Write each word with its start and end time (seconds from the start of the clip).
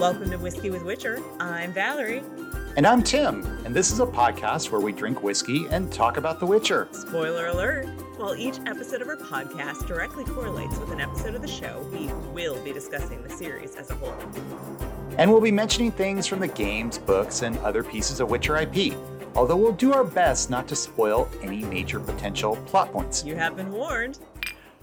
Welcome 0.00 0.30
to 0.30 0.38
Whiskey 0.38 0.70
with 0.70 0.82
Witcher. 0.82 1.22
I'm 1.40 1.74
Valerie. 1.74 2.22
And 2.78 2.86
I'm 2.86 3.02
Tim, 3.02 3.44
and 3.66 3.74
this 3.74 3.92
is 3.92 4.00
a 4.00 4.06
podcast 4.06 4.70
where 4.70 4.80
we 4.80 4.92
drink 4.92 5.22
whiskey 5.22 5.66
and 5.66 5.92
talk 5.92 6.16
about 6.16 6.40
The 6.40 6.46
Witcher. 6.46 6.88
Spoiler 6.92 7.48
alert. 7.48 7.86
While 8.16 8.34
each 8.34 8.60
episode 8.64 9.02
of 9.02 9.08
our 9.08 9.18
podcast 9.18 9.86
directly 9.86 10.24
correlates 10.24 10.78
with 10.78 10.90
an 10.90 11.02
episode 11.02 11.34
of 11.34 11.42
the 11.42 11.48
show, 11.48 11.86
we 11.92 12.06
will 12.32 12.58
be 12.64 12.72
discussing 12.72 13.22
the 13.22 13.28
series 13.28 13.76
as 13.76 13.90
a 13.90 13.94
whole. 13.94 14.14
And 15.18 15.30
we'll 15.30 15.42
be 15.42 15.52
mentioning 15.52 15.92
things 15.92 16.26
from 16.26 16.40
the 16.40 16.48
games, 16.48 16.96
books, 16.96 17.42
and 17.42 17.58
other 17.58 17.84
pieces 17.84 18.20
of 18.20 18.30
Witcher 18.30 18.56
IP, 18.56 18.94
although 19.34 19.56
we'll 19.56 19.72
do 19.72 19.92
our 19.92 20.04
best 20.04 20.48
not 20.48 20.66
to 20.68 20.76
spoil 20.76 21.28
any 21.42 21.62
major 21.64 22.00
potential 22.00 22.56
plot 22.64 22.90
points. 22.90 23.22
You 23.22 23.36
have 23.36 23.54
been 23.54 23.70
warned. 23.70 24.18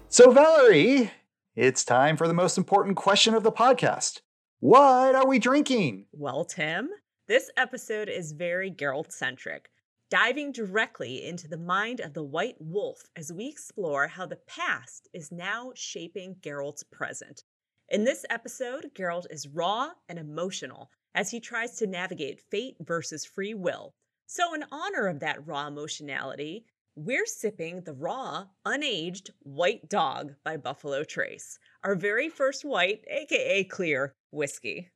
So, 0.09 0.29
Valerie, 0.29 1.09
it's 1.55 1.84
time 1.84 2.18
for 2.18 2.27
the 2.27 2.36
most 2.36 2.55
important 2.55 2.97
question 2.97 3.34
of 3.34 3.41
the 3.41 3.51
podcast. 3.51 4.21
What 4.60 5.14
are 5.14 5.28
we 5.28 5.38
drinking? 5.38 6.07
Well, 6.11 6.43
Tim, 6.43 6.89
this 7.28 7.52
episode 7.57 8.10
is 8.10 8.32
very 8.32 8.71
Geralt 8.71 9.11
centric, 9.11 9.70
diving 10.10 10.52
directly 10.52 11.24
into 11.24 11.47
the 11.47 11.60
mind 11.60 12.00
of 12.00 12.16
the 12.16 12.24
White 12.24 12.56
Wolf 12.60 13.04
as 13.16 13.32
we 13.32 13.47
explore 13.47 14.07
how 14.07 14.25
the 14.25 14.39
past 14.47 15.10
is 15.14 15.32
now 15.32 15.74
shaping 15.75 16.38
Geralt's 16.42 16.82
present. 16.82 17.43
In 17.89 18.04
this 18.04 18.25
episode, 18.32 18.89
Geralt 18.96 19.28
is 19.30 19.47
raw 19.47 19.92
and 20.10 20.18
emotional 20.18 20.89
as 21.14 21.30
he 21.30 21.39
tries 21.39 21.75
to 21.75 21.86
navigate 21.86 22.42
fate 22.50 22.78
versus 22.80 23.25
free 23.25 23.54
will. 23.54 23.94
So, 24.25 24.55
in 24.55 24.66
honor 24.71 25.05
of 25.05 25.19
that 25.19 25.46
raw 25.46 25.68
emotionality, 25.68 26.66
we're 26.96 27.28
sipping 27.28 27.82
the 27.82 27.94
raw, 27.94 28.47
unaged 28.66 29.30
White 29.44 29.88
Dog 29.88 30.33
by 30.44 30.58
Buffalo 30.58 31.04
Trace, 31.04 31.60
our 31.83 31.94
very 31.94 32.28
first 32.28 32.66
white, 32.66 33.05
aka 33.08 33.64
clear, 33.66 34.16
whiskey. 34.31 34.91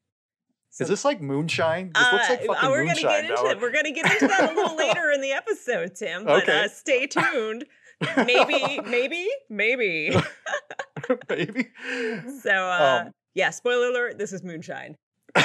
So, 0.71 0.83
is 0.83 0.89
this 0.89 1.03
like 1.03 1.21
moonshine? 1.21 1.91
This 1.93 2.01
uh, 2.01 2.09
looks 2.13 2.29
like 2.29 2.45
fucking 2.45 2.69
we're 2.69 2.85
moonshine. 2.85 3.03
Gonna 3.03 3.21
get 3.27 3.39
into, 3.39 3.49
it. 3.49 3.61
we're 3.61 3.71
gonna 3.71 3.91
get 3.91 4.09
into 4.09 4.27
that 4.27 4.51
a 4.51 4.55
little 4.55 4.77
later 4.77 5.11
in 5.11 5.19
the 5.19 5.33
episode, 5.33 5.95
Tim. 5.95 6.23
But 6.23 6.43
okay. 6.43 6.63
uh, 6.63 6.67
stay 6.69 7.07
tuned. 7.07 7.65
Maybe, 8.15 8.79
maybe, 8.85 9.29
maybe, 9.49 10.15
maybe. 11.29 11.67
So, 12.41 12.51
uh, 12.51 13.03
um, 13.05 13.11
yeah. 13.35 13.49
Spoiler 13.49 13.87
alert: 13.87 14.17
this 14.17 14.31
is 14.31 14.43
moonshine. 14.43 14.95
Does 15.35 15.43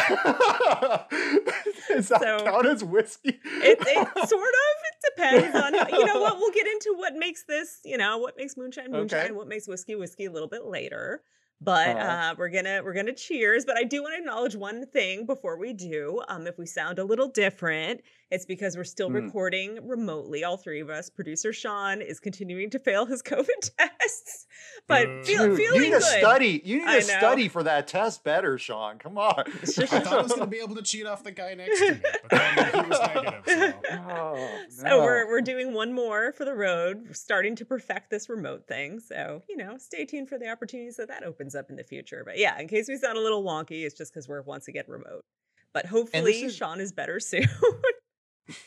that 2.09 2.21
so, 2.21 2.45
count 2.45 2.67
as 2.67 2.85
whiskey? 2.85 3.41
it, 3.45 3.79
it 3.81 4.29
sort 4.29 4.55
of. 4.55 4.77
It 4.85 5.15
depends 5.17 5.57
on 5.57 5.75
how, 5.75 5.89
you 5.89 6.07
know 6.07 6.21
what. 6.21 6.39
We'll 6.39 6.53
get 6.53 6.69
into 6.69 6.95
what 6.97 7.15
makes 7.15 7.43
this. 7.49 7.81
You 7.85 7.99
know 7.99 8.19
what 8.19 8.37
makes 8.37 8.57
moonshine 8.57 8.93
moonshine. 8.93 9.25
Okay. 9.25 9.33
What 9.33 9.49
makes 9.49 9.67
whiskey 9.67 9.97
whiskey 9.97 10.27
a 10.27 10.31
little 10.31 10.49
bit 10.49 10.65
later 10.65 11.23
but 11.61 11.97
uh-huh. 11.97 12.33
uh, 12.33 12.35
we're 12.37 12.49
gonna 12.49 12.81
we're 12.85 12.93
gonna 12.93 13.15
cheers 13.15 13.65
but 13.65 13.77
i 13.77 13.83
do 13.83 14.03
want 14.03 14.15
to 14.15 14.19
acknowledge 14.19 14.55
one 14.55 14.87
thing 14.87 15.25
before 15.27 15.59
we 15.59 15.73
do 15.73 16.23
um, 16.29 16.47
if 16.47 16.59
we 16.59 16.67
sound 16.67 16.99
a 16.99 17.05
little 17.05 17.29
different 17.29 18.01
it's 18.31 18.45
because 18.45 18.77
we're 18.77 18.85
still 18.85 19.09
mm. 19.09 19.15
recording 19.15 19.79
remotely 19.87 20.45
all 20.45 20.57
three 20.57 20.81
of 20.81 20.91
us 20.91 21.09
producer 21.09 21.53
sean 21.53 22.03
is 22.03 22.21
continuing 22.21 22.69
to 22.69 22.79
fail 22.79 23.07
his 23.07 23.23
covid 23.25 23.71
tests 23.79 24.47
but 24.87 25.09
uh, 25.09 25.23
feel, 25.23 25.47
Dude, 25.47 25.57
feeling 25.57 25.77
you 25.77 25.81
need 25.83 25.91
good. 25.93 26.01
to 26.01 26.07
study 26.07 26.61
you 26.65 26.85
need 26.85 26.93
to 26.93 27.03
study 27.03 27.49
for 27.49 27.63
that 27.63 27.89
test 27.89 28.25
better 28.25 28.59
sean 28.59 28.99
come 28.99 29.17
on 29.17 29.35
i 29.39 29.43
thought 29.43 30.07
i 30.07 30.23
was 30.23 30.33
gonna 30.33 30.47
be 30.47 30.59
able 30.59 30.75
to 30.75 30.83
cheat 30.83 31.07
off 31.07 31.25
the 31.25 31.33
guy 31.33 31.55
next 31.55 31.79
to 31.79 31.95
me 31.95 32.01
but 32.29 32.31
then 32.31 32.85
he 32.85 32.91
was 32.91 33.01
negative 33.15 33.43
so, 33.47 33.73
oh, 33.93 34.35
no. 34.35 34.61
so 34.69 35.03
we're, 35.03 35.27
we're 35.27 35.41
doing 35.41 35.73
one 35.73 35.93
more 35.93 36.33
for 36.33 36.45
the 36.45 36.55
road 36.55 37.03
we're 37.07 37.15
starting 37.15 37.57
to 37.57 37.65
perfect 37.65 38.11
this 38.11 38.29
remote 38.29 38.67
thing 38.67 39.01
so 39.01 39.43
you 39.49 39.57
know 39.57 39.77
stay 39.79 40.05
tuned 40.05 40.29
for 40.29 40.39
the 40.39 40.49
opportunities 40.49 40.97
that 40.97 41.09
that 41.09 41.23
opens 41.23 41.47
opens 41.47 41.55
up 41.55 41.71
in 41.71 41.77
the 41.77 41.85
future. 41.85 42.23
But 42.25 42.39
yeah, 42.39 42.59
in 42.59 42.69
case 42.69 42.89
we 42.89 42.97
sound 42.97 43.17
a 43.17 43.21
little 43.21 43.45
wonky, 43.45 43.85
it's 43.85 43.97
just 43.97 44.13
because 44.13 44.29
we're 44.29 44.43
once 44.43 44.69
again 44.69 44.85
remote. 44.89 45.25
But 45.73 45.87
hopefully, 45.87 46.43
is, 46.43 46.57
Sean 46.57 46.81
is 46.81 46.93
better 46.93 47.21
soon. 47.21 47.49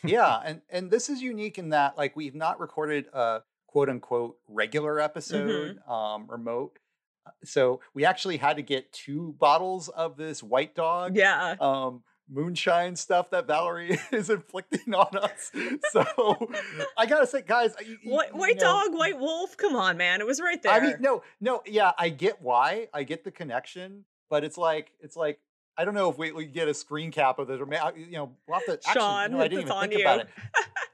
Yeah, 0.03 0.39
and 0.43 0.61
and 0.69 0.91
this 0.91 1.09
is 1.09 1.21
unique 1.21 1.57
in 1.57 1.69
that 1.69 1.97
like 1.97 2.15
we've 2.15 2.35
not 2.35 2.59
recorded 2.59 3.07
a 3.13 3.41
quote 3.67 3.89
unquote 3.89 4.37
regular 4.47 4.99
episode 4.99 5.77
mm-hmm. 5.77 5.91
um, 5.91 6.25
remote. 6.27 6.79
Uh, 7.25 7.31
so 7.43 7.81
we 7.93 8.05
actually 8.05 8.37
had 8.37 8.57
to 8.57 8.63
get 8.63 8.91
two 8.91 9.35
bottles 9.39 9.89
of 9.89 10.17
this 10.17 10.41
white 10.41 10.75
dog. 10.75 11.15
Yeah. 11.15 11.55
Um, 11.59 12.03
moonshine 12.29 12.95
stuff 12.95 13.31
that 13.31 13.47
Valerie 13.47 13.99
is 14.11 14.29
inflicting 14.29 14.93
on 14.93 15.17
us. 15.17 15.51
So 15.91 16.05
I 16.97 17.05
gotta 17.05 17.27
say, 17.27 17.41
guys, 17.45 17.73
you, 17.85 17.97
white, 18.11 18.35
white 18.35 18.57
know, 18.57 18.85
dog, 18.87 18.93
white 18.93 19.19
wolf. 19.19 19.57
Come 19.57 19.75
on, 19.75 19.97
man, 19.97 20.21
it 20.21 20.27
was 20.27 20.39
right 20.39 20.61
there. 20.61 20.71
I 20.71 20.79
mean, 20.79 20.95
no, 20.99 21.23
no, 21.41 21.61
yeah, 21.65 21.91
I 21.97 22.09
get 22.09 22.41
why, 22.41 22.87
I 22.93 23.03
get 23.03 23.23
the 23.23 23.31
connection, 23.31 24.05
but 24.29 24.43
it's 24.43 24.57
like, 24.57 24.91
it's 25.01 25.15
like. 25.15 25.39
I 25.79 25.85
don't 25.85 25.93
know 25.93 26.09
if 26.09 26.17
we, 26.17 26.33
we 26.33 26.45
get 26.45 26.67
a 26.67 26.73
screen 26.73 27.09
cap 27.09 27.39
of 27.39 27.47
this, 27.47 27.57
or 27.57 27.93
you 27.95 28.11
know, 28.11 28.29
we'll 28.45 28.59
have 28.59 28.65
to. 28.65 28.73
Actually, 28.73 28.99
Sean, 28.99 29.31
you 29.31 29.37
know, 29.37 29.43
I 29.43 29.47
didn't 29.47 29.61
even 29.61 29.79
think 29.79 29.93
you. 29.93 30.01
about 30.01 30.19
it. 30.19 30.27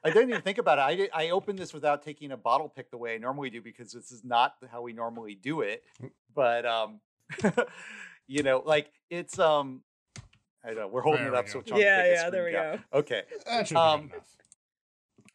I 0.04 0.10
didn't 0.12 0.30
even 0.30 0.42
think 0.44 0.60
about 0.60 0.78
it. 0.78 0.82
I 0.82 0.96
did, 0.96 1.10
I 1.12 1.30
opened 1.30 1.58
this 1.58 1.74
without 1.74 2.04
taking 2.04 2.34
a 2.34 2.38
bottle 2.38 2.70
pick 2.70 2.92
the 2.92 2.98
way 2.98 3.16
I 3.16 3.18
normally 3.18 3.50
do 3.50 3.64
because 3.64 3.92
this 3.94 4.12
is 4.12 4.24
not 4.24 4.54
how 4.72 4.84
we 4.84 4.94
normally 4.94 5.34
do 5.34 5.62
it. 5.62 5.84
Mm. 6.04 6.12
But 6.36 6.68
um, 6.68 7.00
you 8.28 8.44
know, 8.44 8.62
like 8.64 8.92
it's 9.10 9.40
um, 9.40 9.82
I 10.64 10.68
don't 10.68 10.78
know 10.78 10.88
we're 10.88 11.02
holding 11.02 11.24
there 11.24 11.34
it 11.34 11.38
up 11.38 11.50
so 11.50 11.64
John 11.64 11.80
yeah, 11.80 12.06
yeah, 12.06 12.30
there 12.30 12.46
we 12.46 12.52
go. 12.52 12.78
Okay, 12.94 13.24
that 13.48 13.68
should 13.68 13.78
um, 13.78 14.02
enough. 14.02 14.22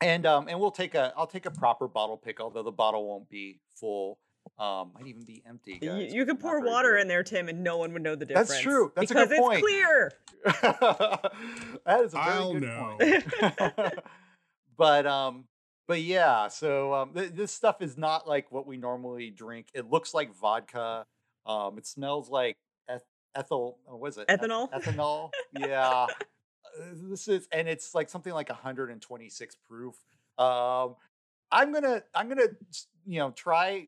And 0.01 0.27
um, 0.27 0.47
and 0.47 0.61
we'll 0.61 0.71
take 0.71 0.95
a 0.95 1.13
I'll 1.17 1.27
take 1.27 1.47
a 1.47 1.51
proper 1.51 1.89
bottle 1.89 2.17
pick, 2.17 2.39
although 2.39 2.63
the 2.63 2.71
bottle 2.71 3.05
won't 3.09 3.29
be 3.29 3.59
full. 3.75 4.19
Um, 4.59 4.93
might 4.95 5.07
even 5.07 5.25
be 5.25 5.43
empty. 5.47 5.79
Guys. 5.79 6.13
You, 6.13 6.21
you 6.21 6.27
could 6.27 6.39
pour 6.39 6.61
water 6.61 6.93
good. 6.93 7.03
in 7.03 7.09
there, 7.09 7.23
Tim, 7.23 7.49
and 7.49 7.65
no 7.65 7.79
one 7.79 7.93
would 7.93 8.03
know 8.03 8.15
the 8.15 8.27
difference. 8.27 8.51
That's 8.51 8.61
true. 8.61 8.93
That's 8.95 9.11
because 9.11 9.31
a 9.31 9.35
good 9.35 9.39
point. 9.39 9.65
Because 9.65 10.13
it's 10.43 10.63
clear. 10.63 11.23
that 11.87 12.01
is 12.05 12.15
a 12.15 12.17
very 12.17 12.29
I'll 12.31 12.53
good 12.53 12.63
know. 12.63 12.97
point. 12.99 13.95
but 14.77 15.07
um, 15.07 15.45
but 15.89 16.03
yeah. 16.03 16.49
So 16.49 16.93
um, 16.93 17.15
th- 17.15 17.33
this 17.33 17.53
stuff 17.53 17.81
is 17.81 17.97
not 17.97 18.29
like 18.29 18.53
what 18.53 18.67
we 18.67 18.77
normally 18.77 19.31
drink. 19.31 19.69
It 19.73 19.91
looks 19.91 20.13
like 20.13 20.35
vodka. 20.35 21.07
Um, 21.47 21.79
it 21.79 21.87
smells 21.87 22.29
like 22.29 22.59
ethyl 23.35 23.79
uh, 23.91 23.97
what 23.97 24.09
is 24.09 24.19
it 24.19 24.27
ethanol 24.29 24.71
ethanol 24.73 25.31
yeah 25.59 26.07
uh, 26.07 26.07
this 26.95 27.29
is 27.29 27.49
and 27.53 27.69
it's 27.69 27.95
like 27.95 28.09
something 28.09 28.33
like 28.33 28.49
126 28.49 29.57
proof 29.69 29.95
um 30.39 30.95
i'm 31.53 31.73
gonna 31.73 32.03
i'm 32.15 32.29
gonna 32.29 32.49
you 33.07 33.19
know 33.19 33.31
try 33.31 33.87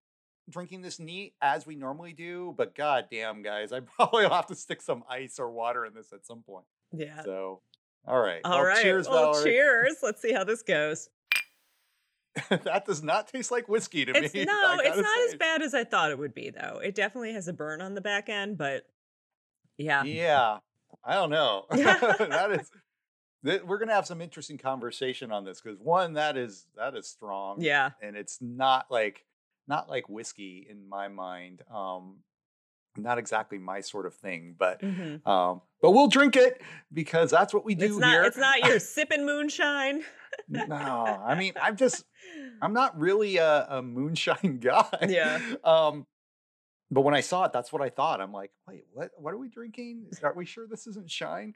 drinking 0.52 0.82
this 0.82 1.00
neat 1.00 1.34
as 1.40 1.66
we 1.66 1.74
normally 1.74 2.12
do 2.12 2.54
but 2.56 2.74
god 2.74 3.06
damn 3.10 3.42
guys 3.42 3.72
i 3.72 3.80
probably 3.96 4.24
will 4.24 4.30
have 4.30 4.46
to 4.46 4.54
stick 4.54 4.80
some 4.80 5.02
ice 5.08 5.38
or 5.38 5.50
water 5.50 5.84
in 5.84 5.94
this 5.94 6.12
at 6.12 6.24
some 6.24 6.42
point 6.42 6.66
yeah 6.92 7.22
so 7.22 7.60
all 8.06 8.20
right 8.20 8.40
all 8.44 8.58
well, 8.58 8.64
right 8.64 8.82
cheers 8.82 9.08
well, 9.08 9.32
Valerie. 9.32 9.50
cheers 9.50 9.96
let's 10.02 10.20
see 10.20 10.32
how 10.32 10.44
this 10.44 10.62
goes 10.62 11.08
that 12.48 12.86
does 12.86 13.02
not 13.02 13.28
taste 13.28 13.50
like 13.50 13.68
whiskey 13.68 14.06
to 14.06 14.12
it's, 14.16 14.32
me. 14.32 14.44
No, 14.46 14.78
it's 14.78 14.96
not 14.96 15.04
say. 15.04 15.26
as 15.28 15.34
bad 15.34 15.60
as 15.60 15.74
I 15.74 15.84
thought 15.84 16.10
it 16.10 16.18
would 16.18 16.32
be, 16.32 16.48
though. 16.48 16.80
It 16.82 16.94
definitely 16.94 17.34
has 17.34 17.46
a 17.46 17.52
burn 17.52 17.82
on 17.82 17.94
the 17.94 18.00
back 18.00 18.30
end, 18.30 18.56
but 18.56 18.84
yeah. 19.76 20.02
Yeah. 20.04 20.58
I 21.04 21.14
don't 21.14 21.28
know. 21.28 21.66
that 21.70 22.52
is 22.52 22.70
we're 23.42 23.78
gonna 23.78 23.92
have 23.92 24.06
some 24.06 24.20
interesting 24.20 24.58
conversation 24.58 25.32
on 25.32 25.44
this 25.44 25.60
because 25.60 25.78
one 25.78 26.14
that 26.14 26.36
is 26.36 26.66
that 26.76 26.94
is 26.94 27.08
strong 27.08 27.60
yeah 27.60 27.90
and 28.00 28.16
it's 28.16 28.38
not 28.40 28.86
like 28.90 29.24
not 29.68 29.88
like 29.88 30.08
whiskey 30.08 30.66
in 30.68 30.88
my 30.88 31.08
mind 31.08 31.62
um 31.72 32.18
not 32.96 33.18
exactly 33.18 33.58
my 33.58 33.80
sort 33.80 34.06
of 34.06 34.14
thing 34.14 34.54
but 34.58 34.80
mm-hmm. 34.82 35.26
um 35.28 35.62
but 35.80 35.92
we'll 35.92 36.08
drink 36.08 36.36
it 36.36 36.60
because 36.92 37.30
that's 37.30 37.54
what 37.54 37.64
we 37.64 37.74
do 37.74 37.86
it's 37.86 37.96
not, 37.96 38.10
here 38.10 38.22
it's 38.24 38.36
not 38.36 38.58
your 38.64 38.78
sipping 38.78 39.24
moonshine 39.24 40.02
no 40.48 40.74
i 41.24 41.34
mean 41.34 41.52
i'm 41.60 41.76
just 41.76 42.04
i'm 42.60 42.72
not 42.80 42.98
really 42.98 43.38
a, 43.38 43.66
a 43.68 43.82
moonshine 43.82 44.58
guy 44.60 45.06
yeah 45.08 45.40
um 45.64 46.06
but 46.92 47.00
when 47.00 47.14
I 47.14 47.22
saw 47.22 47.44
it, 47.44 47.54
that's 47.54 47.72
what 47.72 47.80
I 47.80 47.88
thought. 47.88 48.20
I'm 48.20 48.34
like, 48.34 48.50
wait, 48.68 48.84
what? 48.92 49.12
What 49.16 49.32
are 49.32 49.38
we 49.38 49.48
drinking? 49.48 50.08
Are 50.22 50.34
we 50.34 50.44
sure 50.44 50.66
this 50.66 50.86
isn't 50.86 51.10
shine? 51.10 51.54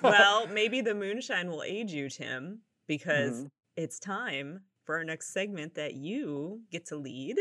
well, 0.00 0.46
maybe 0.46 0.80
the 0.80 0.94
moonshine 0.94 1.50
will 1.50 1.64
aid 1.64 1.90
you, 1.90 2.08
Tim, 2.08 2.60
because 2.86 3.38
mm-hmm. 3.38 3.46
it's 3.76 3.98
time 3.98 4.60
for 4.90 4.96
our 4.96 5.04
next 5.04 5.32
segment 5.32 5.76
that 5.76 5.94
you 5.94 6.62
get 6.72 6.84
to 6.84 6.96
lead. 6.96 7.38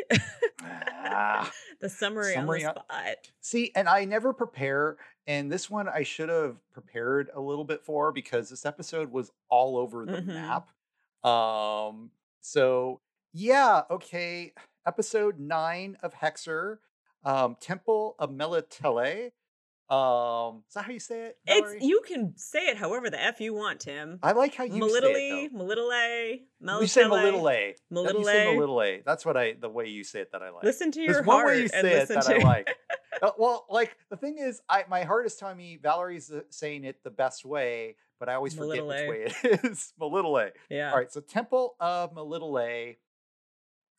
ah, 0.61 1.51
the 1.81 1.89
summary, 1.89 2.35
summary 2.35 2.63
on 2.63 2.75
the 2.75 2.81
spot. 2.81 3.15
See, 3.41 3.71
and 3.75 3.89
I 3.89 4.05
never 4.05 4.33
prepare, 4.33 4.97
and 5.25 5.51
this 5.51 5.67
one 5.67 5.89
I 5.89 6.03
should 6.03 6.29
have 6.29 6.57
prepared 6.71 7.31
a 7.33 7.41
little 7.41 7.63
bit 7.63 7.83
for 7.83 8.11
because 8.11 8.51
this 8.51 8.67
episode 8.67 9.11
was 9.11 9.31
all 9.49 9.77
over 9.77 10.05
the 10.05 10.21
mm-hmm. 10.21 10.27
map. 10.27 10.69
Um, 11.27 12.11
so 12.41 13.01
yeah, 13.33 13.81
okay. 13.89 14.53
Episode 14.85 15.39
nine 15.39 15.97
of 16.03 16.13
Hexer 16.13 16.77
um, 17.25 17.57
Temple 17.59 18.15
of 18.19 18.29
Melitele. 18.29 19.31
Um, 19.89 20.61
is 20.67 20.75
that 20.75 20.85
how 20.85 20.91
you 20.91 20.99
say 20.99 21.27
it? 21.27 21.37
Valerie? 21.47 21.77
It's 21.77 21.85
you 21.85 22.01
can 22.05 22.33
say 22.37 22.67
it 22.67 22.77
however 22.77 23.09
the 23.09 23.19
f 23.19 23.41
you 23.41 23.55
want, 23.55 23.79
Tim. 23.79 24.19
I 24.21 24.33
like 24.33 24.53
how 24.53 24.63
you 24.63 24.83
Melitele, 24.83 25.13
say 25.13 25.45
it. 25.45 25.53
Melitele, 25.53 26.41
Melitele. 26.63 26.81
You 26.81 26.87
say 26.87 27.03
Melitele. 27.05 27.73
Melitele. 27.91 28.13
You 28.13 28.23
say 28.23 28.55
Melitele. 28.55 29.03
That's 29.03 29.25
what 29.25 29.35
I 29.35 29.53
the 29.59 29.69
way 29.69 29.87
you 29.87 30.03
say 30.03 30.21
it 30.21 30.31
that 30.31 30.43
I 30.43 30.51
like. 30.51 30.63
Listen 30.63 30.91
to 30.91 31.01
your 31.01 31.13
There's 31.13 31.25
heart. 31.25 31.45
one 31.45 31.53
way 31.53 31.61
you 31.63 31.67
say 31.69 32.01
it 32.01 32.07
that 32.07 32.21
to... 32.21 32.35
I 32.35 32.37
like. 32.43 32.69
Uh, 33.21 33.31
well, 33.39 33.65
like 33.69 33.97
the 34.11 34.17
thing 34.17 34.37
is, 34.37 34.61
I 34.69 34.83
my 34.87 35.03
heart 35.03 35.25
is 35.25 35.35
telling 35.35 35.57
me 35.57 35.79
Valerie's 35.81 36.31
uh, 36.31 36.41
saying 36.51 36.83
it 36.83 37.03
the 37.03 37.09
best 37.09 37.43
way, 37.43 37.95
but 38.19 38.29
I 38.29 38.35
always 38.35 38.53
forget 38.53 38.85
which 38.85 39.09
way 39.09 39.27
it 39.43 39.59
is. 39.63 39.93
Melittle. 39.99 40.51
Yeah. 40.69 40.91
All 40.91 40.97
right, 40.97 41.11
so 41.11 41.19
Temple 41.19 41.75
of 41.79 42.13
Melittle, 42.13 42.95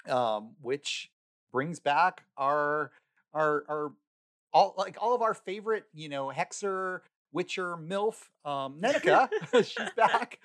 um, 0.08 0.52
which 0.60 1.10
brings 1.50 1.80
back 1.80 2.22
our 2.36 2.92
our 3.34 3.64
our 3.68 3.92
all 4.52 4.74
like 4.76 4.96
all 5.00 5.14
of 5.14 5.22
our 5.22 5.34
favorite, 5.34 5.84
you 5.92 6.08
know, 6.08 6.32
Hexer, 6.34 7.00
Witcher, 7.32 7.76
MILF, 7.76 8.28
um, 8.44 8.80
Nenneke. 8.80 9.28
She's 9.64 9.90
back. 9.96 10.38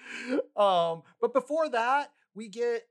Um, 0.56 1.04
but 1.19 1.34
before 1.34 1.69
that, 1.69 2.12
we 2.34 2.48
get 2.48 2.88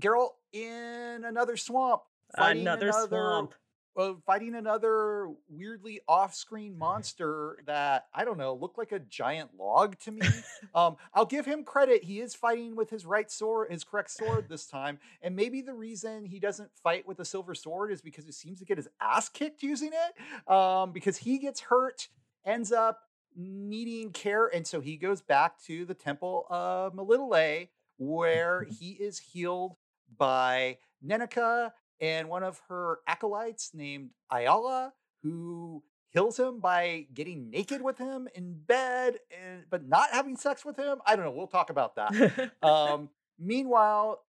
Geralt 0.00 0.30
in 0.52 1.24
another 1.24 1.56
swamp. 1.56 2.02
fighting 2.36 2.62
Another 2.62 2.92
swamp. 2.92 3.54
Uh, 3.96 4.12
fighting 4.24 4.54
another 4.54 5.28
weirdly 5.48 6.00
off-screen 6.06 6.78
monster 6.78 7.58
that 7.66 8.06
I 8.14 8.24
don't 8.24 8.38
know 8.38 8.54
looked 8.54 8.78
like 8.78 8.92
a 8.92 9.00
giant 9.00 9.50
log 9.58 9.98
to 10.00 10.10
me. 10.12 10.26
um, 10.74 10.96
I'll 11.12 11.26
give 11.26 11.44
him 11.44 11.64
credit; 11.64 12.04
he 12.04 12.20
is 12.20 12.34
fighting 12.34 12.76
with 12.76 12.88
his 12.88 13.04
right 13.04 13.30
sword, 13.30 13.70
his 13.70 13.82
correct 13.82 14.10
sword 14.12 14.48
this 14.48 14.66
time, 14.66 14.98
and 15.22 15.34
maybe 15.34 15.60
the 15.60 15.74
reason 15.74 16.24
he 16.24 16.38
doesn't 16.38 16.70
fight 16.82 17.06
with 17.06 17.18
a 17.20 17.24
silver 17.24 17.54
sword 17.54 17.90
is 17.92 18.00
because 18.00 18.24
he 18.24 18.32
seems 18.32 18.60
to 18.60 18.64
get 18.64 18.76
his 18.76 18.88
ass 19.00 19.28
kicked 19.28 19.62
using 19.62 19.90
it. 19.92 20.50
Um, 20.52 20.92
because 20.92 21.16
he 21.16 21.38
gets 21.38 21.60
hurt, 21.60 22.08
ends 22.44 22.72
up 22.72 23.00
needing 23.36 24.12
care, 24.12 24.46
and 24.46 24.66
so 24.66 24.80
he 24.80 24.96
goes 24.96 25.20
back 25.20 25.60
to 25.64 25.84
the 25.84 25.94
Temple 25.94 26.46
of 26.48 26.94
Melitele, 26.94 27.68
where 27.98 28.62
he 28.78 28.92
is 28.92 29.18
healed 29.18 29.74
by 30.16 30.78
Nenneke 31.04 31.70
and 32.00 32.28
one 32.28 32.42
of 32.42 32.60
her 32.68 33.00
acolytes 33.06 33.70
named 33.74 34.10
Iola, 34.32 34.92
who 35.22 35.82
kills 36.12 36.38
him 36.38 36.60
by 36.60 37.06
getting 37.14 37.50
naked 37.50 37.82
with 37.82 37.98
him 37.98 38.28
in 38.34 38.54
bed 38.66 39.18
and 39.30 39.64
but 39.70 39.86
not 39.86 40.10
having 40.12 40.36
sex 40.36 40.64
with 40.64 40.76
him. 40.76 40.98
I 41.06 41.16
don't 41.16 41.24
know. 41.24 41.30
We'll 41.30 41.46
talk 41.46 41.70
about 41.70 41.96
that. 41.96 42.50
um, 42.62 43.10
meanwhile, 43.38 44.22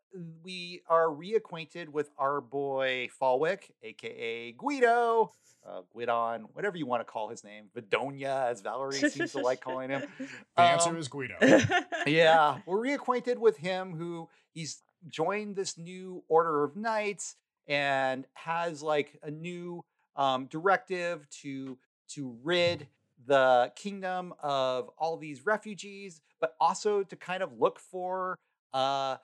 we 0.43 0.81
are 0.89 1.07
reacquainted 1.07 1.89
with 1.89 2.09
our 2.17 2.41
boy 2.41 3.09
Falwick, 3.21 3.71
aka 3.83 4.51
Guido, 4.53 5.31
uh, 5.67 5.81
Guidon, 5.95 6.45
whatever 6.53 6.77
you 6.77 6.85
want 6.85 7.01
to 7.01 7.05
call 7.05 7.29
his 7.29 7.43
name, 7.43 7.65
Vidonia, 7.75 8.49
as 8.49 8.61
Valerie 8.61 8.93
seems 9.09 9.33
to 9.33 9.39
like 9.39 9.61
calling 9.61 9.89
him. 9.89 10.03
The 10.55 10.61
answer 10.63 10.89
Um, 10.89 10.97
is 10.97 11.07
Guido. 11.07 11.35
yeah, 12.07 12.57
we're 12.65 12.79
reacquainted 12.79 13.37
with 13.37 13.57
him 13.57 13.93
who 13.93 14.27
he's 14.53 14.81
joined 15.07 15.55
this 15.55 15.77
new 15.77 16.23
order 16.27 16.63
of 16.63 16.75
knights 16.75 17.35
and 17.69 18.25
has 18.33 18.83
like 18.83 19.17
a 19.23 19.31
new 19.31 19.85
um, 20.15 20.47
directive 20.47 21.29
to 21.41 21.77
to 22.09 22.35
rid 22.43 22.87
the 23.27 23.71
kingdom 23.75 24.33
of 24.41 24.89
all 24.97 25.15
these 25.15 25.45
refugees, 25.45 26.21
but 26.41 26.55
also 26.59 27.03
to 27.03 27.15
kind 27.15 27.43
of 27.43 27.59
look 27.59 27.79
for 27.79 28.37
uh, 28.73 29.17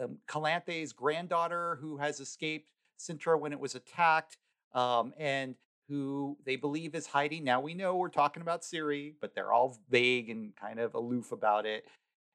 um, 0.00 0.18
Calanthe's 0.26 0.92
granddaughter 0.92 1.78
who 1.80 1.98
has 1.98 2.18
escaped 2.18 2.68
Cintra 2.98 3.38
when 3.38 3.52
it 3.52 3.60
was 3.60 3.74
attacked, 3.74 4.38
um, 4.74 5.12
and 5.18 5.54
who 5.88 6.38
they 6.46 6.56
believe 6.56 6.94
is 6.94 7.06
hiding. 7.06 7.44
Now 7.44 7.60
we 7.60 7.74
know 7.74 7.96
we're 7.96 8.08
talking 8.08 8.40
about 8.40 8.62
Ciri, 8.62 9.14
but 9.20 9.34
they're 9.34 9.52
all 9.52 9.78
vague 9.90 10.30
and 10.30 10.56
kind 10.56 10.80
of 10.80 10.94
aloof 10.94 11.32
about 11.32 11.66
it. 11.66 11.84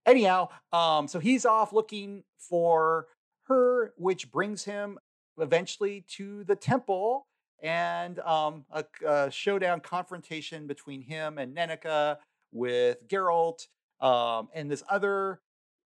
Anyhow, 0.06 0.50
um, 0.71 1.07
so 1.07 1.19
he's 1.19 1.45
off 1.45 1.74
looking 1.74 2.24
for 2.38 3.07
her, 3.48 3.94
which 3.98 4.31
brings 4.31 4.65
him 4.65 5.00
eventually 5.39 6.05
to 6.15 6.43
the 6.45 6.55
temple 6.55 7.27
and 7.61 8.19
um, 8.19 8.65
a, 8.71 8.85
a 9.05 9.31
showdown 9.31 9.79
confrontation 9.79 10.67
between 10.67 11.01
him 11.01 11.37
and 11.37 11.55
Nenneke 11.55 12.17
with 12.51 13.07
Geralt 13.07 13.67
um, 13.99 14.49
and 14.53 14.69
this 14.69 14.83
other, 14.89 15.41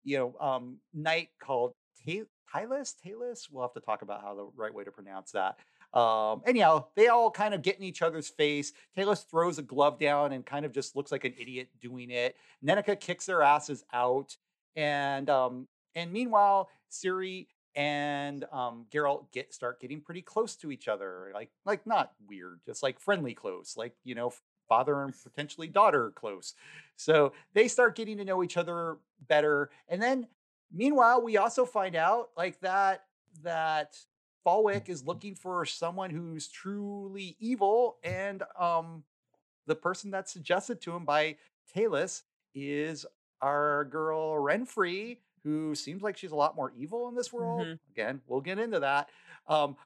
you 0.04 0.18
know, 0.18 0.36
um, 0.40 0.78
knight 0.94 1.30
called 1.42 1.74
Ta- 2.06 2.24
Tylus. 2.54 2.94
Talus. 3.04 3.50
We'll 3.52 3.64
have 3.64 3.74
to 3.74 3.82
talk 3.82 4.02
about 4.02 4.22
how 4.22 4.36
the 4.36 4.48
right 4.56 4.74
way 4.74 4.84
to 4.84 4.92
pronounce 4.92 5.32
that. 5.32 5.58
Um, 5.94 6.42
anyhow, 6.46 6.86
they 6.96 7.08
all 7.08 7.32
kind 7.32 7.54
of 7.54 7.62
get 7.62 7.78
in 7.78 7.84
each 7.84 8.02
other's 8.02 8.30
face. 8.30 8.74
Talus 8.96 9.22
throws 9.24 9.58
a 9.58 9.62
glove 9.62 10.00
down 10.00 10.34
and 10.34 10.46
kind 10.46 10.66
of 10.66 10.72
just 10.72 10.96
looks 10.96 11.12
like 11.12 11.26
an 11.26 11.34
idiot 11.40 11.70
doing 11.82 12.12
it. 12.12 12.36
Nenneke 12.66 13.00
kicks 13.00 13.26
their 13.26 13.42
asses 13.42 13.84
out, 13.94 14.36
and 14.76 15.30
um, 15.30 15.68
and 15.96 16.12
meanwhile, 16.12 16.70
Ciri 16.92 17.48
and 17.78 18.44
um, 18.52 18.88
Geralt 18.92 19.32
get 19.32 19.54
start 19.54 19.80
getting 19.80 20.02
pretty 20.02 20.24
close 20.24 20.56
to 20.58 20.72
each 20.72 20.88
other, 20.88 21.32
like 21.34 21.52
like 21.64 21.86
not 21.86 22.12
weird, 22.28 22.60
just 22.66 22.82
like 22.82 23.00
friendly 23.00 23.36
close, 23.36 23.78
like 23.78 23.94
you 24.04 24.16
know, 24.16 24.34
father 24.68 25.04
and 25.04 25.14
potentially 25.24 25.68
daughter 25.68 26.12
close. 26.16 26.56
So 26.96 27.34
they 27.54 27.68
start 27.68 27.96
getting 27.96 28.18
to 28.18 28.26
know 28.26 28.44
each 28.44 28.58
other 28.58 28.98
better, 29.28 29.70
and 29.88 30.02
then 30.02 30.28
meanwhile, 30.74 31.22
we 31.22 31.38
also 31.38 31.66
find 31.66 31.96
out 31.96 32.30
like 32.36 32.60
that 32.62 33.04
that 33.44 33.96
Falwick 34.44 34.90
is 34.90 35.06
looking 35.06 35.36
for 35.36 35.64
someone 35.64 36.10
who's 36.10 36.48
truly 36.48 37.38
evil, 37.40 37.98
and 38.04 38.42
um, 38.60 39.04
the 39.68 39.76
person 39.76 40.10
that's 40.10 40.34
suggested 40.34 40.82
to 40.82 40.96
him 40.96 41.06
by 41.06 41.36
Talus 41.72 42.24
is 42.56 43.06
our 43.40 43.86
girl 43.86 44.34
Renfri, 44.34 45.18
who 45.44 45.76
seems 45.76 46.02
like 46.02 46.18
she's 46.18 46.32
a 46.32 46.36
lot 46.36 46.56
more 46.56 46.72
evil 46.76 47.08
in 47.10 47.16
this 47.16 47.32
world. 47.32 47.68
Mhm. 47.68 47.80
Again, 47.92 48.22
we'll 48.28 48.42
get 48.42 48.60
into 48.60 48.80
that. 48.80 49.10
Um, 49.48 49.78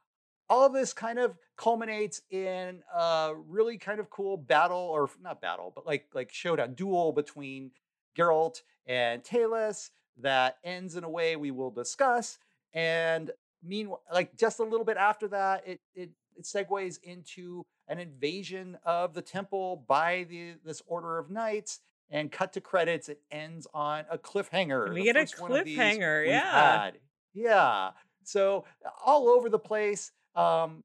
all 0.50 0.66
of 0.66 0.74
this 0.74 0.94
kind 0.94 1.20
of 1.20 1.38
culminates 1.56 2.22
in 2.30 2.84
a 2.94 3.34
really 3.36 3.78
kind 3.78 4.00
of 4.00 4.10
cool 4.10 4.38
battle, 4.38 4.78
or 4.78 5.10
not 5.22 5.42
battle, 5.42 5.72
but 5.74 5.86
like 5.86 6.10
like 6.14 6.32
showdown 6.32 6.74
duel 6.74 7.14
between 7.14 7.72
Geralt 8.16 8.62
and 8.86 9.24
Talus 9.24 9.92
that 10.18 10.58
ends 10.64 10.96
in 10.96 11.04
a 11.04 11.10
way 11.10 11.36
we 11.36 11.52
will 11.52 11.72
discuss. 11.72 12.38
And 12.74 13.32
meanwhile, 13.64 14.04
like 14.12 14.36
just 14.36 14.60
a 14.60 14.64
little 14.64 14.86
bit 14.86 14.98
after 14.98 15.28
that, 15.30 15.66
it 15.68 15.82
it 15.94 16.12
it 16.36 16.44
segues 16.44 17.02
into 17.04 17.66
an 17.88 18.00
invasion 18.00 18.78
of 18.84 19.14
the 19.14 19.22
temple 19.22 19.78
by 19.88 20.24
the 20.26 20.56
this 20.64 20.82
order 20.86 21.18
of 21.18 21.30
knights. 21.30 21.80
And 22.12 22.30
cut 22.32 22.54
to 22.54 22.62
credits, 22.62 23.08
it 23.08 23.22
ends 23.32 23.68
on 23.74 24.04
a 24.12 24.18
cliffhanger. 24.18 24.90
We 24.94 25.00
the 25.00 25.04
get 25.06 25.16
a 25.16 25.20
first 25.22 25.40
one 25.40 25.54
of 25.54 25.66
these 25.66 25.78
cliffhanger, 25.78 26.28
yeah. 26.28 26.82
had. 26.84 26.98
Yeah. 27.34 27.92
So 28.24 28.66
all 29.06 29.30
over 29.30 29.50
the 29.50 29.60
place. 29.60 30.12
Um, 30.36 30.84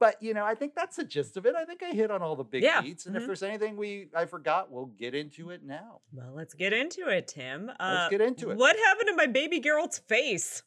but 0.00 0.22
you 0.22 0.34
know, 0.34 0.44
I 0.44 0.54
think 0.54 0.74
that's 0.74 0.96
the 0.96 1.04
gist 1.04 1.36
of 1.36 1.46
it. 1.46 1.54
I 1.54 1.64
think 1.64 1.82
I 1.82 1.90
hit 1.90 2.10
on 2.10 2.22
all 2.22 2.36
the 2.36 2.44
big 2.44 2.62
Yeah, 2.62 2.80
beats. 2.80 3.06
And 3.06 3.16
if 3.16 3.24
mhm. 3.24 3.28
the's 3.28 3.42
anything 3.42 3.76
we 3.76 4.08
I 4.14 4.26
forgot, 4.26 4.70
we'll 4.70 4.86
get 4.86 5.14
into 5.14 5.50
it 5.50 5.64
now. 5.64 6.00
Well, 6.12 6.32
let's 6.34 6.54
get 6.54 6.72
into 6.72 7.08
it, 7.08 7.28
Tim. 7.28 7.70
Uh, 7.80 8.08
get 8.08 8.20
into 8.20 8.50
it. 8.50 8.56
What 8.56 8.76
happened 8.76 9.08
to 9.08 9.16
my 9.16 9.26
baby 9.26 9.60
Geralt's 9.60 9.98
face? 9.98 10.62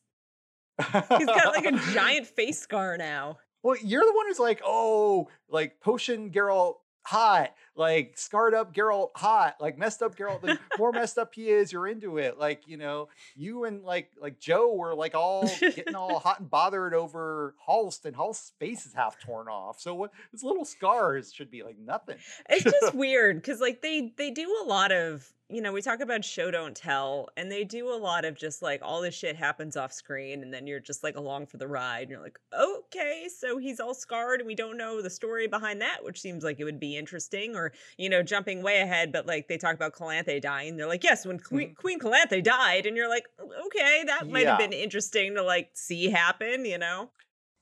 He's 0.78 1.28
got 1.28 1.54
like 1.54 1.66
a 1.66 1.72
giant 1.94 2.28
face 2.28 2.60
scar 2.60 2.98
now. 2.98 3.38
Well, 3.64 3.78
you're 3.82 4.04
the 4.04 4.14
one 4.14 4.28
who's 4.28 4.40
like, 4.40 4.62
oh, 4.66 5.30
like 5.50 5.80
potion 5.80 6.32
Geralt 6.32 6.76
hot, 7.04 7.54
like 7.76 8.18
scarred 8.18 8.54
up 8.54 8.74
Geralt 8.74 9.12
hot, 9.16 9.56
like 9.60 9.78
messed 9.78 10.02
up 10.02 10.16
Geralt. 10.16 10.42
The 10.42 10.60
more 10.78 10.92
messed 10.92 11.18
up 11.18 11.34
he 11.34 11.50
is, 11.50 11.72
you're 11.72 11.88
into 11.88 12.18
it. 12.18 12.38
Like 12.38 12.68
you 12.68 12.78
know, 12.78 13.10
you 13.36 13.64
and 13.64 13.84
like 13.84 14.12
like 14.20 14.40
Joe 14.40 14.74
were 14.74 14.94
like 14.94 15.16
all 15.16 15.50
getting 15.60 15.96
all 15.96 16.20
hot 16.20 16.40
and 16.40 16.50
bothered 16.50 16.94
over 16.94 17.56
Halst, 17.66 18.06
and 18.06 18.16
Halst's 18.16 18.54
face 18.60 18.86
is 18.86 18.94
half 18.94 19.20
torn 19.20 19.48
off. 19.48 19.80
So 19.80 19.96
what? 19.96 20.12
His 20.32 20.44
little 20.44 20.66
scars 20.66 21.34
should 21.34 21.50
be 21.50 21.64
like 21.64 21.78
nothing. 21.80 22.18
It's 22.50 22.64
just 22.64 22.94
weird 22.94 23.38
because 23.38 23.62
like 23.62 23.82
they 23.82 24.14
they 24.18 24.32
do 24.32 24.62
a 24.64 24.66
lot 24.66 24.92
of 24.92 25.34
you 25.52 25.62
know 25.62 25.74
we 25.74 25.82
talk 25.82 26.00
about 26.00 26.24
show 26.24 26.50
don't 26.50 26.76
tell 26.76 27.28
and 27.36 27.52
they 27.52 27.64
do 27.66 27.94
a 27.94 27.98
lot 27.98 28.24
of 28.24 28.38
just 28.38 28.62
like 28.62 28.80
all 28.82 29.02
this 29.02 29.14
shit 29.14 29.36
happens 29.36 29.76
off 29.76 29.92
screen 29.92 30.44
and 30.44 30.54
then 30.54 30.66
you're 30.66 30.80
just 30.80 31.04
like 31.04 31.18
along 31.18 31.46
for 31.46 31.58
the 31.58 31.68
ride 31.68 32.04
and 32.04 32.12
you're 32.12 32.22
like 32.22 32.40
okay 32.58 33.28
so 33.36 33.58
he's 33.58 33.80
all 33.80 33.94
scarred 33.94 34.40
and 34.40 34.48
we 34.48 34.56
don't 34.56 34.78
know 34.78 35.02
the 35.02 35.10
story 35.10 35.48
behind 35.48 35.82
that 35.82 36.04
which 36.04 36.22
seems 36.22 36.44
like 36.44 36.60
it 36.60 36.64
would 36.64 36.80
be 36.80 36.96
interesting 36.96 37.56
or 37.56 37.61
you 37.98 38.10
know 38.10 38.24
jumping 38.24 38.62
way 38.64 38.82
ahead 38.82 39.12
but 39.12 39.26
like 39.26 39.48
they 39.48 39.58
talk 39.58 39.76
about 39.76 39.94
Calanthe 39.94 40.42
dying 40.42 40.78
they're 40.78 40.88
like 40.88 41.04
yes 41.04 41.26
when 41.26 41.40
Queen, 41.40 41.76
Queen 41.76 42.00
Calanthe 42.00 42.42
died 42.44 42.86
and 42.86 42.96
you're 42.98 43.10
like 43.10 43.26
okay 43.68 44.04
that 44.08 44.30
might 44.30 44.48
have 44.48 44.58
been 44.58 44.74
interesting 44.74 45.36
to 45.36 45.44
like 45.44 45.70
see 45.74 46.10
happen 46.10 46.66
you 46.66 46.78
know 46.78 47.10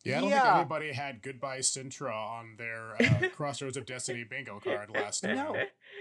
Yeah, 0.05 0.19
I 0.19 0.21
don't 0.21 0.29
Yeah. 0.29 0.43
think 0.43 0.55
anybody 0.55 0.91
had 0.93 1.21
Goodbye 1.21 1.59
Cintra 1.59 2.13
on 2.15 2.55
their 2.57 2.95
uh, 2.95 3.27
Crossroads 3.35 3.75
of 3.75 3.85
Destiny 3.85 4.23
bingo 4.23 4.59
card 4.61 4.89
last 4.89 5.23
time. 5.23 5.35
No. 5.35 5.57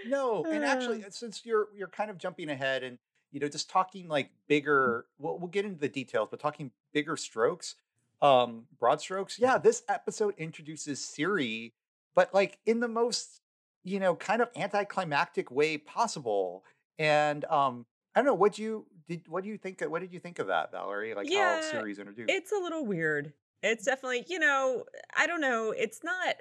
No, 0.07 0.45
and 0.45 0.64
actually, 0.64 1.02
uh, 1.05 1.11
since 1.11 1.45
you're 1.45 1.69
you're 1.75 1.88
kind 1.88 2.09
of 2.11 2.17
jumping 2.19 2.49
ahead 2.49 2.85
and 2.85 2.99
you 3.33 3.40
know 3.40 3.49
just 3.49 3.69
talking 3.69 4.07
like 4.07 4.31
bigger, 4.47 5.07
we'll, 5.19 5.37
we'll 5.38 5.49
get 5.50 5.64
into 5.64 5.81
the 5.81 5.88
details, 5.88 6.28
but 6.31 6.38
talking 6.38 6.71
bigger 6.93 7.17
strokes, 7.17 7.75
um, 8.23 8.67
broad 8.78 9.00
strokes. 9.00 9.38
Yeah, 9.38 9.59
this 9.59 9.83
episode 9.88 10.35
introduces 10.38 11.00
Ciri, 11.00 11.73
but 12.14 12.33
like 12.33 12.59
in 12.64 12.78
the 12.78 12.88
most 12.88 13.40
you 13.88 14.00
know 14.00 14.14
kind 14.14 14.42
of 14.42 14.49
anticlimactic 14.57 15.50
way 15.50 15.78
possible. 15.78 16.64
And 16.99 17.45
um, 17.47 17.87
I 18.14 18.21
don't 18.21 18.26
know 18.26 18.35
what 18.35 18.59
you 18.59 18.87
did. 19.09 19.26
What 19.28 19.45
do 19.45 19.50
you 19.50 19.59
think? 19.59 19.80
What 19.80 20.00
did 20.00 20.12
you 20.12 20.21
think 20.21 20.38
of 20.38 20.49
that, 20.49 20.71
Valerie? 20.73 21.14
Like 21.14 21.30
Yeah, 21.30 21.61
how 21.62 21.78
Ciri's 21.78 21.99
introduced? 21.99 22.30
It's 22.30 22.52
a 22.52 22.59
little 22.59 22.85
weird. 22.85 23.33
It's 23.62 23.85
definitely, 23.85 24.25
you 24.28 24.38
know, 24.38 24.85
I 25.16 25.26
don't 25.26 25.40
know. 25.40 25.75
It's 25.76 26.00
not. 26.04 26.37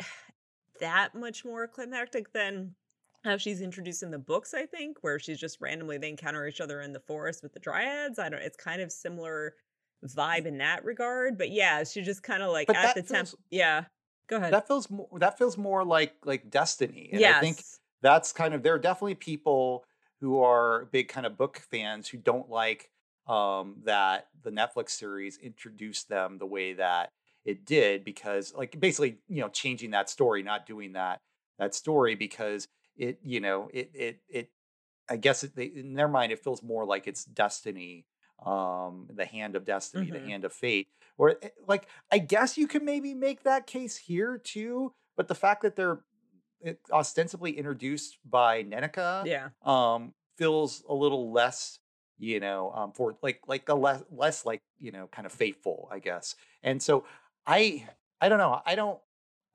that 0.80 1.16
much 1.16 1.46
more 1.46 1.68
climactic 1.68 2.32
than 2.34 2.75
how 3.24 3.38
she's 3.38 3.62
introduced 3.62 4.04
in 4.04 4.12
the 4.12 4.20
books, 4.20 4.54
I 4.54 4.66
think, 4.66 4.98
where 5.01 5.20
she's 5.20 5.39
just 5.39 5.60
randomly 5.60 5.98
they 5.98 6.10
encounter 6.10 6.48
each 6.48 6.62
other 6.62 6.82
in 6.82 6.94
the 6.94 7.00
forest 7.00 7.44
with 7.44 7.54
the 7.54 7.60
dryads. 7.60 8.20
I 8.20 8.30
don't 8.30 8.42
it's 8.42 8.58
kind 8.58 8.82
of 8.82 8.92
similar 8.92 9.56
vibe 10.06 10.46
in 10.46 10.58
that 10.60 10.86
regard. 10.86 11.38
But 11.38 11.51
yeah, 11.51 11.84
she's 11.84 12.06
just 12.06 12.24
kind 12.24 12.44
of 12.44 12.51
like 12.51 12.68
But 12.68 12.77
at 12.77 12.96
the 12.96 13.01
temp 13.01 13.30
feels 13.30 13.36
yeah. 13.50 13.86
Go 14.27 14.38
ahead. 14.38 14.57
that 14.57 14.67
feels 14.67 14.89
more 14.89 15.07
that 15.19 15.38
feels 15.38 15.57
more 15.57 15.84
like 15.84 16.15
like 16.25 16.50
destiny. 16.50 17.12
And 17.13 17.25
I 17.25 17.34
think 17.34 17.65
that's 18.01 18.31
kind 18.31 18.53
of 18.53 18.63
there 18.63 18.74
are 18.74 18.79
definitely 18.79 19.15
people 19.15 19.86
who 20.19 20.39
are 20.39 20.86
big 20.86 21.10
kind 21.10 21.25
of 21.25 21.38
book 21.38 21.57
fans 21.60 22.07
who 22.07 22.17
don't 22.17 22.50
like 22.50 22.91
um 23.27 23.81
that 23.86 24.29
the 24.43 24.51
Netflix 24.51 24.91
series 24.91 25.38
introduced 25.38 26.10
them 26.10 26.38
the 26.38 26.46
way 26.46 26.74
that 26.74 27.12
it 27.46 27.65
did 27.65 28.03
because 28.03 28.53
like 28.53 28.79
basically 28.79 29.19
you 29.27 29.41
know 29.41 29.50
changing 29.50 29.91
that 29.91 30.10
story 30.10 30.43
not 30.43 30.65
doing 30.65 30.93
that 30.93 31.22
that 31.60 31.75
story 31.75 32.15
because 32.15 32.67
it 32.96 33.19
you 33.24 33.39
know 33.39 33.69
it 33.74 33.91
it 33.93 34.22
it 34.29 34.51
I 35.10 35.17
guess 35.17 35.43
it, 35.43 35.55
they, 35.55 35.65
in 35.65 35.93
their 35.93 36.07
mind 36.07 36.31
it 36.31 36.43
feels 36.43 36.62
more 36.63 36.86
like 36.86 37.07
it's 37.07 37.25
destiny 37.25 38.05
um 38.46 39.07
the 39.13 39.25
hand 39.25 39.55
of 39.55 39.65
destiny 39.65 40.12
the 40.12 40.19
hmm 40.19 40.29
hand 40.29 40.46
of 40.46 40.53
fate 40.53 40.89
or 41.18 41.36
eh, 41.42 41.50
like 41.68 41.88
I 42.12 42.20
guess 42.20 42.58
you 42.58 42.68
can 42.68 42.86
maybe 42.86 43.14
make 43.14 43.44
that 43.44 43.68
case 43.68 43.98
here 43.98 44.38
too 44.38 44.94
but 45.16 45.28
the 45.28 45.36
fact 45.36 45.62
that 45.64 45.76
they're 45.76 46.00
ostensibly 46.92 47.52
introduced 47.58 48.18
by 48.26 48.64
Nenneke 48.64 49.26
Yeah. 49.26 49.50
um 49.64 50.14
feels 50.38 50.84
a 50.90 50.94
little 50.94 51.32
less 51.32 51.80
you 52.18 52.40
know 52.40 52.72
um 52.76 52.92
for 52.94 53.16
like 53.22 53.42
like 53.48 53.70
a 53.70 53.76
less 53.76 54.04
less 54.12 54.46
like 54.46 54.62
you 54.80 54.92
know 54.92 55.08
kind 55.08 55.26
of 55.26 55.32
faithful 55.32 55.88
i 55.92 56.00
guess. 56.00 56.36
And 56.64 56.82
so 56.82 57.06
i 57.46 57.88
i 58.22 58.28
don't 58.30 58.40
know 58.40 58.60
i 58.66 58.76
don't 58.76 59.00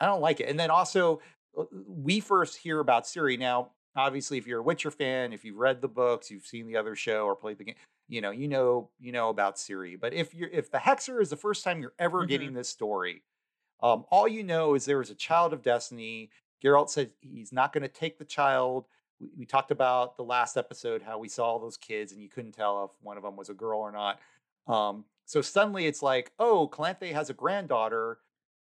i 0.01 0.07
don't 0.07 0.21
like 0.21 0.41
it. 0.41 0.49
And 0.49 0.59
then 0.59 0.71
also 0.71 1.21
uh, 1.59 1.65
we 1.87 2.21
first 2.21 2.57
hear 2.57 2.79
about 2.81 3.05
Ciri. 3.05 3.39
Now 3.39 3.73
obviously 3.97 4.39
if 4.39 4.47
you're 4.47 4.61
a 4.61 4.65
witcher 4.65 4.91
fan 4.91 5.33
if 5.33 5.45
you've 5.45 5.59
read 5.59 5.81
the 5.81 5.89
books 5.89 6.31
you've 6.31 6.47
seen 6.47 6.67
the 6.67 6.77
other 6.77 6.95
show 6.95 7.25
or 7.25 7.37
played 7.37 7.59
the 7.59 7.65
game 7.65 7.75
you 8.09 8.21
know 8.21 8.31
you 8.31 8.49
know 8.49 8.89
you 9.01 9.13
know 9.13 9.29
about 9.29 9.57
Ciri 9.57 9.99
but 10.01 10.13
if 10.13 10.35
you're 10.35 10.51
if 10.51 10.71
the 10.71 10.79
hexer 10.79 11.21
is 11.21 11.31
the 11.31 11.37
first 11.37 11.65
time 11.65 11.81
you're 11.81 11.95
ever 11.99 12.21
hmm 12.21 12.27
getting 12.27 12.55
this 12.55 12.69
story 12.69 13.23
um 13.83 14.05
all 14.11 14.29
you 14.29 14.43
know 14.43 14.75
is 14.75 14.85
there 14.85 14.99
was 14.99 15.11
a 15.11 15.15
child 15.15 15.53
of 15.53 15.63
destiny 15.63 16.31
Geralt 16.65 16.91
said 16.91 17.11
he's 17.21 17.53
not 17.53 17.73
going 17.73 17.83
to 17.83 17.89
take 17.89 18.19
the 18.19 18.25
child 18.25 18.87
we, 19.23 19.31
we 19.39 19.47
talked 19.47 19.71
about 19.71 20.17
the 20.17 20.25
last 20.25 20.57
episode 20.57 21.03
how 21.03 21.19
we 21.19 21.29
saw 21.29 21.45
all 21.45 21.59
those 21.59 21.77
kids 21.77 22.13
and 22.13 22.21
you 22.21 22.29
couldn't 22.29 22.53
tell 22.53 22.85
if 22.85 22.91
one 23.03 23.17
of 23.17 23.23
them 23.23 23.37
was 23.37 23.49
a 23.49 23.55
girl 23.55 23.81
or 23.81 23.93
not. 23.93 24.19
Um, 24.67 25.05
so 25.25 25.41
suddenly 25.41 25.87
it's 25.87 26.03
like, 26.03 26.33
oh, 26.39 26.69
Calanthe 26.69 27.13
has 27.13 27.31
a 27.31 27.35
granddaughter. 27.35 28.19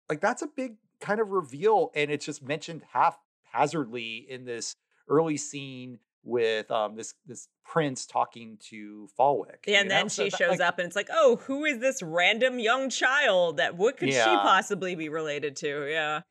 Like 0.09 0.21
that's 0.21 0.41
a 0.41 0.47
big 0.47 0.75
kind 0.99 1.19
of 1.19 1.29
reveal, 1.29 1.91
and 1.93 2.09
it's 2.09 2.25
just 2.25 2.41
mentioned 2.41 2.81
half 2.93 3.19
haphazardly 3.51 4.25
in 4.29 4.45
this 4.45 4.73
early 5.07 5.37
scene 5.37 5.99
with 6.23 6.69
um, 6.71 6.95
this 6.95 7.13
this 7.25 7.47
prince 7.63 8.05
talking 8.05 8.57
to 8.69 9.07
Falwick. 9.17 9.65
Yeah, 9.65 9.79
and 9.79 9.89
know, 9.89 9.95
then 9.95 10.09
so 10.09 10.25
she 10.25 10.29
that, 10.29 10.37
shows 10.37 10.51
like, 10.51 10.61
up 10.61 10.79
and 10.79 10.85
it's 10.85 10.95
like, 10.95 11.09
oh, 11.11 11.37
who 11.37 11.65
is 11.65 11.79
this 11.79 12.03
random 12.03 12.59
young 12.59 12.89
child 12.89 13.57
that 13.57 13.75
what 13.77 13.97
could 13.97 14.13
she 14.13 14.19
possibly 14.19 14.95
be 14.95 15.09
related 15.09 15.55
to? 15.57 15.89
Yeah. 15.89 16.21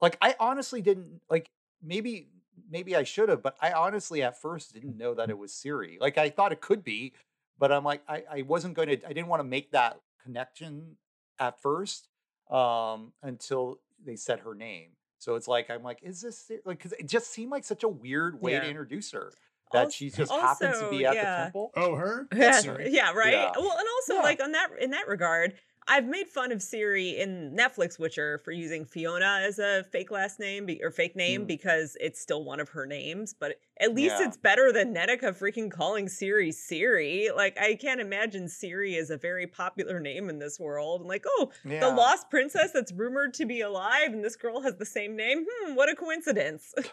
like 0.00 0.16
I 0.20 0.34
honestly 0.40 0.80
didn't 0.82 1.20
like 1.30 1.50
maybe 1.82 2.28
maybe 2.70 2.96
I 2.96 3.04
should 3.04 3.28
have, 3.28 3.42
but 3.42 3.56
I 3.60 3.72
honestly 3.72 4.22
at 4.22 4.40
first 4.40 4.72
didn't 4.72 4.96
know 4.96 5.14
that 5.14 5.30
it 5.30 5.38
was 5.38 5.52
Ciri. 5.52 6.00
Like 6.00 6.18
I 6.18 6.30
thought 6.30 6.52
it 6.52 6.60
could 6.60 6.82
be, 6.82 7.12
but 7.58 7.70
I'm 7.70 7.84
like 7.84 8.02
I, 8.08 8.24
I 8.30 8.42
wasn't 8.42 8.74
going 8.74 8.88
to 8.88 9.06
I 9.06 9.12
didn't 9.12 9.28
want 9.28 9.40
to 9.40 9.48
make 9.48 9.72
that 9.72 10.00
connection 10.22 10.96
at 11.38 11.60
first 11.60 12.08
um 12.50 13.12
until 13.22 13.80
they 14.04 14.16
said 14.16 14.40
her 14.40 14.54
name. 14.54 14.90
So 15.24 15.36
it's 15.36 15.48
like 15.48 15.70
I'm 15.70 15.82
like, 15.82 16.00
is 16.02 16.20
this 16.20 16.44
Ciri? 16.50 16.58
like 16.66 16.76
because 16.76 16.92
it 16.92 17.08
just 17.08 17.30
seemed 17.30 17.50
like 17.50 17.64
such 17.64 17.82
a 17.82 17.88
weird 17.88 18.42
way 18.42 18.52
to 18.52 18.68
introduce 18.68 19.10
her 19.12 19.32
that 19.72 19.86
Also, 19.86 19.90
she 19.90 20.10
just 20.10 20.30
happens 20.30 20.78
to 20.78 20.90
be 20.90 21.06
at 21.06 21.14
the 21.14 21.42
temple. 21.44 21.72
Oh, 21.74 21.94
her? 21.94 22.28
Yeah, 22.34 22.60
yeah, 22.84 23.12
right. 23.12 23.32
Yeah, 23.32 23.52
Well, 23.56 23.72
and 23.78 23.88
also 23.96 24.16
yeah, 24.16 24.20
like 24.20 24.42
on 24.42 24.52
that 24.52 24.68
in 24.78 24.90
that 24.90 25.08
regard, 25.08 25.54
I've 25.86 26.06
made 26.06 26.28
fun 26.28 26.50
of 26.50 26.58
Ciri 26.58 27.18
in 27.18 27.54
Netflix 27.54 27.98
Witcher 27.98 28.38
for 28.38 28.52
using 28.52 28.86
Fiona 28.86 29.40
as 29.42 29.58
a 29.58 29.84
fake 29.84 30.10
last 30.10 30.40
name 30.40 30.64
be, 30.64 30.82
or 30.82 30.90
fake 30.90 31.14
name 31.14 31.42
mm, 31.42 31.46
because 31.46 31.96
it's 32.00 32.18
still 32.20 32.42
one 32.42 32.58
of 32.58 32.70
her 32.70 32.86
names, 32.86 33.34
but 33.38 33.60
at 33.78 33.94
least 33.94 34.16
yeah, 34.18 34.26
it's 34.26 34.38
better 34.38 34.72
than 34.72 34.94
Nenneke 34.94 35.38
freaking 35.38 35.70
calling 35.70 36.06
Ciri 36.06 36.48
Ciri. 36.48 37.34
Like 37.34 37.58
I 37.60 37.74
can't 37.74 38.00
imagine 38.00 38.44
Ciri 38.44 38.96
is 38.96 39.10
a 39.10 39.18
very 39.18 39.46
popular 39.46 40.00
name 40.00 40.30
in 40.30 40.38
this 40.38 40.58
world. 40.58 41.02
And 41.02 41.08
like, 41.08 41.24
oh, 41.26 41.50
the 41.64 41.90
lost 41.90 42.30
princess 42.30 42.70
that's 42.72 42.92
rumored 42.92 43.34
to 43.34 43.44
be 43.44 43.60
alive 43.60 44.12
and 44.12 44.24
this 44.24 44.36
girl 44.36 44.62
has 44.62 44.76
the 44.76 44.86
same 44.86 45.16
name. 45.16 45.44
Hmm, 45.48 45.74
what 45.74 45.90
a 45.90 45.94
coincidence. 45.94 46.72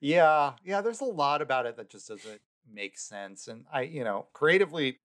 Yeah, 0.00 0.52
yeah, 0.64 0.80
there's 0.80 1.00
a 1.00 1.06
lot 1.06 1.42
about 1.42 1.66
it 1.66 1.76
that 1.76 1.90
just 1.90 2.08
doesn't 2.08 2.40
make 2.72 2.96
sense. 2.98 3.48
And 3.48 3.64
I, 3.72 3.82
you 3.82 4.04
know, 4.04 4.26
creatively, 4.32 4.98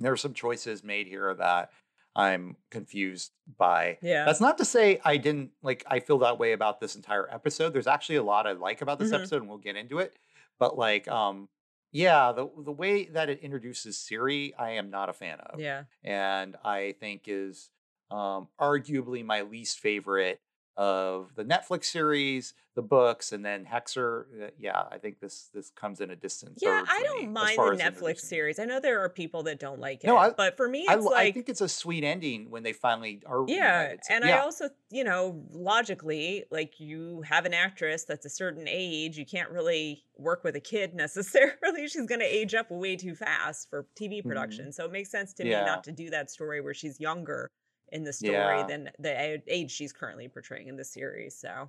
there 0.00 0.12
are 0.12 0.16
some 0.16 0.34
choices 0.34 0.82
made 0.82 1.06
here 1.06 1.32
that 1.34 1.70
I'm 2.14 2.56
confused 2.70 3.32
by. 3.58 3.98
yeah. 4.02 4.24
That's 4.24 4.40
not 4.40 4.58
to 4.58 4.64
say 4.64 5.00
I 5.04 5.16
didn't 5.16 5.52
like, 5.62 5.84
I 5.86 6.00
feel 6.00 6.18
that 6.18 6.38
way 6.38 6.52
about 6.52 6.80
this 6.80 6.94
entire 6.96 7.28
episode. 7.32 7.72
There's 7.72 7.86
actually 7.86 8.16
a 8.16 8.22
lot 8.22 8.46
I 8.46 8.52
like 8.52 8.82
about 8.82 8.98
this 8.98 9.08
hmm 9.08 9.14
episode, 9.16 9.40
and 9.42 9.48
we'll 9.48 9.58
get 9.58 9.76
into 9.76 9.98
it. 9.98 10.16
But 10.58 10.76
like, 10.76 11.08
um, 11.08 11.48
yeah, 11.90 12.32
the 12.32 12.48
the 12.64 12.72
way 12.72 13.04
that 13.06 13.28
it 13.28 13.40
introduces 13.40 13.96
Ciri, 13.96 14.52
I 14.58 14.72
am 14.72 14.90
not 14.90 15.08
a 15.08 15.12
fan 15.12 15.38
of, 15.40 15.60
Yeah. 15.60 15.84
and 16.04 16.56
I 16.64 16.94
think 17.00 17.22
is 17.26 17.70
um 18.10 18.48
arguably 18.60 19.24
my 19.24 19.42
least 19.42 19.78
favorite 19.80 20.40
of 20.76 21.34
the 21.34 21.44
Netflix 21.44 21.84
series, 21.86 22.54
the 22.74 22.82
books, 22.82 23.32
and 23.32 23.44
then 23.44 23.66
Hexer. 23.66 24.48
uh, 24.48 24.50
Yeah, 24.58 24.88
I 24.90 24.98
think 24.98 25.20
this 25.20 25.48
this 25.52 25.70
comes 25.70 26.00
in 26.00 26.10
a 26.10 26.16
distant 26.16 26.58
Yeah, 26.60 26.80
I 26.86 27.02
don't 27.02 27.32
me 27.32 27.32
mind 27.32 27.64
the 27.64 27.70
Netflix 27.70 28.20
series. 28.20 28.58
I 28.58 28.64
know 28.66 28.78
there 28.80 29.00
are 29.00 29.08
people 29.08 29.42
that 29.44 29.58
don't 29.58 29.80
like 29.80 30.04
No, 30.04 30.16
it, 30.16 30.18
I 30.18 30.34
but 30.36 30.56
for 30.56 30.68
me, 30.68 30.82
I 30.86 30.94
it's 30.94 31.06
l- 31.06 31.12
I 31.16 31.26
like, 31.26 31.32
think 31.32 31.48
it's 31.48 31.60
a 31.60 31.68
sweet 31.68 32.04
ending 32.04 32.50
when 32.50 32.62
they 32.64 32.72
finally 32.72 33.22
are 33.24 33.44
yeah. 33.46 33.94
reunited. 33.94 34.00
And 34.08 34.24
I 34.24 34.36
also, 34.36 34.70
you 34.90 35.02
know, 35.02 35.44
logically, 35.50 36.44
like 36.50 36.78
you 36.78 37.22
have 37.22 37.44
an 37.44 37.54
actress 37.54 38.04
that's 38.04 38.24
a 38.24 38.30
certain 38.30 38.68
age, 38.68 39.18
you 39.18 39.26
can't 39.26 39.50
really 39.50 40.04
work 40.16 40.44
with 40.44 40.54
a 40.54 40.60
kid 40.60 40.94
necessarily. 40.94 41.88
She's 41.88 42.06
going 42.06 42.20
to 42.20 42.26
age 42.26 42.54
up 42.54 42.70
way 42.70 42.96
too 42.96 43.14
fast 43.14 43.68
for 43.68 43.88
TV 43.96 44.22
mhm, 44.24 44.66
production. 44.66 44.72
So 44.72 44.84
it 44.84 44.92
makes 44.92 45.10
sense 45.10 45.32
to 45.34 45.44
me 45.44 45.60
not 45.62 45.82
to 45.84 45.92
do 45.92 46.10
that 46.10 46.30
story 46.30 46.60
where 46.60 46.74
she's 46.74 47.00
younger 47.00 47.50
in 47.92 48.04
the 48.04 48.12
story 48.12 48.58
yeah. 48.58 48.66
than 48.66 48.90
the 48.98 49.42
age 49.46 49.70
she's 49.70 49.92
currently 49.92 50.28
portraying 50.28 50.68
in 50.68 50.76
the 50.76 50.84
series. 50.84 51.36
So, 51.36 51.68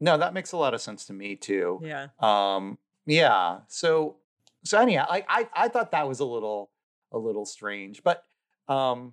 No, 0.00 0.16
that 0.18 0.34
makes 0.34 0.52
a 0.52 0.56
lot 0.56 0.74
of 0.74 0.80
sense 0.80 1.06
to 1.06 1.12
me 1.12 1.36
too. 1.36 1.80
yeah. 1.82 2.08
Um, 2.20 2.78
yeah. 3.06 3.60
So 3.68 4.16
so 4.64 4.78
anyhow, 4.78 5.06
I 5.08 5.24
I 5.28 5.48
I 5.54 5.68
thought 5.68 5.92
that 5.92 6.06
was 6.06 6.20
a 6.20 6.24
little 6.24 6.70
a 7.12 7.18
little 7.18 7.46
strange, 7.46 8.02
but 8.02 8.24
um, 8.68 9.12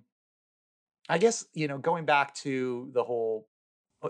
I 1.07 1.17
guess 1.17 1.45
you 1.53 1.67
know 1.67 1.77
going 1.77 2.05
back 2.05 2.35
to 2.35 2.89
the 2.93 3.03
whole 3.03 3.47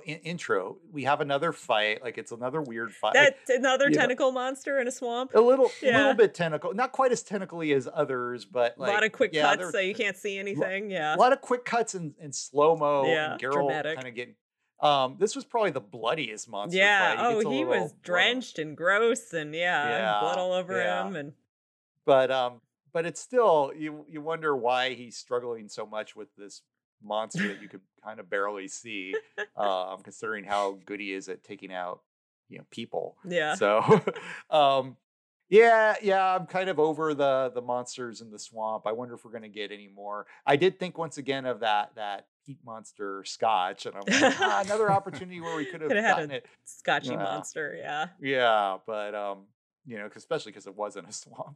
in- 0.05 0.19
intro, 0.19 0.77
we 0.91 1.03
have 1.03 1.21
another 1.21 1.51
fight. 1.53 2.01
Like 2.03 2.17
it's 2.17 2.31
another 2.31 2.61
weird 2.61 2.93
fight. 2.93 3.15
Like 3.15 3.37
That's 3.47 3.59
another 3.59 3.85
you 3.85 3.91
know, 3.95 4.01
tentacle 4.01 4.31
monster 4.31 4.79
in 4.79 4.87
a 4.87 4.91
swamp. 4.91 5.31
a 5.33 5.39
little 5.41 5.69
little 5.81 6.13
bit 6.13 6.33
tentacle, 6.33 6.73
not 6.73 6.91
quite 6.91 7.11
as 7.11 7.23
tentacly 7.23 7.73
as 7.73 7.87
others, 7.93 8.45
but 8.45 8.75
A 8.77 8.81
lot 8.81 9.03
of 9.03 9.11
quick 9.11 9.31
yeah, 9.33 9.55
cuts 9.55 9.71
so 9.71 9.79
you 9.79 9.93
can't 9.95 10.17
see 10.17 10.37
anything. 10.37 10.89
Yeah. 10.91 11.15
A 11.15 11.17
lot 11.17 11.33
of 11.33 11.41
quick 11.41 11.65
cuts 11.65 11.93
and, 11.95 12.13
and 12.21 12.33
slow 12.33 12.75
mo, 12.75 13.05
Yeah. 13.05 13.33
and 13.33 13.41
Geralt 13.41 13.83
kind 13.95 14.07
of 14.07 14.15
getting. 14.15 14.35
Um, 14.79 15.15
this 15.17 15.35
was 15.35 15.45
probably 15.45 15.71
the 15.71 15.79
bloodiest 15.79 16.49
monster 16.49 16.77
Yeah. 16.77 17.15
fight. 17.15 17.19
He 17.39 17.45
Oh, 17.45 17.49
he 17.51 17.63
was 17.65 17.77
blown. 17.93 17.99
drenched 18.03 18.59
and 18.59 18.75
gross 18.75 19.31
and 19.33 19.55
yeah, 19.55 20.19
blood 20.19 20.37
all 20.37 20.51
over 20.53 20.77
yeah. 20.77 21.07
him 21.07 21.15
and 21.15 21.33
but 22.05 22.29
um 22.31 22.59
but 22.91 23.05
it's 23.05 23.21
still 23.21 23.71
you 23.77 24.05
you 24.09 24.19
wonder 24.21 24.53
why 24.55 24.93
he's 24.93 25.15
struggling 25.15 25.69
so 25.69 25.85
much 25.85 26.15
with 26.17 26.27
this 26.37 26.61
monster 27.03 27.47
that 27.47 27.61
you 27.61 27.67
could 27.67 27.81
kind 28.03 28.19
of 28.19 28.29
barely 28.29 28.67
see 28.67 29.15
um 29.57 29.99
considering 30.03 30.43
how 30.43 30.79
good 30.85 30.99
he 30.99 31.13
is 31.13 31.29
at 31.29 31.43
taking 31.43 31.71
out 31.73 32.01
you 32.49 32.57
know 32.57 32.65
people. 32.71 33.17
Yeah. 33.27 33.55
so 33.55 34.01
um 34.49 34.97
yeah 35.49 35.95
yeah 36.01 36.35
i'm 36.35 36.45
kind 36.45 36.69
of 36.69 36.79
over 36.79 37.13
the 37.13 37.51
the 37.53 37.61
monsters 37.61 38.21
in 38.21 38.31
the 38.31 38.39
swamp. 38.39 38.87
I 38.87 38.91
wonder 38.91 39.13
if 39.15 39.25
we're 39.25 39.31
going 39.31 39.43
to 39.43 39.49
get 39.49 39.71
any 39.71 39.87
more. 39.87 40.25
I 40.45 40.55
did 40.55 40.79
think 40.79 40.97
once 40.97 41.17
again 41.17 41.45
of 41.45 41.61
that 41.61 41.95
that 41.95 42.27
heat 42.45 42.59
monster 42.65 43.23
scotch 43.23 43.85
and 43.85 43.95
i'm 43.95 44.03
like 44.05 44.39
ah, 44.41 44.61
another 44.65 44.91
opportunity 44.97 45.39
where 45.39 45.55
we 45.55 45.63
could 45.63 45.79
have 45.79 45.89
gotten 45.89 46.29
a 46.31 46.35
it. 46.35 46.45
scotchy 46.65 47.11
yeah. 47.11 47.23
monster, 47.23 47.73
yeah. 47.77 48.07
yeah 48.19 48.77
but 48.85 49.15
um 49.15 49.45
you 49.85 49.97
know 49.97 50.09
especially 50.13 50.51
because 50.51 50.67
it 50.67 50.75
wasn't 50.75 51.07
a 51.07 51.13
swamp. 51.13 51.55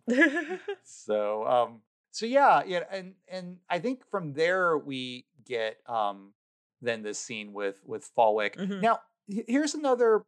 So 0.86 1.46
um 1.46 1.82
so 2.12 2.25
yeah 2.25 2.63
yeah 2.66 2.84
and 2.92 3.13
and 3.27 3.58
i 3.70 3.80
think 3.80 4.01
from 4.10 4.34
there 4.34 4.77
we 4.77 5.25
get 5.48 5.77
um 5.88 6.34
then 6.82 7.01
this 7.04 7.18
scene 7.20 7.54
with 7.54 7.82
with 7.86 8.10
Falwick. 8.16 8.56
Mhm. 8.56 8.82
now 8.82 9.00
here's 9.27 9.74
another 9.74 10.24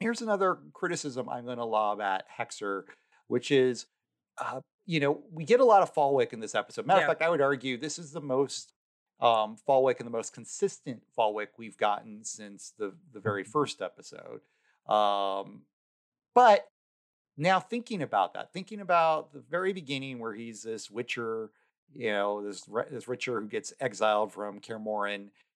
here's 0.00 0.22
another 0.22 0.58
criticism 0.72 1.28
i'm 1.28 1.44
going 1.44 1.58
to 1.58 1.64
lob 1.64 2.00
at 2.00 2.24
hexer 2.38 2.84
which 3.26 3.50
is 3.50 3.86
uh 4.38 4.60
you 4.86 5.00
know 5.00 5.22
we 5.32 5.44
get 5.44 5.60
a 5.60 5.64
lot 5.64 5.82
of 5.82 5.92
Falwick 5.94 6.32
in 6.32 6.40
this 6.40 6.54
episode 6.54 6.86
matter 6.86 7.00
Yeah. 7.00 7.06
of 7.06 7.10
fact 7.10 7.22
i 7.22 7.28
would 7.28 7.40
argue 7.40 7.76
this 7.76 7.98
is 7.98 8.12
the 8.12 8.20
most 8.20 8.72
um, 9.20 9.58
Falwick 9.68 9.98
and 9.98 10.06
the 10.06 10.10
most 10.10 10.32
consistent 10.32 11.02
Falwick 11.14 11.48
we've 11.58 11.76
gotten 11.76 12.24
since 12.24 12.72
the 12.78 12.94
the 13.12 13.20
very 13.20 13.44
first 13.44 13.82
episode. 13.82 14.40
Um, 14.86 15.64
but 16.34 16.66
now 17.36 17.60
thinking 17.60 18.00
about 18.00 18.32
that, 18.32 18.50
thinking 18.54 18.80
about 18.80 19.34
the 19.34 19.40
very 19.40 19.74
beginning 19.74 20.20
where 20.20 20.32
he's 20.32 20.62
this 20.62 20.90
Witcher, 20.90 21.50
you 21.94 22.10
know, 22.12 22.42
this 22.42 22.68
this 22.90 23.08
Witcher 23.08 23.40
who 23.40 23.48
gets 23.48 23.72
exiled 23.80 24.32
from 24.32 24.60
Kaer 24.60 24.78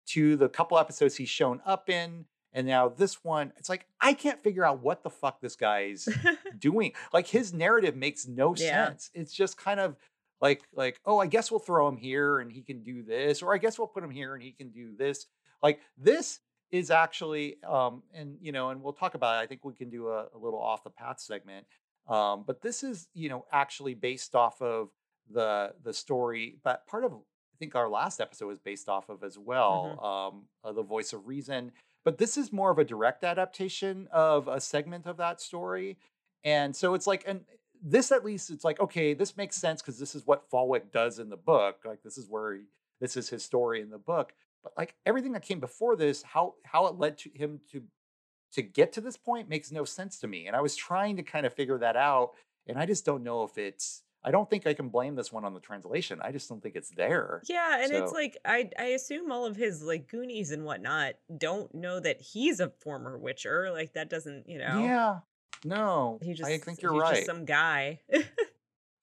to 0.06 0.36
the 0.36 0.48
couple 0.48 0.78
episodes 0.78 1.16
he's 1.16 1.28
shown 1.28 1.60
up 1.64 1.88
in, 1.88 2.26
and 2.52 2.66
now 2.66 2.88
this 2.88 3.24
one, 3.24 3.52
it's 3.56 3.68
like 3.68 3.86
I 4.00 4.12
can't 4.12 4.42
figure 4.42 4.64
out 4.64 4.82
what 4.82 5.02
the 5.02 5.10
fuck 5.10 5.40
this 5.40 5.56
guy's 5.56 6.08
doing. 6.58 6.92
Like 7.12 7.26
his 7.26 7.52
narrative 7.52 7.96
makes 7.96 8.26
no 8.26 8.54
yeah. 8.56 8.86
sense. 8.86 9.10
It's 9.14 9.32
just 9.32 9.56
kind 9.56 9.80
of 9.80 9.96
like 10.44 10.62
like 10.74 11.00
oh 11.06 11.18
i 11.18 11.26
guess 11.26 11.50
we'll 11.50 11.60
throw 11.60 11.88
him 11.88 11.96
here 11.96 12.40
and 12.40 12.52
he 12.52 12.62
can 12.62 12.82
do 12.82 13.02
this 13.02 13.42
or 13.42 13.54
i 13.54 13.58
guess 13.58 13.78
we'll 13.78 13.88
put 13.88 14.04
him 14.04 14.10
here 14.10 14.34
and 14.34 14.42
he 14.42 14.52
can 14.52 14.68
do 14.70 14.94
this 14.96 15.26
like 15.62 15.80
this 15.96 16.40
is 16.70 16.90
actually 16.90 17.56
um 17.64 18.02
and 18.12 18.36
you 18.40 18.52
know 18.52 18.70
and 18.70 18.82
we'll 18.82 18.92
talk 18.92 19.14
about 19.14 19.40
it 19.40 19.44
i 19.44 19.46
think 19.46 19.64
we 19.64 19.72
can 19.72 19.90
do 19.90 20.08
a, 20.08 20.26
a 20.34 20.38
little 20.38 20.60
off 20.60 20.84
the 20.84 20.90
path 20.90 21.18
segment 21.18 21.64
um 22.08 22.44
but 22.46 22.60
this 22.60 22.82
is 22.82 23.08
you 23.14 23.28
know 23.28 23.46
actually 23.52 23.94
based 23.94 24.34
off 24.34 24.60
of 24.60 24.90
the 25.30 25.72
the 25.82 25.92
story 25.92 26.56
but 26.62 26.86
part 26.86 27.04
of 27.04 27.12
i 27.12 27.56
think 27.58 27.74
our 27.74 27.88
last 27.88 28.20
episode 28.20 28.46
was 28.46 28.58
based 28.58 28.88
off 28.88 29.08
of 29.08 29.22
as 29.22 29.38
well 29.38 29.96
mm-hmm. 29.96 30.04
um 30.04 30.42
uh, 30.64 30.72
the 30.72 30.82
voice 30.82 31.12
of 31.12 31.26
reason 31.26 31.72
but 32.04 32.18
this 32.18 32.36
is 32.36 32.52
more 32.52 32.70
of 32.70 32.78
a 32.78 32.84
direct 32.84 33.24
adaptation 33.24 34.08
of 34.12 34.48
a 34.48 34.60
segment 34.60 35.06
of 35.06 35.16
that 35.16 35.40
story 35.40 35.96
and 36.44 36.76
so 36.76 36.94
it's 36.94 37.06
like 37.06 37.24
and 37.26 37.40
this 37.82 38.12
at 38.12 38.24
least 38.24 38.50
it's 38.50 38.64
like 38.64 38.80
okay 38.80 39.14
this 39.14 39.36
makes 39.36 39.56
sense 39.56 39.82
because 39.82 39.98
this 39.98 40.14
is 40.14 40.26
what 40.26 40.48
Falwick 40.50 40.90
does 40.92 41.18
in 41.18 41.28
the 41.28 41.36
book 41.36 41.80
like 41.84 42.02
this 42.02 42.16
is 42.16 42.28
where 42.28 42.54
he, 42.54 42.60
this 43.00 43.16
is 43.16 43.28
his 43.28 43.44
story 43.44 43.80
in 43.80 43.90
the 43.90 43.98
book 43.98 44.32
but 44.62 44.72
like 44.76 44.94
everything 45.04 45.32
that 45.32 45.42
came 45.42 45.60
before 45.60 45.96
this 45.96 46.22
how 46.22 46.54
how 46.64 46.86
it 46.86 46.98
led 46.98 47.18
to 47.18 47.30
him 47.34 47.60
to 47.70 47.82
to 48.52 48.62
get 48.62 48.92
to 48.92 49.00
this 49.00 49.16
point 49.16 49.48
makes 49.48 49.72
no 49.72 49.84
sense 49.84 50.18
to 50.18 50.26
me 50.26 50.46
and 50.46 50.56
i 50.56 50.60
was 50.60 50.76
trying 50.76 51.16
to 51.16 51.22
kind 51.22 51.44
of 51.44 51.52
figure 51.52 51.78
that 51.78 51.96
out 51.96 52.32
and 52.66 52.78
i 52.78 52.86
just 52.86 53.04
don't 53.04 53.22
know 53.22 53.42
if 53.44 53.58
it's 53.58 54.02
I 54.24 54.30
don't 54.30 54.48
think 54.48 54.66
I 54.66 54.72
can 54.72 54.88
blame 54.88 55.16
this 55.16 55.30
one 55.30 55.44
on 55.44 55.52
the 55.52 55.60
translation. 55.60 56.18
I 56.22 56.32
just 56.32 56.48
don't 56.48 56.62
think 56.62 56.76
it's 56.76 56.90
there. 56.90 57.42
Yeah, 57.46 57.82
and 57.82 57.90
so. 57.90 58.02
it's 58.02 58.12
like 58.12 58.38
I 58.44 58.70
I 58.78 58.84
assume 58.86 59.30
all 59.30 59.44
of 59.44 59.56
his 59.56 59.82
like 59.82 60.08
Goonies 60.08 60.50
and 60.50 60.64
whatnot 60.64 61.14
don't 61.36 61.72
know 61.74 62.00
that 62.00 62.20
he's 62.20 62.58
a 62.60 62.70
former 62.80 63.18
Witcher. 63.18 63.70
Like 63.70 63.92
that 63.92 64.08
doesn't, 64.08 64.48
you 64.48 64.58
know. 64.58 64.80
Yeah, 64.80 65.18
no, 65.64 66.18
he 66.22 66.32
just, 66.32 66.50
I 66.50 66.58
think 66.58 66.80
you're 66.80 66.94
right. 66.94 67.24
some 67.24 67.44
guy. 67.44 68.00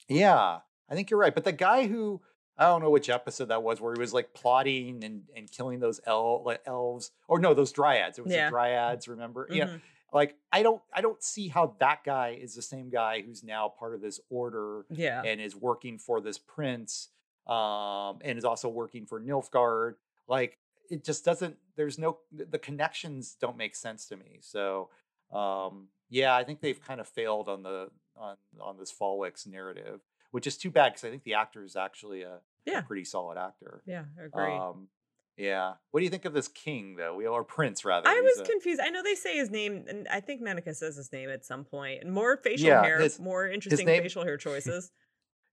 yeah, 0.10 0.60
I 0.90 0.96
think 0.96 1.12
you're 1.12 1.20
right. 1.20 1.36
But 1.36 1.44
the 1.44 1.52
guy 1.52 1.86
who 1.88 2.22
I 2.58 2.66
don't 2.66 2.82
know 2.82 2.90
which 2.90 3.10
episode 3.10 3.50
that 3.50 3.64
was, 3.64 3.82
where 3.82 3.94
he 3.94 4.00
was 4.00 4.14
like 4.14 4.34
plotting 4.34 5.04
and, 5.04 5.24
and 5.36 5.52
killing 5.52 5.80
those 5.80 6.00
el- 6.06 6.44
like 6.44 6.62
elves, 6.66 7.12
or 7.28 7.40
no, 7.40 7.54
those 7.54 7.72
dryads. 7.72 8.18
It 8.18 8.24
was 8.24 8.34
yeah. 8.34 8.46
the 8.46 8.52
dryads. 8.52 9.08
Remember? 9.08 9.46
Mm-hmm. 9.46 9.56
Yeah. 9.56 9.78
Like 10.14 10.36
I 10.52 10.64
don't, 10.64 10.82
I 10.94 11.02
don't 11.02 11.24
see 11.24 11.48
how 11.48 11.76
that 11.80 12.04
guy 12.04 12.38
is 12.40 12.54
the 12.54 12.62
same 12.62 12.90
guy 12.90 13.22
who's 13.22 13.44
now 13.44 13.70
part 13.70 13.96
of 13.96 14.02
this 14.02 14.20
order, 14.30 14.86
yeah, 14.90 15.22
and 15.24 15.40
is 15.40 15.56
working 15.56 15.98
for 15.98 16.20
this 16.20 16.38
prince, 16.38 17.10
um, 17.48 18.20
and 18.22 18.38
is 18.38 18.46
also 18.46 18.68
working 18.68 19.06
for 19.06 19.22
Nilfgaard. 19.22 19.96
Like 20.28 20.58
it 20.90 21.06
just 21.06 21.24
doesn't. 21.24 21.56
There's 21.78 21.98
no 21.98 22.20
the 22.32 22.60
connections 22.60 23.38
don't 23.40 23.58
make 23.58 23.76
sense 23.76 24.08
to 24.08 24.18
me. 24.18 24.40
So 24.42 24.90
um, 25.32 25.88
yeah, 26.10 26.36
I 26.36 26.44
think 26.44 26.60
they've 26.60 26.82
kind 26.82 27.00
of 27.00 27.08
failed 27.08 27.48
on 27.48 27.64
the 27.64 27.90
on 28.18 28.36
on 28.60 28.78
this 28.78 28.94
Falwick's 28.94 29.48
narrative, 29.48 30.02
which 30.32 30.46
is 30.46 30.58
too 30.58 30.70
bad 30.70 30.90
because 30.90 31.06
I 31.06 31.10
think 31.10 31.24
the 31.24 31.36
actor 31.36 31.64
is 31.64 31.76
actually 31.76 32.24
a, 32.24 32.40
yeah. 32.66 32.80
a 32.80 32.84
pretty 32.84 33.06
solid 33.06 33.38
actor. 33.38 33.82
Yeah, 33.86 34.04
I 34.20 34.26
agree. 34.26 34.54
Um, 34.54 34.90
yeah. 35.38 35.74
What 35.92 36.00
do 36.00 36.04
you 36.04 36.10
think 36.10 36.26
of 36.26 36.34
this 36.34 36.48
king 36.48 36.96
though? 36.96 37.16
We 37.16 37.26
or 37.26 37.44
prince 37.44 37.86
rather? 37.86 38.08
I 38.08 38.22
was 38.22 38.40
a... 38.40 38.44
confused. 38.44 38.82
I 38.84 38.90
know 38.90 39.04
they 39.04 39.16
say 39.16 39.38
his 39.38 39.50
name, 39.50 39.86
and 39.88 40.08
I 40.10 40.20
think 40.20 40.42
Menaka 40.42 40.76
says 40.76 40.96
his 40.96 41.12
name 41.12 41.30
at 41.30 41.46
some 41.46 41.64
point. 41.64 42.08
More 42.08 42.38
facial 42.38 42.68
yeah, 42.68 42.84
hair, 42.84 43.00
his, 43.00 43.20
more 43.20 43.48
interesting 43.48 43.86
name... 43.86 44.04
facial 44.04 44.24
hair 44.24 44.38
choices. 44.38 44.92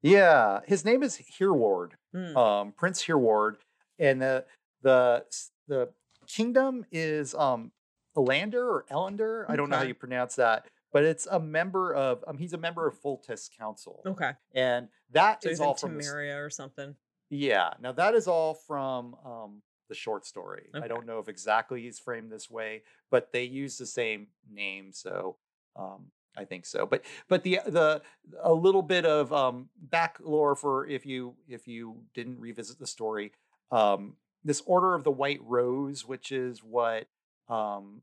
yeah, 0.03 0.61
his 0.67 0.85
name 0.85 1.03
is 1.03 1.21
Hereward, 1.39 1.95
mm. 2.15 2.37
um, 2.37 2.73
Prince 2.73 3.03
Hereward, 3.03 3.59
and 3.99 4.21
the 4.21 4.45
the 4.83 5.25
the 5.67 5.89
kingdom 6.27 6.85
is 6.93 7.35
um 7.35 7.73
Elander 8.17 8.69
or 8.69 8.85
Elander. 8.91 9.45
Okay. 9.45 9.53
I 9.53 9.57
don't 9.57 9.71
know 9.71 9.77
how 9.77 9.85
you 9.85 9.95
pronounce 9.95 10.37
that, 10.37 10.67
but 10.93 11.05
it's 11.05 11.27
a 11.31 11.41
member 11.41 11.95
of 11.95 12.25
um 12.27 12.39
he's 12.39 12.53
a 12.53 12.59
member 12.59 12.87
of 12.87 13.01
Foltest 13.01 13.57
Council. 13.57 14.03
Okay. 14.07 14.33
And 14.55 14.89
that 15.13 15.43
so 15.43 15.49
is 15.49 15.61
all 15.61 15.75
from 15.75 15.99
Temeria 15.99 16.45
or 16.45 16.51
something. 16.51 16.95
Yeah. 17.31 17.71
Now 17.81 17.93
that 17.93 18.15
is 18.15 18.27
all 18.27 18.55
from 18.55 19.17
um 19.25 19.63
the 19.89 19.95
short 19.95 20.27
story. 20.27 20.67
Okay. 20.75 20.85
I 20.85 20.89
don't 20.89 21.07
know 21.07 21.19
if 21.19 21.29
exactly 21.29 21.83
he's 21.83 21.99
framed 21.99 22.31
this 22.31 22.51
way, 22.51 22.83
but 23.11 23.33
they 23.33 23.45
use 23.45 23.79
the 23.79 23.87
same 23.87 24.29
name, 24.51 24.93
so 24.93 25.37
um 25.77 26.07
I 26.37 26.45
think 26.45 26.67
so. 26.67 26.87
But 26.87 27.05
but 27.29 27.43
the 27.43 27.61
the 27.67 28.03
a 28.43 28.53
little 28.53 28.83
bit 28.83 29.05
of 29.05 29.33
um 29.33 29.69
back 29.81 30.19
lore 30.23 30.57
for 30.57 30.87
if 30.87 31.07
you 31.07 31.35
if 31.49 31.67
you 31.67 32.03
didn't 32.15 32.41
revisit 32.41 32.79
the 32.79 32.87
story, 32.87 33.33
um 33.71 34.15
this 34.45 34.63
Order 34.67 34.95
of 34.95 35.05
the 35.05 35.11
White 35.11 35.41
Rose, 35.43 36.07
which 36.07 36.31
is 36.33 36.63
what 36.63 37.07
um 37.49 38.03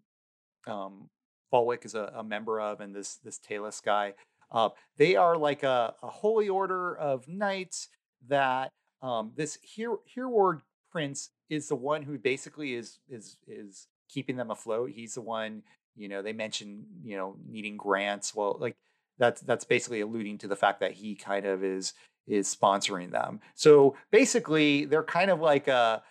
um, 0.67 1.09
Falwick 1.51 1.85
is 1.85 1.95
a, 1.95 2.11
a, 2.15 2.23
member 2.23 2.59
of, 2.59 2.81
and 2.81 2.95
this 2.95 3.15
this 3.15 3.37
Talus 3.37 3.81
guy. 3.81 4.13
Uh, 4.51 4.69
they 4.97 5.15
are 5.15 5.37
like 5.37 5.63
a, 5.63 5.93
a, 6.01 6.07
holy 6.07 6.49
order 6.49 6.95
of 6.95 7.27
knights 7.27 7.89
that 8.27 8.71
um, 9.01 9.31
this 9.35 9.57
here 9.61 9.97
Hereward 10.13 10.61
prince 10.91 11.31
is 11.49 11.67
the 11.67 11.75
one 11.75 12.03
who 12.03 12.17
basically 12.17 12.73
is 12.73 12.99
is 13.09 13.37
is 13.47 13.87
keeping 14.09 14.35
them 14.35 14.51
afloat. 14.51 14.91
He's 14.91 15.15
the 15.15 15.21
one, 15.21 15.63
you 15.95 16.07
know, 16.07 16.21
they 16.21 16.33
mention, 16.33 16.85
you 17.03 17.17
know, 17.17 17.35
needing 17.47 17.77
grants. 17.77 18.35
Well, 18.35 18.57
like 18.59 18.75
that's 19.17 19.41
that's 19.41 19.65
basically 19.65 20.01
alluding 20.01 20.37
to 20.39 20.47
the 20.47 20.55
fact 20.55 20.79
that 20.79 20.93
he 20.93 21.15
kind 21.15 21.45
of 21.45 21.63
is 21.63 21.93
is 22.27 22.53
sponsoring 22.53 23.11
them. 23.11 23.39
So 23.55 23.95
basically, 24.11 24.85
they're 24.85 25.03
kind 25.03 25.31
of 25.31 25.39
like 25.39 25.67
a 25.67 26.03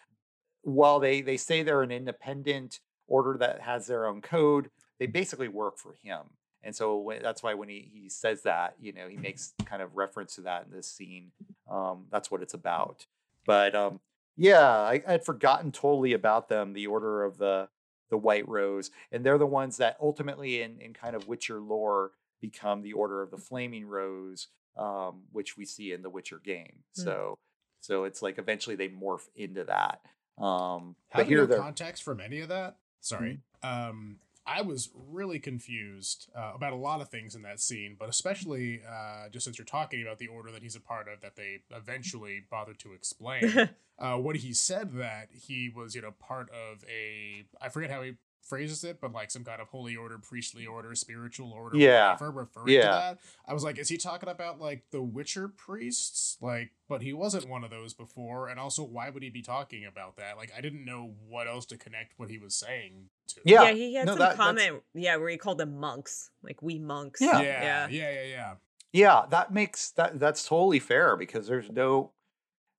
while 0.62 1.01
they 1.01 1.20
they 1.20 1.37
say 1.37 1.62
they're 1.62 1.83
an 1.83 1.90
independent 1.90 2.81
order 3.07 3.37
that 3.38 3.61
has 3.61 3.87
their 3.87 4.07
own 4.07 4.23
code. 4.23 4.70
They 4.99 5.07
basically 5.07 5.49
work 5.49 5.79
for 5.79 5.94
him. 6.03 6.20
And 6.62 6.75
so 6.75 6.97
when, 6.97 7.23
that's 7.23 7.42
why 7.42 7.53
when 7.53 7.68
he, 7.68 7.90
he 7.92 8.09
says 8.09 8.42
that, 8.44 8.75
you 8.81 8.92
know, 8.92 9.07
he 9.07 9.18
makes 9.18 9.53
kind 9.66 9.83
of 9.83 9.97
reference 9.97 10.37
to 10.37 10.42
that 10.42 10.64
in 10.64 10.75
this 10.75 10.90
scene. 10.90 11.31
Um, 11.70 12.07
that's 12.11 12.31
what 12.31 12.40
it's 12.40 12.55
about. 12.55 13.05
But 13.44 13.75
um, 13.75 14.01
yeah, 14.37 14.68
I, 14.68 15.03
I'd 15.07 15.25
forgotten 15.25 15.73
totally 15.73 16.12
about 16.12 16.49
them, 16.49 16.73
the 16.73 16.87
Order 16.87 17.25
of 17.25 17.38
the 17.38 17.68
the 18.11 18.18
White 18.18 18.49
Rose, 18.49 18.90
and 19.11 19.25
they're 19.25 19.38
the 19.38 19.47
ones 19.47 19.79
that 19.79 19.97
ultimately, 20.01 20.62
in 20.62 20.81
in 20.81 20.92
kind 20.92 21.16
of 21.16 21.29
Witcher 21.29 21.61
lore, 21.61 22.12
become 22.40 22.83
the 22.83 22.92
Order 22.92 23.23
of 23.23 23.31
the 23.31 23.38
Flaming 23.38 23.87
Rose, 23.87 24.49
um, 24.77 25.23
which 25.33 25.57
we 25.57 25.64
see 25.64 25.92
in 25.92 26.03
the 26.03 26.11
Witcher 26.11 26.40
game. 26.42 26.83
Mm. 26.99 27.05
So 27.05 27.38
so 27.81 28.05
it's 28.05 28.23
like 28.23 28.38
eventually 28.38 28.77
they 28.77 28.88
morph 28.88 29.29
into 29.37 29.64
that. 29.64 30.01
Um, 30.42 30.97
Have 31.11 31.20
but 31.20 31.27
here 31.27 31.47
no 31.47 31.59
context 31.59 32.03
from 32.03 32.20
any 32.20 32.40
of 32.40 32.49
that? 32.49 32.77
Sorry. 33.01 33.40
Mm-hmm. 33.62 33.90
Um, 33.90 34.16
I 34.46 34.62
was 34.62 34.90
really 35.11 35.38
confused 35.38 36.30
uh, 36.37 36.52
about 36.54 36.72
a 36.72 36.76
lot 36.76 37.00
of 37.00 37.09
things 37.09 37.35
in 37.35 37.42
that 37.42 37.61
scene, 37.61 37.96
but 37.98 38.09
especially 38.09 38.83
uh, 38.88 39.28
just 39.30 39.44
since 39.44 39.59
you're 39.59 39.64
talking 39.64 40.02
about 40.02 40.18
the 40.18 40.26
order 40.26 40.50
that 40.52 40.62
he's 40.62 40.76
a 40.76 40.80
part 40.80 41.09
of 41.09 41.20
that 41.22 41.37
they 41.37 41.61
eventually 41.70 42.44
bothered 42.50 42.78
to 42.80 42.92
explain. 42.92 43.70
uh, 43.98 44.16
what 44.16 44.37
he 44.37 44.52
said 44.52 44.92
that 44.94 45.28
he 45.33 45.70
was, 45.74 45.94
you 45.94 46.02
know, 46.02 46.12
part 46.12 46.50
of 46.50 46.85
a 46.85 47.44
I 47.61 47.68
forget 47.70 47.90
how 47.90 48.02
he 48.02 48.14
phrases 48.44 48.85
it, 48.85 49.00
but 49.00 49.12
like 49.12 49.30
some 49.30 49.44
kind 49.44 49.61
of 49.61 49.68
holy 49.68 49.96
order, 49.96 50.18
priestly 50.18 50.66
order, 50.66 50.94
spiritual 50.94 51.52
order, 51.52 51.76
yeah, 51.76 52.12
whatever, 52.12 52.30
referring 52.30 52.68
yeah. 52.74 52.83
to 52.83 52.88
that. 52.88 53.18
I 53.46 53.54
was 53.54 53.64
like, 53.64 53.78
is 53.78 53.88
he 53.88 53.96
talking 53.96 54.28
about 54.28 54.61
like 54.61 54.85
the 54.90 55.02
Witcher 55.02 55.48
priests? 55.48 56.37
Like, 56.40 56.70
but 56.88 57.02
he 57.02 57.12
wasn't 57.12 57.48
one 57.48 57.64
of 57.64 57.70
those 57.70 57.94
before, 57.94 58.48
and 58.48 58.61
also, 58.61 58.85
why 58.85 59.11
would 59.11 59.22
he 59.22 59.30
be 59.30 59.42
talking 59.42 59.85
about 59.85 60.16
that? 60.16 60.37
Like, 60.37 60.52
I 60.57 60.61
didn't 60.61 60.85
know 60.85 61.14
what 61.28 61.48
else 61.48 61.66
to 61.66 61.76
connect 61.76 62.18
what 62.18 62.30
he 62.30 62.38
was 62.38 62.54
saying 62.54 63.09
to. 63.28 63.40
Yeah, 63.44 63.64
yeah 63.64 63.72
he 63.72 63.94
had 63.94 64.07
no, 64.07 64.12
some 64.12 64.18
that, 64.20 64.37
comment, 64.37 64.83
yeah, 64.94 65.16
where 65.16 65.28
he 65.28 65.37
called 65.37 65.59
them 65.59 65.78
monks, 65.78 66.30
like 66.42 66.62
we 66.62 66.78
monks. 66.78 67.20
Yeah, 67.20 67.40
yeah, 67.40 67.62
yeah, 67.62 67.88
yeah, 67.88 68.11
yeah. 68.11 68.24
yeah. 68.24 68.54
Yeah, 68.92 69.24
that 69.30 69.52
makes 69.52 69.90
that 69.92 70.20
that's 70.20 70.46
totally 70.46 70.78
fair 70.78 71.16
because 71.16 71.48
there's 71.48 71.68
no 71.68 72.12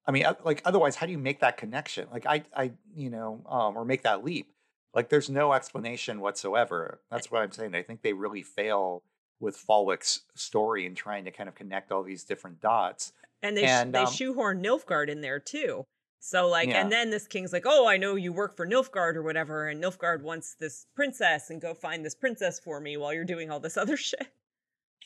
I 0.08 0.12
mean, 0.12 0.26
like 0.44 0.62
otherwise, 0.66 0.96
how 0.96 1.06
do 1.06 1.12
you 1.12 1.18
make 1.18 1.40
that 1.40 1.58
connection? 1.58 2.08
Like 2.12 2.26
I, 2.26 2.44
I, 2.56 2.72
you 2.96 3.10
know, 3.10 3.42
um, 3.50 3.76
or 3.76 3.86
make 3.86 4.04
that 4.04 4.24
leap? 4.24 4.52
Like 4.96 5.10
there's 5.10 5.30
no 5.30 5.54
explanation 5.54 6.22
whatsoever. 6.22 7.02
That's 7.12 7.30
what 7.30 7.42
I'm 7.44 7.52
saying. 7.52 7.76
I 7.76 7.84
think 7.84 8.02
they 8.02 8.14
really 8.14 8.42
fail 8.42 9.04
with 9.42 9.58
Falwick's 9.58 10.22
story 10.34 10.86
and 10.86 10.96
trying 10.96 11.26
to 11.26 11.32
kind 11.32 11.50
of 11.50 11.56
connect 11.56 11.92
all 11.92 12.02
these 12.02 12.24
different 12.24 12.62
dots. 12.62 13.12
And 13.44 13.56
they 13.58 13.66
and, 13.66 13.90
sh- 13.90 13.92
they 13.92 14.06
um, 14.06 14.12
shoehorn 14.14 14.64
Nilfgaard 14.64 15.10
in 15.10 15.20
there 15.22 15.40
too. 15.40 15.86
So 16.20 16.48
like, 16.48 16.70
yeah. 16.70 16.82
and 16.82 16.92
then 16.92 17.12
this 17.12 17.28
king's 17.28 17.54
like, 17.54 17.66
"Oh, 17.68 17.86
I 17.88 17.98
know 17.98 18.16
you 18.16 18.34
work 18.34 18.56
for 18.56 18.66
Nilfgaard 18.66 19.16
or 19.16 19.22
whatever, 19.22 19.68
and 19.68 19.84
Nilfgaard 19.84 20.24
wants 20.24 20.56
this 20.60 20.88
princess, 20.96 21.52
and 21.52 21.62
go 21.62 21.76
find 21.76 22.04
this 22.04 22.16
princess 22.16 22.60
for 22.60 22.80
me 22.80 22.98
while 22.98 23.14
you're 23.14 23.26
doing 23.26 23.52
all 23.52 23.60
this 23.60 23.78
other 23.84 23.98
shit." 23.98 24.28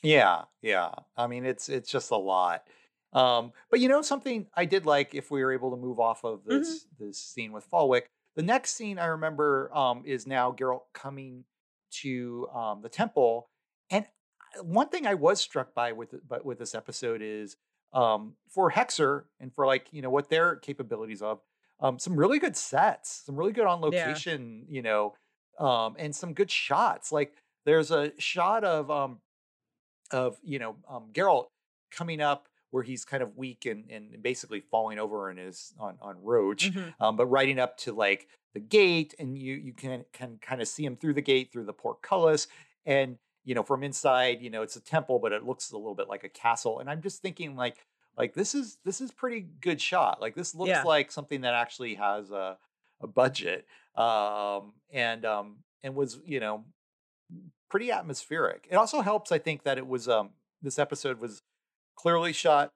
Yeah, 0.02 0.44
yeah. 0.62 0.92
I 1.18 1.28
mean, 1.28 1.46
it's 1.46 1.68
it's 1.68 1.92
just 1.92 2.12
a 2.12 2.16
lot, 2.18 2.64
Um, 3.12 3.52
but 3.70 3.82
you 3.82 3.90
know 3.90 4.02
something 4.02 4.48
I 4.54 4.64
did 4.66 4.86
like 4.86 5.14
if 5.14 5.30
we 5.32 5.44
were 5.44 5.52
able 5.52 5.72
to 5.72 5.78
move 5.78 6.00
off 6.00 6.24
of 6.24 6.42
Mhm. 6.46 6.60
this 6.60 6.86
this 7.00 7.18
scene 7.18 7.52
with 7.52 7.70
Falwick. 7.70 8.04
The 8.40 8.46
next 8.46 8.78
scene 8.78 8.98
I 9.00 9.08
remember 9.08 9.70
um, 9.76 10.04
is 10.06 10.26
now 10.26 10.54
Geralt 10.54 10.84
coming 10.94 11.44
to 12.02 12.48
um, 12.56 12.82
the 12.82 12.88
temple, 12.88 13.50
and 13.92 14.06
one 14.62 14.88
thing 14.88 15.06
I 15.06 15.16
was 15.16 15.42
struck 15.42 15.76
by 15.76 15.92
with 15.92 16.16
but 16.26 16.46
with 16.46 16.58
this 16.58 16.74
episode 16.74 17.22
is 17.22 17.58
um, 17.92 18.38
for 18.48 18.72
Hexer 18.72 19.24
and 19.42 19.54
for 19.54 19.66
like 19.66 19.88
you 19.92 20.02
know 20.02 20.10
what 20.10 20.30
their 20.30 20.56
capabilities 20.56 21.22
of 21.22 21.42
um, 21.82 22.00
some 22.00 22.16
really 22.16 22.40
good 22.40 22.56
sets, 22.56 23.24
some 23.26 23.36
really 23.36 23.52
good 23.52 23.66
on 23.66 23.82
Yeah. 23.82 24.06
location, 24.08 24.64
you 24.70 24.84
know, 24.84 25.16
um, 25.60 25.98
and 26.00 26.16
some 26.16 26.34
good 26.34 26.50
shots. 26.50 27.12
Like 27.12 27.34
there's 27.66 27.92
a 27.92 28.14
shot 28.20 28.64
of 28.64 28.90
um, 28.90 29.20
of 30.12 30.38
you 30.44 30.60
know 30.60 30.78
um, 30.90 31.10
Geralt 31.12 31.48
coming 31.92 32.22
up 32.22 32.48
where 32.72 32.84
he's 32.84 33.06
kind 33.06 33.24
of 33.24 33.36
weak 33.38 33.66
and, 33.66 33.90
and 33.90 34.22
basically 34.22 34.62
falling 34.62 35.00
over 35.00 35.30
in 35.32 35.38
his 35.38 35.74
on 35.80 35.98
on 36.02 36.22
Roach, 36.22 36.72
Mhm. 36.72 36.94
um, 37.00 37.16
but 37.16 37.26
riding 37.28 37.60
up 37.60 37.78
to 37.78 37.94
like 37.94 38.28
the 38.54 38.60
gate, 38.60 39.14
and 39.20 39.38
you 39.38 39.56
you 39.56 39.74
can 39.74 40.06
can 40.14 40.38
kind 40.42 40.62
of 40.62 40.68
see 40.68 40.86
him 40.86 40.96
through 40.98 41.14
the 41.14 41.22
gate 41.22 41.52
through 41.52 41.66
the 41.66 41.74
portcullis, 41.74 42.48
and 42.86 43.18
you 43.44 43.56
know 43.56 43.64
from 43.64 43.84
inside, 43.84 44.42
you 44.42 44.50
know 44.50 44.62
it's 44.62 44.76
a 44.76 44.82
temple, 44.82 45.20
but 45.20 45.32
it 45.32 45.44
looks 45.44 45.72
a 45.72 45.78
little 45.78 45.96
bit 45.96 46.08
like 46.10 46.24
a 46.24 46.30
castle, 46.30 46.80
and 46.80 46.90
I'm 46.90 47.02
just 47.02 47.22
thinking 47.22 47.56
like 47.56 47.86
like 48.18 48.34
this 48.34 48.54
is 48.56 48.78
this 48.84 49.02
is 49.02 49.12
pretty 49.12 49.42
good 49.42 49.80
shot. 49.82 50.20
Like 50.22 50.36
this 50.36 50.54
looks 50.56 50.70
Yeah. 50.70 50.84
like 50.84 51.12
something 51.12 51.42
that 51.42 51.54
actually 51.54 51.96
has 51.96 52.32
a 52.32 52.58
a 53.02 53.08
budget, 53.08 53.66
um, 53.96 54.74
and 54.92 55.26
um 55.26 55.64
and 55.84 55.96
was 55.96 56.20
you 56.26 56.40
know 56.40 56.66
pretty 57.70 57.92
atmospheric. 57.92 58.68
It 58.70 58.76
also 58.76 59.02
helps, 59.02 59.32
I 59.32 59.38
think, 59.40 59.64
that 59.64 59.78
it 59.78 59.88
was 59.88 60.08
um 60.08 60.32
this 60.62 60.78
episode 60.80 61.20
was 61.20 61.42
clearly 62.02 62.32
shot 62.34 62.72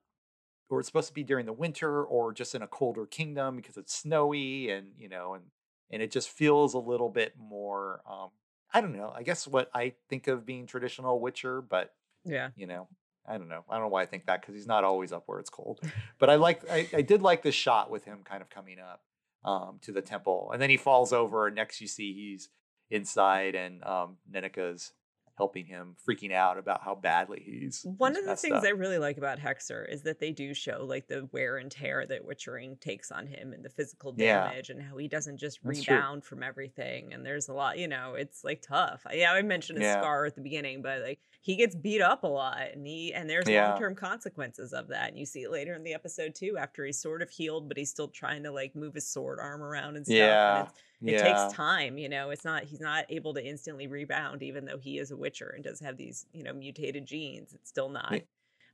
or 0.70 0.80
it's 0.80 0.88
supposed 0.88 1.08
to 1.08 1.14
be 1.14 1.24
during 1.24 1.46
the 1.46 1.54
winter 1.54 2.04
or 2.04 2.34
just 2.34 2.56
in 2.56 2.62
a 2.62 2.68
colder 2.68 3.06
kingdom 3.06 3.56
because 3.56 3.78
it's 3.78 3.94
snowy 3.96 4.70
and 4.70 4.88
you 4.98 5.08
know 5.08 5.34
and 5.34 5.44
and 5.92 6.02
it 6.02 6.12
just 6.12 6.30
feels 6.30 6.74
a 6.74 6.80
little 6.80 7.10
bit 7.10 7.34
more 7.38 8.02
um 8.10 8.30
I 8.76 8.82
don't 8.82 8.98
know. 8.98 9.14
I 9.16 9.22
guess 9.22 9.48
what 9.48 9.70
I 9.76 9.94
think 10.10 10.28
of 10.28 10.48
being 10.48 10.66
traditional 10.66 11.20
Witcher, 11.20 11.62
but 11.62 11.94
Yeah. 12.26 12.50
you 12.56 12.66
know, 12.66 12.88
I 13.24 13.38
don't 13.38 13.48
know. 13.48 13.64
I 13.70 13.76
don't 13.76 13.84
know 13.84 13.90
why 13.90 14.02
I 14.02 14.08
think 14.08 14.26
that 14.26 14.42
because 14.42 14.56
he's 14.56 14.66
not 14.66 14.84
always 14.84 15.12
up 15.14 15.24
where 15.28 15.38
it's 15.40 15.52
cold. 15.52 15.80
But 16.18 16.32
I 16.32 16.36
like 16.36 16.68
I, 16.70 16.90
I 16.92 17.02
did 17.04 17.22
like 17.22 17.44
this 17.44 17.54
shot 17.56 17.92
with 17.92 18.04
him 18.06 18.20
kind 18.24 18.42
of 18.42 18.50
coming 18.50 18.80
up 18.80 19.02
um 19.46 19.80
to 19.84 19.92
the 19.92 20.02
temple. 20.02 20.50
And 20.52 20.62
then 20.62 20.70
he 20.72 20.78
falls 20.78 21.14
over 21.14 21.46
and 21.48 21.56
next 21.56 21.82
you 21.82 21.88
see 21.88 22.14
he's 22.14 22.50
inside 22.90 23.54
and 23.56 23.84
um 23.84 24.18
Nenneke's 24.32 24.92
helping 25.36 25.66
him 25.66 25.96
freaking 26.08 26.32
out 26.32 26.58
about 26.58 26.82
how 26.84 26.94
badly 26.94 27.42
he's 27.44 27.84
One 27.98 28.12
he's 28.14 28.20
of 28.24 28.26
the 28.30 28.36
things 28.36 28.56
up. 28.58 28.64
I 28.64 28.70
really 28.70 29.00
like 29.00 29.18
about 29.18 29.40
Hexer 29.40 29.92
is 29.92 30.04
that 30.04 30.20
they 30.20 30.32
do 30.32 30.54
show 30.54 30.86
like 30.88 31.08
the 31.08 31.28
wear 31.32 31.58
and 31.58 31.72
tear 31.72 32.06
that 32.06 32.24
witchering 32.28 32.80
takes 32.80 33.12
on 33.12 33.26
him 33.26 33.52
and 33.52 33.66
the 33.66 33.70
physical 33.70 34.14
Yeah. 34.16 34.44
damage 34.50 34.70
and 34.70 34.82
how 34.82 34.96
he 34.98 35.08
doesn't 35.08 35.38
just 35.38 35.60
That's 35.64 35.84
true. 35.84 35.96
rebound 35.96 36.24
from 36.24 36.44
everything. 36.44 37.14
And 37.14 37.26
there's 37.26 37.48
a 37.48 37.54
lot, 37.54 37.80
you 37.80 37.88
know, 37.88 38.14
it's 38.14 38.44
like 38.44 38.62
tough. 38.62 39.06
Yeah, 39.12 39.34
I 39.34 39.42
mentioned 39.42 39.80
a 39.80 39.82
Yeah. 39.82 40.00
scar 40.00 40.26
at 40.26 40.36
the 40.36 40.42
beginning, 40.42 40.82
but 40.84 41.02
like 41.02 41.20
he 41.42 41.56
gets 41.56 41.76
beat 41.76 42.02
up 42.02 42.24
a 42.24 42.28
lot 42.28 42.68
and 42.74 42.86
he 42.86 43.12
and 43.14 43.28
there's 43.30 43.50
Yeah. 43.50 43.70
long 43.72 43.80
term 43.80 43.96
consequences 43.96 44.72
of 44.72 44.88
that. 44.90 45.10
And 45.10 45.18
you 45.18 45.26
see 45.26 45.42
it 45.44 45.52
later 45.52 45.74
in 45.74 45.84
the 45.84 45.94
episode 45.96 46.36
too, 46.36 46.58
after 46.60 46.86
he's 46.86 47.00
sort 47.02 47.22
of 47.24 47.30
healed, 47.32 47.68
but 47.68 47.78
he's 47.78 47.90
still 47.90 48.08
trying 48.08 48.44
to 48.44 48.52
like 48.52 48.76
move 48.76 48.94
his 48.94 49.08
sword 49.08 49.40
arm 49.40 49.64
around 49.64 49.98
and 49.98 50.06
stuff. 50.06 50.16
Yeah. 50.16 50.60
And 50.60 50.68
it's, 50.70 50.80
it 51.04 51.14
yeah. 51.14 51.24
takes 51.24 51.54
time 51.54 51.98
you 51.98 52.10
know 52.10 52.30
it's 52.30 52.46
not 52.46 52.64
he's 52.64 52.80
not 52.80 53.06
able 53.10 53.34
to 53.34 53.46
instantly 53.46 53.88
rebound 53.88 54.42
even 54.42 54.66
though 54.66 54.78
he 54.78 54.98
is 55.00 55.12
a 55.12 55.18
witcher 55.18 55.54
and 55.56 55.64
does 55.64 55.80
have 55.80 55.98
these 55.98 56.26
you 56.34 56.44
know 56.44 56.54
mutated 56.54 57.06
genes 57.06 57.54
it's 57.54 57.70
still 57.70 57.90
not 57.90 58.22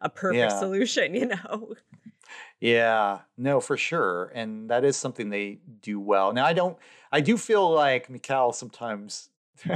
a 0.02 0.10
perfect 0.10 0.52
yeah. 0.52 0.60
solution 0.60 1.14
you 1.16 1.26
know 1.26 1.74
Yeah, 2.60 3.20
no, 3.38 3.60
for 3.60 3.78
sure. 3.78 4.32
And 4.36 4.70
that 4.70 4.84
is 4.84 4.98
something 4.98 5.30
they 5.30 5.60
do 5.82 6.00
well. 6.00 6.34
Now 6.34 6.46
I 6.46 6.54
don't 6.54 6.78
I 7.12 7.22
do 7.22 7.38
feel 7.38 7.70
like 7.72 8.10
Mikhail 8.10 8.52
sometimes 8.52 9.30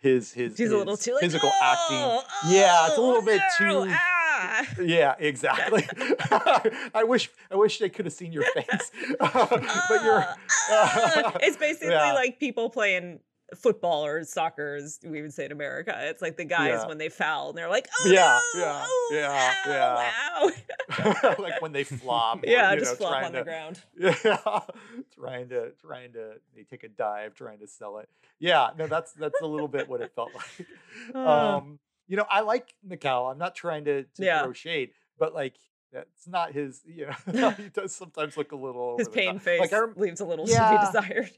his 0.00 0.32
his, 0.32 0.56
he's 0.56 0.70
a 0.70 0.76
little 0.76 0.96
his 0.96 1.04
too 1.04 1.12
like 1.12 1.22
physical 1.22 1.50
acting. 1.62 1.98
"Oh, 1.98 2.22
Yeah, 2.48 2.86
it's 2.86 2.96
a 2.96 3.00
oh, 3.00 3.06
little 3.06 3.22
bit 3.22 3.40
too 3.58 3.92
ah." 4.40 4.66
Yeah, 4.80 5.14
exactly. 5.18 5.84
I 6.94 7.04
wish 7.04 7.30
I 7.50 7.56
wish 7.56 7.78
they 7.78 7.88
could 7.90 8.06
have 8.06 8.14
seen 8.14 8.32
your 8.32 8.44
face. 8.54 8.90
but 9.20 10.02
you're 10.04 10.24
Ah, 10.24 10.36
ah. 10.70 11.36
it's 11.42 11.56
basically 11.56 11.94
Yeah. 11.94 12.12
like 12.12 12.38
people 12.40 12.70
playing 12.70 13.20
football 13.56 14.06
or 14.06 14.22
soccer 14.22 14.76
as 14.76 15.00
we 15.04 15.20
would 15.22 15.34
say 15.34 15.44
in 15.44 15.50
america 15.50 15.92
it's 16.02 16.22
like 16.22 16.36
the 16.36 16.44
guys 16.44 16.68
Yeah. 16.82 16.86
when 16.86 16.98
they 16.98 17.08
foul 17.08 17.48
and 17.48 17.58
they're 17.58 17.68
like 17.68 17.88
oh 18.00 18.08
Yeah, 18.08 18.38
no, 18.54 18.60
yeah, 18.60 18.84
oh, 18.86 19.10
yeah, 19.66 20.10
ow, 20.38 20.50
ow." 21.26 21.34
like 21.36 21.60
when 21.60 21.72
they 21.72 21.82
flop. 21.82 22.44
or, 22.44 22.48
yeah 22.48 22.76
just 22.76 22.92
know, 22.92 23.08
flop 23.08 23.24
on 23.24 23.32
the 23.32 23.42
ground 23.42 23.80
Yeah, 23.98 24.14
trying 25.18 25.48
to 25.48 25.72
trying 25.80 26.12
to 26.12 26.34
they 26.54 26.62
take 26.62 26.84
a 26.84 26.88
dive 26.88 27.34
trying 27.34 27.58
to 27.58 27.66
sell 27.66 27.98
it. 27.98 28.08
Yeah, 28.38 28.70
no, 28.78 28.86
that's 28.86 29.12
that's 29.14 29.40
a 29.42 29.46
little 29.46 29.66
bit 29.68 29.88
what 29.88 30.00
it 30.00 30.12
felt 30.14 30.30
like. 30.32 30.68
Uh. 31.12 31.56
Um, 31.56 31.78
you 32.10 32.16
know, 32.16 32.26
I 32.28 32.40
like 32.40 32.74
Mikal. 32.86 33.30
I'm 33.32 33.38
not 33.38 33.54
trying 33.54 33.84
to, 33.86 34.02
to 34.02 34.24
Yeah. 34.24 34.42
throw 34.42 34.52
shade, 34.52 34.90
but 35.18 35.32
like 35.34 35.54
that's 35.92 36.26
not 36.28 36.52
his. 36.52 36.82
You 36.84 37.08
know, 37.32 37.50
he 37.56 37.68
does 37.70 37.94
sometimes 37.94 38.36
look 38.36 38.52
a 38.52 38.56
little 38.56 38.98
his 38.98 39.08
pain 39.08 39.38
face 39.38 39.60
Like 39.60 39.72
I, 39.72 39.78
rem- 39.78 39.94
leaves 39.96 40.20
a 40.20 40.24
little 40.26 40.46
Yeah. 40.48 40.70
to 40.70 40.78
be 40.78 40.86
desired 40.86 41.30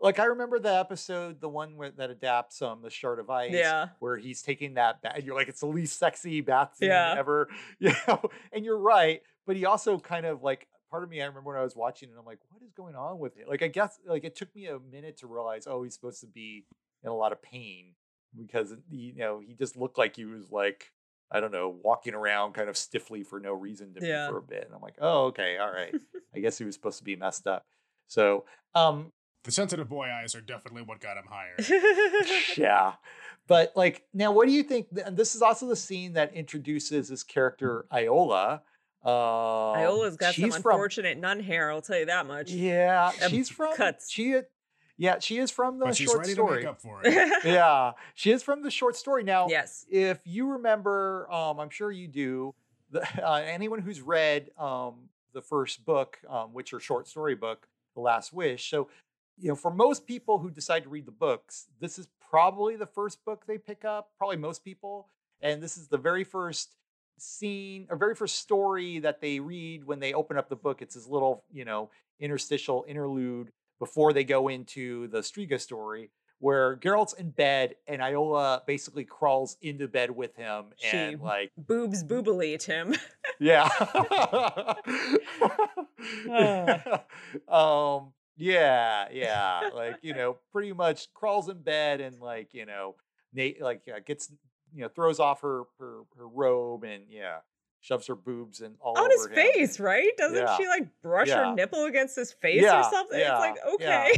like 0.00 0.18
I 0.18 0.24
remember 0.26 0.58
the 0.58 0.74
episode, 0.74 1.40
the 1.40 1.48
one 1.48 1.76
where, 1.76 1.90
that 1.92 2.10
adapts 2.10 2.60
um 2.60 2.82
the 2.82 2.90
Shard 2.90 3.18
of 3.18 3.30
Ice, 3.30 3.52
Yeah. 3.52 3.88
where 4.00 4.16
he's 4.16 4.42
taking 4.42 4.74
that 4.74 5.00
bath. 5.02 5.20
You're 5.22 5.34
like, 5.36 5.48
it's 5.48 5.60
the 5.60 5.66
least 5.66 5.98
sexy 5.98 6.40
bath 6.40 6.76
scene 6.76 6.88
Yeah. 6.88 7.14
ever, 7.16 7.48
you 7.78 7.92
know. 8.08 8.20
And 8.52 8.64
you're 8.64 8.78
right, 8.78 9.22
but 9.46 9.56
he 9.56 9.64
also 9.66 9.98
kind 9.98 10.26
of 10.26 10.42
like 10.42 10.66
part 10.90 11.04
of 11.04 11.08
me. 11.10 11.22
I 11.22 11.26
remember 11.26 11.50
when 11.50 11.58
I 11.58 11.62
was 11.64 11.76
watching 11.76 12.08
it, 12.10 12.14
I'm 12.18 12.26
like, 12.26 12.40
what 12.50 12.62
is 12.62 12.72
going 12.72 12.94
on 12.96 13.18
with 13.18 13.38
it? 13.38 13.48
Like, 13.48 13.62
I 13.62 13.68
guess 13.68 13.98
like 14.06 14.24
it 14.24 14.36
took 14.36 14.54
me 14.54 14.66
a 14.66 14.78
minute 14.78 15.18
to 15.18 15.26
realize, 15.26 15.66
oh, 15.66 15.82
he's 15.84 15.94
supposed 15.94 16.20
to 16.20 16.26
be 16.26 16.66
in 17.02 17.08
a 17.08 17.14
lot 17.14 17.32
of 17.32 17.40
pain 17.40 17.94
because 18.36 18.74
you 18.90 19.14
know 19.16 19.40
he 19.40 19.54
just 19.54 19.76
looked 19.76 19.98
like 19.98 20.16
he 20.16 20.24
was 20.24 20.50
like. 20.50 20.90
I 21.32 21.40
don't 21.40 21.50
know, 21.52 21.74
walking 21.82 22.14
around 22.14 22.52
kind 22.52 22.68
of 22.68 22.76
stiffly 22.76 23.24
for 23.24 23.40
no 23.40 23.54
reason 23.54 23.92
to 23.94 24.00
me 24.00 24.06
for 24.28 24.36
a 24.36 24.42
bit. 24.42 24.64
And 24.66 24.74
I'm 24.74 24.82
like, 24.82 24.94
oh, 25.00 25.24
okay, 25.28 25.56
all 25.58 25.72
right. 25.72 25.92
I 26.36 26.38
guess 26.38 26.58
he 26.58 26.64
was 26.64 26.76
supposed 26.76 26.98
to 26.98 27.02
be 27.04 27.16
messed 27.16 27.48
up. 27.48 27.64
So, 28.06 28.44
um, 28.74 29.10
The 29.42 29.50
sensitive 29.50 29.88
boy 29.88 30.06
eyes 30.06 30.36
are 30.36 30.40
definitely 30.42 30.82
what 30.82 31.00
got 31.00 31.16
him 31.16 31.24
hired. 31.28 31.66
yeah. 32.56 32.92
But 33.48 33.72
like 33.74 34.04
now, 34.12 34.30
what 34.30 34.46
do 34.46 34.52
you 34.52 34.62
think? 34.62 34.88
And 35.04 35.16
this 35.16 35.34
is 35.34 35.42
also 35.42 35.66
the 35.66 35.74
scene 35.76 36.12
that 36.12 36.34
introduces 36.34 37.08
this 37.08 37.24
character 37.24 37.86
Iola. 37.92 38.62
Uh, 39.04 39.72
Iola's 39.72 40.16
got 40.16 40.34
some 40.34 40.44
she's 40.44 40.56
from- 40.56 40.72
unfortunate 40.72 41.18
nun 41.18 41.40
hair, 41.40 41.72
I'll 41.72 41.82
tell 41.82 41.98
you 41.98 42.06
that 42.06 42.26
much. 42.26 42.50
Yeah, 42.50 43.10
Um, 43.24 43.30
she's 43.30 43.50
from 43.50 43.74
cuts. 43.76 44.10
She, 44.10 44.40
yeah, 44.96 45.18
she 45.18 45.38
is 45.38 45.50
from 45.50 45.78
the 45.78 45.86
but 45.86 45.96
she's 45.96 46.08
short 46.08 46.18
ready 46.18 46.30
to 46.30 46.34
story. 46.34 46.58
make 46.58 46.66
up 46.66 46.80
for 46.80 47.00
it. 47.04 47.14
yeah, 47.44 47.92
she 48.14 48.30
is 48.30 48.42
from 48.42 48.62
the 48.62 48.70
short 48.70 48.96
story. 48.96 49.24
Now, 49.24 49.48
yes. 49.48 49.84
if 49.90 50.20
you 50.24 50.52
remember, 50.52 51.30
um, 51.32 51.58
I'm 51.58 51.70
sure 51.70 51.90
you 51.90 52.06
do. 52.06 52.54
The, 52.90 53.02
uh, 53.26 53.42
anyone 53.44 53.80
who's 53.80 54.00
read 54.00 54.50
um, 54.58 55.08
the 55.32 55.42
first 55.42 55.84
book, 55.84 56.18
um, 56.28 56.52
Witcher 56.52 56.78
short 56.78 57.08
story 57.08 57.34
book, 57.34 57.66
The 57.94 58.02
Last 58.02 58.32
Wish. 58.32 58.70
So, 58.70 58.88
you 59.36 59.48
know, 59.48 59.56
for 59.56 59.72
most 59.72 60.06
people 60.06 60.38
who 60.38 60.50
decide 60.50 60.84
to 60.84 60.88
read 60.88 61.06
the 61.06 61.12
books, 61.12 61.66
this 61.80 61.98
is 61.98 62.06
probably 62.30 62.76
the 62.76 62.86
first 62.86 63.24
book 63.24 63.44
they 63.46 63.58
pick 63.58 63.84
up. 63.84 64.10
Probably 64.16 64.36
most 64.36 64.64
people, 64.64 65.08
and 65.40 65.60
this 65.60 65.76
is 65.76 65.88
the 65.88 65.98
very 65.98 66.22
first 66.22 66.76
scene 67.18 67.86
or 67.90 67.96
very 67.96 68.14
first 68.14 68.38
story 68.38 69.00
that 69.00 69.20
they 69.20 69.40
read 69.40 69.84
when 69.84 69.98
they 69.98 70.12
open 70.12 70.36
up 70.36 70.48
the 70.48 70.56
book. 70.56 70.82
It's 70.82 70.94
this 70.94 71.08
little, 71.08 71.42
you 71.52 71.64
know, 71.64 71.90
interstitial 72.20 72.84
interlude 72.86 73.50
before 73.78 74.12
they 74.12 74.24
go 74.24 74.48
into 74.48 75.08
the 75.08 75.18
Striga 75.20 75.60
story 75.60 76.10
where 76.40 76.76
Geralt's 76.76 77.14
in 77.14 77.30
bed 77.30 77.76
and 77.86 78.02
Iola 78.02 78.62
basically 78.66 79.04
crawls 79.04 79.56
into 79.62 79.88
bed 79.88 80.10
with 80.10 80.36
him 80.36 80.66
She- 80.76 80.96
and 80.96 81.20
like 81.20 81.52
Boobs 81.56 82.04
boobily, 82.04 82.58
Tim. 82.58 82.94
yeah. 83.40 83.68
Um 87.48 88.12
yeah 88.36 89.06
yeah 89.12 89.70
like 89.74 89.96
you 90.02 90.12
know 90.12 90.36
pretty 90.52 90.72
much 90.72 91.12
crawls 91.14 91.48
in 91.48 91.62
bed 91.62 92.00
and 92.00 92.20
like 92.20 92.52
you 92.52 92.66
know 92.66 92.96
Nate 93.32 93.62
like 93.62 93.82
yeah, 93.86 94.00
gets 94.00 94.30
you 94.74 94.82
know 94.82 94.88
throws 94.88 95.20
off 95.20 95.40
her 95.42 95.62
her, 95.78 96.02
her 96.16 96.28
robe 96.28 96.84
and 96.84 97.04
yeah 97.08 97.38
shoves 97.84 98.06
her 98.06 98.14
boobs 98.14 98.62
and 98.62 98.76
all 98.80 98.96
On 98.96 99.04
over 99.04 99.10
his 99.12 99.26
him. 99.26 99.34
face, 99.34 99.78
right? 99.78 100.10
Doesn't 100.16 100.38
Yeah. 100.38 100.56
she 100.56 100.66
like 100.66 100.88
brush 101.02 101.28
Yeah. 101.28 101.50
her 101.50 101.54
nipple 101.54 101.84
against 101.84 102.16
his 102.16 102.32
face 102.32 102.62
Yeah, 102.62 102.80
or 102.80 102.90
something? 102.90 103.18
yeah, 103.20 103.32
it's 103.32 103.40
like, 103.40 103.74
okay. 103.74 104.16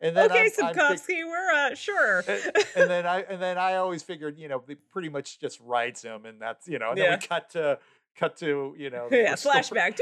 and 0.00 0.16
then 0.16 0.30
okay, 0.30 0.50
I'm- 0.62 0.74
I'm 0.80 0.96
think- 0.96 1.26
we're 1.26 1.50
uh 1.52 1.74
sure. 1.74 2.20
and, 2.26 2.42
and 2.74 2.90
then 2.90 3.06
I 3.06 3.20
and 3.20 3.40
then 3.42 3.58
I 3.58 3.74
always 3.76 4.02
figured, 4.02 4.38
you 4.38 4.48
know, 4.48 4.62
they 4.66 4.76
pretty 4.76 5.10
much 5.10 5.38
just 5.38 5.60
rides 5.60 6.00
him, 6.00 6.24
and 6.24 6.40
that's 6.40 6.66
you 6.66 6.78
know, 6.78 6.90
and 6.92 6.98
then 6.98 7.04
Yeah. 7.04 7.16
we 7.20 7.26
cut 7.26 7.50
to 7.50 7.78
cut 8.16 8.38
to 8.38 8.74
you 8.78 8.88
know, 8.88 9.08
yeah, 9.10 9.34
flashback. 9.34 9.98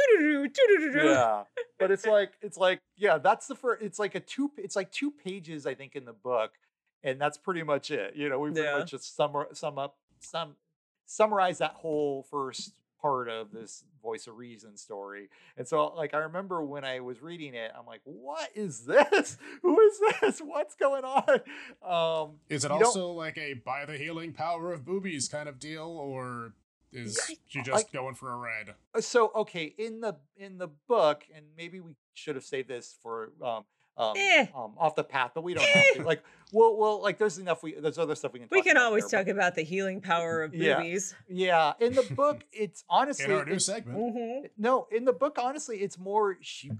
Yeah, 0.95 1.45
but 1.81 1.91
it's 1.91 2.07
like 2.07 2.33
it's 2.41 2.57
like 2.57 2.79
yeah, 2.97 3.19
that's 3.19 3.49
the 3.49 3.57
first. 3.57 3.83
It's 3.83 3.99
like 3.99 4.15
a 4.15 4.21
two. 4.21 4.53
It's 4.57 4.77
like 4.77 4.93
two 4.93 5.11
pages, 5.11 5.67
I 5.67 5.75
think, 5.75 5.97
in 5.97 6.05
the 6.05 6.13
book, 6.13 6.53
and 7.03 7.21
that's 7.21 7.39
pretty 7.39 7.65
much 7.65 7.91
it. 7.91 8.15
You 8.15 8.29
know, 8.29 8.39
we 8.39 8.51
pretty 8.53 8.69
Yeah. 8.69 8.79
much 8.79 8.93
just 8.93 9.17
sum 9.17 9.35
sum 9.53 9.79
up 9.79 9.97
some 10.21 10.55
summarize 11.07 11.59
that 11.59 11.73
whole 11.73 12.23
first 12.31 12.73
part 13.01 13.29
of 13.29 13.53
this 13.53 13.85
voice 14.03 14.27
of 14.27 14.37
reason 14.37 14.77
story. 14.77 15.29
And 15.57 15.67
so 15.67 15.89
like 15.95 16.15
I 16.15 16.19
remember 16.19 16.63
when 16.65 16.85
I 16.85 17.01
was 17.01 17.21
reading 17.23 17.55
it, 17.55 17.71
I'm 17.79 17.87
like, 17.87 18.01
what 18.05 18.49
is 18.55 18.85
this? 18.85 19.39
Who 19.63 19.81
is 19.81 20.01
this? 20.21 20.41
What's 20.41 20.75
going 20.75 21.05
on? 21.05 21.41
Um 21.83 22.37
Is 22.49 22.65
it 22.65 22.69
don't- 22.69 22.83
also 22.85 23.13
like 23.13 23.39
a 23.39 23.55
by 23.55 23.85
the 23.87 23.97
healing 23.97 24.33
power 24.33 24.73
of 24.73 24.85
boobies 24.85 25.29
kind 25.29 25.49
of 25.49 25.59
deal, 25.59 25.87
or 25.87 26.55
is 26.93 27.19
Yeah, 27.29 27.37
she 27.47 27.63
just 27.63 27.85
like- 27.85 27.93
going 27.93 28.15
for 28.15 28.33
a 28.33 28.37
red? 28.37 28.75
Uh, 28.95 29.01
so 29.01 29.31
okay 29.35 29.75
in 29.79 30.01
the 30.01 30.17
in 30.37 30.59
the 30.59 30.69
book 30.89 31.25
and 31.35 31.45
maybe 31.57 31.81
we 31.81 31.93
should 32.15 32.35
have 32.35 32.45
saved 32.45 32.69
this 32.69 32.97
for 33.03 33.33
um 33.43 33.65
um, 33.97 34.15
Eh. 34.17 34.47
um 34.55 34.75
off 34.79 34.95
the 34.95 35.05
path 35.05 35.33
but 35.35 35.43
we 35.45 35.53
don't 35.55 35.65
have 35.69 35.85
to 35.97 36.03
like 36.05 36.23
well 36.53 36.77
well 36.77 37.03
like 37.03 37.19
there's 37.19 37.39
enough 37.39 37.63
we 37.63 37.75
there's 37.75 37.99
other 37.99 38.15
stuff 38.15 38.33
we 38.33 38.39
can 38.39 38.49
talk 38.49 38.57
We 38.57 38.63
can 38.63 38.73
about 38.77 38.87
always 38.87 39.09
there, 39.09 39.23
talk 39.25 39.29
about 39.33 39.55
the 39.55 39.63
healing 39.63 40.01
power 40.01 40.43
of 40.43 40.55
Yeah. 40.55 40.77
boobies. 40.79 41.15
yeah 41.29 41.73
in 41.81 41.95
the 41.95 42.03
book 42.15 42.45
it's 42.53 42.85
honestly 42.89 43.27
In 43.27 43.33
our 43.33 43.45
new 43.45 43.51
it's- 43.53 43.65
segment, 43.67 43.99
hmm 44.15 44.47
no 44.57 44.87
in 44.91 45.05
the 45.05 45.13
book 45.13 45.39
honestly 45.41 45.79
it's 45.79 45.99
more 45.99 46.37
she 46.41 46.71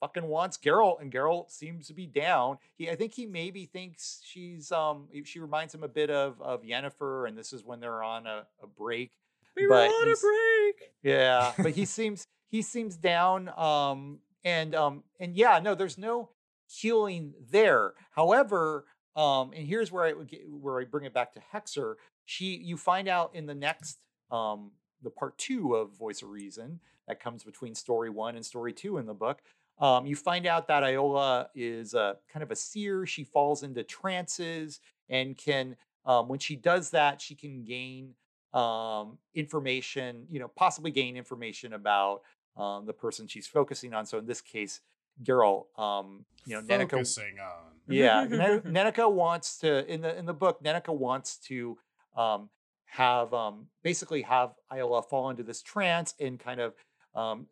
fucking 0.00 0.26
wants 0.26 0.56
Geralt 0.56 1.00
and 1.02 1.12
Geralt 1.12 1.50
seems 1.50 1.86
to 1.88 1.94
be 1.94 2.06
down 2.06 2.56
he 2.76 2.88
I 2.90 2.94
think 2.96 3.12
he 3.14 3.26
maybe 3.26 3.66
thinks 3.66 4.20
she's 4.24 4.72
um 4.72 5.08
she 5.24 5.38
reminds 5.40 5.74
him 5.74 5.82
a 5.82 5.88
bit 5.88 6.10
of 6.10 6.40
of 6.40 6.62
Yennefer 6.62 7.28
and 7.28 7.36
this 7.36 7.52
is 7.52 7.64
when 7.64 7.80
they're 7.80 8.02
on 8.02 8.26
a, 8.26 8.46
a 8.62 8.66
break 8.66 9.10
We 9.56 9.66
were 9.66 9.74
on 9.76 10.08
a 10.08 10.16
break. 10.16 10.92
Yeah, 11.02 11.52
but 11.58 11.72
he 11.72 11.84
seems 11.98 12.26
he 12.48 12.62
seems 12.62 12.96
down. 12.96 13.48
Um, 13.56 14.20
and 14.44 14.74
um, 14.74 15.02
and 15.18 15.36
yeah, 15.36 15.60
no, 15.62 15.74
there's 15.74 15.98
no 15.98 16.30
healing 16.70 17.34
there. 17.50 17.94
However, 18.12 18.84
um, 19.16 19.52
and 19.54 19.66
here's 19.66 19.90
where 19.90 20.04
I 20.04 20.12
get, 20.24 20.42
where 20.48 20.80
I 20.80 20.84
bring 20.84 21.04
it 21.04 21.12
back 21.12 21.32
to 21.34 21.40
Hexer. 21.52 21.94
She, 22.26 22.56
you 22.56 22.76
find 22.76 23.08
out 23.08 23.34
in 23.34 23.46
the 23.46 23.54
next 23.54 23.98
um, 24.30 24.70
the 25.02 25.10
part 25.10 25.36
two 25.36 25.74
of 25.74 25.98
Voice 25.98 26.22
of 26.22 26.30
Reason 26.30 26.80
that 27.08 27.20
comes 27.20 27.42
between 27.42 27.74
story 27.74 28.08
one 28.08 28.36
and 28.36 28.46
story 28.46 28.72
two 28.72 28.98
in 28.98 29.06
the 29.06 29.14
book. 29.14 29.42
Um, 29.78 30.06
you 30.06 30.14
find 30.14 30.46
out 30.46 30.68
that 30.68 30.84
Iola 30.84 31.48
is 31.54 31.94
a 31.94 32.16
kind 32.32 32.42
of 32.42 32.50
a 32.50 32.56
seer. 32.56 33.06
She 33.06 33.24
falls 33.24 33.62
into 33.62 33.82
trances 33.82 34.80
and 35.08 35.36
can, 35.36 35.74
um, 36.04 36.28
when 36.28 36.38
she 36.38 36.54
does 36.54 36.90
that, 36.90 37.20
she 37.20 37.34
can 37.34 37.64
gain 37.64 38.14
um, 38.52 39.18
information, 39.34 40.26
you 40.30 40.38
know, 40.38 40.48
possibly 40.48 40.90
gain 40.90 41.16
information 41.16 41.72
about 41.72 42.22
um, 42.56 42.84
the 42.86 42.92
person 42.92 43.26
she's 43.26 43.46
focusing 43.46 43.94
on. 43.94 44.06
So 44.06 44.18
in 44.18 44.26
this 44.26 44.40
case, 44.40 44.80
Geralt, 45.22 45.66
um, 45.78 46.24
you 46.46 46.54
know, 46.56 46.62
focusing 46.98 47.38
on. 47.40 47.72
yeah, 47.88 48.24
Nen- 48.24 48.60
Nenneke 48.92 49.12
wants 49.12 49.58
to 49.58 49.86
in 49.92 50.00
the 50.00 50.16
in 50.18 50.26
the 50.26 50.34
book. 50.34 50.62
Nenneke 50.62 50.88
wants 50.94 51.36
to 51.48 51.76
um, 52.16 52.48
have 52.86 53.32
um, 53.34 53.66
basically 53.82 54.22
have 54.22 54.52
Iola 54.72 55.02
fall 55.02 55.30
into 55.30 55.42
this 55.42 55.62
trance 55.62 56.14
and 56.18 56.38
kind 56.38 56.60
of 56.60 56.74
um, 57.14 57.46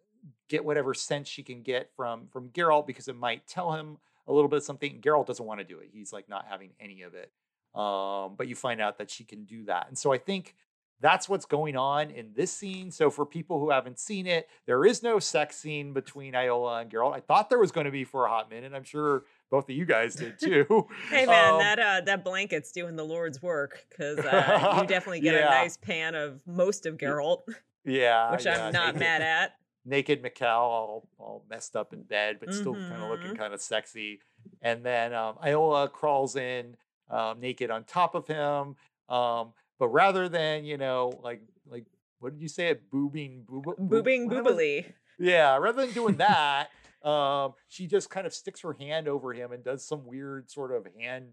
get 0.48 0.64
whatever 0.64 0.94
sense 0.94 1.28
she 1.28 1.42
can 1.42 1.62
get 1.62 1.90
from 1.96 2.26
from 2.28 2.48
Geralt 2.50 2.87
because 2.87 3.09
it 3.09 3.16
might 3.16 3.46
tell 3.46 3.72
him 3.72 3.98
a 4.26 4.33
little 4.33 4.48
bit 4.48 4.59
of 4.59 4.64
something. 4.64 5.00
Geralt 5.00 5.26
doesn't 5.26 5.44
want 5.44 5.61
to 5.61 5.64
do 5.64 5.78
it. 5.78 5.88
He's 5.92 6.12
like 6.12 6.28
not 6.28 6.46
having 6.48 6.70
any 6.81 7.02
of 7.02 7.14
it. 7.14 7.31
Um, 7.74 8.35
but 8.37 8.48
you 8.48 8.54
find 8.54 8.81
out 8.81 8.98
that 8.98 9.11
she 9.11 9.24
can 9.24 9.44
do 9.44 9.64
that, 9.64 9.87
and 9.88 9.96
so 9.96 10.12
I 10.12 10.18
think 10.18 10.54
that's 11.00 11.28
what's 11.28 11.44
going 11.44 11.76
on 11.76 12.11
in 12.11 12.30
this 12.34 12.52
scene. 12.52 12.90
So 12.90 13.11
for 13.11 13.24
people 13.24 13.61
who 13.61 13.70
haven't 13.70 13.98
seen 13.98 14.26
it, 14.26 14.48
there 14.66 14.84
is 14.84 15.02
no 15.02 15.18
sex 15.18 15.56
scene 15.56 15.92
between 15.92 16.34
Iola 16.34 16.80
and 16.80 16.90
Geralt. 16.90 17.14
I 17.14 17.20
thought 17.20 17.48
there 17.50 17.58
was 17.58 17.70
going 17.70 17.84
to 17.87 17.90
be 17.92 18.04
for 18.04 18.26
a 18.26 18.28
hot 18.28 18.50
minute. 18.50 18.72
I'm 18.74 18.82
sure 18.84 19.24
both 19.50 19.68
of 19.70 19.76
you 19.76 19.84
guys 19.84 20.14
did 20.16 20.38
too. 20.42 20.87
Hey 21.11 21.24
man, 21.26 21.54
Um, 21.54 21.58
that 21.61 21.78
uh, 21.78 22.00
that 22.06 22.24
blanket's 22.24 22.72
doing 22.72 22.96
the 22.96 23.04
Lord's 23.04 23.40
work 23.42 23.84
because 23.88 24.18
uh, 24.18 24.78
you 24.80 24.87
definitely 24.88 25.20
get 25.20 25.34
Yeah. 25.34 25.46
a 25.46 25.62
nice 25.62 25.76
pan 25.76 26.14
of 26.14 26.40
most 26.46 26.84
of 26.87 26.96
Geralt, 26.96 27.42
yeah, 27.84 28.32
which 28.32 28.44
yeah, 28.44 28.66
I'm 28.66 28.72
not 28.72 28.87
naked, 28.94 29.00
mad 29.00 29.22
at. 29.22 29.52
Naked 29.84 30.22
Mikal, 30.22 30.42
all, 30.58 31.08
all 31.18 31.44
messed 31.48 31.74
up 31.76 31.92
in 31.94 32.02
bed, 32.02 32.38
but 32.40 32.52
still 32.52 32.74
kind 32.74 33.02
of 33.02 33.08
looking 33.08 33.34
kind 33.37 33.54
of 33.54 33.61
sexy. 33.62 34.20
And 34.61 34.84
then 34.84 35.14
um, 35.14 35.37
Iola 35.42 35.88
crawls 35.88 36.37
in 36.37 36.76
um, 37.08 37.40
naked 37.40 37.70
on 37.70 37.84
top 37.84 38.14
of 38.14 38.26
him. 38.26 38.76
Um, 39.08 39.54
but 39.79 39.88
rather 39.88 40.29
than 40.29 40.64
you 40.64 40.77
know, 40.77 41.12
like 41.23 41.41
like 41.69 41.85
what 42.21 42.33
did 42.33 42.43
you 42.43 42.49
say? 42.49 42.69
It 42.69 42.91
boobing 42.91 43.45
boob, 43.47 43.64
Boobing 43.79 44.29
boobily. 44.29 44.87
Yeah, 45.19 45.57
rather 45.57 45.85
than 45.85 45.95
doing 45.95 46.17
that, 46.19 46.69
um, 47.03 47.55
she 47.69 47.87
just 47.87 48.11
kind 48.11 48.27
of 48.27 48.35
sticks 48.35 48.61
her 48.62 48.73
hand 48.73 49.09
over 49.09 49.33
him 49.33 49.53
and 49.53 49.62
does 49.64 49.85
some 49.85 50.07
weird 50.07 50.51
sort 50.51 50.73
of 50.73 50.87
hand 50.99 51.33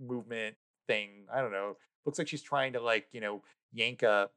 movement 0.00 0.56
thing. 0.86 1.26
I 1.32 1.40
don't 1.40 1.52
know. 1.52 1.76
Looks 2.04 2.18
like 2.18 2.28
she's 2.28 2.42
trying 2.42 2.72
to 2.74 2.80
like, 2.80 3.06
you 3.12 3.20
know, 3.20 3.42
yank 3.72 4.02
a, 4.02 4.28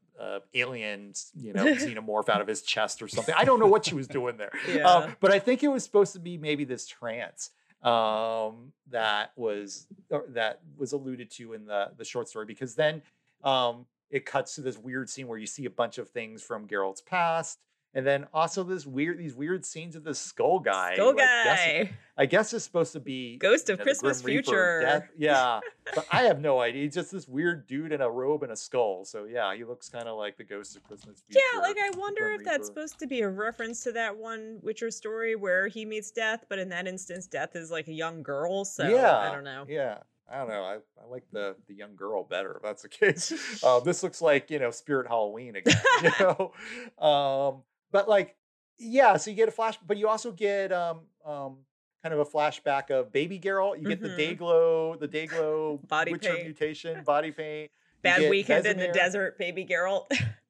alien, 0.54 1.12
you 1.36 1.52
know, 1.52 1.66
xenomorph 1.66 2.30
out 2.30 2.40
of 2.40 2.48
his 2.48 2.62
chest 2.62 3.02
or 3.02 3.08
something. 3.08 3.36
I 3.38 3.44
don't 3.44 3.60
know 3.60 3.68
what 3.68 3.86
she 3.86 3.96
was 3.96 4.08
doing 4.08 4.38
there. 4.38 4.52
Yeah. 4.74 4.90
Um, 4.90 5.16
but 5.20 5.32
I 5.32 5.40
think 5.40 5.62
it 5.62 5.68
was 5.68 5.84
supposed 5.84 6.14
to 6.14 6.20
be 6.20 6.38
maybe 6.38 6.64
this 6.64 6.88
trance 6.88 7.50
um, 7.84 8.72
that 8.92 9.32
was 9.36 9.88
or 10.10 10.26
that 10.30 10.62
was 10.78 10.94
alluded 10.94 11.32
to 11.32 11.54
in 11.54 11.66
the 11.66 11.92
the 11.98 12.06
short 12.06 12.30
story 12.30 12.46
because 12.46 12.76
then 12.76 13.02
um, 13.46 13.86
it 14.10 14.26
cuts 14.26 14.56
to 14.56 14.62
this 14.62 14.78
weird 14.78 15.10
scene 15.10 15.28
where 15.28 15.38
you 15.38 15.48
see 15.48 15.66
a 15.66 15.70
bunch 15.70 15.98
of 15.98 16.10
things 16.10 16.42
from 16.44 16.68
Geralt's 16.68 17.02
past. 17.02 17.60
And 17.94 18.06
then 18.06 18.28
also 18.34 18.62
this 18.64 18.86
weird, 18.86 19.18
these 19.18 19.36
weird 19.36 19.64
scenes 19.66 19.96
of 19.96 20.04
this 20.04 20.20
skull 20.20 20.60
guy. 20.60 20.96
Skull 20.96 21.14
who 21.14 21.18
I 21.18 21.24
guess, 21.24 21.60
guy. 21.66 21.92
I 22.18 22.26
guess 22.26 22.52
is 22.52 22.62
supposed 22.62 22.92
to 22.92 23.00
be 23.00 23.38
Ghost 23.38 23.70
you 23.70 23.76
of 23.76 23.80
know, 23.80 23.84
Christmas 23.86 24.22
Future. 24.22 24.82
death- 24.82 25.08
Yeah, 25.18 25.62
but 25.96 26.06
I 26.12 26.24
have 26.24 26.42
no 26.42 26.60
idea. 26.62 26.84
He's 26.84 26.94
just 26.94 27.10
this 27.14 27.26
weird 27.26 27.68
dude 27.68 27.94
in 27.94 28.02
a 28.02 28.10
robe 28.10 28.44
and 28.44 28.52
a 28.52 28.56
skull. 28.58 29.06
So 29.06 29.24
yeah, 29.24 29.56
he 29.56 29.64
looks 29.64 29.88
kind 29.88 30.10
of 30.10 30.18
like 30.18 30.36
the 30.36 30.44
Ghost 30.44 30.76
of 30.76 30.84
Christmas 30.84 31.22
Future. 31.22 31.40
Yeah, 31.54 31.62
like 31.62 31.78
I 31.78 31.90
wonder 31.98 32.32
if 32.32 32.44
that's 32.44 32.68
supposed 32.68 33.00
to 33.00 33.08
be 33.08 33.22
a 33.22 33.30
reference 33.30 33.82
to 33.84 33.94
that 33.94 34.18
one 34.18 34.60
Witcher 34.62 34.92
story 34.92 35.38
where 35.38 35.70
he 35.70 35.86
meets 35.86 36.12
death, 36.12 36.44
but 36.50 36.60
in 36.60 36.68
that 36.70 36.88
instance, 36.88 37.28
death 37.28 37.56
is 37.56 37.72
like 37.72 37.88
a 37.88 37.94
young 37.94 38.22
girl. 38.24 38.66
So 38.66 38.90
yeah, 38.90 39.18
I 39.20 39.34
don't 39.34 39.46
know. 39.46 39.64
Yeah, 39.70 40.00
I 40.32 40.40
don't 40.40 40.48
know. 40.50 40.64
I, 40.64 40.76
I 41.02 41.06
like 41.10 41.24
the 41.32 41.56
the 41.68 41.74
young 41.74 41.96
girl 41.96 42.24
better. 42.24 42.56
If 42.56 42.64
that's 42.64 42.82
the 42.82 42.90
case. 43.02 43.62
uh, 43.64 43.80
this 43.82 44.02
looks 44.04 44.22
like 44.22 44.50
you 44.52 44.60
know 44.60 44.72
Spirit 44.72 45.08
Halloween 45.08 45.56
again. 45.58 45.76
You 46.02 46.12
know, 46.20 47.06
um, 47.08 47.64
but 47.92 48.10
like 48.10 48.36
yeah. 48.78 49.18
So 49.18 49.30
you 49.30 49.36
get 49.36 49.48
a 49.50 49.52
flash, 49.52 49.78
but 49.86 49.98
you 49.98 50.08
also 50.08 50.32
get 50.32 50.72
um 50.74 51.02
um 51.26 51.58
kind 52.04 52.14
of 52.14 52.20
a 52.20 52.26
flashback 52.26 52.92
of 52.92 53.12
baby 53.12 53.40
Geralt. 53.40 53.80
You 53.80 53.88
get 53.88 54.02
Mhm. 54.02 54.16
the 54.16 54.36
Dayglow, 54.36 55.00
the 55.00 55.08
day 55.08 55.28
glow, 55.28 55.80
Body 55.88 56.12
Witcher 56.12 56.30
paint. 56.34 56.44
mutation, 56.44 57.04
body 57.04 57.32
paint. 57.32 57.72
Bad 58.04 58.30
weekend 58.30 58.66
in 58.68 58.78
the 58.78 58.88
desert, 58.90 59.38
baby 59.40 59.66
Geralt. 59.66 60.06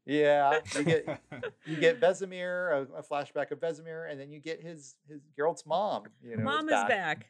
Yeah, 0.05 0.59
you 0.77 0.83
get 0.83 1.19
you 1.65 1.77
get 1.77 1.99
Vesemir, 1.99 2.71
a, 2.71 2.97
a 2.97 3.03
flashback 3.03 3.51
of 3.51 3.59
Vesemir, 3.59 4.09
and 4.09 4.19
then 4.19 4.29
you 4.31 4.39
get 4.39 4.61
his 4.61 4.95
his 5.09 5.21
Geralt's 5.37 5.65
mom. 5.65 6.03
You 6.21 6.37
know, 6.37 6.43
Mom 6.43 6.69
is 6.69 6.83
back. 6.83 7.27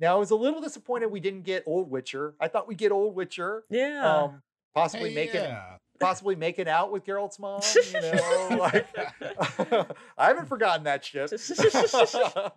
Now 0.00 0.16
I 0.16 0.18
was 0.18 0.30
a 0.30 0.36
little 0.36 0.60
disappointed 0.60 1.06
we 1.10 1.20
didn't 1.20 1.42
get 1.42 1.64
Old 1.66 1.90
Witcher. 1.90 2.34
I 2.40 2.48
thought 2.48 2.66
we'd 2.68 2.78
get 2.78 2.92
Old 2.92 3.14
Witcher. 3.14 3.64
Yeah. 3.70 4.22
Um, 4.24 4.42
possibly 4.74 5.10
Hey, 5.10 5.14
making 5.14 5.42
yeah. 5.42 5.76
possibly 6.00 6.34
making 6.34 6.68
out 6.68 6.90
with 6.90 7.04
Geralt's 7.04 7.38
mom. 7.38 7.60
You 7.92 8.00
know, 8.00 8.56
like 8.58 8.86
I 10.18 10.26
haven't 10.26 10.46
forgotten 10.46 10.84
that 10.84 11.04
shit. 11.04 11.30
so, 11.38 12.50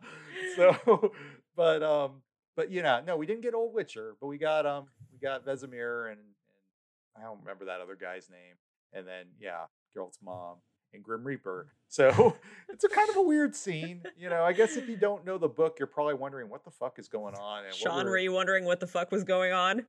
but 1.55 1.83
um, 1.83 2.21
but 2.55 2.71
you 2.71 2.81
know, 2.81 3.01
no, 3.05 3.17
we 3.17 3.25
didn't 3.25 3.41
get 3.41 3.53
Old 3.53 3.73
Witcher, 3.73 4.15
but 4.19 4.27
we 4.27 4.37
got 4.37 4.65
um, 4.65 4.85
we 5.11 5.19
got 5.19 5.45
Vesemir 5.45 6.11
and, 6.11 6.19
and 6.19 7.17
I 7.17 7.21
don't 7.21 7.39
remember 7.39 7.65
that 7.65 7.81
other 7.81 7.95
guy's 7.95 8.29
name, 8.29 8.55
and 8.93 9.07
then 9.07 9.25
yeah, 9.39 9.65
Geralt's 9.95 10.19
mom 10.23 10.57
and 10.93 11.03
Grim 11.03 11.23
Reaper. 11.23 11.67
So 11.89 12.35
it's 12.69 12.83
a 12.83 12.89
kind 12.89 13.09
of 13.09 13.15
a 13.17 13.21
weird 13.21 13.55
scene, 13.55 14.03
you 14.17 14.29
know. 14.29 14.43
I 14.43 14.53
guess 14.53 14.75
if 14.77 14.87
you 14.89 14.97
don't 14.97 15.25
know 15.25 15.37
the 15.37 15.47
book, 15.47 15.77
you're 15.79 15.87
probably 15.87 16.15
wondering 16.15 16.49
what 16.49 16.63
the 16.65 16.71
fuck 16.71 16.99
is 16.99 17.07
going 17.07 17.35
on. 17.35 17.59
And 17.59 17.67
what 17.67 17.75
Sean, 17.75 18.05
were- 18.05 18.11
were 18.11 18.17
you 18.17 18.31
wondering 18.31 18.65
what 18.65 18.79
the 18.79 18.87
fuck 18.87 19.11
was 19.11 19.23
going 19.23 19.53
on? 19.53 19.85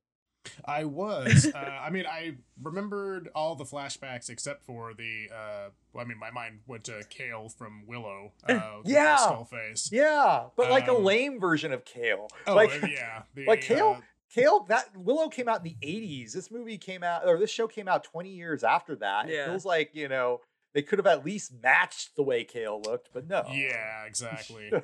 I 0.63 0.85
was. 0.85 1.51
Uh, 1.53 1.57
I 1.83 1.89
mean, 1.89 2.05
I 2.05 2.35
remembered 2.61 3.29
all 3.35 3.55
the 3.55 3.65
flashbacks 3.65 4.29
except 4.29 4.63
for 4.63 4.93
the. 4.93 5.27
Uh, 5.33 5.69
well, 5.91 6.05
I 6.05 6.07
mean, 6.07 6.17
my 6.17 6.31
mind 6.31 6.59
went 6.67 6.85
to 6.85 7.03
Kael 7.09 7.53
from 7.55 7.83
Willow. 7.85 8.31
Uh, 8.47 8.53
the 8.85 8.91
Yeah. 8.91 9.17
skull 9.17 9.43
face. 9.45 9.89
Yeah, 9.91 10.45
but 10.55 10.69
like 10.69 10.87
a 10.87 10.93
Um, 10.95 11.03
lame 11.03 11.39
version 11.41 11.73
of 11.73 11.83
Kael. 11.83 12.29
Oh, 12.47 12.55
like, 12.55 12.81
uh, 12.83 12.87
yeah. 12.87 13.23
The, 13.35 13.45
like 13.47 13.61
Kael- 13.61 13.97
uh, 13.97 14.01
Kael, 14.33 14.65
that 14.69 14.95
Willow 14.95 15.27
came 15.27 15.49
out 15.49 15.57
in 15.57 15.63
the 15.63 15.75
80s. 15.85 16.31
This 16.33 16.51
movie 16.51 16.77
came 16.77 17.03
out, 17.03 17.27
or 17.27 17.37
this 17.37 17.49
show 17.49 17.67
came 17.67 17.87
out 17.87 18.03
20 18.05 18.29
years 18.29 18.63
after 18.63 18.95
that. 18.97 19.27
It 19.27 19.33
Yeah. 19.33 19.47
feels 19.47 19.65
like, 19.65 19.89
you 19.93 20.07
know, 20.07 20.39
they 20.73 20.81
could 20.81 20.99
have 20.99 21.07
at 21.07 21.25
least 21.25 21.53
matched 21.61 22.15
the 22.15 22.23
way 22.23 22.43
Kael 22.45 22.85
looked, 22.85 23.09
but 23.13 23.27
no. 23.27 23.43
yeah, 23.51 24.05
exactly. 24.05 24.71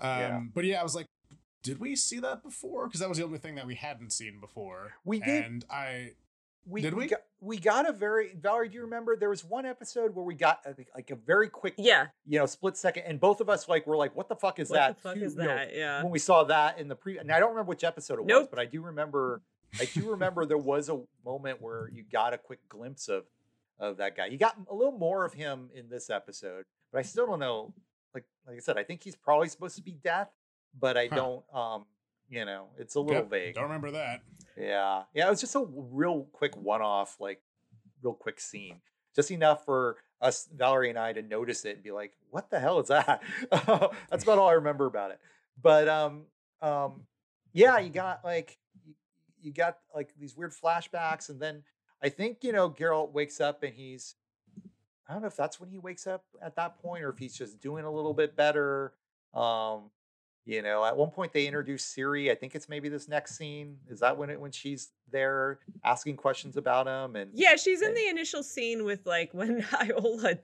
Um, 0.00 0.08
Yeah. 0.20 0.40
But 0.54 0.64
yeah, 0.64 0.80
I 0.80 0.82
was 0.82 0.94
like, 0.94 1.06
did 1.62 1.78
we 1.78 1.94
see 1.96 2.18
that 2.20 2.42
before? 2.42 2.86
Because 2.86 3.00
that 3.00 3.08
was 3.08 3.18
the 3.18 3.24
only 3.24 3.38
thing 3.38 3.54
that 3.54 3.66
we 3.66 3.74
hadn't 3.76 4.12
seen 4.12 4.40
before. 4.40 4.94
We 5.04 5.20
did. 5.20 5.44
And 5.44 5.64
I. 5.70 6.12
We, 6.66 6.80
Did 6.80 6.94
we? 6.94 7.08
Got, 7.08 7.20
we 7.40 7.58
got 7.58 7.86
a 7.86 7.92
very, 7.92 8.34
Valerie, 8.40 8.70
do 8.70 8.76
you 8.76 8.80
remember 8.84 9.16
there 9.16 9.28
was 9.28 9.44
one 9.44 9.66
episode 9.66 10.14
where 10.14 10.24
we 10.24 10.34
got 10.34 10.60
a, 10.64 10.74
like 10.94 11.10
a 11.10 11.14
very 11.14 11.50
quick, 11.50 11.74
Yeah. 11.76 12.06
you 12.26 12.38
know, 12.38 12.46
split 12.46 12.78
second, 12.78 13.02
and 13.06 13.20
both 13.20 13.42
of 13.42 13.50
us 13.50 13.68
like 13.68 13.86
were 13.86 13.98
like, 13.98 14.16
what 14.16 14.30
the 14.30 14.34
fuck 14.34 14.58
is 14.58 14.70
What 14.70 14.76
that? 14.76 14.96
the 14.96 15.00
fuck 15.02 15.14
Two- 15.16 15.24
is 15.24 15.36
know, 15.36 15.44
that? 15.44 15.74
yeah. 15.76 16.02
when 16.02 16.10
we 16.10 16.18
saw 16.18 16.42
that 16.44 16.78
in 16.78 16.88
the 16.88 16.96
pre 16.96 17.18
and 17.18 17.30
I 17.30 17.38
don't 17.38 17.50
remember 17.50 17.68
which 17.68 17.84
episode 17.84 18.18
it 18.18 18.24
was, 18.24 18.48
but 18.48 18.58
I 18.58 18.64
do 18.64 18.80
remember 18.80 19.42
I 19.78 19.84
do 19.84 20.10
remember 20.12 20.46
there 20.46 20.56
was 20.56 20.88
a 20.88 21.02
moment 21.22 21.60
where 21.60 21.90
you 21.92 22.02
got 22.10 22.32
a 22.32 22.38
quick 22.38 22.60
glimpse 22.70 23.08
of 23.08 23.24
of 23.78 23.96
that 23.98 24.16
guy. 24.16 24.26
You 24.26 24.38
got 24.38 24.56
a 24.70 24.74
little 24.74 24.96
more 24.98 25.24
of 25.24 25.34
him 25.34 25.70
in 25.74 25.88
this 25.88 26.10
episode, 26.10 26.64
but 26.92 26.98
I 26.98 27.02
still 27.02 27.26
don't 27.26 27.40
know. 27.40 27.72
Like 28.14 28.24
like 28.46 28.56
I 28.56 28.60
said, 28.60 28.78
I 28.78 28.84
think 28.84 29.02
he's 29.02 29.16
probably 29.16 29.48
supposed 29.48 29.76
to 29.76 29.82
be 29.82 29.92
death, 29.92 30.30
but 30.78 30.96
I 30.96 31.06
Huh. 31.08 31.16
don't. 31.16 31.44
Um, 31.52 31.86
you 32.28 32.44
know, 32.44 32.68
it's 32.78 32.94
a 32.94 33.00
little 33.00 33.22
Yep, 33.22 33.30
vague. 33.30 33.54
Don't 33.54 33.64
remember 33.64 33.90
that. 33.92 34.22
Yeah, 34.56 35.02
yeah. 35.12 35.26
It 35.26 35.30
was 35.30 35.40
just 35.40 35.54
a 35.54 35.64
real 35.68 36.24
quick 36.32 36.56
one-off, 36.56 37.20
like 37.20 37.42
real 38.02 38.14
quick 38.14 38.40
scene, 38.40 38.80
just 39.14 39.30
enough 39.30 39.64
for 39.64 39.96
us, 40.20 40.48
Valerie 40.54 40.88
and 40.90 40.98
I, 40.98 41.12
to 41.12 41.22
notice 41.22 41.64
it 41.64 41.74
and 41.74 41.82
be 41.82 41.90
like, 41.92 42.12
"What 42.30 42.50
the 42.50 42.60
hell 42.60 42.78
is 42.80 42.88
that?" 42.88 43.22
That's 43.50 44.22
about 44.24 44.38
all 44.38 44.48
I 44.48 44.52
remember 44.54 44.86
about 44.86 45.10
it. 45.10 45.20
But 45.60 45.88
um, 45.88 46.22
um, 46.62 47.02
yeah, 47.52 47.78
you 47.78 47.90
got 47.90 48.24
like 48.24 48.58
you, 48.86 48.94
you 49.40 49.52
got 49.52 49.78
like 49.94 50.14
these 50.18 50.34
weird 50.36 50.52
flashbacks, 50.52 51.28
and 51.28 51.38
then 51.40 51.62
I 52.04 52.10
think 52.10 52.44
you 52.44 52.52
know 52.52 52.68
Geralt 52.68 53.12
wakes 53.12 53.40
up 53.40 53.62
and 53.62 53.72
he's 53.72 54.14
I 55.08 55.14
don't 55.14 55.22
know 55.22 55.28
if 55.28 55.36
that's 55.36 55.58
when 55.58 55.70
he 55.70 55.78
wakes 55.78 56.06
up 56.06 56.24
at 56.42 56.54
that 56.56 56.78
point 56.80 57.02
or 57.02 57.08
if 57.08 57.18
he's 57.18 57.36
just 57.36 57.60
doing 57.60 57.84
a 57.84 57.90
little 57.90 58.14
bit 58.14 58.36
better. 58.36 58.92
Um, 59.32 59.90
you 60.46 60.60
know, 60.60 60.84
at 60.84 60.96
one 60.96 61.10
point 61.10 61.32
they 61.32 61.46
introduce 61.46 61.94
Ciri. 61.94 62.30
I 62.30 62.34
think 62.34 62.54
it's 62.54 62.68
maybe 62.68 62.90
this 62.90 63.08
next 63.08 63.36
scene. 63.36 63.78
Is 63.88 64.00
that 64.00 64.18
when 64.18 64.28
it 64.28 64.38
when 64.38 64.52
she's 64.52 64.90
there 65.10 65.60
asking 65.82 66.18
questions 66.18 66.58
about 66.58 66.86
him 66.86 67.16
and 67.16 67.30
Yeah, 67.32 67.56
she's 67.56 67.80
in 67.80 67.94
the 67.94 68.08
initial 68.08 68.42
scene 68.42 68.84
with 68.84 69.06
like 69.06 69.30
when 69.32 69.66
Iola 69.72 70.38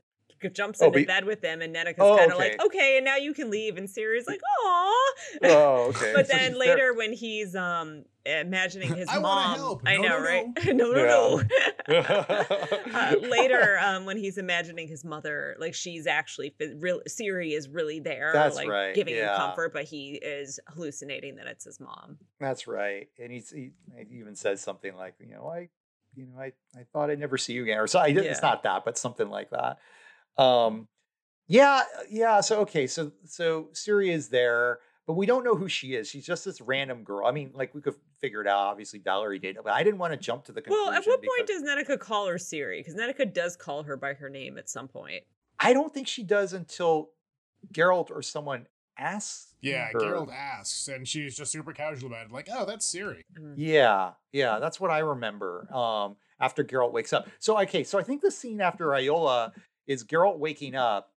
jumps 0.49 0.81
Oh, 0.83 0.87
into 0.87 1.01
be- 1.01 1.05
bed 1.05 1.25
with 1.25 1.41
them, 1.41 1.61
and 1.63 1.75
Nenneke's 1.75 1.97
Oh, 1.99 2.17
kind 2.17 2.31
of 2.33 2.39
okay. 2.39 2.51
like, 2.53 2.65
"Okay, 2.67 2.97
and 2.97 3.05
now 3.05 3.17
you 3.17 3.35
can 3.35 3.51
leave," 3.51 3.77
and 3.77 3.87
Ciri's 3.89 4.27
like, 4.27 4.41
"Aw." 4.65 5.13
Oh, 5.45 5.85
okay. 5.97 6.13
but 6.15 6.29
then 6.29 6.59
later, 6.59 6.95
when 6.95 7.13
he's 7.13 7.55
um 7.55 8.05
imagining 8.27 8.95
his 8.97 9.09
I 9.11 9.19
mom. 9.19 9.81
I 9.87 9.97
No, 9.97 10.03
know, 10.03 10.09
no, 10.19 10.25
right? 10.25 10.47
no, 10.67 10.93
no, 10.93 11.43
Yeah. 11.89 11.95
no. 11.95 11.99
uh, 11.99 13.15
later, 13.23 13.79
um, 13.83 14.05
when 14.05 14.17
he's 14.17 14.39
imagining 14.39 14.89
his 14.89 15.05
mother, 15.05 15.57
like 15.59 15.75
she's 15.75 16.07
actually 16.07 16.55
real. 16.79 17.01
Ciri 17.09 17.57
is 17.57 17.69
really 17.69 18.01
there, 18.01 18.31
That's 18.33 18.57
like 18.57 18.69
right, 18.69 18.95
giving 18.95 19.15
him 19.15 19.29
comfort, 19.37 19.73
but 19.73 19.85
he 19.85 20.13
is 20.15 20.61
hallucinating 20.69 21.37
that 21.37 21.47
it's 21.47 21.65
his 21.65 21.81
mom. 21.81 22.19
That's 22.39 22.67
right. 22.67 23.09
And 23.19 23.33
he's, 23.33 23.51
he, 23.51 23.71
he 24.09 24.17
even 24.19 24.35
says 24.37 24.61
something 24.61 24.95
like, 24.95 25.15
you 25.21 25.35
know, 25.35 25.47
I, 25.49 25.69
you 26.15 26.27
know, 26.27 26.39
I, 26.41 26.53
I 26.79 26.85
thought 26.93 27.11
I'd 27.11 27.19
never 27.21 27.39
see 27.39 27.53
you 27.55 27.63
again. 27.63 27.79
Or 27.79 27.87
so 27.87 27.99
I 27.99 28.13
didn't, 28.13 28.31
it's 28.31 28.43
not 28.43 28.63
that, 28.65 28.85
but 28.85 28.99
something 28.99 29.29
like 29.31 29.51
that. 29.51 29.79
Um, 30.41 30.89
yeah, 31.47 31.83
yeah. 32.09 32.41
So, 32.41 32.61
okay. 32.61 32.87
So, 32.87 33.13
so 33.25 33.69
Ciri 33.73 34.11
is 34.11 34.29
there, 34.29 34.79
but 35.07 35.15
we 35.15 35.27
don't 35.27 35.45
know 35.45 35.55
who 35.55 35.69
she 35.69 35.95
is. 35.95 36.09
She's 36.09 36.25
just 36.25 36.45
this 36.45 36.61
random 36.61 37.03
girl. 37.03 37.27
I 37.27 37.33
mean, 37.33 37.51
like 37.55 37.75
we 37.75 37.81
could 37.81 37.97
figure 38.21 38.41
it 38.41 38.47
out. 38.47 38.59
Obviously 38.59 39.01
Valerie 39.01 39.39
did, 39.39 39.57
but 39.63 39.73
I 39.73 39.83
didn't 39.83 39.99
want 39.99 40.13
to 40.13 40.17
jump 40.17 40.45
to 40.45 40.53
the 40.53 40.63
conclusion. 40.63 40.87
Well, 40.87 40.95
at 40.95 41.05
what 41.07 41.21
point 41.23 41.47
does 41.47 41.63
Nenneke 41.63 41.99
call 41.99 42.29
her 42.29 42.37
Ciri? 42.37 42.79
Because 42.79 42.95
Nenneke 42.95 43.35
does 43.35 43.57
call 43.57 43.83
her 43.83 43.97
by 43.97 44.15
her 44.15 44.29
name 44.29 44.59
at 44.59 44.69
some 44.71 44.89
point. 44.89 45.25
I 45.59 45.73
don't 45.73 45.93
think 45.93 46.07
she 46.07 46.23
does 46.23 46.53
until 46.53 47.11
Geralt 47.73 48.11
or 48.11 48.23
someone 48.23 48.67
asks. 48.97 49.55
Yeah, 49.61 49.89
her. 49.93 49.99
Geralt 49.99 50.33
asks, 50.33 50.89
and 50.89 51.07
she's 51.07 51.37
just 51.37 51.53
super 51.53 51.73
casual 51.73 52.11
about 52.11 52.27
it. 52.27 52.33
Like, 52.33 52.49
oh, 52.53 52.65
that's 52.65 52.95
Ciri. 52.95 53.23
Mm. 53.39 53.55
Yeah, 53.57 54.13
yeah, 54.33 54.59
that's 54.59 54.81
what 54.81 54.91
I 54.91 55.01
remember. 55.01 55.67
Um, 55.75 56.17
after 56.41 56.65
Geralt 56.65 56.93
wakes 56.93 57.13
up. 57.13 57.29
So 57.39 57.61
okay, 57.61 57.85
so 57.85 57.99
I 57.99 58.03
think 58.03 58.23
the 58.23 58.31
scene 58.31 58.61
after 58.61 58.95
Iola 58.95 59.53
is 59.91 60.05
Geralt 60.05 60.39
waking 60.39 60.75
up, 60.75 61.11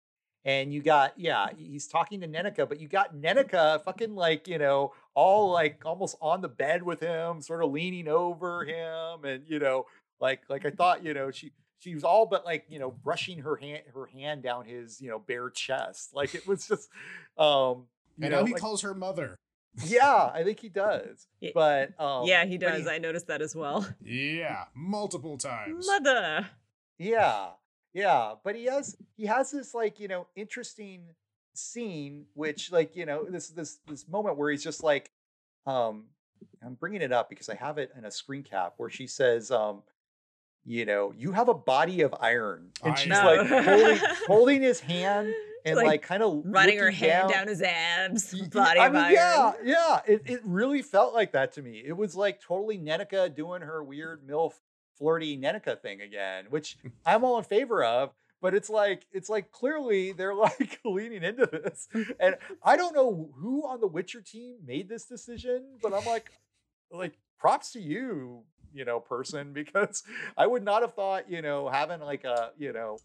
and 0.45 0.73
you 0.73 0.81
got 0.81 1.13
yeah, 1.17 1.47
he's 1.55 1.87
talking 1.87 2.21
to 2.21 2.27
Nenneke, 2.27 2.67
but 2.67 2.79
you 2.79 2.87
got 2.87 3.15
Nenneke 3.15 3.83
fucking 3.83 4.15
like 4.15 4.47
you 4.47 4.57
know 4.57 4.93
all 5.13 5.51
like 5.51 5.81
almost 5.85 6.15
on 6.21 6.41
the 6.41 6.49
bed 6.49 6.83
with 6.83 6.99
him, 6.99 7.41
sort 7.41 7.63
of 7.63 7.71
leaning 7.71 8.07
over 8.07 8.63
him, 8.65 9.25
and 9.25 9.43
you 9.47 9.59
know 9.59 9.85
like 10.19 10.41
like 10.49 10.65
I 10.65 10.71
thought 10.71 11.03
you 11.05 11.13
know 11.13 11.31
she 11.31 11.51
she 11.79 11.93
was 11.93 12.03
all 12.03 12.25
but 12.25 12.45
like 12.45 12.65
you 12.69 12.79
know 12.79 12.91
brushing 12.91 13.39
her 13.39 13.55
hand 13.57 13.83
her 13.93 14.05
hand 14.07 14.41
down 14.43 14.65
his 14.65 14.99
you 15.01 15.09
know 15.09 15.19
bare 15.19 15.49
chest, 15.49 16.11
like 16.13 16.33
it 16.35 16.47
was 16.47 16.67
just 16.67 16.89
um. 17.37 17.87
You 18.15 18.25
And 18.25 18.31
know, 18.31 18.39
now 18.41 18.45
he 18.45 18.53
like- 18.53 18.61
calls 18.61 18.81
her 18.83 18.93
mother. 18.93 19.39
yeah, 19.85 20.29
I 20.31 20.43
think 20.43 20.59
he 20.59 20.69
does. 20.69 21.25
But 21.55 21.99
um, 21.99 22.27
yeah, 22.27 22.45
he 22.45 22.59
but 22.59 22.67
does. 22.73 22.87
I 22.87 22.99
noticed 22.99 23.25
that 23.25 23.41
as 23.41 23.55
well. 23.55 23.87
Yeah, 24.05 24.65
multiple 24.75 25.35
times. 25.49 25.87
Mother. 25.87 26.47
Yeah, 26.99 27.47
yeah, 27.93 28.33
but 28.43 28.55
he 28.55 28.65
has 28.65 28.95
he 29.15 29.25
has 29.25 29.51
this 29.51 29.73
like 29.73 29.99
you 29.99 30.07
know 30.07 30.27
interesting 30.35 31.03
scene, 31.53 32.25
which 32.33 32.71
like 32.71 32.95
you 32.95 33.05
know 33.05 33.25
this 33.29 33.49
this 33.49 33.79
this 33.87 34.07
moment 34.07 34.37
where 34.37 34.51
he's 34.51 34.63
just 34.63 34.83
like, 34.83 35.11
um, 35.65 36.05
I'm 36.65 36.73
bringing 36.75 37.01
it 37.01 37.11
up 37.11 37.29
because 37.29 37.49
I 37.49 37.55
have 37.55 37.77
it 37.77 37.91
in 37.97 38.05
a 38.05 38.11
screen 38.11 38.43
cap 38.43 38.73
where 38.77 38.89
she 38.89 39.07
says, 39.07 39.51
um, 39.51 39.83
you 40.65 40.85
know, 40.85 41.13
you 41.17 41.31
have 41.33 41.49
a 41.49 41.53
body 41.53 42.01
of 42.01 42.15
iron, 42.19 42.69
and 42.83 42.93
I 42.93 42.95
she's 42.95 43.09
know. 43.09 43.23
like 43.25 43.47
holding 43.65 43.99
holding 44.27 44.61
his 44.61 44.79
hand 44.79 45.33
and 45.65 45.75
Like, 45.77 45.85
like, 45.85 46.01
kind 46.01 46.23
of 46.23 46.41
Running 46.45 46.77
her 46.79 46.91
hand 46.91 47.29
down 47.29 47.47
his 47.47 47.61
abs. 47.61 48.33
Body 48.49 48.79
I 48.79 48.87
of 48.87 48.93
mean, 48.93 49.01
iron. 49.03 49.13
yeah, 49.13 49.51
yeah. 49.63 49.99
It, 50.05 50.21
it 50.25 50.41
really 50.43 50.81
felt 50.81 51.13
like 51.13 51.31
that 51.33 51.53
to 51.53 51.61
me. 51.61 51.81
It 51.85 51.95
was 51.95 52.15
like 52.15 52.41
totally 52.41 52.77
Nenneke 52.77 53.33
doing 53.35 53.61
her 53.61 53.83
weird 53.83 54.27
MILF 54.27 54.53
flirty 55.03 55.37
Nenneke 55.37 55.81
thing 55.81 55.99
again, 55.99 56.45
which 56.49 56.77
I'm 57.05 57.25
all 57.25 57.37
in 57.37 57.43
favor 57.43 57.83
of. 57.83 58.11
But 58.41 58.53
it's 58.53 58.69
like 58.69 59.05
it's 59.11 59.29
like 59.29 59.51
clearly 59.51 60.11
they're 60.13 60.33
like 60.35 60.79
leaning 60.85 61.23
into 61.23 61.45
this. 61.45 61.87
And 62.19 62.35
I 62.63 62.77
don't 62.77 62.95
know 62.95 63.29
who 63.37 63.67
on 63.67 63.81
the 63.81 63.87
Witcher 63.87 64.21
team 64.21 64.57
made 64.65 64.89
this 64.89 65.05
decision, 65.05 65.63
but 65.81 65.93
I'm 65.93 66.05
like, 66.05 66.31
like 66.91 67.13
props 67.37 67.71
to 67.73 67.81
you, 67.81 68.43
you 68.73 68.85
know, 68.85 68.99
person, 68.99 69.53
because 69.53 70.03
I 70.37 70.47
would 70.47 70.63
not 70.63 70.81
have 70.81 70.93
thought, 70.93 71.29
you 71.29 71.41
know, 71.41 71.69
having 71.69 72.01
like 72.01 72.23
a, 72.23 72.51
you 72.57 72.73
know, 72.73 72.97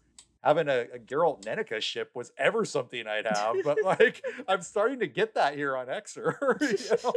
having 0.43 0.67
a, 0.69 0.87
a 0.93 0.99
Geralt 0.99 1.43
Nenneke 1.43 1.81
ship 1.81 2.11
was 2.13 2.31
ever 2.37 2.65
something 2.65 3.07
I'd 3.07 3.25
have, 3.25 3.57
but 3.63 3.77
like 3.83 4.23
I'm 4.47 4.61
starting 4.61 4.99
to 4.99 5.07
get 5.07 5.35
that 5.35 5.55
here 5.55 5.75
on 5.75 5.87
Hexer. 5.87 6.35
you 6.61 6.97
know? 7.03 7.13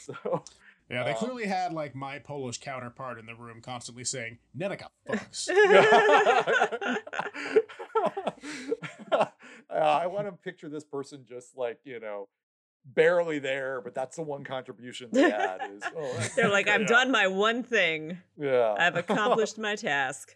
So 0.00 0.44
Yeah, 0.90 1.02
they 1.04 1.12
Uh, 1.12 1.16
clearly 1.16 1.46
had 1.46 1.72
like 1.72 1.94
my 1.94 2.18
Polish 2.18 2.58
counterpart 2.58 3.18
in 3.18 3.26
the 3.26 3.34
room 3.34 3.60
constantly 3.62 4.04
saying, 4.04 4.38
Nenneke 4.56 4.86
fucks. 5.08 5.48
uh, 9.12 9.26
I 9.70 10.06
want 10.06 10.26
to 10.26 10.32
picture 10.32 10.68
this 10.68 10.84
person 10.84 11.24
just 11.28 11.56
like, 11.56 11.78
you 11.84 12.00
know, 12.00 12.28
barely 12.84 13.38
there, 13.38 13.80
but 13.80 13.94
that's 13.94 14.16
the 14.16 14.22
one 14.22 14.44
contribution 14.44 15.08
they 15.12 15.22
had 15.30 15.58
is 15.74 15.82
oh, 15.96 16.28
They're 16.36 16.50
like, 16.50 16.68
I've 16.68 16.82
yeah, 16.82 16.86
done 16.86 17.10
my 17.10 17.26
one 17.28 17.62
thing. 17.62 18.18
Yeah. 18.38 18.74
I've 18.78 18.96
accomplished 18.96 19.58
my 19.58 19.76
task. 19.76 20.34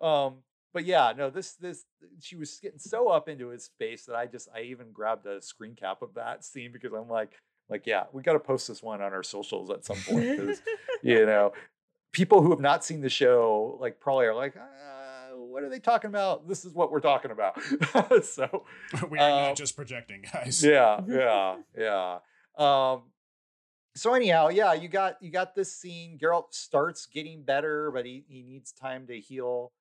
um 0.00 0.36
but 0.72 0.84
yeah 0.84 1.12
no 1.16 1.30
this 1.30 1.54
this 1.54 1.84
she 2.20 2.36
was 2.36 2.60
getting 2.62 2.78
so 2.78 3.08
up 3.08 3.28
into 3.28 3.48
his 3.48 3.70
face 3.76 4.04
that 4.04 4.14
i 4.14 4.24
just 4.24 4.48
i 4.54 4.60
even 4.60 4.92
grabbed 4.92 5.26
a 5.26 5.42
screen 5.42 5.74
cap 5.74 6.00
of 6.00 6.14
that 6.14 6.44
scene 6.44 6.70
because 6.72 6.92
i'm 6.92 7.08
like 7.08 7.32
like 7.68 7.86
yeah 7.86 8.04
we 8.12 8.22
got 8.22 8.32
to 8.34 8.38
post 8.40 8.68
this 8.68 8.82
one 8.82 9.00
on 9.02 9.12
our 9.12 9.22
socials 9.22 9.70
at 9.70 9.84
some 9.84 9.96
point 10.06 10.38
because 10.38 10.62
you 11.02 11.24
know 11.26 11.52
people 12.12 12.42
who 12.42 12.50
have 12.50 12.60
not 12.60 12.84
seen 12.84 13.00
the 13.00 13.08
show 13.10 13.76
like 13.80 14.00
probably 14.00 14.26
are 14.26 14.34
like 14.34 14.56
uh, 14.56 15.36
what 15.36 15.62
are 15.62 15.68
they 15.68 15.78
talking 15.78 16.08
about 16.08 16.48
this 16.48 16.64
is 16.64 16.72
what 16.72 16.90
we're 16.90 17.00
talking 17.00 17.30
about 17.30 17.60
so 18.24 18.64
we 19.10 19.18
are 19.18 19.30
Uh, 19.30 19.46
not 19.48 19.56
just 19.56 19.76
projecting, 19.76 20.22
guys. 20.32 20.64
yeah 20.64 21.00
yeah 21.06 21.56
yeah 21.76 22.18
um 22.56 23.02
so 23.94 24.14
anyhow 24.14 24.48
yeah 24.48 24.72
you 24.74 24.88
got 24.88 25.20
you 25.22 25.30
got 25.30 25.54
this 25.54 25.72
scene 25.74 26.18
Geralt 26.18 26.52
starts 26.52 27.06
getting 27.06 27.42
better 27.42 27.90
but 27.90 28.04
he, 28.06 28.24
he 28.28 28.42
needs 28.42 28.72
time 28.72 29.06
to 29.08 29.18
heal 29.18 29.72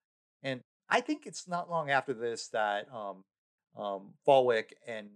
and 0.44 0.62
i 0.90 1.02
think 1.02 1.26
it's 1.26 1.48
not 1.48 1.70
long 1.70 1.90
after 1.92 2.14
this 2.14 2.48
that 2.50 2.88
um 2.94 3.24
um 3.78 4.14
Falwick 4.28 4.74
and 4.88 5.10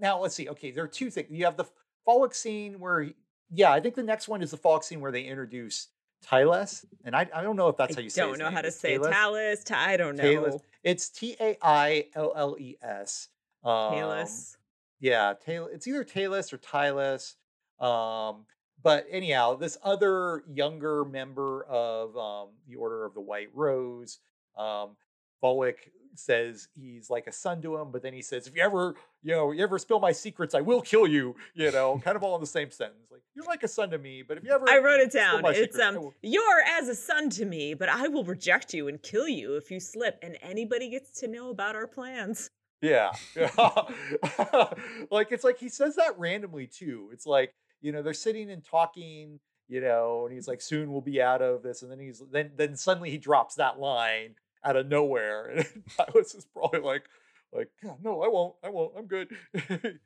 now 0.00 0.20
let's 0.20 0.34
see 0.34 0.48
okay 0.48 0.70
there 0.70 0.84
are 0.84 0.88
two 0.88 1.10
things 1.10 1.28
you 1.30 1.44
have 1.44 1.56
the 1.56 1.64
Falwick 2.06 2.34
scene 2.34 2.78
where 2.80 3.02
he, 3.02 3.14
yeah 3.52 3.72
i 3.72 3.80
think 3.80 3.94
the 3.94 4.02
next 4.02 4.28
one 4.28 4.42
is 4.42 4.50
the 4.50 4.56
Falwick 4.58 4.84
scene 4.84 5.00
where 5.00 5.12
they 5.12 5.22
introduce 5.24 5.88
Tyles 6.24 6.84
and 7.04 7.14
I, 7.14 7.28
I 7.34 7.42
don't 7.42 7.56
know 7.56 7.68
if 7.68 7.76
that's 7.76 7.96
I 7.96 8.00
how 8.00 8.02
you 8.02 8.10
say 8.10 8.22
it. 8.22 8.26
don't 8.26 8.38
know 8.38 8.50
how 8.50 8.62
to 8.62 8.68
Is 8.68 8.78
say 8.78 8.96
Talus? 8.96 9.70
I 9.70 9.96
don't 9.96 10.16
know. 10.16 10.22
Talus. 10.22 10.62
It's 10.82 11.10
T 11.10 11.36
A 11.38 11.56
I 11.62 12.06
L 12.14 12.32
L 12.34 12.56
E 12.58 12.76
S. 12.82 13.28
Um, 13.62 13.92
Talus. 13.92 14.56
yeah, 15.00 15.34
Tail. 15.44 15.68
It's 15.70 15.86
either 15.86 16.02
Talus 16.02 16.50
or 16.52 16.58
Tylus. 16.58 17.34
Um, 17.78 18.46
but 18.82 19.06
anyhow, 19.10 19.56
this 19.56 19.76
other 19.82 20.44
younger 20.50 21.04
member 21.04 21.64
of 21.64 22.16
um, 22.16 22.48
the 22.66 22.76
Order 22.76 23.04
of 23.04 23.12
the 23.14 23.20
White 23.20 23.48
Rose, 23.52 24.18
um, 24.56 24.96
Falwick 25.42 25.90
says 26.18 26.68
he's 26.74 27.10
like 27.10 27.26
a 27.26 27.32
son 27.32 27.62
to 27.62 27.76
him, 27.76 27.90
but 27.90 28.02
then 28.02 28.12
he 28.12 28.22
says, 28.22 28.46
"If 28.46 28.56
you 28.56 28.62
ever, 28.62 28.94
you 29.22 29.32
know, 29.32 29.52
you 29.52 29.62
ever 29.62 29.78
spill 29.78 30.00
my 30.00 30.12
secrets, 30.12 30.54
I 30.54 30.60
will 30.60 30.80
kill 30.80 31.06
you." 31.06 31.36
You 31.54 31.70
know, 31.70 32.00
kind 32.04 32.16
of 32.16 32.22
all 32.22 32.34
in 32.34 32.40
the 32.40 32.46
same 32.46 32.70
sentence. 32.70 33.10
Like 33.10 33.22
you're 33.34 33.44
like 33.44 33.62
a 33.62 33.68
son 33.68 33.90
to 33.90 33.98
me, 33.98 34.22
but 34.22 34.38
if 34.38 34.44
you 34.44 34.52
ever, 34.52 34.68
I 34.68 34.78
wrote 34.78 35.00
it 35.00 35.12
down. 35.12 35.44
It's 35.46 35.58
secrets, 35.58 35.78
um, 35.80 35.94
will-" 35.96 36.14
you're 36.22 36.62
as 36.78 36.88
a 36.88 36.94
son 36.94 37.30
to 37.30 37.44
me, 37.44 37.74
but 37.74 37.88
I 37.88 38.08
will 38.08 38.24
reject 38.24 38.74
you 38.74 38.88
and 38.88 39.02
kill 39.02 39.28
you 39.28 39.56
if 39.56 39.70
you 39.70 39.80
slip, 39.80 40.18
and 40.22 40.38
anybody 40.42 40.90
gets 40.90 41.20
to 41.20 41.28
know 41.28 41.50
about 41.50 41.76
our 41.76 41.86
plans. 41.86 42.50
Yeah. 42.80 43.12
yeah. 43.34 43.50
like 45.10 45.32
it's 45.32 45.44
like 45.44 45.58
he 45.58 45.68
says 45.68 45.96
that 45.96 46.18
randomly 46.18 46.66
too. 46.66 47.08
It's 47.12 47.26
like, 47.26 47.54
you 47.80 47.92
know, 47.92 48.02
they're 48.02 48.12
sitting 48.12 48.50
and 48.50 48.62
talking, 48.62 49.40
you 49.68 49.80
know, 49.80 50.26
and 50.26 50.34
he's 50.34 50.46
like, 50.46 50.60
soon 50.60 50.92
we'll 50.92 51.00
be 51.00 51.22
out 51.22 51.40
of 51.40 51.62
this. 51.62 51.82
And 51.82 51.90
then 51.90 51.98
he's 51.98 52.22
then 52.30 52.50
then 52.56 52.76
suddenly 52.76 53.10
he 53.10 53.16
drops 53.18 53.54
that 53.54 53.80
line 53.80 54.34
out 54.64 54.76
of 54.76 54.86
nowhere. 54.88 55.46
And 55.48 55.66
Silas 55.96 56.34
is 56.34 56.46
probably 56.52 56.80
like, 56.80 57.04
like, 57.52 57.68
no, 58.02 58.22
I 58.22 58.28
won't, 58.28 58.54
I 58.64 58.70
won't, 58.70 58.92
I'm 58.96 59.06
good. 59.06 59.28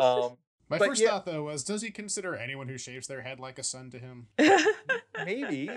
um, 0.00 0.36
My 0.68 0.78
but 0.78 0.88
first 0.88 1.00
yeah- 1.02 1.08
thought 1.10 1.26
though 1.26 1.44
was, 1.44 1.64
does 1.64 1.82
he 1.82 1.90
consider 1.90 2.36
anyone 2.36 2.68
who 2.68 2.76
shaves 2.78 3.06
their 3.06 3.22
head 3.22 3.40
like 3.40 3.58
a 3.58 3.62
son 3.62 3.90
to 3.90 3.98
him? 3.98 4.26
maybe 5.24 5.68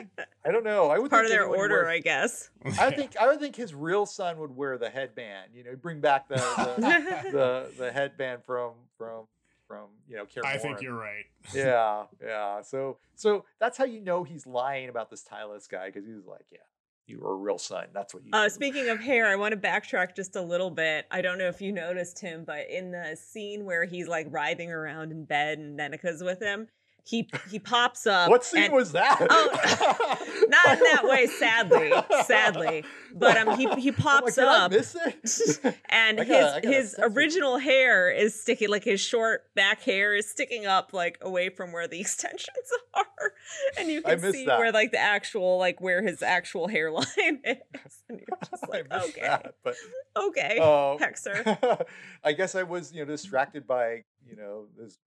I 0.45 0.51
don't 0.51 0.63
know. 0.63 0.89
I 0.89 0.99
would 0.99 1.09
Part 1.09 1.25
of 1.25 1.31
their 1.31 1.45
order, 1.45 1.83
wear- 1.83 1.89
I 1.89 1.99
guess. 1.99 2.49
I 2.79 2.91
think 2.91 3.15
I 3.17 3.27
would 3.27 3.39
think 3.39 3.55
his 3.55 3.73
real 3.73 4.05
son 4.05 4.37
would 4.39 4.55
wear 4.55 4.77
the 4.77 4.89
headband. 4.89 5.51
You 5.53 5.63
know, 5.63 5.75
bring 5.75 6.01
back 6.01 6.27
the 6.27 6.35
the, 6.35 7.29
the, 7.31 7.71
the 7.85 7.91
headband 7.91 8.43
from 8.43 8.71
from 8.97 9.25
from 9.67 9.87
you 10.07 10.17
know. 10.17 10.25
Kaer 10.25 10.43
I 10.45 10.57
think 10.57 10.81
you're 10.81 10.93
right. 10.97 11.25
yeah, 11.53 12.03
yeah. 12.21 12.61
So 12.61 12.97
so 13.15 13.45
that's 13.59 13.77
how 13.77 13.85
you 13.85 14.01
know 14.01 14.23
he's 14.23 14.45
lying 14.45 14.89
about 14.89 15.09
this 15.09 15.23
Tylus 15.23 15.67
guy 15.69 15.87
because 15.87 16.05
he's 16.05 16.25
like, 16.25 16.45
yeah, 16.51 16.59
you 17.07 17.19
were 17.19 17.33
a 17.33 17.37
real 17.37 17.57
son. 17.57 17.87
That's 17.93 18.13
what 18.13 18.23
you. 18.23 18.31
Uh, 18.33 18.49
speaking 18.49 18.89
of 18.89 18.99
hair, 18.99 19.27
I 19.27 19.35
want 19.35 19.51
to 19.51 19.57
backtrack 19.57 20.15
just 20.15 20.35
a 20.35 20.41
little 20.41 20.69
bit. 20.69 21.05
I 21.11 21.21
don't 21.21 21.37
know 21.37 21.47
if 21.47 21.61
you 21.61 21.71
noticed 21.71 22.19
him, 22.19 22.43
but 22.45 22.69
in 22.69 22.91
the 22.91 23.15
scene 23.15 23.65
where 23.65 23.85
he's 23.85 24.07
like 24.07 24.27
writhing 24.29 24.71
around 24.71 25.11
in 25.11 25.25
bed 25.25 25.59
and 25.59 25.77
Nenneke's 25.77 26.23
with 26.23 26.41
him, 26.41 26.67
he 27.05 27.29
he 27.49 27.59
pops 27.59 28.07
up. 28.07 28.29
what 28.29 28.43
scene 28.45 28.63
and- 28.63 28.73
was 28.73 28.93
that? 28.93 29.17
Oh, 29.29 30.45
not 30.47 30.77
in 30.77 30.83
that 30.83 31.01
way, 31.03 31.27
sadly, 31.27 31.91
sadly. 32.25 32.85
But 33.13 33.37
um, 33.37 33.57
he 33.57 33.67
he 33.75 33.91
pops 33.91 34.37
up. 34.37 34.71
Did 34.71 34.77
I 34.77 34.77
miss 34.77 34.95
it? 35.63 35.75
and 35.89 36.19
I 36.19 36.23
his 36.23 36.29
gotta- 36.35 36.61
gotta 36.61 36.67
his 36.75 36.93
assess 36.93 37.05
it. 37.05 37.11
original 37.17 37.57
hair 37.57 38.09
is 38.09 38.39
sticking 38.39 38.69
like 38.69 38.83
his 38.85 39.01
short 39.01 39.53
back 39.53 39.81
hair 39.81 40.15
is 40.15 40.29
sticking 40.29 40.65
up 40.65 40.93
like 40.93 41.17
away 41.21 41.49
from 41.49 41.71
where 41.73 41.87
the 41.87 41.99
extensions 41.99 42.49
are 42.93 43.05
and 43.77 43.89
you 43.89 44.01
can 44.01 44.19
see 44.31 44.45
that. 44.45 44.57
where 44.57 44.71
like 44.71 44.91
the 44.91 44.97
actual 44.99 45.57
like 45.57 45.79
where 45.81 46.01
his 46.01 46.21
actual 46.23 46.67
hairline 46.67 47.05
is 47.43 47.57
and 48.09 48.19
you're 48.19 48.37
just 48.49 48.67
like 48.69 48.91
okay 48.91 49.21
that, 49.21 49.55
but 49.63 49.75
okay 50.17 50.57
um, 50.59 50.97
hexer 50.99 51.85
I 52.23 52.31
guess 52.33 52.55
I 52.55 52.63
was, 52.63 52.93
you 52.93 53.01
know, 53.05 53.11
distracted 53.11 53.67
by, 53.67 54.03
you 54.25 54.35
know, 54.37 54.65
this 54.77 54.97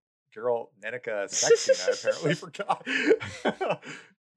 girl 0.41 0.71
Nenneke 0.83 1.29
sex 1.29 1.61
scene 1.61 1.75
I 1.87 1.93
apparently 1.93 2.33
forgot. 2.35 3.83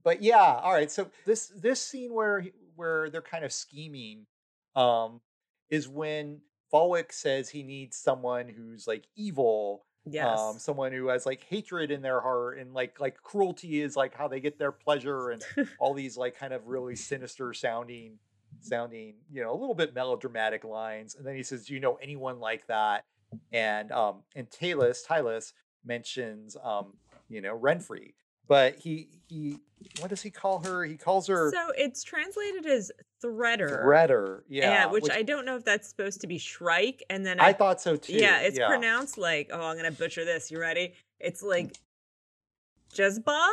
but 0.02 0.22
yeah, 0.22 0.60
all 0.62 0.72
right. 0.72 0.90
So 0.90 1.10
this 1.26 1.52
this 1.56 1.80
scene 1.80 2.12
where 2.12 2.44
where 2.76 3.10
they're 3.10 3.22
kind 3.22 3.44
of 3.44 3.52
scheming 3.52 4.26
um 4.76 5.20
is 5.68 5.88
when 5.88 6.40
Falwick 6.72 7.12
says 7.12 7.48
he 7.48 7.62
needs 7.62 7.96
someone 7.96 8.48
who's 8.48 8.86
like 8.86 9.04
evil, 9.16 9.84
yes 10.06 10.38
um, 10.38 10.58
someone 10.58 10.92
who 10.92 11.08
has 11.08 11.26
like 11.26 11.42
hatred 11.44 11.90
in 11.90 12.00
their 12.00 12.20
heart 12.20 12.58
and 12.58 12.72
like 12.72 12.98
like 13.00 13.22
cruelty 13.22 13.82
is 13.82 13.96
like 13.96 14.14
how 14.14 14.28
they 14.28 14.40
get 14.40 14.58
their 14.58 14.72
pleasure 14.72 15.30
and 15.30 15.42
all 15.78 15.94
these 15.94 16.16
like 16.16 16.38
kind 16.38 16.52
of 16.52 16.66
really 16.66 16.96
sinister 16.96 17.52
sounding 17.52 18.18
sounding 18.60 19.14
you 19.30 19.42
know 19.42 19.52
a 19.52 19.58
little 19.58 19.74
bit 19.74 19.94
melodramatic 19.94 20.64
lines 20.64 21.14
and 21.14 21.26
then 21.26 21.36
he 21.36 21.42
says 21.42 21.66
do 21.66 21.74
you 21.74 21.80
know 21.80 21.98
anyone 22.02 22.40
like 22.40 22.66
that 22.66 23.04
and 23.52 23.92
um 23.92 24.22
and 24.34 24.50
Talus 24.50 25.04
Tylus 25.06 25.52
mentions 25.84 26.56
um 26.62 26.94
you 27.28 27.40
know 27.40 27.58
Renfri 27.58 28.12
but 28.48 28.76
he 28.76 29.08
he 29.28 29.58
what 30.00 30.08
does 30.10 30.20
he 30.22 30.30
call 30.30 30.58
her 30.60 30.84
he 30.84 30.96
calls 30.96 31.26
her 31.28 31.50
so 31.52 31.72
it's 31.76 32.02
translated 32.02 32.66
as 32.66 32.90
threader 33.24 33.82
Threader 33.84 34.40
yeah 34.48 34.82
and- 34.84 34.92
which, 34.92 35.10
I 35.10 35.22
don't 35.22 35.44
know 35.44 35.56
if 35.56 35.64
that's 35.64 35.88
supposed 35.88 36.20
to 36.22 36.26
be 36.26 36.38
Shrike 36.38 37.02
and 37.08 37.24
then 37.24 37.40
I 37.40 37.48
I, 37.48 37.52
thought 37.52 37.80
so 37.80 37.96
too 37.96 38.14
yeah 38.14 38.40
it's 38.40 38.58
pronounced 38.58 39.16
like 39.18 39.50
oh 39.52 39.60
I'm 39.66 39.76
gonna 39.76 39.90
butcher 39.92 40.24
this 40.24 40.50
you 40.50 40.58
ready 40.60 40.94
it's 41.18 41.42
like 41.42 41.76
Jezba 42.94 43.48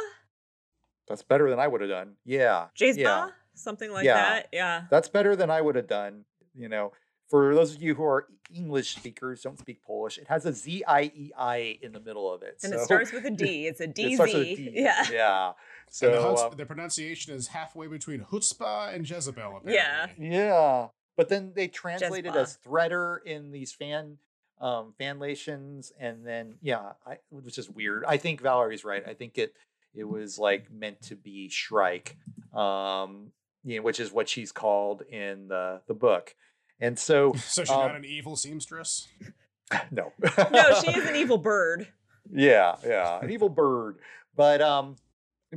that's 1.08 1.24
better 1.24 1.50
than 1.50 1.60
I 1.60 1.68
would 1.68 1.82
have 1.82 1.90
done 1.90 2.14
yeah 2.26 2.68
Jezba 2.78 2.98
yeah. 2.98 3.30
something 3.54 3.92
like 3.92 4.06
Yeah. 4.06 4.16
that 4.16 4.48
yeah 4.52 4.84
That's 4.90 5.10
better 5.10 5.36
than 5.36 5.50
I 5.50 5.62
would 5.62 5.76
have 5.76 5.88
done. 5.88 6.26
You 6.56 6.70
know, 6.70 6.92
for 7.30 7.54
those 7.56 7.76
of 7.76 7.82
you 7.82 7.96
who 7.96 8.04
are 8.06 8.28
English 8.56 8.96
speakers, 8.96 9.42
don't 9.42 9.60
speak 9.60 9.84
Polish. 9.84 10.18
It 10.18 10.28
has 10.28 10.46
a 10.46 10.54
Z 10.54 10.84
I 10.88 11.12
E 11.14 11.32
I 11.38 11.78
in 11.82 11.92
the 11.92 12.00
middle 12.00 12.34
of 12.34 12.42
it. 12.44 12.60
And 12.64 12.72
so 12.74 12.80
it 12.82 12.86
starts 12.86 13.12
with 13.12 13.26
a 13.26 13.32
D. 13.32 13.68
It's 13.68 13.82
a 13.82 13.86
it 13.86 13.96
DZ. 13.96 14.16
starts 14.16 14.34
with 14.34 14.44
a 14.44 14.56
D. 14.56 14.72
Yeah. 14.74 15.06
Yeah. 15.12 15.46
and 15.48 15.56
the, 15.56 15.92
So 15.94 16.22
Huts- 16.22 16.42
um, 16.44 16.54
the 16.56 16.66
pronunciation 16.66 17.34
is 17.34 17.48
halfway 17.48 17.88
between 17.88 18.22
chutzpah 18.22 18.94
and 18.94 19.10
Jezebel. 19.10 19.58
Apparently. 19.58 19.74
Yeah. 19.74 20.08
yeah, 20.18 20.88
but 21.18 21.28
then 21.30 21.52
they 21.56 21.68
translated 21.68 22.34
Jezba. 22.34 22.42
as 22.42 22.58
threader 22.66 23.18
in 23.26 23.52
these 23.52 23.74
fan 23.74 24.18
um 24.60 24.94
fanlations, 25.00 25.92
and 26.00 26.26
then 26.26 26.56
yeah, 26.62 26.94
I, 27.06 27.18
which 27.30 27.58
is 27.58 27.70
weird. 27.70 28.06
I 28.08 28.18
think 28.18 28.42
Valerie's 28.42 28.84
right. 28.86 29.04
I 29.08 29.14
think 29.14 29.38
it 29.38 29.54
it 29.94 30.06
was 30.06 30.40
like 30.40 30.72
meant 30.72 31.02
to 31.04 31.16
be 31.16 31.50
Shrike, 31.50 32.16
um, 32.54 33.32
you 33.64 33.78
know, 33.78 33.84
which 33.84 34.00
is 34.00 34.12
what 34.12 34.30
she's 34.30 34.52
called 34.52 35.02
in 35.04 35.48
the 35.48 35.82
the 35.88 35.94
book. 35.94 36.34
And 36.80 36.98
so 36.98 37.34
So 37.38 37.64
she's 37.64 37.70
Um, 37.70 37.88
not 37.88 37.96
an 37.96 38.06
evil 38.06 38.36
seamstress. 38.36 39.08
no, 39.92 40.14
No, 40.52 40.80
she 40.84 40.92
is 40.92 41.06
an 41.10 41.16
evil 41.16 41.38
bird. 41.38 41.88
yeah 42.32 42.76
yeah 42.86 43.20
an 43.22 43.30
evil 43.32 43.48
bird 43.50 44.00
but 44.36 44.62
um 44.62 44.96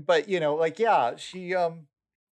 but 0.07 0.29
you 0.29 0.39
know 0.41 0.55
like 0.55 0.79
yeah 0.79 1.17
she 1.17 1.53
um 1.55 1.87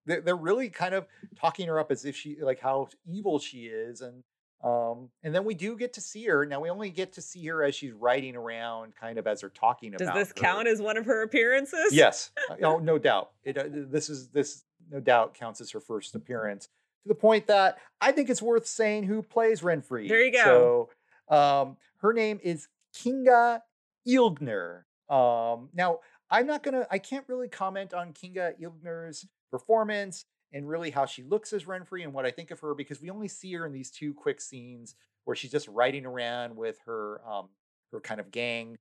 they're, 0.06 0.22
they're 0.22 0.36
really 0.36 0.70
kind 0.70 0.94
of 0.94 1.06
talking 1.40 1.68
her 1.68 1.80
up 1.80 1.92
as 1.92 2.06
if 2.06 2.16
she 2.16 2.38
like 2.42 2.60
how 2.60 2.88
evil 3.08 3.40
she 3.40 3.66
is 3.66 4.02
and 4.02 4.24
um 4.64 5.10
and 5.24 5.34
then 5.34 5.44
we 5.44 5.54
do 5.56 5.76
get 5.76 5.94
to 5.94 6.02
see 6.02 6.26
her 6.26 6.46
now 6.46 6.60
we 6.60 6.70
only 6.70 6.90
get 6.92 7.14
to 7.14 7.22
see 7.22 7.46
her 7.48 7.64
as 7.64 7.74
she's 7.76 7.94
riding 7.94 8.36
around 8.36 8.94
kind 8.96 9.18
of 9.18 9.26
as 9.28 9.42
they're 9.42 9.50
talking 9.50 9.92
Does 9.92 10.02
about 10.02 10.14
this 10.16 10.28
her. 10.30 10.34
count 10.36 10.68
as 10.68 10.80
one 10.82 10.98
of 10.98 11.06
her 11.06 11.24
appearances? 11.24 11.92
yes 11.92 12.30
Uh, 12.50 12.56
oh 12.64 12.78
no 12.78 12.98
doubt 13.00 13.32
it 13.44 13.58
uh, 13.58 13.64
this 13.70 14.08
is 14.10 14.30
this 14.30 14.64
no 14.92 15.00
doubt 15.00 15.34
counts 15.34 15.62
as 15.62 15.72
her 15.72 15.80
first 15.80 16.14
appearance 16.16 16.70
to 17.04 17.08
the 17.10 17.16
point 17.16 17.48
that 17.48 17.78
i 18.02 18.12
think 18.12 18.30
it's 18.30 18.42
worth 18.42 18.68
saying 18.68 19.04
who 19.04 19.22
plays 19.22 19.62
renfri 19.62 20.08
There 20.08 20.24
you 20.26 20.32
go. 20.32 20.90
so 21.30 21.36
um 21.36 21.78
her 21.98 22.14
name 22.14 22.40
is 22.44 22.68
kinga 22.96 23.62
ilgner 24.08 24.84
um 25.10 25.70
now 25.74 26.00
i'm 26.30 26.48
not 26.48 26.64
gonna 26.64 26.88
i 26.92 26.98
can't 27.00 27.26
really 27.28 27.48
comment 27.48 27.94
on 27.94 28.14
kinga 28.14 28.54
ilgner's 28.62 29.26
performance 29.52 30.26
and 30.54 30.68
really 30.68 30.90
how 30.92 31.06
she 31.06 31.24
looks 31.24 31.54
as 31.54 31.66
renfri 31.66 32.04
and 32.04 32.14
what 32.14 32.26
i 32.26 32.32
think 32.32 32.52
of 32.52 32.60
her 32.60 32.74
because 32.74 33.02
we 33.02 33.10
only 33.10 33.28
see 33.28 33.54
her 33.54 33.66
in 33.66 33.72
these 33.74 33.92
two 33.92 34.14
quick 34.14 34.40
scenes 34.42 34.96
where 35.26 35.36
she's 35.36 35.52
just 35.52 35.68
riding 35.68 36.06
around 36.06 36.56
with 36.56 36.78
her 36.86 37.22
um 37.30 37.50
her 37.92 38.00
kind 38.00 38.20
of 38.20 38.32
gang 38.32 38.78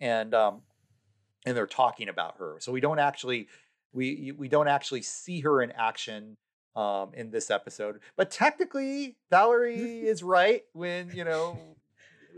and 0.00 0.34
um 0.34 0.62
and 1.46 1.56
they're 1.56 1.66
talking 1.68 2.08
about 2.08 2.36
her. 2.38 2.56
So 2.58 2.72
we 2.72 2.80
don't 2.80 2.98
actually 2.98 3.46
we 3.92 4.32
we 4.36 4.48
don't 4.48 4.68
actually 4.68 5.02
see 5.02 5.40
her 5.40 5.62
in 5.62 5.70
action 5.72 6.36
um 6.78 7.10
in 7.14 7.30
this 7.30 7.50
episode 7.50 7.98
but 8.16 8.30
technically 8.30 9.16
valerie 9.30 10.00
is 10.06 10.22
right 10.22 10.62
when 10.72 11.10
you 11.14 11.24
know 11.24 11.58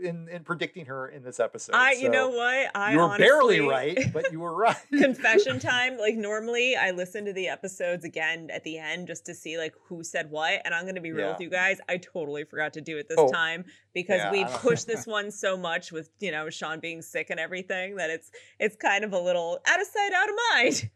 in 0.01 0.27
in 0.29 0.43
predicting 0.43 0.85
her 0.87 1.07
in 1.09 1.21
this 1.21 1.39
episode 1.39 1.75
I, 1.75 1.91
you 1.91 2.09
know 2.09 2.29
what? 2.29 2.71
I 2.73 2.93
you 2.93 2.97
were 2.97 3.17
barely 3.19 3.59
right 3.59 3.99
but 4.11 4.31
you 4.31 4.39
were 4.39 4.55
right 4.55 4.75
confession 4.97 5.59
time 5.59 5.97
like 5.99 6.15
normally 6.15 6.75
i 6.75 6.89
listen 6.89 7.23
to 7.25 7.33
the 7.33 7.47
episodes 7.49 8.03
again 8.03 8.49
at 8.51 8.63
the 8.63 8.79
end 8.79 9.05
just 9.05 9.25
to 9.27 9.35
see 9.35 9.59
like 9.59 9.75
who 9.83 10.03
said 10.03 10.31
what 10.31 10.59
and 10.65 10.73
i'm 10.73 10.87
gonna 10.87 11.01
be 11.01 11.11
real 11.11 11.27
Yeah. 11.27 11.31
with 11.33 11.41
you 11.41 11.51
guys 11.51 11.77
i 11.87 11.97
totally 11.97 12.45
forgot 12.45 12.73
to 12.73 12.81
do 12.81 12.97
it 12.97 13.09
this 13.09 13.17
Oh, 13.19 13.31
time 13.31 13.63
because 13.93 14.21
yeah, 14.21 14.31
we 14.31 14.45
pushed 14.45 14.87
this 14.87 15.05
one 15.17 15.29
so 15.29 15.55
much 15.55 15.91
with 15.91 16.09
you 16.19 16.31
know 16.31 16.49
sean 16.49 16.79
being 16.79 17.03
sick 17.03 17.29
and 17.29 17.39
everything 17.39 17.97
that 17.97 18.09
it's 18.09 18.31
it's 18.59 18.77
kind 18.77 19.03
of 19.03 19.13
a 19.13 19.19
little 19.19 19.59
out 19.67 19.79
of 19.81 19.85
sight 19.85 20.13
out 20.13 20.29
of 20.29 20.35
mind 20.55 20.89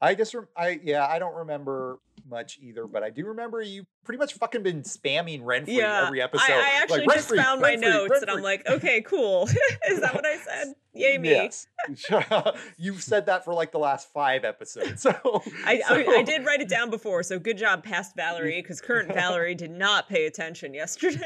I 0.00 0.14
just, 0.14 0.34
rem- 0.34 0.48
I 0.56 0.80
yeah, 0.82 1.06
I 1.06 1.18
don't 1.18 1.34
remember 1.34 1.98
much 2.28 2.58
either, 2.60 2.86
but 2.86 3.02
I 3.02 3.10
do 3.10 3.26
remember 3.26 3.62
you 3.62 3.86
pretty 4.04 4.18
much 4.18 4.34
fucking 4.34 4.62
been 4.62 4.82
spamming 4.82 5.42
Renfri 5.42 5.76
yeah 5.78 6.04
every 6.06 6.20
episode. 6.20 6.52
I, 6.52 6.78
I 6.78 6.82
actually 6.82 7.06
like, 7.06 7.16
just 7.16 7.30
"Renfri, 7.30 7.36
found 7.36 7.60
my 7.60 7.74
Renfri, 7.76 7.80
notes 7.80 8.22
and 8.22 8.30
i'm 8.30 8.42
like 8.42 8.66
okay 8.68 9.02
cool 9.02 9.44
is 9.88 10.00
that 10.00 10.14
what 10.14 10.26
i 10.26 10.36
said 10.38 10.74
yay 10.94 11.18
me 11.18 11.28
Yes, 11.30 11.66
you've 12.78 13.02
said 13.02 13.26
that 13.26 13.44
for 13.44 13.54
like 13.54 13.70
the 13.70 13.78
last 13.78 14.10
five 14.12 14.44
episodes. 14.44 15.02
So 15.08 15.42
I, 15.64 15.80
I, 15.88 16.04
I 16.18 16.22
did 16.22 16.44
write 16.44 16.60
it 16.60 16.68
down 16.68 16.90
before, 16.90 17.22
so 17.22 17.38
good 17.38 17.56
job, 17.56 17.84
past 17.84 18.16
Valerie, 18.16 18.60
because 18.60 18.80
current 18.80 19.12
Valerie 19.12 19.54
did 19.54 19.70
not 19.70 20.08
pay 20.08 20.26
attention 20.26 20.74
yesterday. 20.74 21.20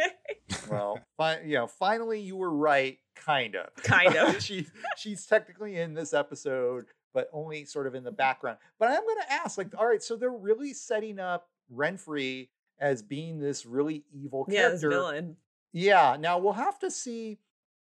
Well, 0.70 0.98
fi- 1.16 1.40
you 1.40 1.54
know, 1.54 1.66
finally 1.66 2.20
you 2.20 2.36
were 2.36 2.50
right, 2.50 2.98
kind 3.16 3.56
of. 3.56 3.74
Kind 3.82 4.14
of. 4.16 4.42
she's 4.42 4.70
she's 4.96 5.24
technically 5.26 5.76
in 5.78 5.94
this 5.94 6.12
episode, 6.12 6.86
but 7.14 7.28
only 7.32 7.64
sort 7.64 7.86
of 7.86 7.94
in 7.94 8.04
the 8.04 8.12
background. 8.12 8.58
But 8.78 8.90
I'm 8.90 9.02
going 9.02 9.20
to 9.26 9.32
ask, 9.32 9.58
like, 9.58 9.72
all 9.78 9.86
right, 9.86 10.02
so 10.02 10.16
they're 10.16 10.30
really 10.30 10.72
setting 10.72 11.18
up 11.18 11.48
Renfri 11.72 12.48
as 12.78 13.02
being 13.02 13.38
this 13.38 13.64
really 13.64 14.04
evil 14.12 14.44
character. 14.44 14.90
yeah, 14.90 14.96
villain. 14.96 15.36
Yeah. 15.72 16.16
Now 16.18 16.38
we'll 16.38 16.52
have 16.52 16.78
to 16.80 16.90
see 16.90 17.38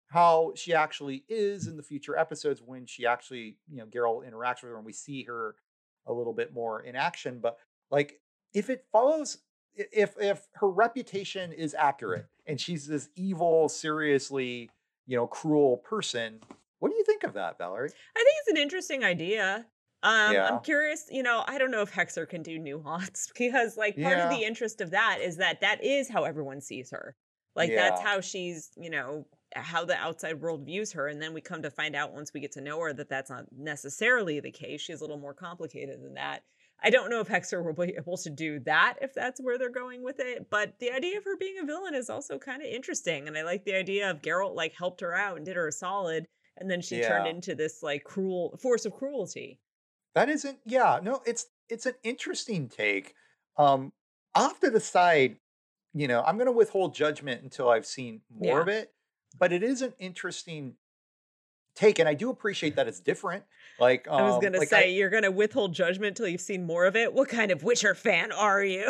how 0.08 0.54
she 0.56 0.74
actually 0.74 1.24
is 1.28 1.68
in 1.68 1.78
the 1.78 1.84
future 1.84 2.18
episodes 2.18 2.62
when 2.66 2.86
she 2.86 3.06
actually, 3.06 3.58
you 3.70 3.78
know, 3.78 3.86
Geralt 3.86 4.30
interacts 4.30 4.64
with 4.64 4.72
her 4.72 4.78
and 4.78 4.86
we 4.86 4.94
see 4.94 5.24
her 5.24 5.56
a 6.06 6.14
little 6.14 6.34
bit 6.34 6.54
more 6.54 6.82
in 6.82 6.96
action. 6.96 7.40
But 7.42 7.58
like, 7.92 8.20
if 8.54 8.70
it 8.70 8.86
follows, 8.92 9.40
if 9.76 10.16
if 10.20 10.48
her 10.54 10.70
reputation 10.70 11.52
is 11.52 11.76
accurate 11.78 12.26
and 12.46 12.60
she's 12.60 12.88
this 12.88 13.10
evil, 13.16 13.70
seriously, 13.70 14.72
you 15.06 15.18
know, 15.18 15.28
cruel 15.28 15.78
person, 15.78 16.40
what 16.80 16.90
do 16.90 16.96
you 16.96 17.04
think 17.04 17.24
of 17.24 17.34
that, 17.34 17.58
Valerie? 17.58 17.90
I 18.16 18.20
think 18.20 18.36
it's 18.42 18.52
an 18.52 18.58
interesting 18.58 19.04
idea. 19.04 19.66
Um, 20.04 20.34
Yeah. 20.34 20.48
I'm 20.48 20.60
curious, 20.60 21.06
you 21.10 21.24
know, 21.24 21.44
I 21.48 21.58
don't 21.58 21.72
know 21.72 21.82
if 21.82 21.92
Hexer 21.92 22.28
can 22.30 22.44
do 22.44 22.60
nuance 22.60 23.32
because, 23.38 23.78
like, 23.78 24.00
part 24.00 24.20
of 24.20 24.30
the 24.30 24.44
interest 24.44 24.82
of 24.82 24.92
that 24.92 25.20
is 25.22 25.38
that 25.38 25.62
that 25.62 25.84
is 25.84 26.10
how 26.10 26.24
everyone 26.24 26.62
sees 26.62 26.92
her. 26.92 27.16
Like, 27.56 27.74
that's 27.74 28.00
how 28.00 28.22
she's, 28.22 28.72
you 28.78 28.90
know, 28.92 29.26
how 29.56 29.86
the 29.86 29.96
outside 29.96 30.40
world 30.42 30.66
views 30.66 30.92
her. 30.94 31.08
And 31.08 31.22
then 31.22 31.34
we 31.34 31.42
come 31.42 31.64
to 31.64 31.72
find 31.72 31.96
out 31.96 32.14
once 32.14 32.32
we 32.34 32.40
get 32.42 32.52
to 32.54 32.62
know 32.62 32.80
her 32.82 32.94
that 32.94 33.10
that's 33.10 33.30
not 33.32 33.46
necessarily 33.52 34.40
the 34.40 34.52
case. 34.52 34.82
She's 34.82 35.00
a 35.00 35.04
little 35.04 35.18
more 35.20 35.34
complicated 35.34 36.02
than 36.04 36.14
that. 36.16 36.44
I 36.84 36.92
don't 36.92 37.10
know 37.10 37.22
if 37.22 37.28
Hexer 37.28 37.64
will 37.66 37.74
be 37.74 37.96
able 37.98 38.18
to 38.18 38.30
do 38.30 38.60
that 38.62 38.96
if 39.02 39.14
that's 39.16 39.42
where 39.42 39.58
they're 39.58 39.72
going 39.72 40.04
with 40.04 40.20
it. 40.20 40.48
But 40.52 40.78
the 40.80 40.92
idea 40.92 41.18
of 41.18 41.24
her 41.24 41.36
being 41.36 41.58
a 41.60 41.66
villain 41.66 41.96
is 41.96 42.10
also 42.10 42.38
kind 42.38 42.62
of 42.62 42.68
interesting. 42.68 43.28
And 43.28 43.36
I 43.36 43.42
like 43.42 43.66
the 43.66 43.74
idea 43.76 44.12
of 44.12 44.22
Geralt, 44.22 44.56
like, 44.56 44.74
helped 44.74 45.02
her 45.02 45.16
out 45.16 45.38
and 45.38 45.46
did 45.46 45.56
her 45.56 45.68
a 45.68 45.72
solid. 45.72 46.28
And 46.58 46.70
then 46.70 46.82
she 46.82 47.00
turned 47.00 47.28
into 47.28 47.56
this, 47.56 47.82
like, 47.84 48.04
cruel 48.04 48.58
force 48.58 48.86
of 48.86 48.94
cruelty. 48.94 49.60
That 50.16 50.30
isn't 50.30 50.60
yeah, 50.66 51.00
no, 51.02 51.22
it's 51.26 51.48
it's 51.70 51.86
an 51.86 51.96
interesting 52.04 52.70
take. 52.70 53.16
Um 53.58 53.94
have 54.36 54.60
to 54.60 54.70
decide, 54.70 55.40
you 55.94 56.08
know, 56.08 56.24
I'm 56.24 56.38
gonna 56.38 56.52
withhold 56.52 56.96
judgment 56.96 57.44
until 57.44 57.70
I've 57.70 57.86
seen 57.86 58.22
more 58.30 58.60
Yeah. 58.60 58.62
of 58.62 58.68
it, 58.68 58.94
but 59.38 59.52
it 59.54 59.64
is 59.64 59.82
an 59.82 59.94
interesting 60.00 60.78
take, 61.76 62.00
and 62.00 62.10
I 62.10 62.14
do 62.14 62.30
appreciate 62.30 62.76
that 62.76 62.88
it's 62.88 63.00
different. 63.00 63.46
Like 63.80 64.08
I 64.18 64.24
was 64.24 64.38
um, 64.38 64.38
gonna 64.38 64.60
like 64.60 64.72
say 64.72 64.94
you're 64.94 65.10
gonna 65.10 65.32
withhold 65.32 65.74
judgment 65.74 66.18
till 66.18 66.28
you've 66.28 66.42
seen 66.42 66.66
more 66.66 66.86
of 66.86 66.96
it. 66.96 67.14
What 67.14 67.30
kind 67.30 67.52
of 67.52 67.64
Witcher 67.64 67.94
fan 67.96 68.32
are 68.32 68.64
you? 68.64 68.90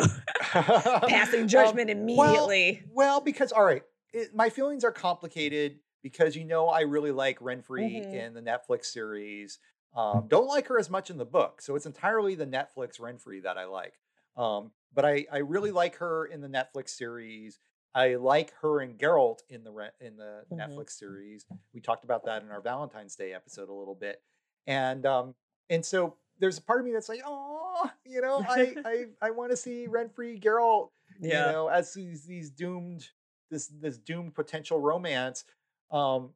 I, 0.52 1.02
Passing 1.06 1.48
Um, 1.54 1.80
judgment 1.80 1.90
well, 2.10 2.56
immediately. 2.56 2.82
Well, 2.84 3.20
because 3.20 3.52
all 3.52 3.64
right, 3.64 3.82
it, 4.12 4.34
my 4.34 4.50
feelings 4.50 4.84
are 4.84 4.92
complicated 4.92 5.80
because 6.10 6.34
you 6.36 6.44
know 6.44 6.68
I 6.68 6.80
really 6.82 7.12
like 7.12 7.38
Renfri 7.40 8.04
Mhm. 8.06 8.12
in 8.14 8.34
the 8.34 8.40
Netflix 8.42 8.86
series. 8.86 9.58
Um, 9.94 10.26
don't 10.28 10.46
like 10.46 10.66
her 10.68 10.78
as 10.78 10.90
much 10.90 11.10
in 11.10 11.16
the 11.18 11.24
book, 11.24 11.60
so 11.62 11.74
it's 11.74 11.86
entirely 11.86 12.34
the 12.34 12.46
Netflix 12.46 12.98
Renfri 13.00 13.42
that 13.42 13.56
I 13.58 13.64
like. 13.64 13.98
Um, 14.36 14.72
but 14.92 15.04
I 15.04 15.26
I 15.30 15.38
really 15.38 15.70
like 15.70 15.96
her 15.96 16.26
in 16.26 16.40
the 16.40 16.48
Netflix 16.48 16.90
series. 16.90 17.58
I 17.94 18.14
like 18.16 18.52
her 18.60 18.80
and 18.80 18.98
Geralt 18.98 19.40
in 19.48 19.64
the 19.64 19.92
in 20.00 20.16
the 20.16 20.44
Mhm. 20.50 20.58
Netflix 20.58 20.90
series. 20.92 21.46
We 21.72 21.80
talked 21.80 22.04
about 22.04 22.24
that 22.24 22.42
in 22.42 22.50
our 22.50 22.60
Valentine's 22.60 23.16
Day 23.16 23.32
episode 23.32 23.68
a 23.68 23.72
little 23.74 23.94
bit, 23.94 24.22
and 24.66 25.04
um, 25.06 25.34
and 25.70 25.84
so 25.84 26.16
there's 26.38 26.58
a 26.58 26.62
part 26.62 26.80
of 26.80 26.86
me 26.86 26.92
that's 26.92 27.08
like, 27.08 27.22
oh, 27.26 27.90
you 28.04 28.20
know, 28.20 28.42
I 28.46 28.74
I 28.84 29.06
I 29.20 29.30
want 29.30 29.50
to 29.50 29.56
see 29.56 29.86
Renfri 29.88 30.40
Geralt 30.40 30.90
yeah. 31.20 31.46
you 31.46 31.52
know, 31.52 31.68
as 31.68 31.92
these 31.94 32.24
these 32.26 32.50
doomed 32.50 33.08
this 33.50 33.68
this 33.68 33.96
doomed 33.98 34.34
potential 34.34 34.78
romance. 34.78 35.44
Um, 35.90 36.30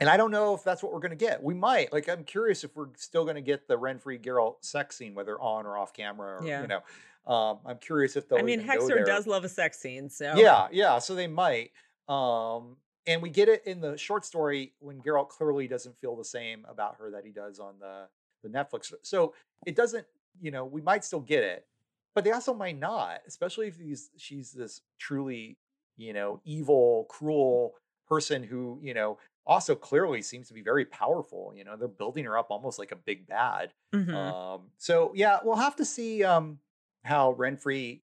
and 0.00 0.08
I 0.08 0.16
don't 0.16 0.30
know 0.30 0.54
if 0.54 0.62
that's 0.62 0.82
what 0.82 0.92
we're 0.92 1.00
gonna 1.00 1.16
get. 1.16 1.42
We 1.42 1.54
might. 1.54 1.92
Like, 1.92 2.08
I'm 2.08 2.24
curious 2.24 2.62
if 2.62 2.76
we're 2.76 2.88
still 2.96 3.24
gonna 3.24 3.40
get 3.40 3.66
the 3.66 3.76
Renfri 3.76 4.20
Geralt 4.22 4.56
sex 4.60 4.96
scene, 4.96 5.14
whether 5.14 5.40
on 5.40 5.66
or 5.66 5.76
off 5.76 5.92
camera. 5.92 6.40
Or, 6.40 6.46
Yeah. 6.46 6.62
You 6.62 6.68
know, 6.68 7.32
um, 7.32 7.58
I'm 7.66 7.78
curious 7.78 8.16
if 8.16 8.28
they'll. 8.28 8.38
I 8.38 8.42
mean, 8.42 8.60
Hexer 8.60 9.04
does 9.04 9.26
love 9.26 9.44
a 9.44 9.48
sex 9.48 9.78
scene, 9.78 10.08
so 10.08 10.34
Yeah, 10.36 10.68
yeah. 10.70 10.98
So 10.98 11.14
they 11.14 11.26
might. 11.26 11.72
Um, 12.08 12.76
and 13.06 13.22
we 13.22 13.30
get 13.30 13.48
it 13.48 13.62
in 13.66 13.80
the 13.80 13.96
short 13.96 14.24
story 14.24 14.74
when 14.78 15.00
Geralt 15.00 15.30
clearly 15.30 15.66
doesn't 15.66 15.98
feel 15.98 16.14
the 16.14 16.24
same 16.24 16.64
about 16.68 16.96
her 16.98 17.10
that 17.10 17.24
he 17.24 17.32
does 17.32 17.58
on 17.58 17.74
the 17.80 18.08
the 18.42 18.48
Netflix. 18.48 18.92
So 19.02 19.34
it 19.66 19.74
doesn't. 19.74 20.06
You 20.40 20.52
know, 20.52 20.64
we 20.64 20.80
might 20.80 21.04
still 21.04 21.20
get 21.20 21.42
it, 21.42 21.66
but 22.14 22.22
they 22.22 22.30
also 22.30 22.54
might 22.54 22.78
not, 22.78 23.22
especially 23.26 23.66
if 23.66 23.76
these 23.76 24.10
she's 24.16 24.52
this 24.52 24.82
truly, 24.98 25.58
you 25.96 26.12
know, 26.12 26.40
evil, 26.44 27.06
cruel 27.08 27.74
person 28.08 28.42
who 28.42 28.78
you 28.82 28.94
know 28.94 29.18
also 29.46 29.74
clearly 29.74 30.20
seems 30.22 30.48
to 30.48 30.54
be 30.54 30.62
very 30.62 30.84
powerful. 30.84 31.52
You 31.56 31.64
know, 31.64 31.76
they're 31.76 31.88
building 31.88 32.24
her 32.26 32.36
up 32.36 32.50
almost 32.50 32.78
like 32.78 32.92
a 32.92 32.96
big 32.96 33.26
bad. 33.26 33.72
Mhm. 33.94 34.14
Um, 34.14 34.70
so 34.76 35.12
yeah, 35.14 35.38
we'll 35.42 35.56
have 35.56 35.76
to 35.76 35.84
see 35.84 36.22
um 36.24 36.58
how 37.04 37.34
Renfri, 37.34 38.02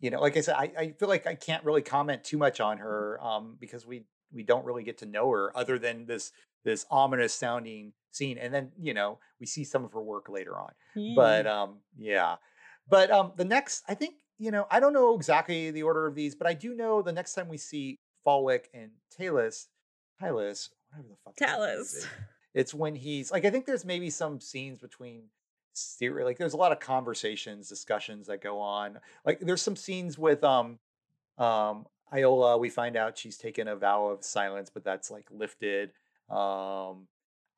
you 0.00 0.10
know, 0.10 0.20
like 0.20 0.36
I 0.36 0.40
said, 0.40 0.54
I, 0.56 0.72
I 0.78 0.92
feel 0.92 1.08
like 1.08 1.26
I 1.26 1.34
can't 1.34 1.64
really 1.64 1.82
comment 1.82 2.22
too 2.24 2.38
much 2.38 2.60
on 2.60 2.78
her 2.78 3.22
um 3.22 3.56
because 3.60 3.86
we 3.86 4.04
we 4.32 4.42
don't 4.42 4.64
really 4.64 4.84
get 4.84 4.98
to 4.98 5.06
know 5.06 5.30
her 5.30 5.56
other 5.56 5.78
than 5.78 6.06
this 6.06 6.32
this 6.64 6.86
ominous 6.90 7.34
sounding 7.34 7.92
scene, 8.12 8.38
and 8.38 8.52
then 8.52 8.72
you 8.78 8.94
know 8.94 9.18
we 9.40 9.46
see 9.46 9.64
some 9.64 9.84
of 9.84 9.92
her 9.92 10.02
work 10.02 10.28
later 10.28 10.58
on. 10.58 10.72
But 11.14 11.46
um 11.46 11.80
yeah, 11.98 12.36
but 12.88 13.10
um 13.10 13.32
the 13.36 13.44
next 13.44 13.82
I 13.88 13.94
think 13.94 14.16
you 14.38 14.50
know 14.50 14.66
I 14.70 14.80
don't 14.80 14.92
know 14.92 15.14
exactly 15.14 15.70
the 15.70 15.82
order 15.82 16.06
of 16.06 16.14
these, 16.14 16.34
but 16.34 16.46
I 16.46 16.54
do 16.54 16.74
know 16.74 17.02
the 17.02 17.12
next 17.12 17.34
time 17.34 17.48
we 17.48 17.58
see 17.58 17.98
Falwick 18.26 18.68
and 18.74 18.90
Talus, 19.16 19.68
Talus, 20.20 20.70
whatever 20.90 21.08
the 21.08 21.16
fuck. 21.24 21.36
Talus. 21.36 22.06
It's 22.54 22.72
when 22.72 22.94
he's 22.94 23.30
like 23.30 23.44
I 23.44 23.50
think 23.50 23.66
there's 23.66 23.84
maybe 23.84 24.08
some 24.08 24.40
scenes 24.40 24.78
between 24.78 25.24
Ciri 25.74 26.24
like 26.24 26.38
there's 26.38 26.54
a 26.54 26.56
lot 26.56 26.72
of 26.72 26.80
conversations, 26.80 27.68
discussions 27.68 28.28
that 28.28 28.40
go 28.42 28.60
on. 28.60 28.98
Like 29.26 29.40
there's 29.40 29.60
some 29.60 29.76
scenes 29.76 30.16
with 30.18 30.42
um 30.42 30.78
um 31.36 31.84
Iola, 32.10 32.56
we 32.56 32.70
find 32.70 32.96
out 32.96 33.18
she's 33.18 33.36
taken 33.36 33.68
a 33.68 33.76
vow 33.76 34.06
of 34.06 34.24
silence, 34.24 34.70
but 34.72 34.84
that's 34.84 35.10
like 35.10 35.26
lifted. 35.30 35.90
Um 36.30 37.08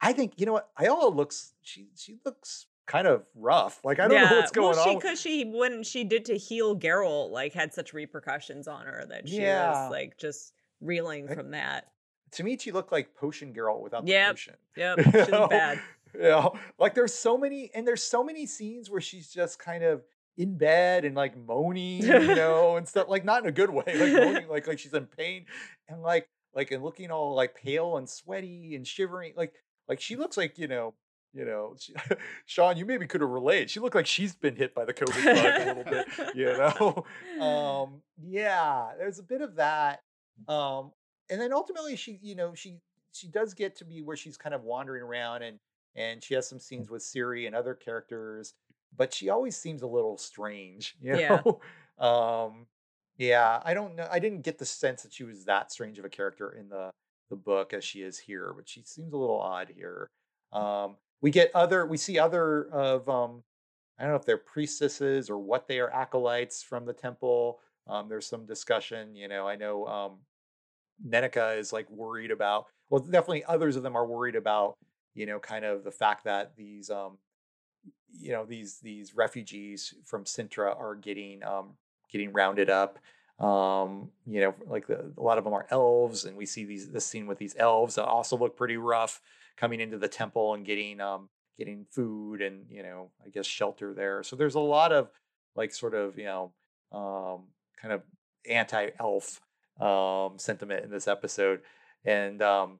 I 0.01 0.13
think 0.13 0.33
you 0.37 0.47
know 0.47 0.55
what 0.55 0.69
Iola 0.77 1.11
looks 1.11 1.55
she 1.63 1.91
she 1.97 2.17
looks 2.25 2.67
kind 2.89 3.07
of 3.07 3.25
rough. 3.37 3.81
Like 3.85 4.01
I 4.01 4.09
don't 4.09 4.21
know 4.21 4.37
what's 4.37 4.51
going 4.51 4.75
well, 4.75 4.83
she, 4.85 4.91
on. 4.91 4.97
Because 4.97 5.21
she, 5.21 5.45
when 5.45 5.85
she 5.85 6.03
did 6.03 6.25
to 6.25 6.37
heal 6.37 6.77
Geralt, 6.77 7.31
like 7.31 7.53
had 7.53 7.73
such 7.73 7.93
repercussions 7.93 8.67
on 8.67 8.87
her 8.87 9.05
that 9.11 9.29
she 9.29 9.43
Yeah. 9.43 9.83
was 9.83 9.91
like 9.93 10.19
just 10.19 10.55
reeling 10.81 11.29
I- 11.31 11.35
from 11.35 11.51
that. 11.53 11.89
to 12.33 12.45
me, 12.45 12.57
she 12.59 12.73
looked 12.73 12.93
like 12.93 13.15
potion 13.15 13.53
girl 13.53 13.83
without 13.83 14.05
the 14.05 14.13
Yep. 14.13 14.31
potion. 14.33 14.55
Yep, 14.77 14.97
You 14.99 15.05
she 15.05 15.11
was 15.19 15.29
know? 15.29 15.49
bad. 15.49 15.81
Yeah, 16.19 16.49
like 16.79 16.95
there's 16.95 17.13
so 17.13 17.37
many, 17.37 17.71
and 17.75 17.87
there's 17.87 18.03
so 18.03 18.25
many 18.25 18.47
scenes 18.47 18.89
where 18.91 19.01
she's 19.01 19.29
just 19.31 19.59
kind 19.59 19.85
of 19.85 20.03
in 20.39 20.57
bed 20.57 21.05
and 21.05 21.15
like 21.15 21.37
moaning, 21.37 22.03
you 22.03 22.35
know, 22.35 22.77
and 22.77 22.89
stuff. 22.89 23.09
Like 23.09 23.27
not 23.27 23.43
in 23.43 23.49
a 23.49 23.53
good 23.53 23.69
way, 23.69 23.85
like 23.87 24.13
moaning, 24.15 24.49
like 24.49 24.67
like 24.67 24.79
she's 24.79 24.95
in 24.95 25.05
pain, 25.05 25.45
and 25.87 26.01
like 26.01 26.27
like 26.55 26.71
and 26.71 26.83
looking 26.83 27.11
all 27.11 27.35
like 27.35 27.55
pale 27.55 27.99
and 27.99 28.09
sweaty 28.09 28.75
and 28.75 28.87
shivering. 28.87 29.35
Like 29.37 29.53
like 29.87 30.01
she 30.01 30.17
looks 30.17 30.39
like 30.39 30.57
you 30.59 30.67
know. 30.67 30.95
You 31.35 31.45
know, 31.45 31.75
she, 31.79 31.93
Sean, 32.47 32.79
you 32.79 32.87
maybe 32.87 33.07
could 33.07 33.21
have 33.21 33.29
relayed. 33.29 33.69
She 33.69 33.79
looked 33.81 33.95
like 33.95 34.07
she's 34.07 34.35
been 34.35 34.57
hit 34.57 34.75
by 34.75 34.87
the 34.87 34.95
COVID 34.95 35.25
bug 35.25 35.61
a 35.61 35.65
little 35.67 35.85
bit. 35.85 36.35
You 36.35 36.47
know, 37.39 37.45
um, 37.45 38.01
yeah, 38.19 38.93
there's 38.97 39.19
a 39.19 39.23
bit 39.23 39.43
of 39.43 39.57
that. 39.57 40.01
Um, 40.47 40.93
and 41.31 41.41
then 41.41 41.53
ultimately 41.53 41.97
she, 41.97 42.19
you 42.23 42.35
know, 42.35 42.55
she 42.55 42.81
she 43.13 43.29
does 43.29 43.55
get 43.55 43.77
to 43.77 43.85
be 43.85 44.03
where 44.03 44.17
she's 44.17 44.37
kind 44.37 44.55
of 44.55 44.63
wandering 44.63 45.03
around 45.03 45.43
and 45.43 45.59
and 45.95 46.23
she 46.23 46.35
has 46.35 46.49
some 46.49 46.61
scenes 46.61 46.89
with 46.91 47.03
Ciri 47.03 47.47
and 47.47 47.57
other 47.57 47.75
characters, 47.75 48.55
but 48.97 49.13
she 49.13 49.29
always 49.29 49.57
seems 49.57 49.83
a 49.83 49.87
little 49.87 50.17
strange, 50.19 50.97
you 51.01 51.13
Yeah. 51.13 51.43
know. 51.45 51.61
um 51.99 52.67
yeah, 53.17 53.61
I 53.65 53.75
don't 53.75 53.97
know. 53.97 54.07
I 54.11 54.21
didn't 54.21 54.43
get 54.43 54.59
the 54.59 54.65
sense 54.65 55.03
that 55.03 55.13
she 55.13 55.25
was 55.25 55.45
that 55.47 55.73
strange 55.73 55.99
of 55.99 56.05
a 56.05 56.09
character 56.11 56.51
in 56.53 56.69
the 56.69 56.91
the 57.31 57.37
book 57.37 57.73
as 57.75 57.85
she 57.85 58.03
is 58.03 58.19
here, 58.19 58.53
but 58.57 58.69
she 58.69 58.83
seems 58.85 59.13
a 59.13 59.17
little 59.19 59.41
odd 59.41 59.69
here. 59.71 60.09
Um 60.53 60.97
we 61.21 61.31
get 61.31 61.51
other 61.55 61.85
we 61.87 61.97
see 61.97 62.19
other 62.19 62.71
of 62.71 63.09
um 63.09 63.43
I 63.99 64.03
don't 64.05 64.13
know 64.13 64.17
if 64.17 64.25
they're 64.25 64.39
priestesses 64.39 65.29
or 65.31 65.39
what 65.39 65.67
they 65.67 65.81
are 65.81 65.91
acolytes 65.91 66.63
from 66.63 66.85
the 66.85 66.93
temple. 66.93 67.61
Um, 67.87 68.09
there's 68.09 68.27
some 68.27 68.47
discussion, 68.47 69.15
you 69.17 69.29
know. 69.29 69.49
I 69.49 69.57
know 69.57 69.87
um, 69.87 70.21
Nenneke 71.07 71.59
is 71.59 71.73
like 71.73 71.89
worried 71.91 72.31
about. 72.31 72.67
Well, 72.91 73.01
definitely 73.01 73.45
others 73.45 73.77
of 73.77 73.83
them 73.83 73.97
are 73.97 74.07
worried 74.07 74.37
about, 74.37 74.77
you 75.15 75.27
know, 75.27 75.39
kind 75.39 75.65
of 75.65 75.85
the 75.85 75.91
fact 75.91 76.25
that 76.25 76.57
these, 76.57 76.91
um, 76.91 77.19
you 78.11 78.33
know, 78.33 78.45
these 78.45 78.79
these 78.81 79.15
refugees 79.15 79.95
from 80.05 80.25
Cintra 80.25 80.79
are 80.79 80.95
getting 80.95 81.43
um, 81.45 81.75
getting 82.11 82.33
rounded 82.33 82.71
up. 82.71 82.99
Um, 83.39 84.11
you 84.27 84.41
know, 84.41 84.55
like 84.67 84.87
the, 84.89 85.13
a 85.17 85.23
lot 85.23 85.39
of 85.39 85.45
them 85.45 85.53
are 85.53 85.67
elves, 85.71 86.25
and 86.25 86.37
we 86.37 86.47
see 86.47 86.65
these 86.65 86.91
this 86.91 87.07
scene 87.07 87.27
with 87.27 87.39
these 87.39 87.55
elves 87.59 87.95
that 87.95 88.07
also 88.07 88.37
look 88.37 88.57
pretty 88.57 88.77
rough 88.77 89.21
coming 89.57 89.81
into 89.81 89.99
the 89.99 90.09
temple 90.09 90.55
and 90.55 90.65
getting 90.65 91.01
um 91.01 91.29
getting 91.59 91.85
food 91.91 92.41
and 92.41 92.67
you 92.71 92.83
know 92.83 93.11
I 93.25 93.29
guess 93.29 93.47
shelter 93.47 93.95
there. 93.95 94.23
So 94.23 94.37
there's 94.37 94.55
a 94.55 94.61
lot 94.61 94.93
of 94.93 95.11
like 95.55 95.73
sort 95.73 95.95
of 95.95 96.19
you 96.19 96.25
know 96.25 96.53
um, 96.93 97.45
kind 97.81 97.93
of 97.93 98.03
anti-elf 98.49 99.41
um, 99.81 100.39
sentiment 100.39 100.85
in 100.85 100.91
this 100.91 101.09
episode, 101.09 101.61
and 102.05 102.43
um, 102.43 102.79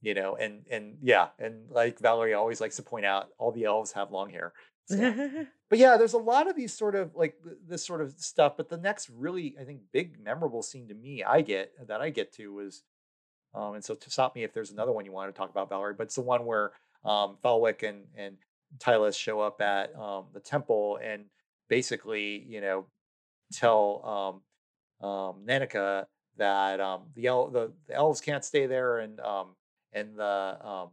you 0.00 0.14
know 0.14 0.36
and 0.36 0.64
and 0.70 0.98
yeah, 1.02 1.28
and 1.38 1.70
like 1.70 1.98
Valerie 1.98 2.34
always 2.34 2.60
likes 2.60 2.76
to 2.76 2.82
point 2.82 3.06
out, 3.06 3.28
all 3.38 3.52
the 3.52 3.64
elves 3.64 3.92
have 3.92 4.10
long 4.10 4.30
hair. 4.30 4.52
So. 4.86 5.46
but 5.68 5.78
yeah, 5.78 5.96
there's 5.96 6.14
a 6.14 6.18
lot 6.18 6.48
of 6.48 6.56
these 6.56 6.72
sort 6.72 6.94
of 6.94 7.14
like 7.14 7.34
this 7.66 7.84
sort 7.84 8.00
of 8.00 8.12
stuff. 8.18 8.56
But 8.56 8.68
the 8.68 8.78
next 8.78 9.10
really 9.10 9.54
I 9.60 9.64
think 9.64 9.80
big 9.92 10.18
memorable 10.22 10.62
scene 10.62 10.88
to 10.88 10.94
me 10.94 11.22
I 11.22 11.42
get 11.42 11.72
that 11.86 12.00
I 12.00 12.10
get 12.10 12.32
to 12.34 12.52
was. 12.52 12.82
Um, 13.54 13.74
and 13.74 13.84
so 13.84 13.94
to 13.94 14.10
stop 14.10 14.34
me 14.34 14.44
if 14.44 14.52
there's 14.52 14.70
another 14.70 14.92
one 14.92 15.06
you 15.06 15.12
want 15.12 15.34
to 15.34 15.36
talk 15.36 15.50
about, 15.50 15.70
Valerie, 15.70 15.94
but 15.96 16.04
it's 16.04 16.14
the 16.14 16.20
one 16.20 16.44
where 16.44 16.72
um, 17.02 17.38
Falwick 17.42 17.82
and 17.82 18.04
and 18.14 18.36
Tylus 18.78 19.18
show 19.18 19.40
up 19.40 19.60
at 19.62 19.94
um, 19.98 20.26
the 20.34 20.40
temple 20.40 20.98
and 21.02 21.24
basically, 21.68 22.44
you 22.46 22.60
know, 22.60 22.86
tell 23.52 24.42
um, 25.02 25.08
um, 25.08 25.36
Nenneke 25.46 26.04
that 26.38 26.80
um, 26.80 27.02
the, 27.14 27.26
el- 27.26 27.48
the 27.48 27.72
the 27.86 27.94
elves 27.94 28.20
can't 28.20 28.44
stay 28.44 28.66
there 28.66 28.98
and 28.98 29.20
um, 29.20 29.48
and 29.92 30.16
the 30.16 30.56
um, 30.64 30.88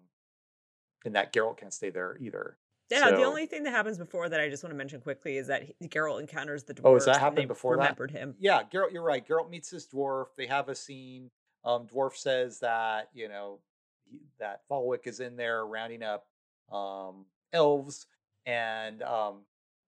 and 1.06 1.16
that 1.16 1.34
Geralt 1.34 1.58
can't 1.58 1.74
stay 1.74 1.89
there 1.89 2.18
either. 2.20 2.58
Yeah, 2.91 3.10
the 3.12 3.24
only 3.24 3.48
thing 3.48 3.64
that 3.64 3.72
happens 3.72 3.98
before 3.98 4.30
that 4.30 4.39
I 4.39 4.48
just 4.48 4.64
want 4.64 4.72
to 4.72 4.78
mention 4.78 5.02
quickly 5.02 5.38
is 5.38 5.48
that 5.48 5.64
he- 5.64 5.88
Geralt 5.88 6.20
encounters 6.20 6.64
the 6.64 6.74
dwarves. 6.76 6.82
Oh, 6.86 6.93
does 6.93 7.06
that 7.06 7.16
and 7.16 7.20
happen 7.22 7.36
they 7.38 7.46
before 7.46 7.76
that? 7.78 7.82
remembered 7.82 8.12
him. 8.12 8.36
yeah, 8.39 8.62
Geralt, 8.72 8.91
you're 8.91 9.02
right. 9.04 9.28
Geralt 9.28 9.50
meets 9.50 9.72
this 9.72 9.88
dwarf. 9.88 10.26
They 10.38 10.46
have 10.48 10.70
a 10.70 10.76
scene. 10.76 11.32
Um, 11.64 11.88
dwarf 11.88 12.16
says 12.16 12.60
that 12.60 13.10
you 13.14 13.28
know 13.28 13.60
that 14.39 14.62
Falwick 14.70 15.08
is 15.08 15.20
in 15.20 15.36
there 15.36 15.66
rounding 15.66 16.04
up 16.04 16.28
um, 16.72 17.26
elves, 17.54 18.06
and 18.46 19.02
um, 19.02 19.38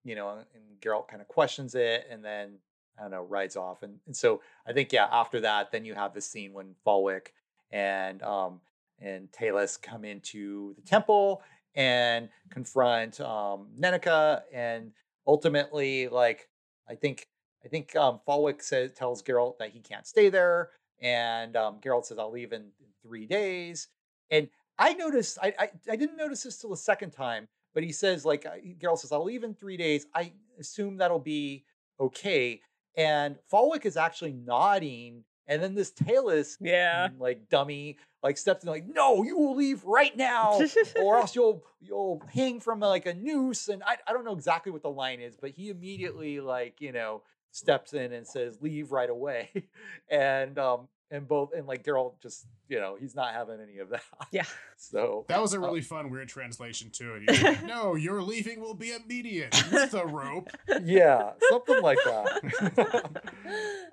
you 0.04 0.16
know, 0.16 0.30
and 0.54 0.80
Geralt 0.80 1.06
kind 1.08 1.22
of 1.22 1.28
questions 1.28 1.76
it, 1.76 2.06
and 2.10 2.24
then 2.24 2.54
I 2.98 3.02
don't 3.02 3.10
know, 3.12 3.22
rides 3.22 3.56
off, 3.56 3.82
and 3.82 3.98
and 4.06 4.16
so 4.16 4.40
I 4.66 4.72
think 4.72 4.92
yeah, 4.92 5.08
after 5.10 5.40
that, 5.40 5.70
then 5.72 5.84
you 5.84 5.94
have 5.94 6.14
the 6.14 6.20
scene 6.20 6.52
when 6.52 6.74
Falwick 6.86 7.28
and 7.70 8.22
um 8.22 8.60
and 9.00 9.30
Talus 9.32 9.76
come 9.76 10.04
into 10.04 10.74
the 10.74 10.82
temple 10.82 11.42
and 11.74 12.28
confront 12.50 13.20
um 13.20 13.68
Nenneke, 13.78 14.42
and 14.52 14.92
ultimately, 15.26 16.08
like 16.08 16.48
I 16.88 16.94
think 16.94 17.28
I 17.64 17.68
think 17.68 17.94
um, 17.96 18.20
Falwick 18.26 18.62
says 18.62 18.92
tells 18.92 19.22
Geralt 19.22 19.58
that 19.58 19.70
he 19.70 19.80
can't 19.80 20.06
stay 20.06 20.28
there, 20.28 20.70
and 21.00 21.56
um, 21.56 21.80
Geralt 21.80 22.06
says, 22.06 22.18
"I'll 22.18 22.32
leave 22.32 22.52
in, 22.52 22.62
in 22.62 22.86
three 23.02 23.26
days." 23.26 23.88
And 24.30 24.48
I 24.78 24.94
noticed 24.94 25.38
I, 25.42 25.54
I 25.58 25.70
I 25.90 25.96
didn't 25.96 26.16
notice 26.16 26.42
this 26.42 26.58
till 26.58 26.70
the 26.70 26.76
second 26.76 27.10
time, 27.10 27.48
but 27.74 27.82
he 27.82 27.92
says 27.92 28.24
like 28.24 28.46
uh, 28.46 28.56
Geralt 28.80 28.98
says, 28.98 29.12
"I'll 29.12 29.24
leave 29.24 29.44
in 29.44 29.54
three 29.54 29.76
days." 29.76 30.06
I 30.14 30.32
assume 30.58 30.96
that'll 30.96 31.18
be 31.18 31.64
okay. 32.00 32.60
And 32.98 33.36
Falwick 33.50 33.86
is 33.86 33.96
actually 33.96 34.32
nodding, 34.32 35.22
and 35.46 35.62
then 35.62 35.74
this 35.74 35.92
Talus 35.92 36.58
Yeah. 36.60 37.08
like 37.18 37.48
dummy 37.48 37.96
like 38.22 38.36
steps 38.36 38.64
in 38.64 38.68
like, 38.70 38.86
"No, 38.86 39.22
you 39.22 39.38
will 39.38 39.54
leave 39.54 39.84
right 39.84 40.14
now." 40.16 40.60
or 41.00 41.16
else 41.20 41.34
you'll 41.36 41.64
you'll 41.80 42.20
hang 42.34 42.58
from 42.60 42.80
like 42.80 43.06
a 43.06 43.14
noose 43.14 43.68
and 43.68 43.82
I, 43.84 43.98
I 44.06 44.12
don't 44.12 44.24
know 44.24 44.34
exactly 44.34 44.72
what 44.72 44.82
the 44.82 44.90
line 44.90 45.20
is 45.20 45.36
but 45.40 45.50
he 45.50 45.68
immediately 45.70 46.40
like 46.40 46.80
you 46.80 46.90
know 46.90 47.22
steps 47.52 47.92
in 47.94 48.12
and 48.12 48.26
says 48.26 48.58
leave 48.60 48.90
right 48.90 49.08
away 49.08 49.68
and 50.10 50.58
um 50.58 50.88
and 51.10 51.26
both 51.26 51.52
and 51.54 51.66
like 51.66 51.82
Daryl 51.84 52.12
just 52.22 52.46
you 52.68 52.78
know 52.78 52.96
he's 53.00 53.14
not 53.14 53.32
having 53.32 53.60
any 53.60 53.78
of 53.78 53.88
that 53.90 54.02
Yeah. 54.30 54.44
so 54.76 55.24
That 55.28 55.40
was 55.40 55.54
a 55.54 55.56
Uh, 55.58 55.60
really 55.62 55.80
fun, 55.80 56.10
weird 56.10 56.28
translation 56.28 56.90
too. 56.90 57.14
And 57.14 57.28
he's 57.28 57.42
like, 57.42 57.64
no, 57.64 57.94
your 57.94 58.20
leaving 58.22 58.60
will 58.60 58.74
be 58.74 58.92
immediate 58.92 59.54
with 59.72 59.94
a 59.94 60.06
rope. 60.06 60.50
yeah 60.84 61.32
something 61.50 61.80
like 61.82 61.98
that 62.04 63.22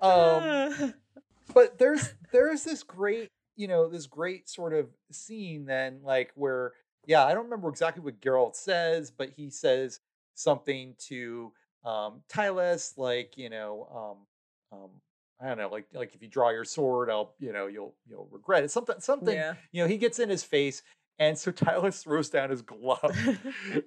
um 0.00 0.94
but 1.54 1.78
there's 1.78 2.14
there's 2.32 2.64
this 2.64 2.82
great 2.82 3.30
you 3.56 3.66
know 3.68 3.88
this 3.88 4.06
great 4.06 4.48
sort 4.48 4.72
of 4.74 4.88
scene 5.10 5.64
then 5.64 6.00
like 6.02 6.32
where 6.34 6.72
yeah 7.06 7.24
i 7.24 7.32
don't 7.32 7.44
remember 7.44 7.68
exactly 7.68 8.02
what 8.02 8.20
Geralt 8.20 8.54
says 8.56 9.10
but 9.10 9.30
he 9.36 9.48
says 9.50 10.00
something 10.34 10.94
to 11.08 11.52
um 11.84 12.20
Tylus 12.28 12.98
like 12.98 13.38
you 13.38 13.48
know 13.48 13.88
um 14.72 14.78
um 14.78 14.90
I 15.40 15.48
don't 15.48 15.58
know, 15.58 15.68
like 15.68 15.86
like 15.92 16.14
if 16.14 16.22
you 16.22 16.28
draw 16.28 16.50
your 16.50 16.64
sword, 16.64 17.10
I'll 17.10 17.34
you 17.38 17.52
know 17.52 17.66
you'll 17.66 17.94
you'll 18.08 18.28
regret 18.30 18.64
it. 18.64 18.70
Something 18.70 19.00
something 19.00 19.34
yeah. 19.34 19.54
you 19.72 19.82
know 19.82 19.88
he 19.88 19.98
gets 19.98 20.18
in 20.18 20.28
his 20.28 20.42
face, 20.42 20.82
and 21.18 21.36
so 21.36 21.52
Tylus 21.52 22.02
throws 22.02 22.30
down 22.30 22.50
his 22.50 22.62
glove, 22.62 23.16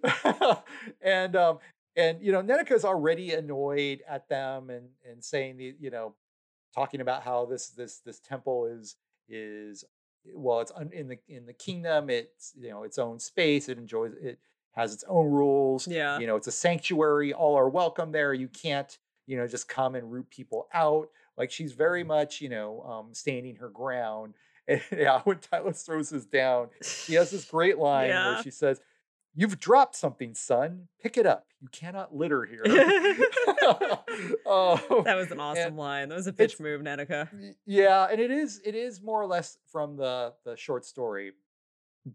and 1.01 1.35
um 1.35 1.59
and 1.95 2.21
you 2.21 2.31
know 2.31 2.41
Nenneke's 2.41 2.85
already 2.85 3.33
annoyed 3.33 4.01
at 4.07 4.29
them 4.29 4.69
and 4.69 4.89
and 5.09 5.23
saying 5.23 5.57
the 5.57 5.75
you 5.79 5.89
know 5.89 6.13
talking 6.75 7.01
about 7.01 7.23
how 7.23 7.45
this 7.45 7.69
this 7.69 7.99
this 8.05 8.19
temple 8.19 8.65
is 8.65 8.95
is 9.27 9.83
well 10.35 10.59
it's 10.59 10.71
un, 10.75 10.89
in 10.93 11.07
the 11.07 11.17
in 11.27 11.45
the 11.45 11.53
kingdom 11.53 12.09
it's 12.09 12.53
you 12.59 12.69
know 12.69 12.83
its 12.83 12.97
own 12.97 13.19
space 13.19 13.69
it 13.69 13.77
enjoys 13.77 14.13
it 14.21 14.39
has 14.71 14.93
its 14.93 15.03
own 15.07 15.29
rules 15.29 15.87
Yeah. 15.87 16.19
you 16.19 16.27
know 16.27 16.35
it's 16.35 16.47
a 16.47 16.51
sanctuary 16.51 17.33
all 17.33 17.55
are 17.55 17.69
welcome 17.69 18.11
there 18.11 18.33
you 18.33 18.47
can't 18.47 18.97
you 19.25 19.37
know 19.37 19.47
just 19.47 19.67
come 19.67 19.95
and 19.95 20.11
root 20.11 20.29
people 20.29 20.67
out 20.73 21.09
like 21.39 21.49
she's 21.51 21.71
very 21.73 22.03
much 22.03 22.41
you 22.41 22.49
know 22.49 22.81
um 22.83 23.13
standing 23.13 23.55
her 23.55 23.69
ground 23.69 24.35
and 24.67 24.81
yeah 24.91 25.21
when 25.23 25.39
Tyler 25.39 25.73
throws 25.73 26.11
this 26.11 26.25
down 26.25 26.69
she 26.83 27.15
has 27.15 27.31
this 27.31 27.45
great 27.45 27.77
line 27.89 28.09
Yeah. 28.09 28.33
where 28.33 28.43
she 28.43 28.51
says 28.51 28.79
you've 29.33 29.59
dropped 29.59 29.95
something 29.95 30.35
son 30.35 30.87
pick 31.01 31.17
it 31.17 31.25
up 31.25 31.47
you 31.61 31.67
cannot 31.71 32.15
litter 32.15 32.45
here 32.45 32.61
Um, 34.45 34.79
that 35.05 35.15
was 35.15 35.31
an 35.31 35.39
awesome 35.39 35.77
line. 35.77 36.09
That 36.09 36.15
was 36.15 36.27
a 36.27 36.33
pitch 36.33 36.59
move, 36.59 36.81
Nenneke. 36.81 37.27
Yeah 37.65 38.07
and 38.09 38.19
it 38.19 38.31
is 38.31 38.61
it 38.65 38.75
is 38.75 39.01
more 39.01 39.21
or 39.21 39.27
less 39.27 39.57
from 39.71 39.95
the 39.97 40.33
the 40.45 40.55
short 40.57 40.85
story 40.85 41.33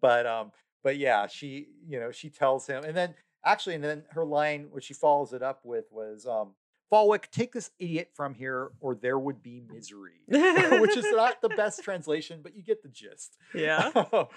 but 0.01 0.27
um 0.27 0.51
but 0.83 0.97
yeah 0.97 1.27
she 1.27 1.68
you 1.87 2.01
know 2.01 2.11
she 2.11 2.31
tells 2.31 2.66
him 2.66 2.83
and 2.85 2.97
then 2.97 3.14
actually 3.45 3.75
and 3.77 3.85
then 3.85 4.03
her 4.11 4.25
line 4.25 4.66
what 4.70 4.83
she 4.83 4.95
follows 4.95 5.33
it 5.33 5.43
up 5.43 5.61
with 5.64 5.85
was 5.93 6.27
um 6.27 6.55
Falwick, 6.95 7.30
take 7.30 7.53
this 7.53 7.70
idiot 7.78 8.11
from 8.14 8.34
here 8.34 8.70
or 8.80 8.95
there 8.95 9.18
would 9.18 9.42
be 9.42 9.62
misery 9.68 10.20
which 10.28 10.97
is 10.97 11.07
not 11.11 11.42
the 11.42 11.49
best 11.51 11.82
translation 11.84 12.40
but 12.42 12.55
you 12.55 12.62
get 12.62 12.82
the 12.82 12.88
gist 12.88 13.36
yeah. 13.55 13.90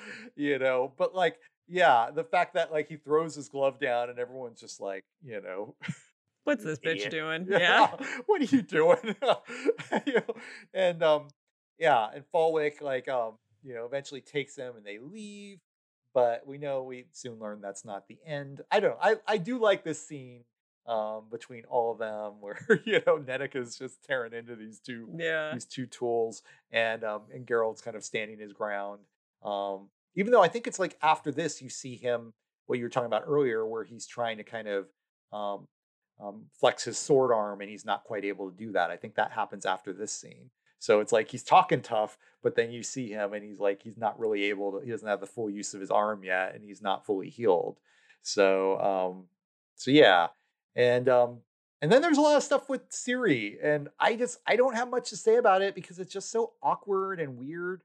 you 0.36 0.58
know 0.58 0.92
but 0.98 1.14
like 1.14 1.38
yeah 1.68 2.10
the 2.10 2.24
fact 2.24 2.56
that 2.56 2.72
like 2.72 2.88
he 2.88 2.96
throws 2.96 3.36
his 3.36 3.50
glove 3.50 3.80
down 3.80 4.10
and 4.10 4.18
everyone's 4.18 4.60
just 4.60 4.82
like 4.82 5.04
you 5.24 5.42
know 5.42 5.76
What's 6.46 6.64
this 6.64 6.80
bitch 6.80 7.06
idiot. 7.06 7.12
doing? 7.12 7.48
Yeah. 7.50 7.88
what 8.26 8.42
are 8.42 8.46
you 8.46 8.62
doing? 8.62 8.98
You 9.04 10.14
know, 10.14 10.36
and 10.74 11.04
um, 11.04 11.28
yeah, 11.78 12.08
and 12.16 12.24
Falwick 12.34 12.82
like 12.82 13.10
um, 13.10 13.34
you 13.64 13.74
know, 13.74 13.86
eventually 13.86 14.22
takes 14.22 14.56
them 14.56 14.78
and 14.78 14.86
they 14.86 14.98
leave. 14.98 15.60
But 16.14 16.48
we 16.48 16.58
know 16.58 16.84
we 16.84 17.08
soon 17.12 17.38
learn 17.38 17.60
that's 17.60 17.84
not 17.84 18.08
the 18.08 18.18
end. 18.26 18.62
I 18.72 18.80
don't 18.80 18.92
know. 18.92 18.98
I, 19.02 19.16
I 19.28 19.38
do 19.38 19.60
like 19.60 19.84
this 19.84 20.02
scene 20.08 20.46
um 20.88 21.26
between 21.30 21.66
all 21.66 21.92
of 21.92 21.98
them 22.00 22.34
where, 22.42 22.60
you 22.86 23.02
know, 23.06 23.18
Nenneke's 23.20 23.78
just 23.78 24.04
tearing 24.06 24.34
into 24.34 24.56
these 24.56 24.80
two 24.80 25.10
Yeah. 25.18 25.54
these 25.54 25.66
two 25.66 25.86
tools 25.86 26.44
and 26.72 27.04
um 27.04 27.24
and 27.34 27.46
Geralt's 27.46 27.82
kind 27.82 27.98
of 27.98 28.04
standing 28.04 28.40
his 28.40 28.54
ground. 28.54 29.02
Um 29.44 29.90
even 30.16 30.32
though 30.32 30.42
I 30.44 30.48
think 30.48 30.66
it's 30.68 30.80
like 30.80 30.98
after 31.02 31.32
this 31.32 31.62
you 31.62 31.70
see 31.70 31.96
him 31.96 32.34
what 32.66 32.80
you 32.80 32.86
were 32.86 32.90
talking 32.90 33.08
about 33.08 33.24
earlier 33.28 33.66
where 33.66 33.84
he's 33.84 34.08
trying 34.08 34.38
to 34.38 34.44
kind 34.44 34.68
of 34.68 34.88
um 35.34 35.68
um, 36.20 36.46
flex 36.60 36.84
his 36.84 36.98
sword 36.98 37.32
arm 37.32 37.62
and 37.62 37.70
he's 37.70 37.86
not 37.86 38.04
quite 38.04 38.26
able 38.26 38.50
to 38.50 38.58
do 38.58 38.72
that. 38.72 38.90
I 38.90 38.98
think 38.98 39.14
that 39.16 39.32
happens 39.32 39.68
after 39.68 39.94
this 39.94 40.12
scene. 40.12 40.50
So 40.80 41.00
it's 41.00 41.12
like 41.12 41.30
he's 41.30 41.44
talking 41.44 41.82
tough, 41.82 42.18
but 42.42 42.56
then 42.56 42.72
you 42.72 42.82
see 42.82 43.10
him 43.10 43.34
and 43.34 43.44
he's 43.44 43.60
like 43.60 43.84
he's 43.84 43.98
not 43.98 44.20
really 44.20 44.46
able 44.46 44.72
to. 44.72 44.84
He 44.84 44.90
doesn't 44.90 45.08
have 45.08 45.20
the 45.20 45.28
full 45.28 45.48
use 45.48 45.76
of 45.76 45.80
his 45.80 45.92
arm 45.92 46.24
yet, 46.24 46.56
and 46.56 46.64
he's 46.64 46.82
not 46.82 47.06
fully 47.06 47.30
healed. 47.30 47.78
So 48.24 48.80
um, 48.80 49.26
so 49.76 49.92
yeah, 49.92 50.28
and 50.78 51.10
um, 51.10 51.40
and 51.82 51.92
then 51.92 52.02
there's 52.02 52.18
a 52.18 52.22
lot 52.22 52.38
of 52.38 52.44
stuff 52.44 52.70
with 52.70 52.90
Ciri, 52.90 53.58
and 53.62 53.90
I 54.00 54.16
just 54.16 54.40
I 54.48 54.56
don't 54.56 54.76
have 54.76 54.90
much 54.90 55.10
to 55.10 55.18
say 55.18 55.36
about 55.36 55.62
it 55.62 55.76
because 55.76 56.00
it's 56.00 56.14
just 56.14 56.32
so 56.32 56.54
awkward 56.64 57.20
and 57.20 57.38
weird. 57.38 57.82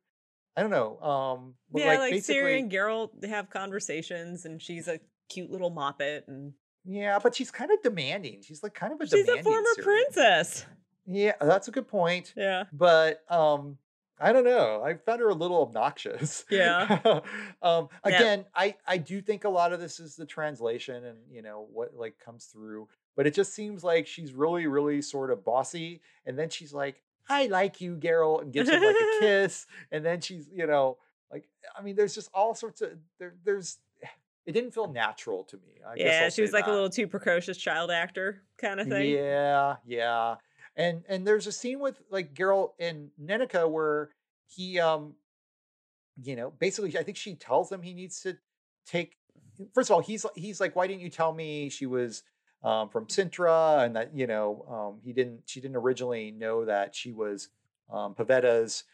I 0.56 0.60
don't 0.60 0.70
know. 0.70 1.00
Um, 1.00 1.54
yeah, 1.74 1.98
like, 1.98 2.12
basically, 2.12 2.42
Ciri 2.42 2.58
and 2.58 2.70
Geralt 2.70 3.24
have 3.24 3.50
conversations, 3.50 4.44
and 4.44 4.60
she's 4.60 4.86
a 4.86 5.00
cute 5.30 5.50
little 5.50 5.72
moppet, 5.72 6.28
and 6.28 6.52
yeah, 6.84 7.18
but 7.20 7.34
she's 7.34 7.50
kind 7.50 7.70
of 7.70 7.82
demanding. 7.82 8.42
She's 8.42 8.62
like 8.62 8.74
kind 8.74 8.92
of 8.92 9.00
a 9.00 9.06
she's 9.06 9.28
a 9.28 9.42
former 9.42 9.68
Ciri. 9.78 9.82
princess. 9.82 10.66
Yeah, 11.06 11.32
that's 11.40 11.68
a 11.68 11.72
good 11.72 11.88
point. 11.88 12.32
Yeah. 12.36 12.64
but 12.72 13.24
um 13.28 13.78
i 14.22 14.32
don't 14.32 14.44
know 14.44 14.82
i 14.84 14.94
found 14.94 15.20
her 15.20 15.28
a 15.28 15.34
little 15.34 15.62
obnoxious 15.62 16.44
Yeah. 16.50 17.00
um 17.62 17.88
Yeah. 18.06 18.16
again 18.16 18.44
i 18.54 18.74
i 18.86 18.96
do 18.96 19.20
think 19.20 19.44
a 19.44 19.48
lot 19.48 19.72
of 19.72 19.80
this 19.80 20.00
is 20.00 20.16
the 20.16 20.26
translation 20.26 21.04
and 21.04 21.18
you 21.30 21.42
know 21.42 21.66
what 21.72 21.94
like 21.94 22.18
comes 22.18 22.46
through 22.46 22.88
but 23.16 23.26
it 23.26 23.34
just 23.34 23.52
seems 23.54 23.82
like 23.84 24.06
she's 24.06 24.32
really 24.32 24.66
really 24.66 25.02
sort 25.02 25.30
of 25.30 25.44
bossy 25.44 26.00
and 26.24 26.38
then 26.38 26.48
she's 26.48 26.72
like 26.72 27.02
i 27.28 27.46
like 27.46 27.80
you 27.80 27.96
Geralt 27.96 28.42
and 28.42 28.52
gives 28.52 28.68
him 28.70 28.82
like 28.82 28.96
a 28.96 29.08
kiss 29.20 29.66
and 29.90 30.04
then 30.04 30.20
she's 30.20 30.48
you 30.52 30.66
know 30.66 30.98
like 31.30 31.48
i 31.78 31.82
mean 31.82 31.96
there's 31.96 32.14
just 32.14 32.30
all 32.32 32.54
sorts 32.54 32.80
of 32.80 32.90
there 33.18 33.34
there's 33.44 33.78
it 34.46 34.52
didn't 34.52 34.72
feel 34.72 34.88
natural 34.88 35.44
to 35.44 35.56
me 35.56 35.72
I 35.86 35.94
yeah, 35.96 36.28
she 36.28 36.42
was 36.42 36.52
like 36.52 36.66
a 36.66 36.70
little 36.70 36.90
too 36.90 37.06
precocious 37.08 37.56
child 37.56 37.90
actor 37.90 38.42
kind 38.56 38.80
of 38.80 38.86
thing. 38.88 39.10
Yeah, 39.10 39.76
yeah. 39.84 40.36
And 40.76 41.04
and 41.08 41.26
there's 41.26 41.46
a 41.46 41.52
scene 41.52 41.80
with 41.80 42.00
like 42.10 42.34
Geralt 42.34 42.72
and 42.78 43.10
Nenneke 43.22 43.70
where 43.70 44.10
he 44.48 44.78
um 44.80 45.14
you 46.22 46.36
know, 46.36 46.50
basically 46.58 46.96
I 46.98 47.02
think 47.02 47.16
she 47.16 47.34
tells 47.34 47.70
him 47.70 47.82
he 47.82 47.94
needs 47.94 48.20
to 48.22 48.36
take 48.86 49.16
first 49.74 49.90
of 49.90 49.94
all, 49.94 50.02
he's 50.02 50.24
he's 50.34 50.60
like, 50.60 50.74
why 50.76 50.86
didn't 50.86 51.02
you 51.02 51.10
tell 51.10 51.32
me 51.32 51.68
she 51.68 51.86
was 51.86 52.22
um 52.62 52.88
from 52.88 53.06
Cintra 53.06 53.84
and 53.84 53.96
that, 53.96 54.14
you 54.14 54.26
know, 54.26 54.64
um 54.68 55.00
he 55.04 55.12
didn't 55.12 55.42
she 55.46 55.60
didn't 55.60 55.76
originally 55.76 56.30
know 56.30 56.64
that 56.64 56.94
she 56.94 57.12
was 57.12 57.48
um 57.90 58.14
Pavetta's 58.14 58.84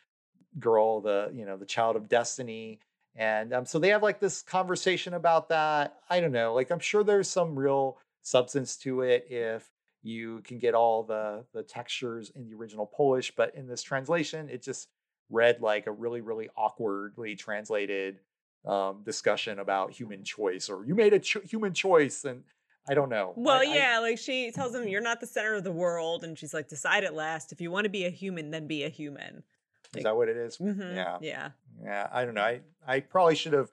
girl, 0.59 1.01
the 1.01 1.31
you 1.33 1.45
know, 1.45 1.57
the 1.57 1.66
child 1.66 1.97
of 1.97 2.09
destiny. 2.09 2.81
And 3.16 3.53
um, 3.53 3.66
so 3.66 3.79
they 3.79 3.89
have 3.89 4.03
like 4.03 4.20
this 4.20 4.43
conversation 4.43 5.14
about 5.14 5.49
that. 5.49 5.97
I 6.09 6.20
don't 6.20 6.33
know. 6.33 6.55
Like 6.55 6.70
I'm 6.70 6.79
sure 6.79 7.03
there's 7.03 7.29
some 7.29 7.59
real 7.59 7.99
substance 8.22 8.76
to 8.79 9.03
it 9.03 9.26
if 9.29 9.68
you 10.03 10.41
can 10.45 10.59
get 10.59 10.75
all 10.75 11.03
the 11.03 11.45
the 11.53 11.63
textures 11.63 12.31
in 12.35 12.45
the 12.49 12.55
original 12.55 12.87
Polish, 12.87 13.33
but 13.37 13.55
in 13.55 13.67
this 13.67 13.83
translation, 13.83 14.49
it 14.49 14.63
just 14.63 14.89
read 15.31 15.61
like 15.61 15.87
a 15.87 15.93
really 15.93 16.21
really 16.21 16.49
awkwardly 16.57 17.35
translated 17.37 18.21
um, 18.67 19.03
discussion 19.05 19.59
about 19.59 19.93
human 19.93 20.25
choice 20.25 20.69
or 20.69 20.85
you 20.85 20.95
made 20.95 21.13
a 21.13 21.19
cho- 21.19 21.41
human 21.41 21.73
choice 21.73 22.25
and 22.25 22.43
I 22.91 22.95
don't 22.95 23.11
know. 23.11 23.35
Well, 23.37 23.61
I, 23.61 23.65
yeah, 23.65 23.95
I, 23.97 23.99
like 23.99 24.19
she 24.19 24.51
tells 24.51 24.75
him 24.75 24.89
you're 24.89 25.03
not 25.03 25.21
the 25.21 25.27
center 25.27 25.55
of 25.55 25.63
the 25.63 25.71
world, 25.73 26.25
and 26.25 26.39
she's 26.39 26.55
like, 26.55 26.69
decide 26.69 27.05
at 27.05 27.13
last. 27.15 27.53
If 27.53 27.61
you 27.61 27.71
want 27.71 27.85
to 27.85 27.91
be 27.91 28.07
a 28.07 28.11
human, 28.11 28.51
then 28.51 28.67
be 28.67 28.85
a 28.85 28.89
human. 28.89 29.43
Is 29.95 30.05
that 30.05 30.17
what 30.17 30.31
it 30.31 30.39
is? 30.39 30.57
Mm-hmm, 30.57 30.97
Yeah. 30.97 31.19
Yeah. 31.21 31.51
Yeah. 31.83 32.09
I 32.11 32.25
don't 32.25 32.33
know. 32.33 32.41
I, 32.43 32.61
I 32.87 33.01
probably 33.01 33.35
should 33.35 33.53
have 33.53 33.71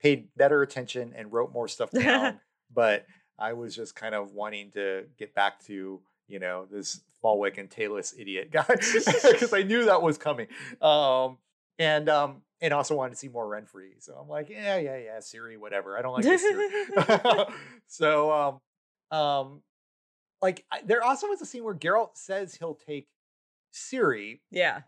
paid 0.00 0.28
better 0.34 0.62
attention 0.62 1.12
and 1.14 1.30
wrote 1.30 1.52
more 1.52 1.68
stuff 1.68 1.90
down, 1.92 2.40
but 2.72 3.04
I 3.38 3.52
was 3.52 3.74
just 3.74 3.94
kind 3.94 4.14
of 4.14 4.32
wanting 4.32 4.70
to 4.72 5.04
get 5.18 5.34
back 5.34 5.64
to, 5.66 6.00
you 6.26 6.38
know, 6.38 6.66
this 6.70 7.00
Falwick 7.22 7.58
and 7.58 7.70
Talus 7.70 8.14
idiot 8.18 8.50
guy 8.52 8.64
because 8.68 9.52
I 9.52 9.62
knew 9.62 9.84
that 9.86 10.02
was 10.02 10.18
coming. 10.18 10.48
Um, 10.80 11.38
and, 11.78 12.08
um, 12.08 12.42
and 12.60 12.74
also 12.74 12.96
wanted 12.96 13.10
to 13.10 13.16
see 13.16 13.28
more 13.28 13.46
Renfri. 13.46 13.90
So 14.00 14.14
I'm 14.20 14.28
like, 14.28 14.48
yeah, 14.48 14.78
yeah, 14.78 14.96
yeah, 14.96 15.18
Ciri, 15.18 15.56
whatever. 15.56 15.96
I 15.96 16.02
don't 16.02 16.12
like 16.12 16.24
this 16.24 16.42
Ciri. 16.42 17.52
so, 17.86 18.32
um, 18.32 19.16
um, 19.16 19.62
like 20.42 20.64
I, 20.70 20.80
there 20.84 21.02
also 21.02 21.28
was 21.28 21.40
a 21.40 21.46
scene 21.46 21.64
where 21.64 21.74
Geralt 21.74 22.10
says 22.16 22.54
he'll 22.54 22.74
take 22.74 23.08
Ciri 23.72 24.40
yeah. 24.50 24.80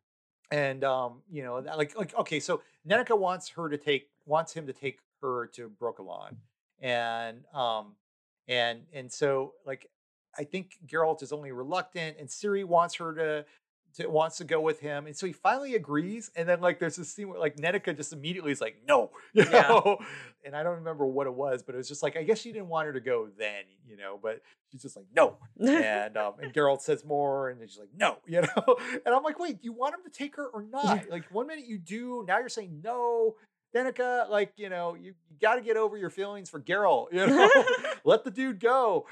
and 0.51 0.85
um 0.85 1.23
you 1.31 1.43
know 1.43 1.59
like 1.77 1.97
like 1.97 2.15
okay 2.17 2.41
so 2.41 2.63
Nenneke 2.89 3.19
wants 3.19 3.49
her 3.51 3.69
to 3.69 3.77
take 3.77 4.09
wants 4.27 4.53
him 4.53 4.67
to 4.67 4.73
take 4.73 4.99
her 5.23 5.47
to 5.49 5.71
Brokilon 5.81 6.37
and 6.81 7.45
um 7.55 7.95
and 8.51 8.81
and 8.93 9.11
so 9.11 9.55
like 9.65 9.87
I 10.39 10.45
think 10.45 10.73
Geralt 10.87 11.23
is 11.23 11.33
only 11.33 11.53
reluctant 11.53 12.17
and 12.19 12.29
Ciri 12.29 12.65
wants 12.65 12.97
her 12.97 13.15
to 13.15 13.45
to 13.97 14.07
wants 14.09 14.37
to 14.37 14.45
go 14.45 14.61
with 14.61 14.79
him 14.79 15.07
and 15.07 15.17
so 15.17 15.27
he 15.27 15.33
finally 15.33 15.75
agrees 15.75 16.31
and 16.37 16.49
then 16.49 16.61
like 16.61 16.79
there's 16.79 16.95
this 16.97 17.13
scene 17.13 17.29
where 17.29 17.41
like 17.41 17.57
Nenneke 17.57 17.97
just 17.97 18.13
immediately 18.13 18.53
is 18.53 18.61
like 18.61 18.77
no 18.87 19.11
you 19.33 19.45
Yeah. 19.51 19.63
know? 19.69 19.99
And 20.45 20.55
I 20.55 20.63
don't 20.63 20.77
remember 20.77 21.07
what 21.07 21.27
it 21.27 21.35
was 21.35 21.63
but 21.65 21.75
it 21.75 21.79
was 21.79 21.89
just 21.89 22.01
like 22.03 22.17
I 22.17 22.23
guess 22.23 22.39
she 22.39 22.53
didn't 22.53 22.69
want 22.69 22.87
her 22.87 22.93
to 22.93 23.01
go 23.01 23.29
then 23.37 23.65
you 23.85 23.97
know 23.97 24.19
but 24.23 24.43
she's 24.71 24.83
just 24.83 24.95
like 24.97 25.07
no 25.15 25.39
and 25.59 26.17
um 26.17 26.35
and 26.41 26.53
Geralt 26.53 26.83
says 26.83 27.05
more 27.05 27.49
and 27.51 27.61
she's 27.69 27.81
like 27.81 27.89
no 27.97 28.19
you 28.27 28.43
know? 28.43 28.77
And 29.05 29.13
I'm 29.15 29.25
like 29.25 29.41
wait 29.41 29.61
do 29.61 29.65
you 29.65 29.73
want 29.73 29.95
him 29.95 30.01
to 30.05 30.11
take 30.11 30.37
her 30.37 30.47
or 30.47 30.63
not? 30.63 31.11
Like 31.11 31.25
one 31.33 31.49
minute 31.49 31.67
you 31.67 31.79
do 31.79 32.25
now 32.29 32.39
you're 32.39 32.49
saying 32.49 32.81
no 32.85 33.35
Danica 33.75 34.29
like 34.29 34.53
you 34.57 34.69
know 34.69 34.95
you, 34.95 35.15
you 35.31 35.37
got 35.41 35.55
to 35.55 35.61
get 35.61 35.77
over 35.77 35.97
your 35.97 36.11
feelings 36.11 36.51
for 36.51 36.59
Geralt 36.61 37.07
you 37.13 37.27
know 37.27 37.49
let 38.05 38.25
the 38.25 38.31
dude 38.31 38.59
go 38.61 39.07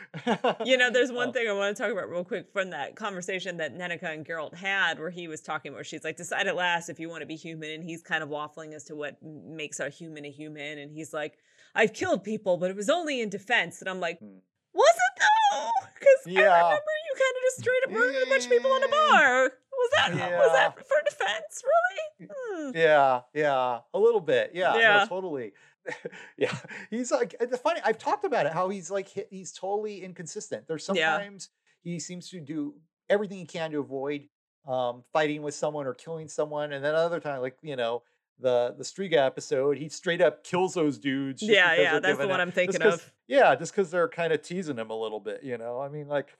you 0.65 0.77
know, 0.77 0.91
there's 0.91 1.13
one 1.21 1.29
Um, 1.29 1.33
thing 1.35 1.49
I 1.49 1.53
want 1.53 1.77
to 1.77 1.83
talk 1.83 1.93
about 1.93 2.09
real 2.11 2.25
quick 2.25 2.47
from 2.53 2.71
that 2.71 2.97
conversation 2.97 3.57
that 3.59 3.77
Nenneke 3.77 4.03
and 4.03 4.27
Geralt 4.27 4.55
had, 4.55 4.99
where 4.99 5.11
he 5.11 5.29
was 5.29 5.41
talking 5.41 5.73
about 5.73 5.87
she's 5.87 6.05
like, 6.05 6.17
decide 6.17 6.47
at 6.47 6.57
last 6.57 6.89
if 6.89 6.99
you 6.99 7.09
want 7.09 7.21
to 7.21 7.27
be 7.27 7.37
human, 7.37 7.71
and 7.71 7.85
he's 7.85 8.03
kind 8.03 8.23
of 8.23 8.29
waffling 8.29 8.73
as 8.75 8.85
to 8.85 8.97
what 8.97 9.17
makes 9.23 9.79
a 9.81 9.89
human 9.91 10.25
a 10.25 10.31
human, 10.31 10.79
and 10.79 10.91
he's 10.91 11.13
like, 11.13 11.39
I've 11.75 11.93
killed 11.93 12.25
people, 12.25 12.57
but 12.57 12.71
it 12.71 12.77
was 12.77 12.89
only 12.91 13.21
in 13.21 13.29
defense, 13.29 13.81
and 13.81 13.89
I'm 13.89 14.01
like, 14.01 14.19
Hmm. 14.19 14.39
was 14.75 14.95
it 14.97 15.23
though? 15.23 15.71
Because 15.95 16.27
I 16.27 16.31
remember 16.31 16.93
you 17.07 17.15
kind 17.15 17.35
of 17.37 17.43
just 17.43 17.59
straight 17.61 17.85
up 17.85 17.91
murdered 17.91 18.23
a 18.27 18.31
bunch 18.31 18.45
of 18.45 18.51
people 18.51 18.75
in 18.77 18.83
a 18.85 18.89
bar. 18.89 19.53
Was 19.79 19.91
that 19.97 20.13
was 20.39 20.53
that 20.53 20.77
for 20.87 20.97
defense? 21.09 21.63
Really? 21.65 22.31
Hmm. 22.71 22.77
Yeah, 22.77 23.21
yeah, 23.35 23.79
a 23.95 23.99
little 23.99 24.21
bit. 24.21 24.51
Yeah, 24.55 24.73
no, 24.73 25.07
totally. 25.09 25.53
yeah, 26.37 26.55
he's 26.91 27.11
like 27.13 27.35
the 27.41 27.57
funny. 27.57 27.81
I've 27.85 27.99
talked 27.99 28.25
about 28.25 28.47
it. 28.47 28.53
How 28.53 28.69
he's 28.69 28.91
like 28.91 29.09
he's 29.31 29.53
totally 29.53 30.03
inconsistent. 30.05 30.67
There's 30.67 30.89
Yeah. 30.93 31.15
sometimes 31.17 31.49
he 31.83 31.99
seems 32.01 32.29
to 32.31 32.41
do 32.41 32.75
everything 33.09 33.39
he 33.39 33.47
can 33.47 33.71
to 33.71 33.79
avoid 33.79 34.29
um, 34.67 35.05
fighting 35.13 35.43
with 35.43 35.55
someone 35.55 35.87
or 35.87 35.95
killing 35.95 36.29
someone, 36.29 36.73
and 36.73 36.85
then 36.85 36.95
other 36.95 37.21
time, 37.21 37.41
like 37.41 37.57
you 37.63 37.77
know 37.77 38.03
the 38.41 38.75
the 38.77 38.85
Striga 38.85 39.15
episode, 39.25 39.79
he 39.79 39.89
straight 39.89 40.21
up 40.21 40.45
kills 40.45 40.75
those 40.75 40.99
dudes. 40.99 41.41
Yeah, 41.43 41.75
yeah, 41.75 41.99
that's 42.01 42.19
the 42.19 42.27
one 42.29 42.41
it- 42.41 42.43
I'm 42.43 42.51
thinking 42.51 42.83
of. 42.83 43.13
Yeah, 43.29 43.55
just 43.55 43.73
because 43.73 43.91
they're 43.91 44.09
kind 44.09 44.33
of 44.33 44.43
teasing 44.43 44.77
him 44.77 44.91
a 44.91 44.95
little 45.01 45.21
bit. 45.21 45.43
You 45.43 45.57
know, 45.59 45.81
I 45.81 45.89
mean, 45.89 46.09
like 46.09 46.37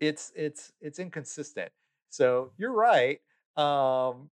it's 0.00 0.32
it's 0.36 0.72
it's 0.80 0.98
inconsistent. 0.98 1.72
So 2.12 2.52
you're 2.58 2.72
right. 2.72 3.20
Um, 3.56 4.28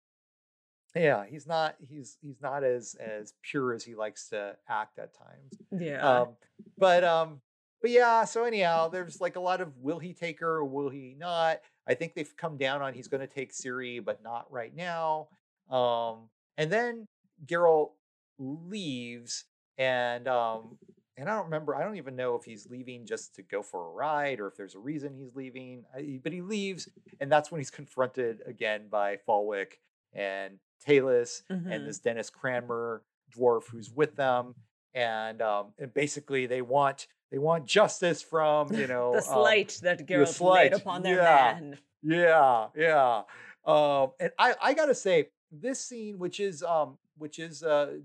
yeah, 0.95 1.25
he's 1.29 1.47
not 1.47 1.77
he's 1.89 2.19
he's 2.21 2.41
not 2.43 2.63
as 2.63 2.95
as 2.95 3.33
pure 3.43 3.73
as 3.73 3.83
he 3.83 3.95
likes 3.95 4.29
to 4.29 4.57
act 4.69 4.99
at 4.99 5.15
times. 5.15 5.55
Yeah. 5.73 6.07
Um, 6.07 6.29
but 6.77 7.05
um, 7.05 7.41
but 7.81 7.91
yeah. 7.91 8.25
So 8.25 8.45
anyhow, 8.45 8.89
there's 8.89 9.21
like 9.21 9.37
a 9.37 9.41
lot 9.41 9.61
of 9.61 9.77
will 9.79 9.99
he 9.99 10.13
take 10.13 10.41
her 10.41 10.57
or 10.57 10.65
will 10.65 10.91
he 10.91 11.17
not? 11.19 11.61
I 11.89 11.95
think 11.95 12.15
they've 12.15 12.37
come 12.37 12.59
down 12.59 12.83
on 12.83 12.93
he's 12.93 13.09
going 13.09 13.27
to 13.27 13.33
take 13.33 13.53
Ciri, 13.53 14.05
but 14.05 14.23
not 14.23 14.51
right 14.53 14.75
now. 14.77 15.29
Um, 15.71 16.29
and 16.59 16.71
then 16.71 17.07
Geralt 17.47 17.93
leaves, 18.39 19.45
and 19.79 20.29
um, 20.29 20.77
and 21.21 21.29
I 21.29 21.35
don't 21.37 21.45
remember. 21.45 21.75
I 21.77 21.85
don't 21.85 21.97
even 21.97 22.17
know 22.17 22.35
if 22.35 22.45
he's 22.45 22.67
leaving 22.69 23.07
just 23.07 23.35
to 23.37 23.43
go 23.43 23.63
for 23.63 23.87
a 23.87 23.91
ride 23.91 24.41
or 24.41 24.49
if 24.49 24.57
there's 24.57 24.75
a 24.75 24.79
reason 24.79 25.15
he's 25.15 25.35
leaving. 25.37 25.85
I, 25.95 26.19
but 26.23 26.33
he 26.33 26.41
leaves, 26.41 26.89
and 27.21 27.31
that's 27.31 27.51
when 27.53 27.61
he's 27.61 27.71
confronted 27.71 28.41
again 28.47 28.89
by 28.91 29.19
Falwick 29.29 29.75
and 30.13 30.59
Talus 30.85 31.43
Mhm. 31.51 31.71
and 31.71 31.87
this 31.87 31.99
Dennis 31.99 32.31
Cranmer 32.31 33.03
dwarf 33.37 33.65
who's 33.71 33.91
with 33.91 34.17
them, 34.17 34.55
and 34.95 35.41
um, 35.43 35.73
and 35.79 35.93
basically 35.95 36.47
they 36.47 36.63
want 36.63 37.07
they 37.31 37.39
want 37.39 37.67
justice 37.67 38.23
from 38.23 38.73
you 38.73 38.87
know 38.89 39.13
the 39.13 39.19
um, 39.19 39.23
slight 39.25 39.79
that 39.83 40.07
Geralt 40.09 40.29
slight, 40.29 40.73
laid 40.73 40.81
upon 40.81 41.03
their 41.03 41.17
yeah. 41.17 41.59
man. 41.61 41.79
yeah, 42.03 42.67
yeah. 42.75 43.23
Um, 43.67 44.13
and 44.19 44.31
I, 44.39 44.55
I 44.63 44.73
gotta 44.75 44.95
say, 44.95 45.29
this 45.53 45.85
scene, 45.85 46.19
which 46.19 46.41
is 46.41 46.63
um, 46.63 46.97
which 47.19 47.39
is 47.39 47.63
uh, 47.63 47.99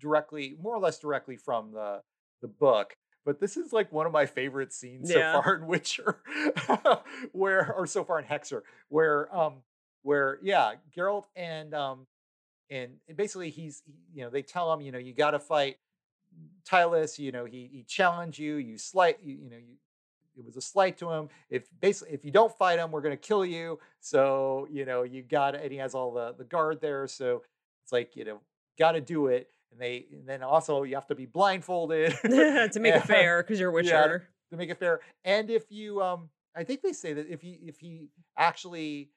directly, 0.00 0.56
more 0.60 0.74
or 0.74 0.80
less 0.80 0.98
directly 0.98 1.36
from 1.36 1.72
the 1.72 2.00
the 2.42 2.48
book, 2.48 2.94
but 3.24 3.40
this 3.40 3.56
is 3.56 3.72
like 3.72 3.90
one 3.92 4.04
of 4.04 4.12
my 4.12 4.26
favorite 4.26 4.72
scenes 4.72 5.10
Yeah. 5.10 5.32
so 5.36 5.42
far 5.42 5.54
in 5.56 5.66
Witcher, 5.66 6.20
where 7.32 7.72
or 7.72 7.86
so 7.86 8.04
far 8.04 8.18
in 8.18 8.26
Hexer, 8.26 8.62
where 8.88 9.34
um, 9.34 9.62
where 10.02 10.38
yeah, 10.42 10.74
Geralt 10.94 11.24
and 11.34 11.72
um, 11.74 12.06
and 12.70 12.92
basically 13.16 13.50
he's 13.50 13.82
you 14.12 14.24
know 14.24 14.30
they 14.30 14.42
tell 14.42 14.72
him 14.72 14.80
you 14.80 14.92
know 14.92 14.98
you 14.98 15.14
got 15.14 15.30
to 15.30 15.38
fight 15.38 15.76
Tylus, 16.68 17.18
you 17.18 17.32
know 17.32 17.44
he 17.44 17.68
he 17.72 17.82
challenged 17.84 18.38
you, 18.38 18.56
you 18.56 18.78
slight 18.78 19.18
you, 19.22 19.34
you 19.34 19.50
know 19.50 19.56
you 19.56 19.76
it 20.36 20.44
was 20.44 20.56
a 20.56 20.62
slight 20.62 20.96
to 20.98 21.10
him. 21.10 21.28
If 21.50 21.64
basically 21.80 22.14
if 22.14 22.24
you 22.24 22.30
don't 22.30 22.56
fight 22.56 22.78
him, 22.78 22.90
we're 22.90 23.02
gonna 23.02 23.16
kill 23.18 23.44
you. 23.44 23.78
So 24.00 24.66
you 24.70 24.84
know 24.84 25.02
you 25.02 25.22
got 25.22 25.54
and 25.54 25.70
he 25.70 25.78
has 25.78 25.94
all 25.94 26.12
the 26.12 26.34
the 26.36 26.44
guard 26.44 26.80
there. 26.80 27.06
So 27.06 27.42
it's 27.84 27.92
like 27.92 28.16
you 28.16 28.24
know 28.24 28.40
got 28.78 28.92
to 28.92 29.00
do 29.00 29.26
it. 29.26 29.48
And 29.72 29.80
they 29.80 30.06
and 30.12 30.26
then 30.28 30.42
also 30.42 30.82
you 30.82 30.94
have 30.94 31.06
to 31.08 31.14
be 31.14 31.26
blindfolded 31.26 32.12
to 32.22 32.80
make 32.80 32.94
it 32.94 33.02
fair, 33.06 33.42
because 33.42 33.58
you're 33.58 33.70
a 33.70 33.72
Yeah, 33.72 34.06
Witcher. 34.06 34.28
to 34.50 34.56
make 34.56 34.70
it 34.70 34.78
fair. 34.78 35.00
And 35.24 35.50
if 35.50 35.70
you 35.70 36.02
um 36.02 36.28
I 36.54 36.64
think 36.64 36.82
they 36.82 36.92
say 36.92 37.14
that 37.14 37.26
if 37.28 37.40
he 37.40 37.58
if 37.64 37.78
he 37.78 38.08
actually 38.36 39.10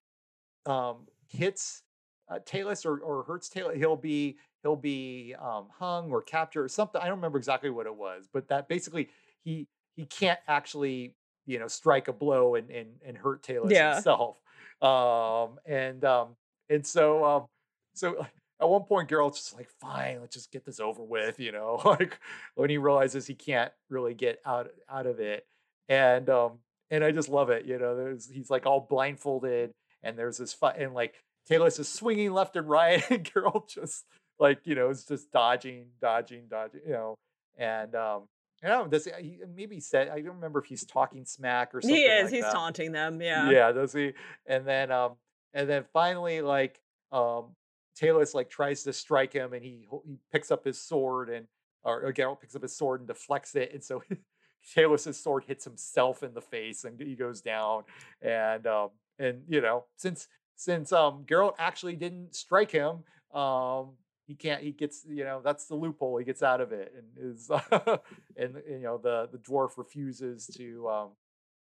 um 0.65 1.07
hits 1.27 1.83
uh, 2.29 2.39
Talus 2.45 2.85
or, 2.85 2.99
or 2.99 3.23
hurts 3.23 3.49
Talus, 3.49 3.77
he'll 3.77 3.95
be 3.97 4.37
he'll 4.63 4.75
be 4.75 5.35
um 5.39 5.67
hung 5.77 6.09
or 6.11 6.21
captured 6.21 6.63
or 6.63 6.69
something. 6.69 7.01
I 7.01 7.05
don't 7.07 7.17
remember 7.17 7.37
exactly 7.37 7.69
what 7.69 7.85
it 7.85 7.95
was, 7.95 8.27
but 8.31 8.47
that 8.47 8.67
basically 8.67 9.09
he 9.43 9.67
he 9.95 10.05
can't 10.05 10.39
actually, 10.47 11.15
you 11.45 11.59
know, 11.59 11.67
strike 11.67 12.07
a 12.07 12.13
blow 12.13 12.55
and 12.55 12.69
and, 12.71 12.89
and 13.05 13.17
hurt 13.17 13.43
Talus 13.43 13.73
Yeah. 13.73 13.95
himself. 13.95 14.39
Um 14.81 15.57
and 15.65 16.03
um 16.03 16.35
and 16.69 16.85
so 16.85 17.23
um 17.23 17.45
so 17.93 18.27
at 18.61 18.69
one 18.69 18.83
point 18.83 19.09
Geralt's 19.09 19.37
just 19.37 19.55
like, 19.55 19.69
fine, 19.81 20.19
let's 20.21 20.33
just 20.33 20.51
get 20.51 20.65
this 20.65 20.79
over 20.79 21.03
with, 21.03 21.39
you 21.39 21.51
know, 21.51 21.81
like 21.85 22.19
when 22.55 22.69
he 22.69 22.77
realizes 22.77 23.27
he 23.27 23.35
can't 23.35 23.71
really 23.89 24.13
get 24.13 24.39
out 24.45 24.69
out 24.89 25.07
of 25.07 25.19
it. 25.19 25.45
And 25.89 26.29
um 26.29 26.59
and 26.89 27.03
I 27.03 27.11
just 27.11 27.29
love 27.29 27.49
it, 27.49 27.65
you 27.65 27.77
know, 27.77 27.95
there's 27.95 28.29
he's 28.29 28.49
like 28.49 28.65
all 28.65 28.87
blindfolded 28.89 29.71
and 30.03 30.17
there's 30.17 30.37
this 30.37 30.53
fight 30.53 30.77
and 30.77 30.93
like 30.93 31.15
Talus 31.47 31.79
is 31.79 31.89
swinging 31.89 32.31
left 32.31 32.55
and 32.55 32.67
right 32.67 33.03
and 33.11 33.23
Geralt 33.23 33.69
just 33.69 34.05
like, 34.39 34.59
you 34.65 34.75
know, 34.75 34.89
is 34.89 35.05
just 35.05 35.31
dodging, 35.31 35.87
dodging, 36.01 36.47
dodging, 36.49 36.81
you 36.85 36.93
know, 36.93 37.15
and 37.57 37.93
um 37.95 38.23
I 38.63 38.69
don't 38.69 38.85
know, 38.85 38.89
does 38.89 39.05
he, 39.05 39.11
he 39.21 39.37
maybe 39.53 39.75
he 39.75 39.81
said 39.81 40.07
I 40.07 40.21
don't 40.21 40.35
remember 40.35 40.59
if 40.59 40.65
he's 40.65 40.85
talking 40.85 41.25
smack 41.25 41.75
or 41.75 41.81
something. 41.81 41.95
He 41.95 42.03
is. 42.03 42.25
like 42.25 42.33
he's 42.33 42.43
that. 42.43 42.53
taunting 42.53 42.93
them. 42.93 43.21
Yeah. 43.21 43.49
Yeah, 43.49 43.71
does 43.73 43.91
he? 43.91 44.13
And 44.45 44.65
then 44.65 44.91
um 44.91 45.15
and 45.53 45.69
then 45.69 45.83
finally 45.91 46.41
like 46.41 46.79
um 47.11 47.47
Talus 47.95 48.33
like 48.33 48.49
tries 48.49 48.83
to 48.83 48.93
strike 48.93 49.33
him 49.33 49.53
and 49.53 49.63
he 49.63 49.87
he 50.05 50.17
picks 50.31 50.51
up 50.51 50.65
his 50.65 50.81
sword 50.81 51.29
and 51.29 51.47
or, 51.83 52.11
Geralt 52.13 52.41
picks 52.41 52.55
up 52.55 52.63
his 52.63 52.75
sword 52.75 53.01
and 53.01 53.07
deflects 53.07 53.55
it 53.55 53.71
and 53.73 53.83
so 53.83 54.01
Talus's 54.75 55.21
sword 55.21 55.43
hits 55.45 55.63
himself 55.63 56.23
in 56.23 56.33
the 56.33 56.41
face 56.41 56.83
and 56.83 56.99
he 56.99 57.15
goes 57.15 57.41
down 57.41 57.83
and 58.21 58.65
um 58.67 58.89
and 59.19 59.43
you 59.47 59.61
know 59.61 59.85
since 59.95 60.27
since 60.55 60.91
um 60.91 61.23
Geralt 61.25 61.55
actually 61.57 61.95
didn't 61.95 62.35
strike 62.35 62.71
him 62.71 63.03
um 63.33 63.91
he 64.27 64.33
can't 64.33 64.61
he 64.61 64.71
gets 64.71 65.05
you 65.07 65.23
know 65.23 65.41
that's 65.43 65.67
the 65.67 65.75
loophole 65.75 66.17
he 66.17 66.25
gets 66.25 66.41
out 66.41 66.61
of 66.61 66.71
it 66.71 66.93
and 66.97 67.31
is 67.31 67.49
and 68.37 68.55
you 68.67 68.79
know 68.79 68.97
the 68.97 69.29
the 69.31 69.37
dwarf 69.37 69.77
refuses 69.77 70.47
to 70.47 70.87
um 70.89 71.09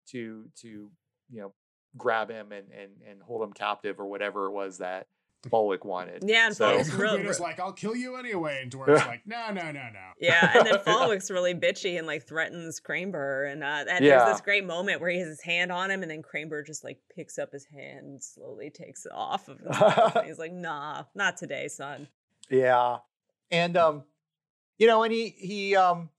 to 0.09 0.47
to 0.57 0.91
you 1.31 1.41
know 1.41 1.53
grab 1.97 2.31
him 2.31 2.53
and 2.53 2.67
and 2.73 2.91
and 3.09 3.23
hold 3.23 3.43
him 3.43 3.53
captive 3.53 4.01
or 4.01 4.07
whatever 4.07 4.47
it 4.47 4.53
was 4.53 4.79
that 4.79 5.07
Falwick 5.49 5.85
wanted. 5.85 6.25
Yeah, 6.27 6.47
and 6.47 6.57
so, 6.57 6.67
Falwick's 6.79 6.93
real- 6.93 7.17
Guido's 7.17 7.39
like, 7.41 7.61
I'll 7.61 7.73
kill 7.73 7.95
you 7.95 8.17
anyway. 8.17 8.61
And 8.63 8.73
Dwarf's 8.73 9.07
like, 9.07 9.23
no, 9.27 9.49
no, 9.53 9.63
no, 9.71 9.73
no. 9.73 10.09
Yeah, 10.21 10.51
and 10.59 10.67
then 10.67 10.75
Falwick's 10.87 11.31
really 11.31 11.55
bitchy 11.55 11.97
and 11.97 12.07
like 12.07 12.27
threatens 12.27 12.81
Craneburr, 12.81 13.51
and 13.53 13.63
uh, 13.63 13.85
and 13.89 14.05
Yeah. 14.05 14.19
there's 14.25 14.33
this 14.37 14.41
great 14.41 14.67
moment 14.67 15.01
where 15.01 15.11
he 15.11 15.19
has 15.21 15.29
his 15.29 15.41
hand 15.43 15.71
on 15.71 15.91
him, 15.91 16.03
and 16.03 16.11
then 16.11 16.23
Craneburr 16.23 16.67
just 16.67 16.83
like 16.85 16.99
picks 17.15 17.39
up 17.39 17.53
his 17.53 17.65
hand 17.67 18.07
and 18.07 18.23
slowly 18.23 18.71
takes 18.71 19.07
it 19.07 19.13
off 19.15 19.49
of 19.49 19.61
him. 19.61 20.25
he's 20.27 20.39
like, 20.39 20.53
"Nah, 20.53 21.05
not 21.15 21.37
today, 21.37 21.69
son." 21.69 22.09
Yeah. 22.51 22.99
And 23.51 23.77
um 23.77 24.03
you 24.79 24.87
know, 24.87 25.03
and 25.05 25.13
he 25.13 25.29
he 25.39 25.77
um 25.77 26.11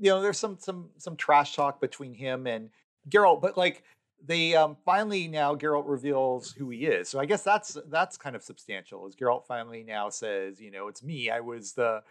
you 0.00 0.10
know, 0.10 0.22
there's 0.22 0.38
some 0.38 0.56
some 0.58 0.90
some 0.98 1.16
trash 1.16 1.54
talk 1.54 1.80
between 1.80 2.14
him 2.14 2.46
and 2.46 2.70
Geralt, 3.08 3.40
but 3.42 3.56
like 3.58 3.82
they 4.26 4.54
um 4.54 4.76
finally 4.84 5.28
now 5.28 5.54
Geralt 5.54 5.84
reveals 5.86 6.52
who 6.52 6.70
he 6.70 6.86
is. 6.86 7.08
So 7.08 7.20
I 7.20 7.26
guess 7.26 7.42
that's 7.42 7.76
that's 7.88 8.16
kind 8.16 8.34
of 8.34 8.42
substantial. 8.42 9.06
Is 9.06 9.16
Geralt 9.16 9.46
finally 9.46 9.82
now 9.82 10.08
says, 10.08 10.60
you 10.60 10.70
know, 10.70 10.88
it's 10.88 11.02
me. 11.02 11.30
I 11.30 11.40
was 11.40 11.72
the 11.72 12.02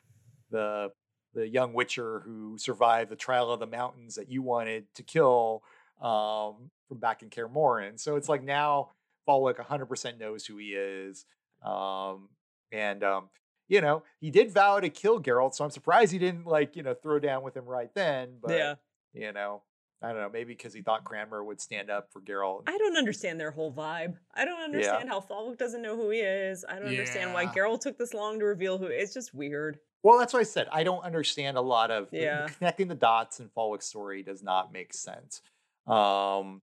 the 0.52 0.92
the 1.34 1.48
young 1.48 1.74
witcher 1.74 2.20
who 2.20 2.58
survived 2.58 3.10
the 3.10 3.16
trial 3.16 3.52
of 3.52 3.60
the 3.60 3.68
mountains 3.68 4.16
that 4.16 4.30
you 4.30 4.42
wanted 4.42 4.86
to 4.96 5.04
kill 5.04 5.64
um 6.02 6.70
from 6.88 7.00
back 7.00 7.24
in 7.24 7.30
Kaer 7.30 7.48
Morhen. 7.48 8.00
So 8.00 8.16
it's 8.16 8.30
like 8.30 8.44
now 8.44 8.90
Falwick 9.28 9.56
100% 9.58 10.20
knows 10.20 10.46
who 10.46 10.58
he 10.58 10.74
is. 10.74 11.26
Um 11.66 12.30
and 12.72 13.04
um 13.04 13.30
you 13.70 13.82
know, 13.82 14.04
he 14.20 14.30
did 14.30 14.52
vow 14.52 14.80
to 14.80 14.90
kill 14.90 15.22
Geralt, 15.22 15.56
so 15.56 15.64
I'm 15.64 15.72
surprised 15.72 16.12
he 16.12 16.20
didn't 16.20 16.46
like, 16.46 16.76
you 16.76 16.84
know, 16.84 16.94
throw 16.94 17.18
down 17.18 17.44
with 17.44 17.56
him 17.56 17.66
right 17.66 17.90
then. 17.96 18.38
But 18.42 18.52
yeah, 18.52 18.76
you 19.14 19.32
know, 19.32 19.64
I 20.04 20.10
don't 20.12 20.18
know, 20.22 20.30
maybe 20.32 20.54
because 20.54 20.74
he 20.74 20.82
thought 20.82 21.06
Cranmer 21.06 21.44
would 21.44 21.62
stand 21.62 21.90
up 21.90 22.12
for 22.12 22.20
Geralt. 22.22 22.64
I 22.68 22.78
don't 22.78 22.98
understand 22.98 23.40
their 23.40 23.52
whole 23.52 23.72
vibe. 23.74 24.16
I 24.36 24.44
don't 24.44 24.62
understand 24.62 25.08
how 25.08 25.22
Falwick 25.22 25.58
doesn't 25.58 25.82
know 25.82 25.96
who 25.96 26.10
he 26.10 26.20
is. 26.20 26.66
I 26.68 26.76
don't 26.76 26.90
understand 26.90 27.34
why 27.34 27.44
Yeah. 27.44 27.54
Geralt 27.56 27.80
took 27.80 27.98
this 27.98 28.14
long 28.14 28.38
to 28.40 28.46
reveal 28.46 28.78
who. 28.78 28.88
It's 28.88 29.14
just 29.14 29.34
weird. 29.34 29.80
Well, 30.04 30.20
that's 30.20 30.34
what 30.34 30.42
I 30.42 30.44
said. 30.44 30.68
I 30.74 30.84
don't 30.84 31.04
understand 31.06 31.56
a 31.56 31.62
lot 31.62 31.90
of 31.90 32.12
the- 32.12 32.18
the 32.18 32.24
Yeah. 32.24 32.48
connecting 32.58 32.90
the 32.90 32.96
dots 32.96 33.40
in 33.40 33.48
Falwick's 33.50 33.86
story 33.86 34.24
does 34.24 34.44
not 34.44 34.74
make 34.74 34.94
sense. 34.94 35.42
Um, 35.88 36.62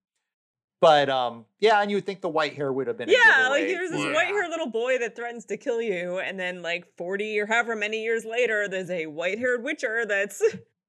but 0.82 1.08
um, 1.08 1.46
yeah, 1.60 1.80
and 1.80 1.90
you 1.90 1.96
would 1.96 2.04
think 2.06 2.20
the 2.20 2.28
white 2.28 2.54
hair 2.54 2.70
would 2.72 2.86
have 2.88 2.98
been 2.98 3.08
a 3.08 3.12
Yeah, 3.12 3.48
like 3.48 3.62
giveaway 3.62 3.68
here's 3.68 3.90
this 3.90 4.02
for- 4.04 4.12
white 4.12 4.26
haired 4.28 4.50
little 4.50 4.70
boy 4.70 4.98
that 4.98 5.16
threatens 5.16 5.46
to 5.46 5.56
kill 5.56 5.80
you, 5.80 6.18
and 6.18 6.38
then 6.38 6.60
like 6.62 6.86
40 6.96 7.38
or 7.40 7.46
however 7.46 7.74
many 7.74 8.02
years 8.02 8.24
later, 8.26 8.68
there's 8.68 8.90
a 8.90 9.06
white 9.06 9.38
haired 9.38 9.62
witcher 9.62 10.04
that's 10.06 10.42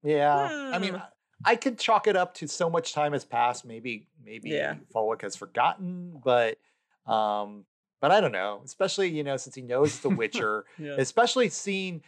Yeah, 0.04 0.36
I 0.74 0.78
mean, 0.80 0.96
Hmm. 0.96 1.00
I- 1.46 1.56
could 1.56 1.78
chalk 1.80 2.08
it 2.08 2.16
up 2.16 2.34
to 2.36 2.48
so 2.48 2.70
much 2.70 2.94
time 2.94 3.14
has 3.14 3.26
passed. 3.26 3.66
Maybe, 3.66 4.08
maybe 4.24 4.50
Yeah. 4.52 4.76
Falwick 4.94 5.22
has 5.22 5.36
forgotten, 5.36 6.20
but 6.24 6.58
um, 7.06 7.66
but 8.00 8.12
I 8.12 8.20
don't 8.22 8.32
know. 8.32 8.62
Especially 8.66 9.10
you 9.10 9.24
know 9.24 9.38
since 9.38 9.56
he 9.56 9.62
knows 9.62 10.00
the 10.00 10.10
Witcher, 10.22 10.66
yeah. 10.78 10.96
especially 10.98 11.50
seeing 11.50 12.02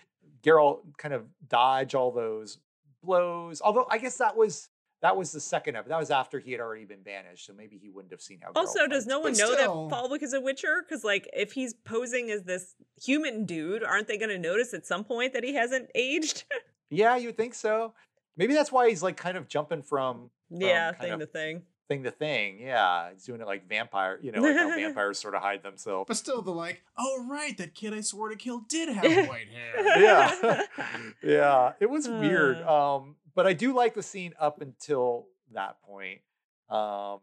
Geralt 0.44 0.80
kind 0.98 1.14
of 1.14 1.26
dodge 1.48 1.96
all 1.96 2.12
those 2.12 2.58
blows. 3.04 3.62
Although 3.62 3.88
I 3.90 3.98
guess 3.98 4.18
that 4.18 4.36
was 4.36 4.70
that 5.02 5.18
was 5.18 5.32
the 5.34 5.40
second 5.42 5.76
of 5.76 5.86
That 5.90 6.00
was 6.00 6.12
after 6.12 6.40
he 6.40 6.52
had 6.54 6.62
already 6.62 6.86
been 6.86 7.02
banished, 7.04 7.46
so 7.46 7.54
maybe 7.54 7.78
he 7.78 7.90
wouldn't 7.90 8.12
have 8.14 8.22
seen 8.22 8.40
how. 8.42 8.52
Geralt 8.52 8.56
Also, 8.68 8.88
does 8.88 9.04
fights. 9.04 9.08
no 9.08 9.20
one 9.20 9.34
know 9.34 9.54
still- 9.54 9.88
that 9.90 9.96
Falwick 9.96 10.24
is 10.24 10.34
a 10.34 10.40
witcher? 10.40 10.82
Because 10.88 11.04
like, 11.04 11.30
if 11.34 11.52
he's 11.52 11.74
posing 11.74 12.30
as 12.32 12.44
this 12.44 12.76
human 13.02 13.46
dude, 13.46 13.84
aren't 13.84 14.08
they 14.08 14.18
going 14.18 14.30
to 14.30 14.38
notice 14.40 14.74
at 14.74 14.86
some 14.86 15.04
point 15.04 15.34
that 15.34 15.44
he 15.44 15.54
hasn't 15.56 15.90
aged? 15.96 16.46
Yeah, 16.90 17.16
you 17.18 17.30
would 17.30 17.38
think 17.38 17.54
so. 17.56 17.94
Maybe 18.38 18.54
that's 18.54 18.72
why 18.72 18.90
he's 18.90 19.04
like 19.04 19.18
kind 19.18 19.38
of 19.38 19.48
jumping 19.48 19.82
from 19.84 20.30
yeah, 20.50 20.92
thing 20.94 21.14
of- 21.14 21.20
to 21.20 21.26
thing. 21.26 21.62
thing 21.88 22.04
to 22.04 22.12
thing. 22.12 22.60
Yeah, 22.62 23.12
he's 23.12 23.24
doing 23.26 23.42
it 23.42 23.48
like 23.48 23.68
vampire. 23.70 24.20
You 24.22 24.32
know, 24.34 24.42
like 24.42 24.56
how 24.56 24.70
vampires 24.70 25.20
sort 25.20 25.36
of 25.36 25.42
hide 25.42 25.62
themselves. 25.64 26.06
But 26.08 26.18
still, 26.18 26.42
they're 26.42 26.54
like, 26.54 26.82
oh, 26.98 27.26
right, 27.30 27.58
that 27.58 27.76
kid 27.76 27.94
I 27.94 28.02
swore 28.02 28.30
to 28.30 28.36
kill 28.36 28.60
did 28.68 28.90
have 28.90 29.04
white 29.28 29.48
hair. 29.50 30.00
yeah 30.02 30.62
yeah 31.24 31.74
it 31.80 31.90
was 31.90 32.08
weird 32.08 32.58
Uh. 32.62 32.96
um 32.96 33.16
but 33.36 33.46
i 33.48 33.54
do 33.54 33.74
like 33.76 33.94
the 33.94 34.04
scene 34.04 34.34
up 34.40 34.62
until 34.62 35.28
that 35.54 35.82
point 35.82 36.22
um 36.70 37.20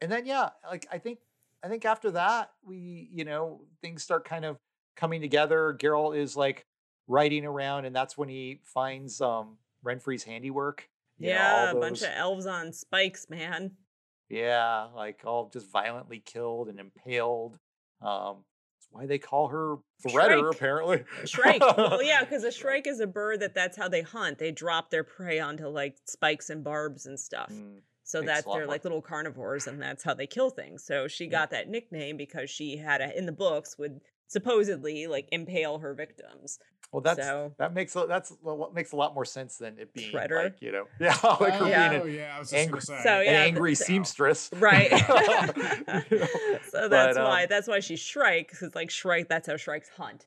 and 0.00 0.10
then 0.10 0.26
yeah 0.26 0.50
like 0.70 0.86
i 0.92 0.98
think 0.98 1.18
i 1.62 1.68
think 1.68 1.84
after 1.84 2.12
that 2.12 2.50
we 2.64 3.08
you 3.12 3.24
know 3.24 3.60
things 3.82 4.02
start 4.02 4.24
kind 4.24 4.44
of 4.44 4.56
coming 4.96 5.20
together 5.20 5.76
Geralt 5.78 6.16
is 6.16 6.36
like 6.36 6.66
riding 7.06 7.44
around 7.44 7.84
and 7.84 7.94
that's 7.94 8.16
when 8.16 8.28
he 8.28 8.60
finds 8.64 9.20
um 9.20 9.56
renfri's 9.84 10.24
handiwork 10.24 10.88
know, 11.18 11.28
yeah, 11.28 11.70
all 11.72 11.76
a 11.76 11.80
bunch 11.80 12.02
of 12.02 12.08
elves 12.14 12.46
on 12.46 12.72
spikes, 12.72 13.26
man. 13.30 13.72
yeah 14.28 14.86
like 14.94 15.20
all 15.24 15.50
just 15.52 15.70
violently 15.70 16.22
killed 16.24 16.68
and 16.68 16.80
impaled 16.80 17.58
um 18.02 18.38
that's 18.74 18.88
why 18.90 19.06
they 19.06 19.18
call 19.18 19.48
her 19.48 19.76
threader 20.04 20.40
Shrike. 20.40 20.54
apparently 20.54 21.04
Shrike. 21.24 21.60
well, 21.60 22.02
yeah, 22.02 22.24
because 22.24 22.44
a 22.44 22.52
shrike 22.60 22.86
is 22.86 23.00
a 23.00 23.06
bird 23.06 23.40
that 23.40 23.54
that's 23.54 23.76
how 23.76 23.88
they 23.88 24.02
hunt. 24.02 24.38
They 24.38 24.50
drop 24.50 24.90
their 24.90 25.04
prey 25.04 25.38
onto 25.40 25.68
like 25.68 25.96
spikes 26.06 26.50
and 26.50 26.62
barbs 26.64 27.06
and 27.06 27.18
stuff. 27.18 27.50
Mm. 27.52 27.80
So 28.06 28.20
that 28.20 28.44
they're 28.44 28.66
like 28.66 28.84
little 28.84 29.00
carnivores, 29.00 29.66
and 29.66 29.80
that's 29.80 30.04
how 30.04 30.12
they 30.12 30.26
kill 30.26 30.50
things. 30.50 30.84
So 30.84 31.08
she 31.08 31.26
got 31.26 31.50
that 31.52 31.70
nickname 31.70 32.18
because 32.18 32.50
she 32.50 32.76
had 32.76 33.00
a 33.00 33.16
in 33.16 33.24
the 33.24 33.32
books 33.32 33.78
would 33.78 34.00
supposedly 34.28 35.06
like 35.06 35.28
impale 35.32 35.78
her 35.78 35.94
victims. 35.94 36.58
Well, 36.92 37.00
that's 37.00 37.18
So- 37.18 37.52
that 37.58 37.74
makes 37.74 37.96
a- 37.96 38.06
that's 38.06 38.30
a 38.30 38.48
lot- 38.48 38.72
makes 38.74 38.92
a 38.92 38.96
lot 38.96 39.14
more 39.14 39.24
sense 39.24 39.56
than 39.56 39.78
it 39.78 39.92
being 39.94 40.12
Predator? 40.12 40.44
like 40.44 40.62
you 40.62 40.70
know, 40.72 40.84
yeah, 41.00 41.16
like 41.40 41.54
her 41.54 41.64
oh, 41.64 41.66
Yeah. 41.66 41.88
being 41.90 42.02
an, 42.02 42.14
yeah, 42.14 42.36
I 42.36 42.38
was 42.38 42.50
just 42.50 42.60
angry- 42.62 42.80
gonna. 42.86 43.02
So, 43.02 43.10
an 43.20 43.26
angry 43.34 43.72
but- 43.72 43.78
seamstress, 43.78 44.50
Right. 44.56 44.90
You 44.92 44.98
know, 44.98 46.26
so 46.70 46.88
that's 46.88 47.16
but, 47.16 47.24
why 47.24 47.42
um, 47.42 47.46
that's 47.48 47.66
why 47.68 47.80
she's 47.80 48.00
Shrike, 48.00 48.48
because 48.50 48.74
like 48.74 48.90
Shrike, 48.90 49.28
that's 49.28 49.48
how 49.48 49.56
Shrikes 49.56 49.88
hunt. 49.88 50.26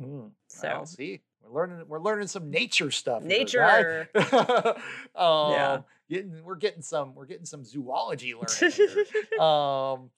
mm, 0.00 0.30
So 0.48 0.68
well, 0.68 0.86
see, 0.86 1.20
we're 1.42 1.52
learning 1.60 1.84
we're 1.86 2.00
learning 2.00 2.28
some 2.28 2.50
nature 2.50 2.90
stuff. 2.90 3.22
here, 3.22 3.28
Nature. 3.28 4.08
right? 4.14 4.76
um, 5.14 5.52
Yeah. 5.52 5.78
getting, 6.08 6.42
we're 6.44 6.54
getting 6.56 6.82
some 6.82 7.14
we're 7.14 7.26
getting 7.26 7.44
some 7.46 7.62
zoology 7.64 8.32
learning. 8.34 8.72
here. 8.72 9.38
um, 9.40 10.10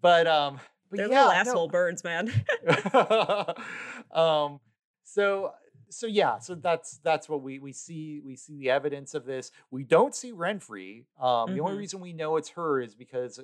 but 0.00 0.26
um, 0.28 0.60
but 0.90 0.98
they're 0.98 1.08
yeah, 1.08 1.24
little 1.26 1.32
no. 1.44 1.50
asshole 1.50 1.68
birds, 1.68 2.04
man. 2.04 2.32
um 4.12 4.60
so 5.04 5.52
so 5.88 6.06
yeah 6.06 6.38
so 6.38 6.54
that's 6.54 6.98
that's 7.04 7.28
what 7.28 7.42
we 7.42 7.58
we 7.58 7.72
see 7.72 8.20
we 8.24 8.34
see 8.36 8.56
the 8.58 8.70
evidence 8.70 9.14
of 9.14 9.24
this 9.24 9.52
we 9.70 9.84
don't 9.84 10.14
see 10.14 10.32
renfri 10.32 11.04
um 11.20 11.54
the 11.54 11.60
only 11.60 11.74
Mhm. 11.74 11.78
reason 11.78 12.00
we 12.00 12.12
know 12.12 12.36
it's 12.36 12.48
her 12.50 12.80
is 12.80 12.94
because 12.94 13.38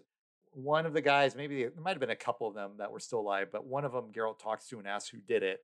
one 0.52 0.84
of 0.86 0.92
the 0.92 1.00
guys 1.00 1.36
maybe 1.36 1.62
there 1.62 1.72
might 1.80 1.90
have 1.92 2.00
been 2.00 2.10
a 2.10 2.16
couple 2.16 2.48
of 2.48 2.54
them 2.54 2.72
that 2.78 2.90
were 2.90 2.98
still 3.00 3.20
alive 3.20 3.48
but 3.52 3.64
one 3.64 3.84
of 3.84 3.92
them 3.92 4.12
Geralt 4.12 4.38
talks 4.40 4.66
to 4.68 4.78
and 4.78 4.88
asks 4.88 5.08
who 5.08 5.18
did 5.18 5.42
it 5.42 5.60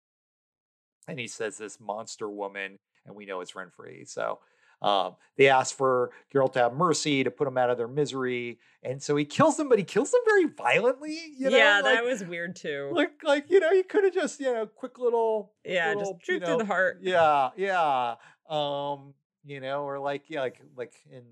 and 1.09 1.19
he 1.19 1.27
says 1.27 1.59
this 1.59 1.81
monster 1.81 2.29
woman 2.29 2.77
and 3.07 3.15
we 3.17 3.27
know 3.27 3.41
it's 3.41 3.53
renfri 3.53 4.09
so 4.09 4.39
um, 4.81 5.17
they 5.37 5.49
ask 5.49 5.77
for 5.77 6.11
Geralt 6.33 6.53
to 6.55 6.61
have 6.61 6.73
mercy 6.75 7.25
to 7.25 7.31
put 7.31 7.45
them 7.47 7.59
out 7.59 7.71
of 7.71 7.79
their 7.79 7.89
misery, 7.89 8.59
and 8.83 9.03
so 9.03 9.17
he 9.17 9.25
kills 9.25 9.57
them, 9.57 9.69
but 9.69 9.79
he 9.79 9.85
kills 9.85 10.11
them 10.11 10.21
very 10.25 10.45
violently. 10.47 11.19
You 11.37 11.51
know, 11.51 11.57
yeah, 11.57 11.81
like, 11.83 11.97
that 11.97 12.05
was 12.05 12.23
weird 12.25 12.55
too. 12.57 12.91
like 12.93 13.13
like 13.25 13.51
you 13.51 13.61
know 13.61 13.71
you 13.73 13.85
could 13.85 14.05
have 14.05 14.15
just 14.15 14.39
you 14.41 14.53
know 14.53 14.67
quick 14.67 14.99
little 14.99 15.53
yeah, 15.65 15.89
little, 15.95 16.15
just 16.15 16.27
shoot 16.27 16.45
through 16.45 16.59
the 16.59 16.65
heart. 16.65 16.99
yeah 17.03 17.51
yeah 17.57 18.15
um 18.49 19.15
you 19.45 19.61
know 19.61 19.83
or 19.85 19.99
like 19.99 20.25
yeah 20.29 20.41
like 20.41 20.61
like 20.77 20.93
in 21.11 21.23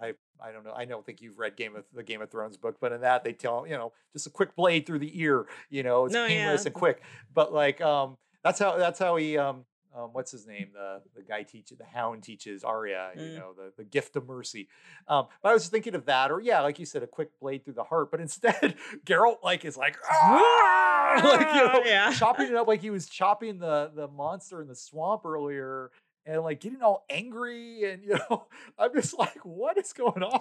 I 0.00 0.14
I 0.40 0.52
don't 0.52 0.64
know 0.64 0.72
I 0.74 0.84
don't 0.84 1.04
think 1.04 1.20
you've 1.20 1.38
read 1.38 1.56
Game 1.56 1.74
of 1.76 1.84
the 1.92 2.02
Game 2.02 2.20
of 2.22 2.30
Thrones 2.30 2.56
book 2.56 2.76
but 2.80 2.92
in 2.92 3.00
that 3.02 3.24
they 3.24 3.32
tell 3.32 3.66
you 3.66 3.76
know 3.76 3.92
just 4.12 4.26
a 4.26 4.30
quick 4.30 4.54
blade 4.54 4.86
through 4.86 5.00
the 5.00 5.20
ear 5.20 5.46
you 5.70 5.82
know 5.82 6.04
it's 6.06 6.14
No, 6.14 6.26
painless 6.26 6.62
yeah. 6.62 6.68
and 6.68 6.74
quick 6.74 7.02
but 7.34 7.52
like 7.52 7.80
um 7.80 8.16
that's 8.44 8.58
how 8.58 8.76
that's 8.78 8.98
how 8.98 9.16
he 9.16 9.36
um 9.38 9.64
um, 9.96 10.10
what's 10.12 10.30
his 10.30 10.46
name? 10.46 10.68
The 10.74 11.00
the 11.14 11.22
guy 11.22 11.42
teaches 11.42 11.78
the 11.78 11.84
hound 11.84 12.22
teaches 12.22 12.62
Arya, 12.64 13.12
you 13.16 13.22
Mm. 13.22 13.34
know, 13.36 13.52
the, 13.56 13.72
the 13.76 13.84
gift 13.84 14.16
of 14.16 14.26
mercy. 14.28 14.68
Um, 15.08 15.26
but 15.42 15.50
I 15.50 15.52
was 15.54 15.68
thinking 15.68 15.94
of 15.94 16.04
that, 16.06 16.30
or 16.30 16.40
yeah, 16.40 16.60
like 16.60 16.78
you 16.78 16.86
said, 16.86 17.02
a 17.02 17.06
quick 17.06 17.30
blade 17.40 17.64
through 17.64 17.74
the 17.74 17.84
heart. 17.84 18.10
But 18.10 18.20
instead, 18.26 18.76
Geralt 19.06 19.42
like 19.42 19.64
is 19.64 19.76
like, 19.76 19.96
"Ah!" 20.10 21.20
like 21.24 21.54
you 21.54 21.66
know, 21.72 21.82
Yeah. 21.84 22.12
chopping 22.12 22.48
it 22.48 22.54
up 22.54 22.66
like 22.68 22.80
he 22.82 22.90
was 22.90 23.08
chopping 23.08 23.58
the 23.58 23.90
the 23.94 24.08
monster 24.08 24.60
in 24.60 24.68
the 24.68 24.74
swamp 24.74 25.24
earlier, 25.24 25.90
and 26.26 26.42
like 26.42 26.60
getting 26.60 26.82
all 26.82 27.04
angry, 27.08 27.90
and 27.90 28.02
you 28.04 28.18
know, 28.28 28.46
I'm 28.78 28.92
just 28.92 29.18
like, 29.18 29.38
what 29.44 29.78
is 29.78 29.92
going 29.92 30.22
on? 30.22 30.40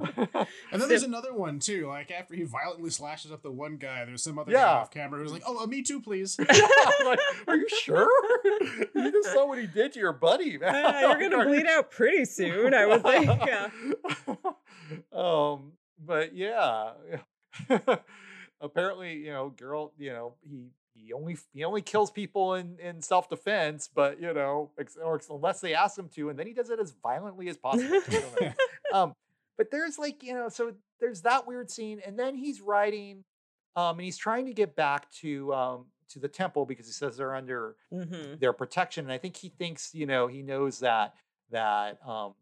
And 0.72 0.80
then 0.82 0.88
there's 0.88 1.02
another 1.04 1.32
one 1.32 1.60
too. 1.60 1.86
Like 1.86 2.10
after 2.10 2.34
he 2.34 2.42
violently 2.42 2.90
slashes 2.90 3.30
up 3.30 3.42
the 3.42 3.50
one 3.50 3.76
guy, 3.76 4.04
there's 4.04 4.22
some 4.24 4.38
other 4.38 4.50
guy 4.52 4.58
Yeah. 4.58 4.72
off 4.80 4.90
camera 4.90 5.20
who's 5.20 5.32
like, 5.32 5.42
"Oh, 5.46 5.62
uh, 5.62 5.66
me 5.66 5.82
too, 5.82 6.00
please." 6.00 6.36
I'm 6.40 7.06
like, 7.06 7.20
are 7.46 7.56
you 7.56 7.68
sure? 7.68 8.08
you 8.94 9.12
just 9.12 9.32
saw 9.32 9.46
what 9.46 9.58
he 9.58 9.66
did 9.68 9.92
to 9.92 10.00
your 10.00 10.12
buddy, 10.12 10.58
man. 10.58 10.74
Uh, 10.74 10.98
you're 11.00 11.30
gonna 11.30 11.44
bleed 11.44 11.66
out 11.66 11.90
pretty 11.90 12.24
soon, 12.24 12.74
I 12.74 12.86
would 12.86 13.02
think. 13.02 13.30
Yeah. 13.46 13.68
um, 15.12 15.72
but 16.04 16.34
yeah. 16.34 16.92
Apparently, 18.60 19.14
you 19.18 19.32
know, 19.32 19.52
Geralt, 19.56 19.90
you 19.98 20.10
know, 20.12 20.34
he 20.48 20.68
he 20.94 21.12
only 21.12 21.36
he 21.52 21.64
only 21.64 21.82
kills 21.82 22.10
people 22.10 22.54
in 22.54 22.78
in 22.78 23.02
self 23.02 23.28
defense, 23.28 23.88
but 23.92 24.20
you 24.20 24.32
know, 24.32 24.70
ex- 24.78 24.96
or 25.02 25.20
unless 25.30 25.60
they 25.60 25.74
ask 25.74 25.98
him 25.98 26.08
to, 26.14 26.28
and 26.30 26.38
then 26.38 26.46
he 26.46 26.52
does 26.52 26.70
it 26.70 26.78
as 26.80 26.92
violently 27.02 27.48
as 27.48 27.56
possible. 27.66 28.00
to 28.00 28.10
kill 28.10 28.30
them. 28.40 28.54
um, 28.92 29.12
but 29.58 29.70
there's 29.70 29.98
like 29.98 30.22
you 30.22 30.34
know, 30.34 30.48
so 30.48 30.72
there's 31.00 31.22
that 31.22 31.46
weird 31.46 31.70
scene, 31.70 32.00
and 32.06 32.18
then 32.18 32.34
he's 32.36 32.60
riding 32.60 33.24
um, 33.76 33.96
and 33.98 34.02
he's 34.04 34.16
trying 34.16 34.46
to 34.46 34.52
get 34.52 34.76
back 34.76 35.10
to 35.20 35.52
um, 35.52 35.86
to 36.10 36.18
the 36.18 36.28
temple 36.28 36.64
because 36.66 36.86
he 36.86 36.92
says 36.92 37.16
they're 37.16 37.34
under 37.34 37.76
Mm-hmm. 37.92 38.36
their 38.40 38.52
protection. 38.52 39.04
And 39.06 39.12
I 39.12 39.18
think 39.18 39.36
he 39.36 39.48
thinks, 39.48 39.94
you 39.94 40.06
know, 40.06 40.26
he 40.26 40.42
knows 40.42 40.80
that 40.80 41.14
that 41.50 41.98
um, 42.06 42.34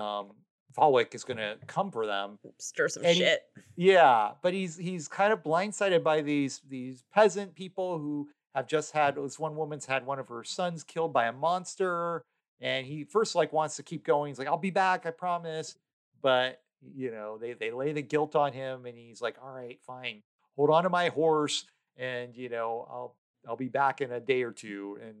um, 0.00 0.30
Falwick 0.76 1.14
is 1.14 1.24
going 1.24 1.36
to 1.38 1.56
come 1.66 1.90
for 1.90 2.06
them. 2.06 2.38
Stir 2.58 2.88
some 2.88 3.04
And 3.04 3.14
he- 3.14 3.20
shit. 3.22 3.42
Yeah, 3.76 4.32
but 4.42 4.52
he's 4.54 4.76
he's 4.76 5.08
kind 5.08 5.32
of 5.32 5.42
blindsided 5.42 6.02
by 6.02 6.22
these 6.22 6.60
these 6.68 7.04
peasant 7.12 7.54
people 7.54 7.98
who 7.98 8.28
have 8.54 8.66
just 8.66 8.92
had 8.92 9.16
this 9.16 9.38
one 9.38 9.56
woman's 9.56 9.86
had 9.86 10.04
one 10.06 10.18
of 10.18 10.28
her 10.28 10.44
sons 10.44 10.84
killed 10.84 11.12
by 11.12 11.26
a 11.26 11.32
monster, 11.32 12.22
and 12.60 12.86
he 12.86 13.04
first 13.04 13.34
like 13.34 13.52
wants 13.52 13.76
to 13.76 13.82
keep 13.82 14.04
going. 14.04 14.30
He's 14.30 14.38
like, 14.38 14.48
"I'll 14.48 14.58
be 14.58 14.70
back, 14.70 15.06
I 15.06 15.10
promise," 15.10 15.76
but 16.22 16.60
you 16.94 17.10
know 17.10 17.38
they 17.38 17.52
they 17.54 17.70
lay 17.70 17.92
the 17.92 18.02
guilt 18.02 18.34
on 18.36 18.52
him, 18.52 18.86
and 18.86 18.96
he's 18.98 19.22
like, 19.22 19.36
"All 19.42 19.52
right, 19.52 19.78
fine, 19.86 20.22
hold 20.56 20.70
on 20.70 20.82
to 20.84 20.90
my 20.90 21.08
horse, 21.08 21.64
and 21.96 22.36
you 22.36 22.48
know 22.48 22.86
I'll 22.90 23.16
I'll 23.48 23.56
be 23.56 23.68
back 23.68 24.00
in 24.00 24.12
a 24.12 24.20
day 24.20 24.42
or 24.42 24.52
two, 24.52 24.98
and 25.02 25.14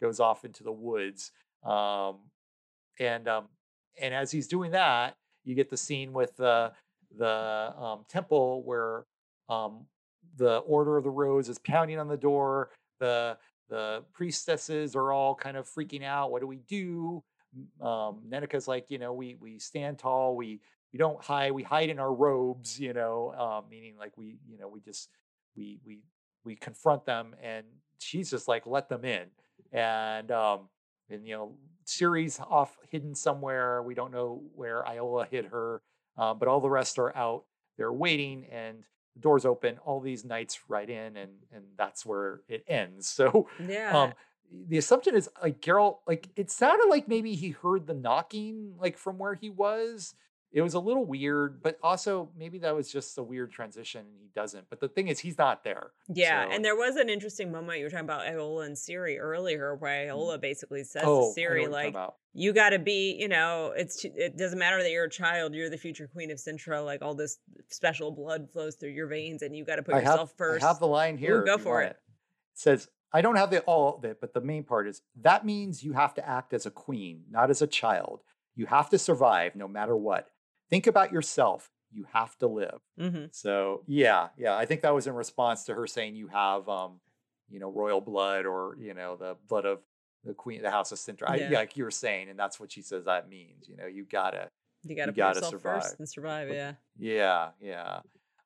goes 0.00 0.20
off 0.20 0.44
into 0.44 0.62
the 0.62 0.72
woods. 0.72 1.32
Um, 1.64 2.18
and 3.00 3.26
um, 3.28 3.46
and 4.00 4.14
as 4.14 4.30
he's 4.30 4.48
doing 4.48 4.72
that, 4.72 5.16
you 5.44 5.54
get 5.54 5.70
the 5.70 5.76
scene 5.76 6.12
with 6.12 6.36
the 6.36 6.72
the 7.16 7.72
um, 7.78 8.04
temple 8.08 8.62
where 8.64 9.04
um, 9.48 9.86
the 10.36 10.58
Order 10.58 10.96
of 10.96 11.04
the 11.04 11.10
Rose 11.10 11.48
is 11.48 11.58
pounding 11.58 11.98
on 11.98 12.08
the 12.08 12.16
door. 12.16 12.70
The 13.00 13.38
the 13.68 14.04
priestesses 14.12 14.94
are 14.94 15.12
all 15.12 15.34
kind 15.34 15.56
of 15.56 15.68
freaking 15.68 16.04
out. 16.04 16.30
What 16.30 16.40
do 16.40 16.46
we 16.46 16.58
do? 16.68 17.22
Um, 17.80 18.22
Nenneke's 18.28 18.68
like, 18.68 18.90
you 18.90 18.98
know, 18.98 19.12
we 19.12 19.36
we 19.40 19.58
stand 19.58 19.98
tall. 19.98 20.36
We 20.36 20.60
we 20.92 20.98
don't 20.98 21.22
hide. 21.22 21.52
We 21.52 21.62
hide 21.62 21.88
in 21.90 21.98
our 21.98 22.12
robes. 22.12 22.78
You 22.78 22.92
know, 22.92 23.34
um, 23.38 23.64
meaning 23.70 23.94
like 23.98 24.12
we 24.16 24.38
you 24.48 24.58
know 24.58 24.68
we 24.68 24.80
just 24.80 25.08
we 25.56 25.78
we 25.84 26.00
we 26.44 26.54
confront 26.56 27.04
them, 27.04 27.34
and 27.42 27.64
she's 27.98 28.30
just 28.30 28.48
like, 28.48 28.66
let 28.66 28.88
them 28.88 29.04
in. 29.04 29.26
And 29.72 30.30
um, 30.30 30.68
and 31.10 31.26
you 31.26 31.34
know, 31.34 31.52
Ciri's 31.86 32.40
off 32.40 32.76
hidden 32.90 33.14
somewhere. 33.14 33.82
We 33.82 33.94
don't 33.94 34.12
know 34.12 34.42
where 34.54 34.86
Iola 34.86 35.26
hid 35.26 35.46
her, 35.46 35.82
uh, 36.18 36.34
but 36.34 36.48
all 36.48 36.60
the 36.60 36.70
rest 36.70 36.98
are 36.98 37.16
out. 37.16 37.44
They're 37.78 37.92
waiting, 37.92 38.46
and 38.50 38.84
the 39.14 39.20
doors 39.20 39.44
open. 39.44 39.78
All 39.84 40.00
these 40.00 40.24
knights 40.24 40.58
ride 40.68 40.90
in, 40.90 41.16
and 41.16 41.30
and 41.52 41.64
that's 41.76 42.04
where 42.04 42.40
it 42.48 42.64
ends. 42.68 43.06
So 43.16 43.48
Yeah. 43.66 43.96
um, 43.96 44.12
the 44.68 44.78
assumption 44.78 45.14
is 45.16 45.28
like 45.42 45.60
Geralt, 45.60 45.98
like 46.06 46.28
it 46.36 46.50
sounded 46.50 46.88
like 46.88 47.08
maybe 47.08 47.34
he 47.34 47.50
heard 47.50 47.86
the 47.86 47.94
knocking, 47.94 48.74
like 48.78 48.96
from 48.96 49.18
where 49.18 49.34
he 49.34 49.50
was. 49.50 50.14
It 50.52 50.62
was 50.62 50.74
a 50.74 50.80
little 50.80 51.04
weird, 51.04 51.62
but 51.62 51.76
also 51.82 52.30
maybe 52.36 52.58
that 52.60 52.74
was 52.74 52.90
just 52.90 53.18
a 53.18 53.22
weird 53.22 53.52
transition 53.52 54.00
and 54.00 54.20
he 54.20 54.30
doesn't. 54.34 54.66
But 54.70 54.80
the 54.80 54.88
thing 54.88 55.08
is, 55.08 55.18
he's 55.18 55.36
not 55.36 55.64
there. 55.64 55.90
Yeah, 56.08 56.46
So- 56.46 56.52
and 56.52 56.64
there 56.64 56.76
was 56.76 56.96
an 56.96 57.08
interesting 57.08 57.52
moment 57.52 57.78
you 57.78 57.84
were 57.84 57.90
talking 57.90 58.04
about 58.04 58.22
Iola 58.22 58.64
and 58.64 58.76
Ciri 58.76 59.18
earlier, 59.18 59.74
where 59.74 59.92
mm-hmm. 59.92 60.16
Iola 60.16 60.38
basically 60.38 60.84
says 60.84 61.02
oh, 61.04 61.34
to 61.34 61.40
Ciri, 61.40 61.48
what 61.48 61.60
you're 61.60 61.70
talking 61.70 61.94
like, 61.94 62.10
you 62.32 62.52
got 62.52 62.70
to 62.70 62.78
be, 62.78 63.16
you 63.18 63.28
know, 63.28 63.72
it's 63.76 64.04
it 64.04 64.36
doesn't 64.36 64.58
matter 64.58 64.82
that 64.82 64.90
you're 64.90 65.04
a 65.04 65.10
child, 65.10 65.54
you're 65.54 65.70
the 65.70 65.78
future 65.78 66.06
queen 66.06 66.30
of 66.30 66.38
Cintra, 66.38 66.84
like 66.84 67.02
all 67.02 67.14
this 67.14 67.38
special 67.68 68.10
blood 68.10 68.48
flows 68.52 68.76
through 68.76 68.90
your 68.90 69.08
veins, 69.08 69.42
and 69.42 69.56
you 69.56 69.64
got 69.64 69.76
to 69.76 69.82
put 69.82 69.94
I 69.94 70.00
yourself 70.00 70.30
have, 70.30 70.36
first. 70.36 70.64
I 70.64 70.68
have 70.68 70.78
the 70.78 70.86
line 70.86 71.18
here. 71.18 71.42
go 71.42 71.58
for 71.58 71.82
it. 71.82 71.90
It 71.90 72.58
says, 72.58 72.88
I 73.12 73.22
don't 73.22 73.36
have 73.36 73.50
the 73.50 73.60
all 73.60 73.96
of 73.96 74.04
it, 74.04 74.20
but 74.20 74.34
the 74.34 74.40
main 74.40 74.64
part 74.64 74.86
is 74.86 75.00
that 75.22 75.46
means 75.46 75.82
you 75.82 75.94
have 75.94 76.14
to 76.14 76.28
act 76.28 76.52
as 76.52 76.66
a 76.66 76.70
queen, 76.70 77.24
not 77.30 77.50
as 77.50 77.62
a 77.62 77.66
child. 77.66 78.20
You 78.54 78.66
have 78.66 78.90
to 78.90 78.98
survive 78.98 79.56
no 79.56 79.68
matter 79.68 79.96
what. 79.96 80.28
Think 80.70 80.86
about 80.86 81.12
yourself. 81.12 81.70
You 81.92 82.06
have 82.12 82.36
to 82.38 82.46
live. 82.46 82.80
Mhm. 82.98 83.34
So 83.34 83.82
yeah, 83.86 84.28
yeah. 84.36 84.56
I 84.56 84.66
think 84.66 84.82
that 84.82 84.94
was 84.94 85.06
in 85.06 85.14
response 85.14 85.64
to 85.64 85.74
her 85.74 85.86
saying 85.86 86.16
you 86.16 86.28
have 86.28 86.68
um, 86.68 87.00
you 87.48 87.60
know, 87.60 87.70
royal 87.70 88.00
blood 88.00 88.44
or, 88.44 88.76
you 88.80 88.92
know, 88.92 89.16
the 89.16 89.36
blood 89.48 89.64
of 89.64 89.78
the 90.24 90.34
queen, 90.34 90.62
the 90.62 90.70
house 90.70 90.90
of 90.90 90.98
Cintra. 90.98 91.28
I, 91.30 91.36
Yeah. 91.36 91.50
yeah, 91.50 91.58
like 91.58 91.76
you 91.76 91.84
were 91.84 91.92
saying, 91.92 92.28
and 92.28 92.36
that's 92.38 92.58
what 92.58 92.72
she 92.72 92.82
says 92.82 93.04
that 93.04 93.28
means. 93.28 93.68
You 93.68 93.76
know, 93.76 93.86
you 93.86 94.04
gotta 94.04 94.50
You 94.82 94.96
got 94.96 95.04
to 95.06 95.10
you 95.12 95.16
gotta 95.16 95.44
survive. 95.44 95.82
first 95.82 95.98
and 96.00 96.08
survive. 96.08 96.48
Yeah. 96.50 96.72
yeah, 96.98 97.50
yeah. 97.60 98.00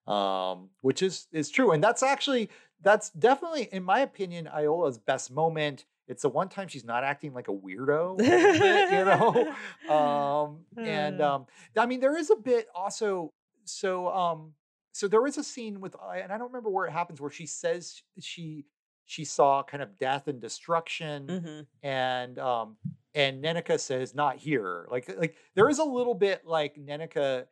Um, 0.06 0.70
which 0.82 1.02
is 1.02 1.26
is 1.32 1.50
true, 1.50 1.72
and 1.72 1.82
that's 1.82 2.02
actually 2.02 2.50
that's 2.82 3.10
definitely, 3.10 3.68
in 3.72 3.82
my 3.82 4.00
opinion, 4.00 4.48
Iola's 4.48 4.98
best 4.98 5.30
moment. 5.30 5.84
It's 6.10 6.22
the 6.22 6.28
one 6.28 6.48
time 6.48 6.68
she's 6.68 6.84
not 6.84 7.04
acting 7.04 7.32
like 7.32 7.48
a 7.48 7.52
weirdo, 7.52 8.18
bit, 8.18 8.90
you 8.90 9.04
know. 9.04 9.54
Um, 9.90 10.58
and 10.76 11.20
Uh. 11.20 11.34
um, 11.36 11.46
I 11.76 11.86
mean, 11.86 12.00
there 12.00 12.16
is 12.16 12.30
a 12.30 12.36
bit 12.36 12.66
also. 12.74 13.32
So, 13.64 14.08
um, 14.08 14.52
so 14.92 15.08
there 15.08 15.26
is 15.26 15.38
a 15.38 15.44
scene 15.44 15.80
with, 15.80 15.94
I- 16.02 16.18
and 16.18 16.32
I 16.32 16.38
don't 16.38 16.48
remember 16.48 16.70
where 16.70 16.86
it 16.86 16.92
happens, 16.92 17.20
where 17.20 17.30
she 17.30 17.46
says 17.46 18.02
she 18.20 18.66
she 19.06 19.24
saw 19.24 19.62
kind 19.62 19.82
of 19.82 19.98
death 19.98 20.28
and 20.28 20.40
destruction 20.40 21.42
hmm 21.44 21.60
and 21.82 22.38
um 22.38 22.76
and 23.14 23.42
Nenneke 23.42 23.80
says 23.80 24.14
not 24.14 24.36
here. 24.36 24.86
Like 24.90 25.08
like 25.18 25.36
there 25.54 25.68
is 25.68 25.78
a 25.78 25.84
little 25.84 26.14
bit 26.14 26.44
like 26.46 26.76
Nenneke 26.76 27.46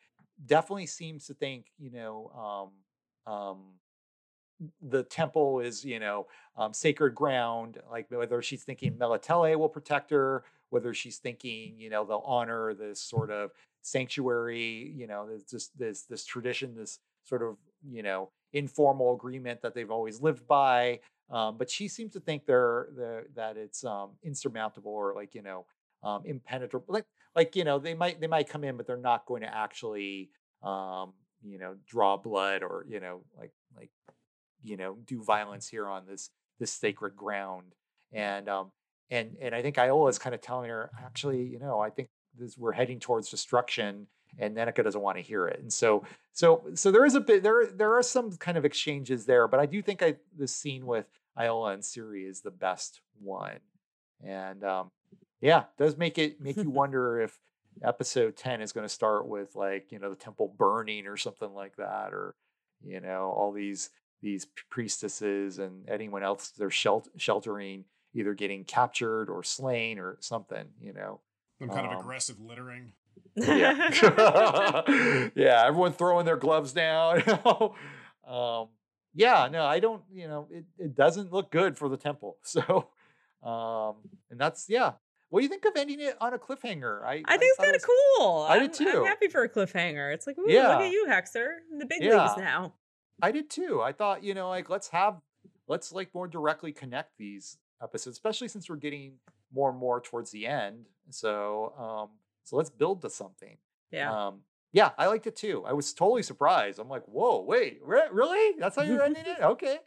definitely 0.46 0.86
seems 0.86 1.26
to 1.26 1.34
think, 1.34 1.66
you 1.78 1.90
know, 1.90 2.70
um 3.26 3.32
um 3.34 3.58
the 4.82 5.02
temple 5.04 5.60
is, 5.60 5.84
you 5.84 6.00
know, 6.00 6.26
um, 6.56 6.72
sacred 6.72 7.14
ground, 7.14 7.78
like 7.90 8.06
whether 8.10 8.42
she's 8.42 8.64
thinking 8.64 8.94
Melitele 8.94 9.56
will 9.56 9.68
protect 9.68 10.10
her, 10.10 10.44
whether 10.70 10.92
she's 10.92 11.18
thinking, 11.18 11.74
you 11.78 11.90
know, 11.90 12.04
they'll 12.04 12.24
honor 12.26 12.74
this 12.74 13.00
sort 13.00 13.30
of 13.30 13.50
sanctuary, 13.82 14.92
you 14.96 15.06
know, 15.06 15.28
this 15.48 15.68
this 15.78 16.02
this 16.02 16.24
tradition, 16.24 16.74
this 16.74 16.98
sort 17.24 17.42
of, 17.42 17.56
you 17.88 18.02
know, 18.02 18.30
informal 18.52 19.14
agreement 19.14 19.62
that 19.62 19.74
they've 19.74 19.90
always 19.90 20.20
lived 20.20 20.46
by. 20.46 21.00
Um, 21.30 21.58
but 21.58 21.70
she 21.70 21.88
seems 21.88 22.12
to 22.14 22.20
think 22.20 22.46
they're, 22.46 22.88
they're 22.96 23.26
that 23.36 23.56
it's 23.56 23.84
um, 23.84 24.10
insurmountable 24.22 24.92
or 24.92 25.14
like 25.14 25.34
you 25.34 25.42
know 25.42 25.66
um, 26.02 26.22
impenetrable. 26.24 26.86
Like 26.88 27.04
like 27.36 27.54
you 27.54 27.64
know 27.64 27.78
they 27.78 27.94
might 27.94 28.20
they 28.20 28.26
might 28.26 28.48
come 28.48 28.64
in, 28.64 28.76
but 28.76 28.86
they're 28.86 28.96
not 28.96 29.26
going 29.26 29.42
to 29.42 29.54
actually 29.54 30.30
um, 30.62 31.12
you 31.42 31.58
know 31.58 31.76
draw 31.86 32.16
blood 32.16 32.62
or 32.62 32.84
you 32.88 33.00
know 33.00 33.20
like 33.38 33.52
like 33.76 33.90
you 34.68 34.76
know 34.76 34.96
do 35.06 35.22
violence 35.22 35.68
here 35.68 35.88
on 35.88 36.06
this 36.06 36.30
this 36.58 36.72
sacred 36.72 37.16
ground. 37.16 37.74
And 38.12 38.48
um 38.48 38.72
and 39.10 39.36
and 39.40 39.54
I 39.54 39.62
think 39.62 39.78
Iola 39.78 40.08
is 40.08 40.18
kind 40.18 40.34
of 40.34 40.40
telling 40.40 40.70
her 40.70 40.90
actually 41.04 41.42
you 41.42 41.58
know 41.58 41.80
I 41.80 41.90
think 41.90 42.08
this 42.38 42.56
we're 42.56 42.72
heading 42.72 43.00
towards 43.00 43.30
destruction 43.30 44.06
and 44.38 44.56
Nenneke 44.56 44.84
doesn't 44.84 45.00
want 45.00 45.16
to 45.16 45.22
hear 45.22 45.46
it. 45.48 45.60
And 45.60 45.72
so 45.72 46.04
so 46.32 46.64
so 46.74 46.90
there 46.90 47.04
is 47.04 47.14
a 47.14 47.20
bit 47.20 47.42
there 47.42 47.66
there 47.66 47.96
are 47.96 48.02
some 48.02 48.32
kind 48.32 48.58
of 48.58 48.64
exchanges 48.64 49.26
there, 49.26 49.48
but 49.48 49.60
I 49.60 49.66
do 49.66 49.82
think 49.82 50.02
I 50.02 50.16
the 50.36 50.48
scene 50.48 50.86
with 50.86 51.06
Iola 51.38 51.72
and 51.72 51.82
Ciri 51.82 52.28
is 52.28 52.40
the 52.40 52.50
best 52.50 53.00
one. 53.20 53.60
And 54.24 54.64
um 54.64 54.90
yeah, 55.40 55.64
does 55.78 55.96
make 55.96 56.18
it 56.18 56.40
make 56.40 56.56
you 56.56 56.70
wonder 56.70 57.20
if 57.20 57.38
episode 57.82 58.36
10 58.36 58.60
is 58.60 58.72
going 58.72 58.84
to 58.84 58.92
start 58.92 59.28
with 59.28 59.54
like, 59.54 59.92
you 59.92 60.00
know, 60.00 60.10
the 60.10 60.16
temple 60.16 60.52
burning 60.58 61.06
or 61.06 61.16
something 61.16 61.54
like 61.54 61.76
that 61.76 62.12
or 62.12 62.34
you 62.84 63.00
know, 63.00 63.32
all 63.36 63.52
these 63.52 63.90
these 64.22 64.46
priestesses 64.70 65.58
and 65.58 65.88
anyone 65.88 66.22
else 66.22 66.50
they're 66.50 66.70
shel- 66.70 67.06
sheltering 67.16 67.84
either 68.14 68.34
getting 68.34 68.64
captured 68.64 69.28
or 69.28 69.42
slain 69.42 69.98
or 69.98 70.16
something, 70.20 70.64
you 70.80 70.92
know. 70.92 71.20
Some 71.60 71.68
kind 71.68 71.86
Um, 71.86 71.92
of 71.94 72.00
aggressive 72.00 72.40
littering. 72.40 72.92
Yeah. 73.36 73.90
yeah, 75.34 75.64
everyone 75.66 75.92
throwing 75.92 76.24
their 76.24 76.36
gloves 76.36 76.72
down. 76.72 77.22
um, 78.26 78.68
yeah, 79.14 79.48
no, 79.50 79.64
I 79.64 79.80
don't, 79.80 80.02
you 80.12 80.26
know, 80.28 80.48
it, 80.50 80.64
it 80.78 80.94
doesn't 80.96 81.32
look 81.32 81.50
good 81.50 81.76
for 81.76 81.88
the 81.88 81.96
temple. 81.96 82.36
So, 82.42 82.88
um, 83.42 83.96
and 84.30 84.40
that's, 84.40 84.66
yeah. 84.68 84.92
What 85.30 85.40
do 85.40 85.44
you 85.44 85.50
think 85.50 85.66
of 85.66 85.72
ending 85.76 86.00
it 86.00 86.16
on 86.22 86.32
a 86.32 86.38
cliffhanger? 86.38 87.04
I, 87.04 87.22
I 87.26 87.36
think 87.36 87.52
it's 87.52 87.58
kind 87.58 87.76
of 87.76 87.82
was- 87.86 87.90
cool. 88.18 88.46
I 88.48 88.54
did 88.58 88.62
I'm- 88.70 88.72
too. 88.72 89.00
I'm 89.00 89.06
happy 89.06 89.28
for 89.28 89.42
a 89.42 89.48
cliffhanger. 89.48 90.12
It's 90.14 90.26
like, 90.26 90.38
ooh, 90.38 90.46
look 90.46 90.56
at 90.56 90.90
you, 90.90 91.06
Hexer, 91.08 91.56
in 91.70 91.78
the 91.78 91.86
big 91.86 92.02
Yeah. 92.02 92.22
leagues 92.22 92.38
now. 92.38 92.74
I 93.22 93.32
did 93.32 93.50
too. 93.50 93.80
I 93.82 93.92
thought, 93.92 94.22
you 94.22 94.34
know, 94.34 94.48
like 94.48 94.70
let's 94.70 94.88
have, 94.88 95.20
let's 95.66 95.92
like 95.92 96.14
more 96.14 96.28
directly 96.28 96.72
connect 96.72 97.16
these 97.18 97.58
episodes, 97.82 98.16
especially 98.16 98.48
since 98.48 98.68
we're 98.68 98.76
getting 98.76 99.14
more 99.52 99.70
and 99.70 99.78
more 99.78 100.00
towards 100.00 100.30
the 100.30 100.46
end. 100.46 100.86
So, 101.10 101.72
um, 101.78 102.10
so 102.44 102.56
let's 102.56 102.70
build 102.70 103.02
to 103.02 103.10
something. 103.10 103.56
Yeah. 103.90 104.28
Um, 104.28 104.40
yeah, 104.72 104.90
I 104.98 105.06
liked 105.06 105.26
it 105.26 105.36
too. 105.36 105.64
I 105.66 105.72
was 105.72 105.92
totally 105.94 106.22
surprised. 106.22 106.78
I'm 106.78 106.88
like, 106.88 107.04
whoa, 107.06 107.40
wait, 107.42 107.80
re- 107.82 108.08
really? 108.12 108.54
That's 108.58 108.76
how 108.76 108.82
you're 108.82 109.02
ending 109.02 109.24
it? 109.26 109.40
Okay. 109.40 109.78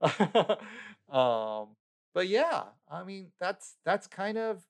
um, 1.12 1.68
but 2.14 2.28
yeah, 2.28 2.62
I 2.90 3.04
mean, 3.04 3.28
that's 3.40 3.76
that's 3.84 4.06
kind 4.06 4.38
of 4.38 4.62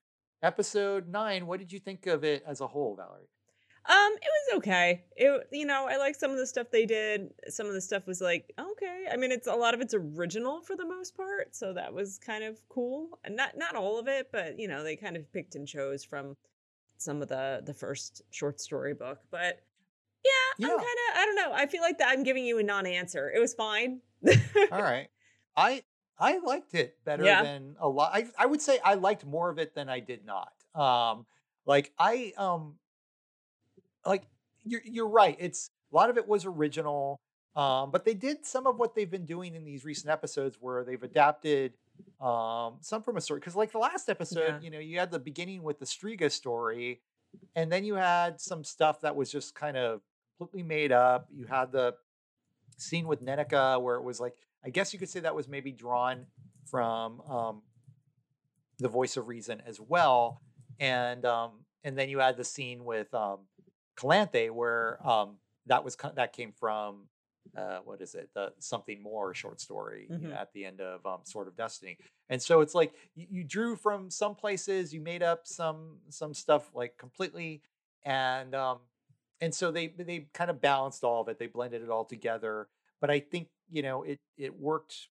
episode 0.42 1.08
nine. 1.08 1.46
What 1.46 1.60
did 1.60 1.72
you 1.72 1.78
think 1.78 2.06
of 2.06 2.24
it 2.24 2.42
as 2.46 2.60
a 2.60 2.66
whole, 2.66 2.96
Valerie? 2.96 3.28
Um, 3.84 4.12
it 4.14 4.28
was 4.28 4.58
okay. 4.58 5.02
It 5.16 5.48
you 5.50 5.66
know, 5.66 5.88
I 5.88 5.96
like 5.96 6.14
some 6.14 6.30
of 6.30 6.38
the 6.38 6.46
stuff 6.46 6.68
they 6.70 6.86
did. 6.86 7.30
Some 7.48 7.66
of 7.66 7.72
the 7.72 7.80
stuff 7.80 8.06
was 8.06 8.20
like, 8.20 8.52
okay. 8.58 9.06
I 9.10 9.16
mean, 9.16 9.32
it's 9.32 9.48
a 9.48 9.54
lot 9.54 9.74
of 9.74 9.80
it's 9.80 9.94
original 9.94 10.60
for 10.60 10.76
the 10.76 10.86
most 10.86 11.16
part, 11.16 11.56
so 11.56 11.72
that 11.72 11.92
was 11.92 12.18
kind 12.18 12.44
of 12.44 12.58
cool. 12.68 13.18
And 13.24 13.36
not 13.36 13.56
not 13.56 13.74
all 13.74 13.98
of 13.98 14.06
it, 14.06 14.28
but 14.30 14.58
you 14.58 14.68
know, 14.68 14.84
they 14.84 14.94
kind 14.94 15.16
of 15.16 15.30
picked 15.32 15.56
and 15.56 15.66
chose 15.66 16.04
from 16.04 16.36
some 16.96 17.22
of 17.22 17.28
the 17.28 17.62
the 17.64 17.74
first 17.74 18.22
short 18.30 18.60
story 18.60 18.94
book. 18.94 19.18
But 19.32 19.60
yeah, 20.24 20.30
yeah. 20.58 20.66
I'm 20.68 20.78
kind 20.78 20.82
of. 20.82 21.16
I 21.16 21.24
don't 21.24 21.36
know. 21.36 21.52
I 21.52 21.66
feel 21.66 21.82
like 21.82 21.98
that 21.98 22.08
I'm 22.10 22.22
giving 22.22 22.44
you 22.44 22.58
a 22.58 22.62
non-answer. 22.62 23.32
It 23.34 23.40
was 23.40 23.54
fine. 23.54 24.00
All 24.70 24.82
right. 24.82 25.08
I 25.56 25.82
I 26.18 26.38
liked 26.38 26.74
it 26.74 26.96
better 27.04 27.24
yeah. 27.24 27.42
than 27.42 27.74
a 27.80 27.88
lot. 27.88 28.12
I 28.14 28.26
I 28.38 28.46
would 28.46 28.62
say 28.62 28.78
I 28.84 28.94
liked 28.94 29.26
more 29.26 29.50
of 29.50 29.58
it 29.58 29.74
than 29.74 29.88
I 29.88 29.98
did 29.98 30.24
not. 30.24 30.52
Um, 30.74 31.26
like 31.66 31.92
I 31.98 32.32
um, 32.36 32.76
like 34.06 34.24
you're 34.64 34.82
you're 34.84 35.08
right. 35.08 35.36
It's 35.38 35.70
a 35.92 35.96
lot 35.96 36.10
of 36.10 36.16
it 36.16 36.26
was 36.28 36.44
original. 36.44 37.20
Um, 37.54 37.90
but 37.90 38.06
they 38.06 38.14
did 38.14 38.46
some 38.46 38.66
of 38.66 38.78
what 38.78 38.94
they've 38.94 39.10
been 39.10 39.26
doing 39.26 39.54
in 39.54 39.64
these 39.64 39.84
recent 39.84 40.10
episodes 40.10 40.56
where 40.58 40.84
they've 40.84 41.02
adapted 41.02 41.74
um, 42.18 42.76
some 42.80 43.02
from 43.02 43.18
a 43.18 43.20
story. 43.20 43.40
Because, 43.40 43.54
like 43.54 43.72
the 43.72 43.78
last 43.78 44.08
episode, 44.08 44.40
yeah. 44.48 44.60
you 44.62 44.70
know, 44.70 44.78
you 44.78 44.98
had 44.98 45.10
the 45.10 45.18
beginning 45.18 45.62
with 45.62 45.78
the 45.78 45.84
Striga 45.84 46.32
story, 46.32 47.02
and 47.54 47.70
then 47.70 47.84
you 47.84 47.94
had 47.94 48.40
some 48.40 48.64
stuff 48.64 49.02
that 49.02 49.16
was 49.16 49.30
just 49.30 49.54
kind 49.54 49.76
of 49.76 50.00
completely 50.38 50.66
made 50.66 50.92
up. 50.92 51.28
You 51.30 51.44
had 51.44 51.72
the 51.72 51.94
scene 52.78 53.06
with 53.06 53.22
Nenneke 53.22 53.80
where 53.82 53.96
it 53.96 54.02
was 54.02 54.18
like, 54.18 54.34
I 54.64 54.70
guess 54.70 54.92
you 54.92 54.98
could 54.98 55.10
say 55.10 55.20
that 55.20 55.34
was 55.34 55.46
maybe 55.46 55.72
drawn 55.72 56.26
from 56.64 57.20
um, 57.22 57.62
the 58.78 58.88
voice 58.88 59.16
of 59.16 59.28
reason 59.28 59.62
as 59.66 59.80
well. 59.80 60.40
And 60.80 61.24
um, 61.26 61.50
and 61.84 61.98
then 61.98 62.08
you 62.08 62.18
had 62.20 62.36
the 62.36 62.44
scene 62.44 62.84
with 62.84 63.12
um, 63.12 63.40
Calanthe 63.96 64.50
where 64.50 65.06
um, 65.06 65.36
that 65.66 65.84
was 65.84 65.96
that 66.14 66.32
came 66.32 66.52
from 66.52 67.08
uh, 67.56 67.78
what 67.84 68.00
is 68.00 68.14
it 68.14 68.30
the 68.34 68.52
something 68.58 69.02
more 69.02 69.34
short 69.34 69.60
story 69.60 70.06
mm-hmm. 70.10 70.22
you 70.22 70.28
know, 70.28 70.34
at 70.36 70.52
the 70.52 70.64
end 70.64 70.80
of 70.80 71.04
um, 71.04 71.20
sword 71.24 71.48
of 71.48 71.56
destiny 71.56 71.98
and 72.28 72.40
so 72.40 72.60
it's 72.60 72.74
like 72.74 72.94
you, 73.14 73.26
you, 73.30 73.44
drew 73.44 73.76
from 73.76 74.10
some 74.10 74.34
places 74.34 74.94
you 74.94 75.00
made 75.00 75.22
up 75.22 75.40
some 75.44 75.98
some 76.08 76.32
stuff 76.32 76.70
like 76.74 76.96
completely 76.96 77.60
and 78.04 78.54
um 78.54 78.78
and 79.40 79.54
so 79.54 79.70
they 79.70 79.88
they 79.88 80.28
kind 80.32 80.50
of 80.50 80.60
balanced 80.60 81.04
all 81.04 81.20
of 81.20 81.28
it 81.28 81.38
they 81.38 81.46
blended 81.46 81.82
it 81.82 81.90
all 81.90 82.04
together 82.04 82.68
but 83.00 83.10
i 83.10 83.18
think 83.18 83.48
you 83.70 83.82
know 83.82 84.02
it 84.02 84.20
it 84.38 84.58
worked 84.58 85.08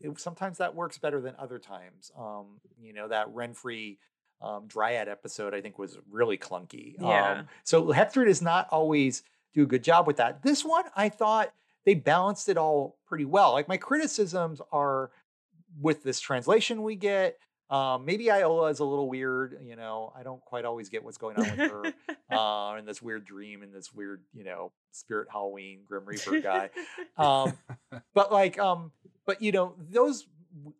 it, 0.00 0.18
sometimes 0.18 0.58
that 0.58 0.74
works 0.74 0.98
better 0.98 1.20
than 1.20 1.34
other 1.38 1.58
times 1.58 2.10
um 2.18 2.58
you 2.80 2.92
know 2.92 3.06
that 3.06 3.32
renfri 3.32 3.98
um, 4.40 4.66
dryad 4.66 5.08
episode 5.08 5.54
i 5.54 5.60
think 5.60 5.78
was 5.78 5.98
really 6.10 6.36
clunky 6.36 6.94
yeah. 7.00 7.38
um 7.38 7.48
so 7.64 7.86
Hexer 7.86 8.26
does 8.26 8.42
not 8.42 8.68
always 8.70 9.22
do 9.54 9.62
a 9.62 9.66
good 9.66 9.82
job 9.82 10.06
with 10.06 10.16
that 10.16 10.42
this 10.42 10.64
one 10.64 10.84
i 10.94 11.08
thought 11.08 11.52
they 11.86 11.94
balanced 11.94 12.50
it 12.50 12.58
all 12.58 12.98
pretty 13.06 13.24
well. 13.24 13.52
Like 13.52 13.68
my 13.68 13.78
criticisms 13.78 14.60
are 14.72 15.10
with 15.80 16.02
this 16.02 16.20
translation 16.20 16.82
we 16.82 16.96
get. 16.96 17.38
Um, 17.70 18.04
maybe 18.04 18.30
Iola 18.30 18.68
is 18.70 18.80
a 18.80 18.84
little 18.84 19.08
weird. 19.08 19.58
You 19.64 19.76
know, 19.76 20.12
I 20.14 20.22
don't 20.22 20.40
quite 20.44 20.64
always 20.64 20.88
get 20.88 21.02
what's 21.02 21.16
going 21.16 21.36
on 21.36 21.50
with 21.56 21.70
her 21.70 21.82
uh, 22.30 22.74
and 22.74 22.86
this 22.86 23.00
weird 23.00 23.24
dream 23.24 23.62
and 23.62 23.72
this 23.72 23.92
weird, 23.92 24.22
you 24.34 24.44
know, 24.44 24.72
spirit 24.92 25.28
Halloween 25.32 25.80
Grim 25.86 26.04
Reaper 26.04 26.40
guy. 26.40 26.70
Um, 27.16 27.56
but 28.14 28.30
like, 28.30 28.58
um, 28.58 28.92
but 29.24 29.40
you 29.40 29.50
know, 29.50 29.74
those 29.78 30.26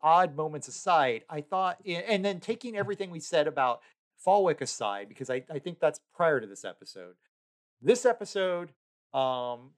odd 0.02 0.36
moments 0.36 0.68
aside, 0.68 1.24
I 1.28 1.40
thought, 1.40 1.78
and 1.86 2.24
then 2.24 2.40
taking 2.40 2.76
everything 2.76 3.10
we 3.10 3.20
said 3.20 3.46
about 3.46 3.80
Falwick 4.24 4.60
aside, 4.60 5.08
because 5.08 5.30
I, 5.30 5.44
I 5.50 5.58
think 5.58 5.78
that's 5.80 6.00
prior 6.14 6.40
to 6.40 6.46
this 6.46 6.64
episode. 6.64 7.14
This 7.82 8.06
episode, 8.06 8.72
um, 9.12 9.72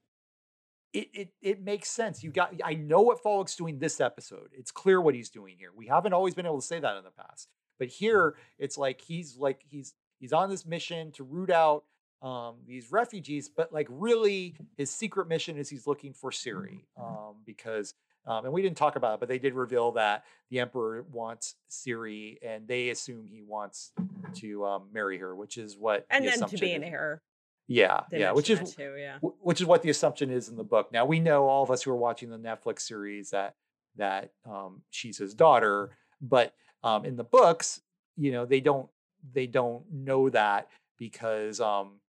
it, 0.92 1.08
it 1.12 1.28
it 1.42 1.62
makes 1.62 1.90
sense. 1.90 2.22
You 2.22 2.30
got 2.30 2.54
I 2.64 2.74
know 2.74 3.02
what 3.02 3.22
Falwick's 3.22 3.56
doing 3.56 3.78
this 3.78 4.00
episode. 4.00 4.48
It's 4.52 4.70
clear 4.70 5.00
what 5.00 5.14
he's 5.14 5.30
doing 5.30 5.56
here. 5.58 5.70
We 5.76 5.86
haven't 5.86 6.12
always 6.12 6.34
been 6.34 6.46
able 6.46 6.60
to 6.60 6.66
say 6.66 6.80
that 6.80 6.96
in 6.96 7.04
the 7.04 7.10
past. 7.10 7.48
But 7.78 7.88
here 7.88 8.36
it's 8.58 8.78
like 8.78 9.00
he's 9.00 9.36
like 9.36 9.62
he's 9.66 9.94
he's 10.18 10.32
on 10.32 10.48
this 10.50 10.64
mission 10.64 11.12
to 11.12 11.24
root 11.24 11.50
out 11.50 11.84
um, 12.22 12.56
these 12.66 12.90
refugees, 12.90 13.48
but 13.48 13.72
like 13.72 13.86
really 13.90 14.56
his 14.76 14.90
secret 14.90 15.28
mission 15.28 15.56
is 15.58 15.68
he's 15.68 15.86
looking 15.86 16.12
for 16.12 16.30
Ciri. 16.30 16.84
Um, 17.00 17.36
because 17.44 17.94
um, 18.26 18.44
and 18.44 18.52
we 18.52 18.62
didn't 18.62 18.76
talk 18.76 18.96
about 18.96 19.14
it, 19.14 19.20
but 19.20 19.28
they 19.28 19.38
did 19.38 19.54
reveal 19.54 19.92
that 19.92 20.24
the 20.50 20.60
Emperor 20.60 21.04
wants 21.10 21.54
Ciri, 21.70 22.36
and 22.42 22.68
they 22.68 22.90
assume 22.90 23.26
he 23.26 23.42
wants 23.42 23.92
to 24.36 24.64
um, 24.66 24.88
marry 24.92 25.18
her, 25.18 25.34
which 25.34 25.56
is 25.56 25.76
what 25.76 26.06
and 26.10 26.24
the 26.24 26.30
then 26.30 26.48
to 26.48 26.58
be 26.58 26.72
an 26.72 26.84
heir. 26.84 27.22
Yeah, 27.66 28.00
yeah, 28.10 28.32
which 28.32 28.48
is 28.48 28.74
too, 28.74 28.94
yeah. 28.98 29.18
which 29.20 29.60
is 29.60 29.66
what 29.66 29.82
the 29.82 29.90
assumption 29.90 30.30
is 30.30 30.48
in 30.48 30.56
the 30.56 30.64
book. 30.64 30.90
Now 30.90 31.04
we 31.04 31.20
know 31.20 31.48
all 31.48 31.62
of 31.62 31.70
us 31.70 31.82
who 31.82 31.90
are 31.90 31.96
watching 31.96 32.30
the 32.30 32.38
Netflix 32.38 32.80
series 32.80 33.30
that 33.30 33.54
that 33.96 34.30
um, 34.48 34.82
she's 34.90 35.18
his 35.18 35.34
daughter, 35.34 35.90
but 36.20 36.54
um, 36.82 37.04
in 37.04 37.16
the 37.16 37.24
books, 37.24 37.80
you 38.16 38.32
know, 38.32 38.46
they 38.46 38.60
don't 38.60 38.88
they 39.32 39.46
don't 39.46 39.84
know 39.92 40.30
that 40.30 40.68
because 40.98 41.60
um, 41.60 42.00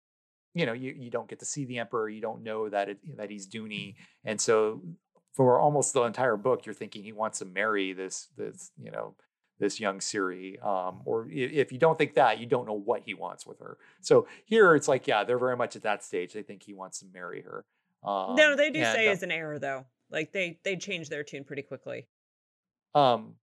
you 0.54 0.64
know 0.64 0.72
you 0.72 0.94
you 0.96 1.10
don't 1.10 1.28
get 1.28 1.40
to 1.40 1.44
see 1.44 1.64
the 1.64 1.78
emperor, 1.78 2.08
you 2.08 2.20
don't 2.20 2.42
know 2.42 2.68
that 2.68 2.88
it, 2.88 3.16
that 3.16 3.30
he's 3.30 3.48
Duny, 3.48 3.96
and 4.24 4.40
so 4.40 4.80
for 5.38 5.60
almost 5.60 5.92
the 5.94 6.02
entire 6.02 6.36
book, 6.36 6.66
you're 6.66 6.74
thinking 6.74 7.04
he 7.04 7.12
wants 7.12 7.38
to 7.38 7.44
marry 7.44 7.92
this 7.92 8.26
this 8.36 8.72
you 8.76 8.90
know 8.90 9.14
this 9.60 9.78
young 9.78 10.00
Ciri. 10.00 10.60
Um, 10.66 11.00
or 11.04 11.28
if 11.30 11.70
you 11.70 11.78
don't 11.78 11.96
think 11.96 12.14
that, 12.14 12.40
you 12.40 12.46
don't 12.46 12.66
know 12.66 12.74
what 12.74 13.02
he 13.06 13.14
wants 13.14 13.46
with 13.46 13.60
her. 13.60 13.78
So 14.00 14.26
here 14.46 14.74
it's 14.74 14.88
like, 14.88 15.06
yeah, 15.06 15.22
they're 15.22 15.38
very 15.38 15.56
much 15.56 15.76
at 15.76 15.82
that 15.82 16.02
stage. 16.02 16.32
They 16.32 16.42
think 16.42 16.64
he 16.64 16.74
wants 16.74 16.98
to 17.00 17.06
marry 17.14 17.42
her. 17.42 17.64
Um, 18.02 18.34
no, 18.34 18.56
they 18.56 18.70
do 18.70 18.80
and, 18.80 18.96
say 18.96 19.06
uh, 19.06 19.12
it's 19.12 19.22
an 19.22 19.30
error 19.30 19.60
though. 19.60 19.86
Like 20.10 20.32
they 20.32 20.58
they 20.64 20.74
change 20.74 21.08
their 21.08 21.22
tune 21.22 21.44
pretty 21.44 21.62
quickly. 21.62 22.08
Um, 22.96 23.34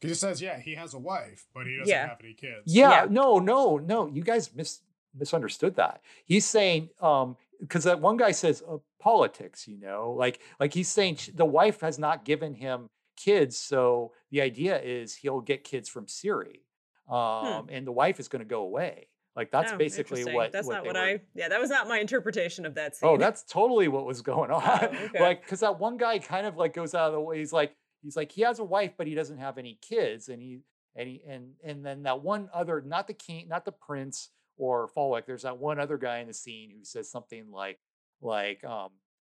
because 0.00 0.16
he 0.16 0.20
says, 0.20 0.40
yeah, 0.40 0.60
he 0.60 0.76
has 0.76 0.94
a 0.94 0.98
wife, 0.98 1.46
but 1.52 1.66
he 1.66 1.76
doesn't 1.76 1.92
yeah. 1.92 2.10
have 2.10 2.20
any 2.22 2.34
kids. 2.34 2.62
Yeah, 2.64 2.90
yeah, 2.90 3.06
no, 3.10 3.40
no, 3.40 3.76
no. 3.76 4.06
You 4.06 4.22
guys 4.22 4.54
mis- 4.54 4.82
misunderstood 5.18 5.74
that. 5.76 6.00
He's 6.24 6.46
saying, 6.46 6.90
um, 7.02 7.36
because 7.60 7.84
that 7.84 8.00
one 8.00 8.16
guy 8.16 8.32
says 8.32 8.62
uh, 8.68 8.78
politics, 9.00 9.68
you 9.68 9.78
know, 9.78 10.14
like 10.16 10.40
like 10.58 10.74
he's 10.74 10.88
saying 10.88 11.18
the 11.34 11.44
wife 11.44 11.80
has 11.80 11.98
not 11.98 12.24
given 12.24 12.54
him 12.54 12.88
kids. 13.16 13.56
So 13.56 14.12
the 14.30 14.40
idea 14.40 14.80
is 14.80 15.14
he'll 15.14 15.40
get 15.40 15.64
kids 15.64 15.88
from 15.88 16.06
Ciri, 16.06 16.60
hmm. 17.06 17.14
um, 17.14 17.64
hmm. 17.64 17.70
and 17.70 17.86
the 17.86 17.92
wife 17.92 18.20
is 18.20 18.28
going 18.28 18.40
to 18.40 18.48
go 18.48 18.62
away. 18.62 19.08
Like 19.36 19.50
that's 19.50 19.72
oh, 19.72 19.76
basically 19.76 20.24
what. 20.24 20.52
That's 20.52 20.66
what 20.66 20.74
not 20.74 20.86
what 20.86 20.96
were. 20.96 21.00
I. 21.00 21.20
Yeah, 21.34 21.48
that 21.48 21.60
was 21.60 21.70
not 21.70 21.86
my 21.86 21.98
interpretation 21.98 22.66
of 22.66 22.74
that 22.74 22.92
oh, 22.92 22.96
scene. 22.96 23.08
Oh, 23.10 23.16
that's 23.16 23.44
totally 23.44 23.88
what 23.88 24.04
was 24.04 24.22
going 24.22 24.50
on. 24.50 24.62
Oh, 24.64 24.86
okay. 25.04 25.20
like, 25.20 25.42
because 25.42 25.60
that 25.60 25.78
one 25.78 25.96
guy 25.96 26.18
kind 26.18 26.46
of 26.46 26.56
like 26.56 26.74
goes 26.74 26.94
out 26.94 27.08
of 27.08 27.12
the 27.12 27.20
way. 27.20 27.38
He's 27.38 27.52
like, 27.52 27.74
he's 28.02 28.16
like, 28.16 28.32
he 28.32 28.42
has 28.42 28.58
a 28.58 28.64
wife, 28.64 28.92
but 28.98 29.06
he 29.06 29.14
doesn't 29.14 29.38
have 29.38 29.56
any 29.56 29.78
kids, 29.80 30.28
and 30.28 30.42
he 30.42 30.60
and 30.96 31.08
he 31.08 31.22
and 31.28 31.52
and 31.64 31.84
then 31.84 32.02
that 32.02 32.22
one 32.22 32.48
other, 32.52 32.82
not 32.84 33.06
the 33.06 33.14
king, 33.14 33.48
not 33.48 33.64
the 33.64 33.72
prince 33.72 34.30
or 34.56 34.88
Falwick. 34.96 35.26
There's 35.26 35.42
that 35.42 35.58
one 35.58 35.80
other 35.80 35.98
guy 35.98 36.18
in 36.18 36.26
the 36.26 36.34
scene 36.34 36.70
who 36.70 36.84
says 36.84 37.10
something 37.10 37.50
like, 37.50 37.78
like, 38.20 38.62
um, 38.64 38.90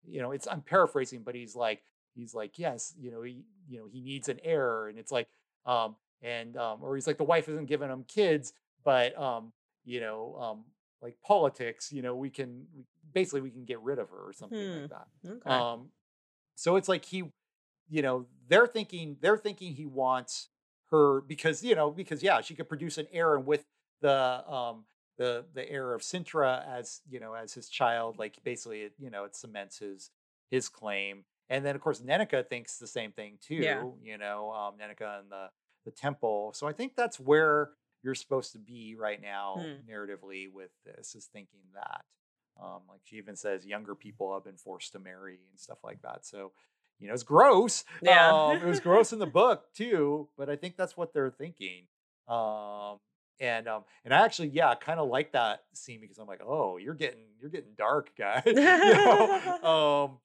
you 0.06 0.20
know, 0.22 0.32
it's 0.32 0.46
I'm 0.46 0.62
paraphrasing, 0.62 1.22
but 1.22 1.34
he's 1.34 1.54
like, 1.54 1.82
he's 2.14 2.34
like, 2.34 2.58
yes, 2.58 2.94
you 2.98 3.10
know, 3.10 3.22
he, 3.22 3.44
you 3.68 3.78
know, 3.78 3.86
he 3.90 4.00
needs 4.00 4.28
an 4.28 4.40
heir, 4.42 4.88
and 4.88 4.98
it's 4.98 5.12
like, 5.12 5.28
um, 5.66 5.96
and 6.22 6.56
um, 6.56 6.78
or 6.82 6.94
he's 6.94 7.06
like, 7.06 7.18
the 7.18 7.24
wife 7.24 7.48
isn't 7.48 7.66
giving 7.66 7.90
him 7.90 8.04
kids, 8.08 8.52
but 8.84 9.16
um, 9.18 9.52
you 9.84 10.00
know, 10.00 10.36
um, 10.40 10.64
like 11.02 11.16
politics, 11.22 11.92
you 11.92 12.02
know, 12.02 12.14
we 12.14 12.30
can 12.30 12.66
basically 13.12 13.40
we 13.40 13.50
can 13.50 13.64
get 13.64 13.80
rid 13.80 13.98
of 13.98 14.08
her 14.10 14.28
or 14.28 14.32
something 14.32 14.58
hmm. 14.58 14.80
like 14.80 14.90
that. 14.90 15.06
Okay. 15.26 15.50
Um, 15.50 15.90
so 16.54 16.76
it's 16.76 16.88
like 16.88 17.04
he, 17.04 17.24
you 17.88 18.02
know, 18.02 18.26
they're 18.48 18.66
thinking 18.66 19.16
they're 19.20 19.38
thinking 19.38 19.74
he 19.74 19.86
wants 19.86 20.48
her 20.90 21.20
because 21.22 21.62
you 21.62 21.74
know 21.74 21.90
because 21.90 22.22
yeah, 22.22 22.40
she 22.40 22.54
could 22.54 22.68
produce 22.68 22.98
an 22.98 23.06
heir, 23.12 23.36
and 23.36 23.46
with 23.46 23.64
the 24.00 24.48
um 24.48 24.84
the 25.20 25.44
the 25.52 25.70
heir 25.70 25.92
of 25.92 26.00
Cintra 26.00 26.66
as 26.66 27.02
you 27.08 27.20
know 27.20 27.34
as 27.34 27.52
his 27.52 27.68
child, 27.68 28.18
like 28.18 28.38
basically 28.42 28.80
it, 28.80 28.94
you 28.98 29.10
know 29.10 29.24
it 29.24 29.36
cements 29.36 29.78
his 29.78 30.10
his 30.50 30.68
claim 30.68 31.24
and 31.50 31.66
then 31.66 31.74
of 31.74 31.82
course 31.82 32.00
Nenneke 32.00 32.48
thinks 32.48 32.78
the 32.78 32.86
same 32.86 33.12
thing 33.12 33.36
too. 33.42 33.56
Yeah. 33.56 33.82
You 34.02 34.16
know, 34.16 34.52
um, 34.52 34.74
and 34.80 34.96
the 35.30 35.50
the 35.84 35.90
temple. 35.90 36.52
So 36.54 36.66
I 36.66 36.72
think 36.72 36.94
that's 36.96 37.18
where 37.18 37.70
you're 38.02 38.14
supposed 38.14 38.52
to 38.52 38.58
be 38.58 38.96
right 38.98 39.20
now, 39.20 39.56
hmm. 39.58 39.90
narratively, 39.90 40.50
with 40.50 40.70
this 40.86 41.14
is 41.14 41.26
thinking 41.26 41.60
that. 41.74 42.02
Um, 42.62 42.82
like 42.88 43.00
she 43.04 43.16
even 43.16 43.36
says, 43.36 43.66
younger 43.66 43.94
people 43.94 44.32
have 44.34 44.44
been 44.44 44.56
forced 44.56 44.92
to 44.92 44.98
marry 44.98 45.40
and 45.50 45.58
stuff 45.58 45.78
like 45.82 46.02
that. 46.02 46.26
So, 46.26 46.52
you 46.98 47.08
know, 47.08 47.14
it's 47.14 47.22
gross. 47.22 47.84
Yeah, 48.02 48.30
um, 48.30 48.56
it 48.56 48.64
was 48.64 48.80
gross 48.80 49.12
in 49.12 49.18
the 49.18 49.26
book 49.40 49.64
too, 49.74 50.28
but 50.36 50.50
I 50.50 50.56
think 50.56 50.76
that's 50.76 50.96
what 50.96 51.14
they're 51.14 51.30
thinking. 51.30 51.84
Um, 52.28 52.98
and 53.40 53.66
um, 53.68 53.84
and 54.04 54.14
I 54.14 54.24
actually, 54.24 54.48
yeah, 54.48 54.74
kind 54.74 55.00
of 55.00 55.08
like 55.08 55.32
that 55.32 55.64
scene 55.72 56.00
because 56.00 56.18
I'm 56.18 56.26
like, 56.26 56.42
oh, 56.46 56.76
you're 56.76 56.94
getting 56.94 57.24
you're 57.40 57.50
getting 57.50 57.72
dark, 57.76 58.10
guy. 58.16 58.42
you 58.46 58.54
know? 58.54 59.58
um, 60.08 60.18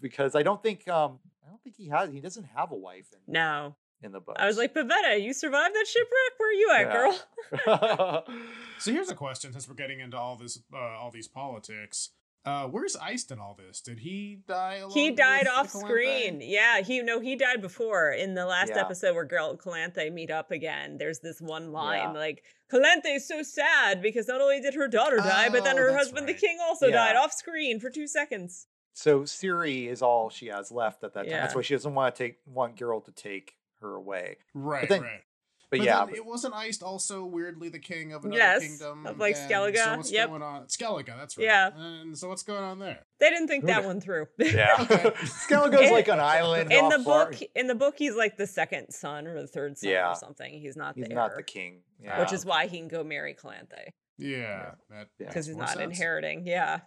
because 0.00 0.34
I 0.34 0.42
don't 0.42 0.62
think 0.62 0.86
um 0.88 1.18
I 1.44 1.48
don't 1.48 1.62
think 1.62 1.76
he 1.76 1.88
has 1.88 2.10
he 2.12 2.20
doesn't 2.20 2.44
have 2.54 2.70
a 2.72 2.76
wife 2.76 3.06
in 3.12 3.32
no 3.32 3.74
in 4.02 4.12
the 4.12 4.20
book. 4.20 4.36
I 4.38 4.46
was 4.46 4.56
like, 4.56 4.74
Pavetta, 4.74 5.22
you 5.22 5.32
survived 5.32 5.74
that 5.74 5.86
shipwreck? 5.86 6.38
Where 6.38 6.50
are 6.50 6.52
you 6.52 6.70
at, 6.72 6.80
yeah. 6.86 7.72
girl? 7.74 8.24
so 8.78 8.92
here's 8.92 9.10
a 9.10 9.14
question: 9.14 9.52
since 9.52 9.68
we're 9.68 9.74
getting 9.74 10.00
into 10.00 10.16
all 10.16 10.36
this, 10.36 10.60
uh, 10.72 10.76
all 10.76 11.10
these 11.10 11.28
politics, 11.28 12.10
Uh, 12.44 12.66
where's 12.66 12.96
Eist 12.96 13.30
in 13.30 13.38
all 13.38 13.54
this? 13.58 13.80
Did 13.82 13.98
he 13.98 14.38
die? 14.48 14.76
Along 14.76 14.92
he 14.92 15.10
died 15.10 15.46
off 15.46 15.72
Calanthe? 15.72 15.80
screen. 15.80 16.40
Yeah, 16.40 16.80
he 16.80 17.02
no, 17.02 17.20
he 17.20 17.36
died 17.36 17.60
before 17.60 18.10
in 18.12 18.34
the 18.34 18.46
last 18.46 18.70
Yeah. 18.74 18.80
episode 18.80 19.14
where 19.14 19.24
Girl 19.26 19.56
Calanthe 19.56 20.10
meet 20.12 20.30
up 20.30 20.50
again. 20.50 20.96
There's 20.98 21.18
this 21.20 21.40
one 21.40 21.72
line 21.72 22.14
Yeah. 22.14 22.18
like 22.20 22.42
Calanthe 22.72 23.14
is 23.16 23.26
so 23.28 23.42
sad 23.42 24.00
because 24.00 24.28
not 24.28 24.40
only 24.40 24.60
did 24.60 24.74
her 24.74 24.88
daughter 24.88 25.16
die, 25.18 25.48
but 25.50 25.64
then 25.64 25.76
Oh, 25.76 25.82
her 25.82 25.86
that's 25.92 26.04
husband, 26.06 26.28
the 26.28 26.34
king, 26.34 26.58
also 26.62 26.86
Yeah. 26.86 26.94
died 26.94 27.16
off 27.16 27.32
screen 27.32 27.80
for 27.80 27.90
two 27.90 28.06
seconds. 28.06 28.66
So 28.94 29.20
Ciri 29.20 29.88
is 29.88 30.00
all 30.00 30.30
she 30.30 30.46
has 30.46 30.72
left 30.72 31.04
at 31.04 31.12
that 31.14 31.22
time. 31.24 31.30
That's 31.30 31.54
why 31.54 31.62
she 31.62 31.74
doesn't 31.74 31.94
want 31.94 32.14
to 32.14 32.22
take 32.24 32.38
want 32.46 32.76
Geralt 32.76 33.04
to 33.06 33.12
take 33.12 33.54
her 33.80 33.94
away. 33.94 34.38
Right, 34.54 34.88
then- 34.88 35.02
right. 35.02 35.22
But, 35.70 35.78
But 35.80 35.84
yeah, 35.86 35.98
then 35.98 36.06
but- 36.06 36.16
it 36.16 36.24
wasn't 36.24 36.54
Eist 36.54 36.82
also 36.82 37.24
weirdly 37.26 37.68
the 37.68 37.78
king 37.78 38.12
of 38.14 38.24
another 38.24 38.38
Yes, 38.38 38.62
kingdom. 38.62 39.06
of, 39.06 39.18
like, 39.18 39.36
and 39.36 39.50
Skellige. 39.50 39.76
So 39.76 39.96
what's 39.98 40.10
Yep. 40.10 40.28
going 40.30 40.42
on? 40.42 40.64
Skellige, 40.66 41.06
that's 41.06 41.36
right. 41.36 41.44
Yeah. 41.44 41.70
And 41.76 42.16
so 42.16 42.28
what's 42.28 42.42
going 42.42 42.62
on 42.62 42.78
there? 42.78 43.04
They 43.20 43.28
didn't 43.28 43.48
think 43.48 43.62
Who 43.64 43.66
that 43.66 43.80
kn- 43.80 43.86
one 43.86 44.00
through. 44.00 44.28
yeah. 44.38 44.76
Okay. 44.90 45.10
Skellige's 45.26 45.90
like 45.90 46.08
an 46.08 46.20
island 46.38 46.72
in 46.72 46.84
off 46.86 46.92
the 46.96 47.02
far- 47.04 47.30
book, 47.32 47.40
in 47.54 47.66
the 47.66 47.74
book, 47.74 47.96
he's 47.98 48.14
like 48.16 48.38
the 48.38 48.46
second 48.46 48.92
son 48.92 49.26
or 49.26 49.38
the 49.40 49.46
third 49.46 49.76
son 49.76 49.90
Yeah. 49.90 50.10
or 50.12 50.14
something. 50.14 50.58
He's 50.58 50.76
not 50.76 50.94
He's 50.96 51.06
the 51.08 51.14
not 51.14 51.36
the 51.36 51.42
king. 51.42 51.82
Yeah. 52.00 52.18
which 52.20 52.32
is 52.32 52.46
why 52.46 52.66
he 52.66 52.78
can 52.78 52.88
go 52.88 53.04
marry 53.04 53.34
Calanthe 53.34 53.88
Yeah, 54.16 54.70
that 54.88 55.08
Yeah. 55.18 55.26
because 55.26 55.46
he's 55.46 55.56
not 55.56 55.70
sense. 55.70 55.80
inheriting. 55.82 56.46
Yeah. 56.46 56.80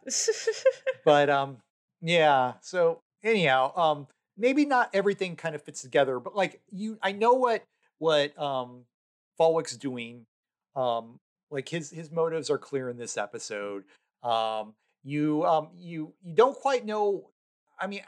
but 1.05 1.29
um 1.29 1.57
yeah 2.01 2.53
so 2.61 3.01
anyhow 3.23 3.71
um 3.77 4.07
maybe 4.37 4.65
not 4.65 4.89
everything 4.93 5.35
kind 5.35 5.53
of 5.53 5.61
fits 5.61 5.81
together 5.81 6.19
but 6.19 6.35
like 6.35 6.61
you 6.71 6.97
i 7.03 7.11
know 7.11 7.33
what 7.33 7.63
what 8.01 8.37
um 8.41 8.81
Falwick's 9.39 9.77
doing 9.77 10.25
um 10.75 11.19
like 11.51 11.69
his 11.69 11.91
his 11.91 12.09
motives 12.11 12.49
are 12.49 12.57
clear 12.57 12.89
in 12.89 12.97
this 12.97 13.15
episode 13.15 13.83
um 14.23 14.73
you 15.03 15.45
um 15.45 15.69
you 15.77 16.13
you 16.23 16.33
don't 16.33 16.57
quite 16.57 16.83
know 16.83 17.29
i 17.79 17.85
mean 17.85 18.01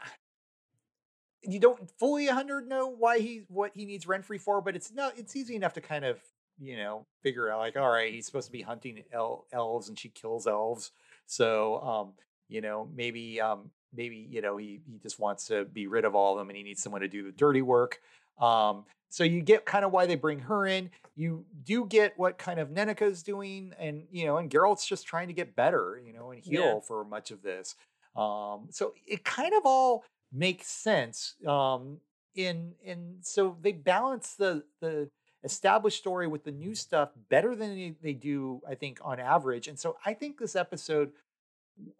you 1.42 1.60
don't 1.60 1.90
fully 1.98 2.26
100 2.26 2.66
know 2.66 2.88
why 2.88 3.18
he 3.20 3.44
what 3.48 3.70
he 3.74 3.84
needs 3.84 4.06
Renfri 4.06 4.40
for 4.40 4.60
but 4.60 4.74
it's 4.74 4.92
not 4.92 5.16
it's 5.16 5.36
easy 5.36 5.54
enough 5.54 5.74
to 5.74 5.80
kind 5.80 6.04
of 6.04 6.18
you 6.58 6.76
know 6.76 7.06
figure 7.22 7.50
out 7.50 7.58
like 7.58 7.76
all 7.76 7.90
right 7.90 8.12
he's 8.12 8.26
supposed 8.26 8.46
to 8.46 8.52
be 8.52 8.62
hunting 8.62 9.02
el- 9.12 9.46
elves 9.52 9.88
and 9.88 9.98
she 9.98 10.08
kills 10.08 10.46
elves. 10.46 10.90
So 11.26 11.80
um 11.80 12.12
you 12.48 12.60
know 12.60 12.88
maybe 12.94 13.40
um 13.40 13.70
maybe 13.94 14.26
you 14.30 14.40
know 14.40 14.56
he 14.56 14.80
he 14.86 14.98
just 14.98 15.18
wants 15.18 15.46
to 15.46 15.64
be 15.64 15.86
rid 15.86 16.04
of 16.04 16.14
all 16.14 16.32
of 16.32 16.38
them 16.38 16.48
and 16.48 16.56
he 16.56 16.62
needs 16.62 16.82
someone 16.82 17.02
to 17.02 17.08
do 17.08 17.22
the 17.22 17.32
dirty 17.32 17.62
work 17.62 18.00
um 18.40 18.84
so 19.14 19.22
you 19.22 19.42
get 19.42 19.64
kind 19.64 19.84
of 19.84 19.92
why 19.92 20.06
they 20.06 20.16
bring 20.16 20.40
her 20.40 20.66
in. 20.66 20.90
You 21.14 21.44
do 21.62 21.86
get 21.86 22.14
what 22.18 22.36
kind 22.36 22.58
of 22.58 22.70
Nenneke's 22.70 23.22
doing 23.22 23.72
and 23.78 24.02
you 24.10 24.26
know 24.26 24.38
and 24.38 24.50
Geralt's 24.50 24.84
just 24.84 25.06
trying 25.06 25.28
to 25.28 25.34
get 25.34 25.54
better 25.54 26.02
you 26.04 26.12
know 26.12 26.32
and 26.32 26.42
heal 26.42 26.62
Yeah. 26.64 26.80
for 26.80 27.04
much 27.04 27.30
of 27.30 27.40
this. 27.40 27.76
Um 28.16 28.66
so 28.70 28.92
it 29.06 29.24
kind 29.24 29.54
of 29.54 29.62
all 29.64 30.04
makes 30.32 30.66
sense 30.66 31.36
um 31.46 31.98
in 32.34 32.74
in 32.82 33.18
so 33.22 33.56
they 33.62 33.70
balance 33.70 34.34
the 34.34 34.64
the 34.80 35.08
established 35.44 35.98
story 35.98 36.26
with 36.26 36.42
the 36.42 36.50
new 36.50 36.74
stuff 36.74 37.10
better 37.28 37.54
than 37.54 37.94
they, 38.02 38.14
do 38.14 38.60
i 38.68 38.74
think 38.74 38.98
on 39.04 39.20
average 39.20 39.68
and 39.68 39.78
so 39.78 39.96
i 40.04 40.12
think 40.12 40.38
this 40.38 40.56
episode 40.56 41.12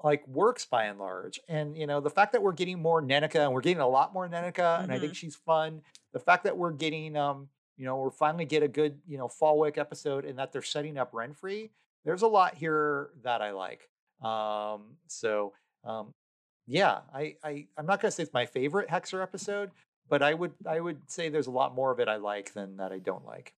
like 0.03 0.27
works 0.27 0.65
by 0.65 0.85
and 0.85 0.99
large 0.99 1.39
and 1.49 1.77
you 1.77 1.87
know 1.87 2.01
the 2.01 2.11
fact 2.11 2.33
that 2.33 2.43
we're 2.43 2.53
getting 2.53 2.81
more 2.81 3.03
Nenneke 3.03 3.37
and 3.37 3.53
we're 3.53 3.61
getting 3.61 3.81
a 3.83 3.87
lot 3.89 4.13
more 4.15 4.29
Nenneke 4.29 4.83
and 4.83 4.91
i 4.93 4.99
think 4.99 5.15
she's 5.15 5.37
fun 5.37 5.83
the 6.15 6.19
fact 6.19 6.45
that 6.45 6.57
we're 6.57 6.73
getting 6.73 7.17
um 7.17 7.49
you 7.77 7.85
know 7.85 7.97
we're 7.97 8.11
finally 8.11 8.47
get 8.47 8.63
a 8.63 8.69
good 8.69 8.99
you 9.07 9.19
know 9.19 9.29
Falwick 9.29 9.77
episode 9.77 10.25
and 10.25 10.39
that 10.39 10.53
they're 10.53 10.63
setting 10.63 10.97
up 10.97 11.13
Renfri 11.13 11.69
there's 12.07 12.23
a 12.23 12.27
lot 12.27 12.55
here 12.55 13.11
that 13.23 13.43
i 13.43 13.51
like 13.51 13.89
um 14.23 14.97
so 15.07 15.53
um 15.85 16.15
yeah 16.67 17.01
i 17.13 17.35
i 17.45 17.67
i'm 17.77 17.85
not 17.85 18.01
going 18.01 18.11
to 18.11 18.13
say 18.13 18.23
it's 18.23 18.33
my 18.33 18.47
favorite 18.47 18.89
hexer 18.89 19.23
episode 19.23 19.71
but 20.09 20.23
i 20.23 20.33
would 20.33 20.53
i 20.67 20.81
would 20.81 20.99
say 21.11 21.29
there's 21.29 21.49
a 21.49 21.51
lot 21.51 21.75
more 21.75 21.91
of 21.91 22.01
it 22.01 22.09
i 22.09 22.17
like 22.17 22.55
than 22.55 22.79
that 22.79 22.93
i 22.93 22.99
don't 22.99 23.27
like 23.27 23.53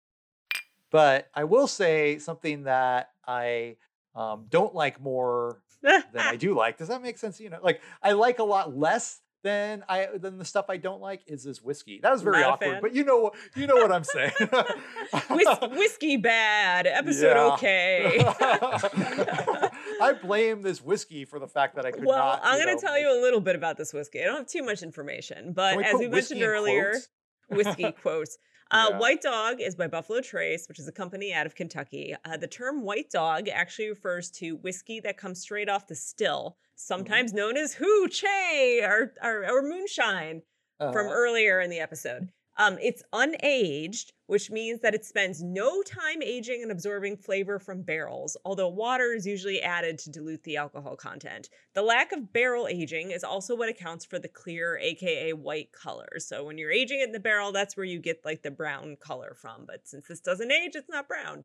but 0.91 1.29
i 1.35 1.43
will 1.43 1.67
say 1.67 2.17
something 2.17 2.63
that 2.63 3.11
i 3.27 3.75
um, 4.15 4.45
don't 4.49 4.73
like 4.73 5.01
more 5.01 5.61
than 5.81 6.03
I 6.15 6.35
do 6.35 6.55
like. 6.55 6.77
Does 6.77 6.87
that 6.87 7.01
make 7.01 7.17
sense? 7.17 7.39
You 7.39 7.49
know, 7.49 7.59
like 7.61 7.81
I 8.01 8.13
like 8.13 8.39
a 8.39 8.43
lot 8.43 8.75
less 8.75 9.21
than 9.45 9.83
I 9.87 10.07
than 10.15 10.39
the 10.39 10.43
stuff 10.43 10.65
I 10.69 10.77
don't 10.77 11.01
like 11.01 11.21
is 11.27 11.43
this 11.43 11.61
whiskey. 11.61 11.99
That 12.01 12.11
was 12.11 12.23
very 12.23 12.41
Not 12.41 12.53
awkward, 12.53 12.79
but 12.81 12.95
you 12.95 13.03
know 13.05 13.31
you 13.55 13.67
know 13.67 13.75
what 13.75 13.91
I'm 13.91 14.03
saying. 14.03 14.31
Whis- 15.29 15.69
whiskey 15.77 16.17
bad, 16.17 16.87
episode 16.87 17.35
Yeah. 17.35 17.53
okay. 17.53 18.19
I 20.01 20.13
blame 20.21 20.63
this 20.63 20.81
whiskey 20.81 21.25
for 21.25 21.37
the 21.39 21.47
fact 21.47 21.75
that 21.75 21.85
I 21.85 21.91
could 21.91 22.05
well, 22.05 22.17
not. 22.17 22.41
I'm 22.43 22.59
going 22.59 22.75
to 22.75 22.81
tell 22.83 22.99
you 22.99 23.07
a 23.07 23.21
little 23.21 23.39
bit 23.39 23.55
about 23.55 23.77
this 23.77 23.93
whiskey. 23.93 24.21
I 24.21 24.25
don't 24.25 24.37
have 24.37 24.47
too 24.47 24.63
much 24.63 24.81
information, 24.81 25.53
but 25.53 25.77
we 25.77 25.83
as 25.83 25.93
we 25.99 26.07
mentioned 26.07 26.41
earlier, 26.41 26.91
quotes? 26.91 27.09
whiskey 27.49 27.91
quotes. 28.01 28.37
Uh, 28.71 28.87
Yeah. 28.89 28.97
White 28.97 29.21
Dog 29.21 29.61
is 29.61 29.75
by 29.75 29.85
Buffalo 29.87 30.21
Trace, 30.21 30.67
which 30.67 30.79
is 30.79 30.87
a 30.87 30.91
company 30.91 31.31
out 31.31 31.45
of 31.45 31.53
Kentucky. 31.53 32.15
Uh, 32.25 32.35
the 32.37 32.47
term 32.47 32.81
white 32.81 33.11
dog 33.11 33.47
actually 33.47 33.89
refers 33.89 34.31
to 34.31 34.55
whiskey 34.57 34.99
that 35.01 35.17
comes 35.17 35.39
straight 35.39 35.69
off 35.69 35.85
the 35.85 35.93
still, 35.93 36.57
sometimes 36.75 37.33
known 37.33 37.57
as 37.57 37.73
hooch, 37.73 38.21
hey, 38.21 38.81
or, 38.83 39.13
or, 39.23 39.45
or 39.49 39.61
moonshine 39.61 40.41
from 40.79 41.07
Uh-huh. 41.07 41.09
earlier 41.11 41.59
in 41.61 41.69
the 41.69 41.79
episode. 41.79 42.29
Um, 42.57 42.77
it's 42.81 43.03
unaged, 43.13 44.11
which 44.27 44.49
means 44.49 44.79
that 44.79 44.95
it 44.95 45.03
spends 45.03 45.43
no 45.43 45.83
time 45.83 46.21
aging 46.23 46.61
and 46.63 46.71
absorbing 46.71 47.17
flavor 47.17 47.59
from 47.59 47.81
barrels, 47.81 48.37
although 48.45 48.69
water 48.69 49.13
is 49.13 49.25
usually 49.27 49.61
added 49.61 49.99
to 49.99 50.09
dilute 50.09 50.43
the 50.43 50.55
alcohol 50.55 50.95
content. 50.95 51.49
The 51.73 51.81
lack 51.81 52.13
of 52.13 52.31
barrel 52.31 52.67
aging 52.69 53.11
is 53.11 53.25
also 53.25 53.57
what 53.57 53.67
accounts 53.67 54.05
for 54.05 54.19
the 54.19 54.29
clear, 54.29 54.77
aka 54.81 55.33
white 55.33 55.73
color. 55.73 56.07
So 56.19 56.45
when 56.45 56.57
you're 56.57 56.71
aging 56.71 57.01
it 57.01 57.07
in 57.07 57.11
the 57.11 57.19
barrel, 57.19 57.51
that's 57.51 57.75
where 57.75 57.85
you 57.85 57.99
get 57.99 58.23
like 58.23 58.41
the 58.41 58.51
brown 58.51 58.95
color 59.01 59.35
from. 59.35 59.65
But 59.67 59.85
since 59.85 60.07
this 60.07 60.21
doesn't 60.21 60.51
age, 60.51 60.75
it's 60.75 60.89
not 60.89 61.09
brown. 61.09 61.43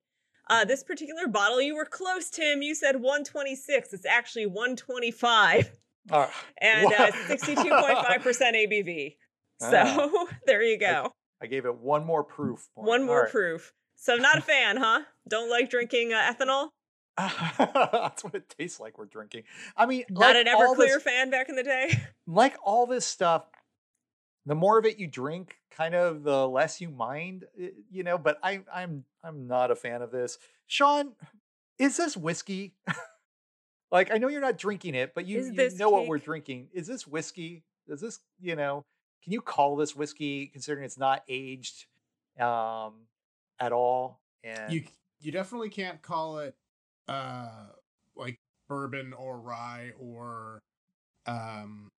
Uh, 0.51 0.65
this 0.65 0.83
particular 0.83 1.29
bottle, 1.29 1.61
you 1.63 1.77
were 1.77 1.85
close, 1.87 2.29
Tim. 2.29 2.61
You 2.61 2.75
said 2.75 2.97
126. 2.97 3.93
It's 3.95 4.05
actually 4.05 4.47
125 4.47 5.71
Uh, 6.11 6.27
and 6.61 6.87
uh, 6.93 7.11
62.5% 7.29 8.23
ABV. 8.23 9.17
So 9.61 9.71
Ah. 9.75 10.25
there 10.47 10.63
you 10.63 10.79
go. 10.79 11.13
I 11.43 11.47
gave 11.47 11.67
it 11.67 11.77
one 11.77 12.05
more 12.07 12.25
proof. 12.25 12.69
point. 12.75 12.89
One 12.89 13.05
more 13.05 13.23
right. 13.25 13.31
proof. 13.31 13.73
So 13.95 14.17
not 14.17 14.39
a 14.39 14.41
fan, 14.41 14.79
huh? 14.79 15.03
Don't 15.29 15.51
like 15.51 15.69
drinking 15.71 16.15
uh, 16.15 16.33
ethanol? 16.33 16.71
That's 17.19 18.25
what 18.25 18.35
it 18.35 18.55
tastes 18.59 18.81
like 18.81 18.97
we're 18.99 19.05
drinking. 19.05 19.43
I 19.77 19.85
mean, 19.85 20.05
Not 20.09 20.35
like 20.35 20.47
an 20.47 20.55
all 20.55 20.75
this- 20.75 20.91
Everclear 20.97 21.03
fan 21.03 21.29
back 21.31 21.51
in 21.51 21.57
the 21.57 21.63
day? 21.63 22.01
like 22.27 22.57
all 22.65 22.87
this 22.87 23.05
stuff 23.05 23.45
the 24.51 24.57
more 24.57 24.79
of 24.81 24.85
it 24.85 24.99
you 24.99 25.07
drink 25.07 25.59
kind 25.71 25.95
of 25.95 26.25
the 26.25 26.49
less 26.49 26.81
you 26.81 26.91
mind 26.91 27.45
you 27.89 28.03
know 28.03 28.19
but 28.19 28.37
i 28.43 28.61
i'm 28.75 29.05
i'm 29.23 29.47
not 29.47 29.71
a 29.71 29.77
fan 29.77 30.03
of 30.03 30.11
this. 30.11 30.39
Sean 30.67 31.13
is 31.79 31.97
this 31.97 32.17
whiskey? 32.17 32.75
Like 33.93 34.13
i 34.13 34.19
know 34.19 34.29
you're 34.29 34.41
not 34.41 34.57
drinking 34.57 34.95
it 34.95 35.15
but 35.17 35.27
you, 35.27 35.53
you 35.53 35.77
know 35.77 35.91
what 35.91 36.07
we're 36.07 36.19
drinking. 36.19 36.69
Is 36.73 36.87
this 36.87 37.09
whiskey? 37.09 37.65
Is 37.89 38.01
this 38.01 38.21
you 38.41 38.55
know 38.55 38.85
can 39.25 39.33
you 39.33 39.41
call 39.41 39.75
this 39.75 39.97
whiskey 39.97 40.47
considering 40.47 40.85
it's 40.85 40.97
not 40.99 41.25
aged 41.29 41.87
um 42.39 42.95
at 43.59 43.73
all? 43.73 44.21
And 44.45 44.73
You 44.73 44.85
you 45.21 45.33
definitely 45.33 45.71
can't 45.71 46.01
call 46.03 46.39
it 46.39 46.55
uh 47.09 47.67
like 48.15 48.39
bourbon 48.69 49.13
or 49.13 49.41
rye 49.41 49.91
or 49.99 50.61
um 51.27 51.91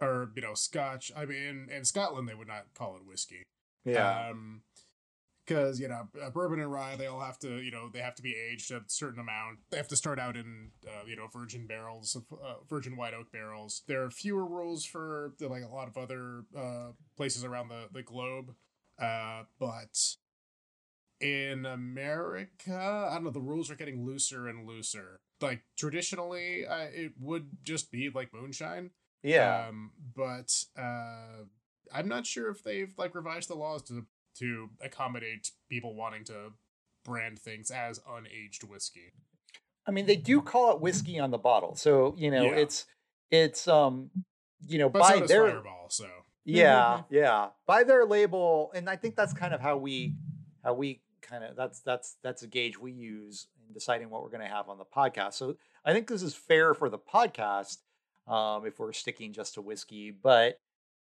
or 0.00 0.30
you 0.34 0.42
know 0.42 0.54
scotch. 0.54 1.10
I 1.16 1.24
mean, 1.24 1.68
in 1.74 1.84
Scotland 1.84 2.28
they 2.28 2.34
would 2.34 2.48
not 2.48 2.74
call 2.74 2.96
it 2.96 3.06
whiskey. 3.06 3.42
yeah. 3.84 4.28
Um, 4.30 4.62
because 5.48 5.80
you 5.80 5.88
know 5.88 6.06
bourbon 6.34 6.60
and 6.60 6.70
rye 6.70 6.94
they 6.94 7.06
all 7.06 7.20
have 7.20 7.38
to 7.38 7.62
you 7.62 7.70
know 7.70 7.88
they 7.90 8.00
have 8.00 8.14
to 8.14 8.22
be 8.22 8.34
aged 8.36 8.70
a 8.70 8.82
certain 8.86 9.18
amount. 9.20 9.58
They 9.70 9.78
have 9.78 9.88
to 9.88 9.96
start 9.96 10.18
out 10.18 10.36
in 10.36 10.70
uh, 10.86 11.06
you 11.06 11.16
know 11.16 11.26
virgin 11.32 11.66
barrels 11.66 12.14
of 12.14 12.24
uh, 12.32 12.56
virgin 12.68 12.96
white 12.96 13.14
oak 13.14 13.32
barrels. 13.32 13.82
There 13.86 14.02
are 14.04 14.10
fewer 14.10 14.44
rules 14.44 14.84
for 14.84 15.32
the, 15.38 15.48
like 15.48 15.62
a 15.62 15.74
lot 15.74 15.88
of 15.88 15.96
other 15.96 16.44
uh, 16.56 16.90
places 17.16 17.44
around 17.44 17.68
the, 17.68 17.88
the 17.92 18.02
globe. 18.02 18.54
Uh, 19.00 19.44
but 19.60 19.96
in 21.20 21.66
america 21.66 23.08
i 23.10 23.14
don't 23.14 23.24
know 23.24 23.30
the 23.30 23.40
rules 23.40 23.70
are 23.72 23.74
getting 23.74 24.04
looser 24.04 24.46
and 24.48 24.66
looser. 24.68 25.20
Like 25.40 25.62
traditionally 25.76 26.66
uh, 26.66 26.86
it 26.92 27.12
would 27.18 27.48
just 27.62 27.90
be 27.90 28.10
like 28.12 28.32
moonshine 28.32 28.90
yeah 29.22 29.66
um, 29.68 29.90
but 30.14 30.64
uh, 30.78 31.44
I'm 31.92 32.08
not 32.08 32.26
sure 32.26 32.50
if 32.50 32.62
they've 32.62 32.92
like 32.96 33.14
revised 33.14 33.48
the 33.48 33.54
laws 33.54 33.82
to 33.84 34.06
to 34.38 34.70
accommodate 34.80 35.50
people 35.68 35.94
wanting 35.94 36.24
to 36.24 36.52
brand 37.04 37.38
things 37.38 37.70
as 37.70 37.98
unaged 38.00 38.62
whiskey. 38.68 39.12
I 39.86 39.90
mean, 39.90 40.06
they 40.06 40.16
do 40.16 40.42
call 40.42 40.72
it 40.74 40.80
whiskey 40.80 41.18
on 41.18 41.30
the 41.30 41.38
bottle, 41.38 41.74
so 41.74 42.14
you 42.18 42.30
know 42.30 42.44
Yeah. 42.44 42.56
it's 42.56 42.86
it's 43.30 43.66
um 43.66 44.10
you 44.66 44.78
know 44.78 44.88
But 44.88 45.00
by 45.00 45.18
so 45.20 45.26
their 45.26 45.50
Fireball, 45.50 45.86
so 45.88 46.06
yeah 46.44 47.02
yeah 47.10 47.48
by 47.66 47.84
their 47.84 48.04
label, 48.04 48.70
and 48.74 48.88
I 48.88 48.96
think 48.96 49.16
that's 49.16 49.32
kind 49.32 49.54
of 49.54 49.60
how 49.60 49.76
we 49.78 50.14
how 50.62 50.74
we 50.74 51.00
kind 51.22 51.42
of 51.44 51.56
that's 51.56 51.80
that's 51.80 52.16
that's 52.22 52.42
a 52.42 52.46
gauge 52.46 52.78
we 52.78 52.92
use 52.92 53.48
in 53.66 53.72
deciding 53.72 54.10
what 54.10 54.22
we're 54.22 54.30
going 54.30 54.46
to 54.46 54.54
have 54.54 54.68
on 54.68 54.78
the 54.78 54.84
podcast. 54.84 55.34
So 55.34 55.56
I 55.84 55.92
think 55.92 56.06
this 56.08 56.22
is 56.22 56.34
fair 56.34 56.74
for 56.74 56.88
the 56.90 56.98
podcast 56.98 57.78
um, 58.28 58.66
if 58.66 58.78
we're 58.78 58.92
sticking 58.92 59.32
just 59.32 59.54
to 59.54 59.62
whiskey. 59.62 60.10
But 60.10 60.60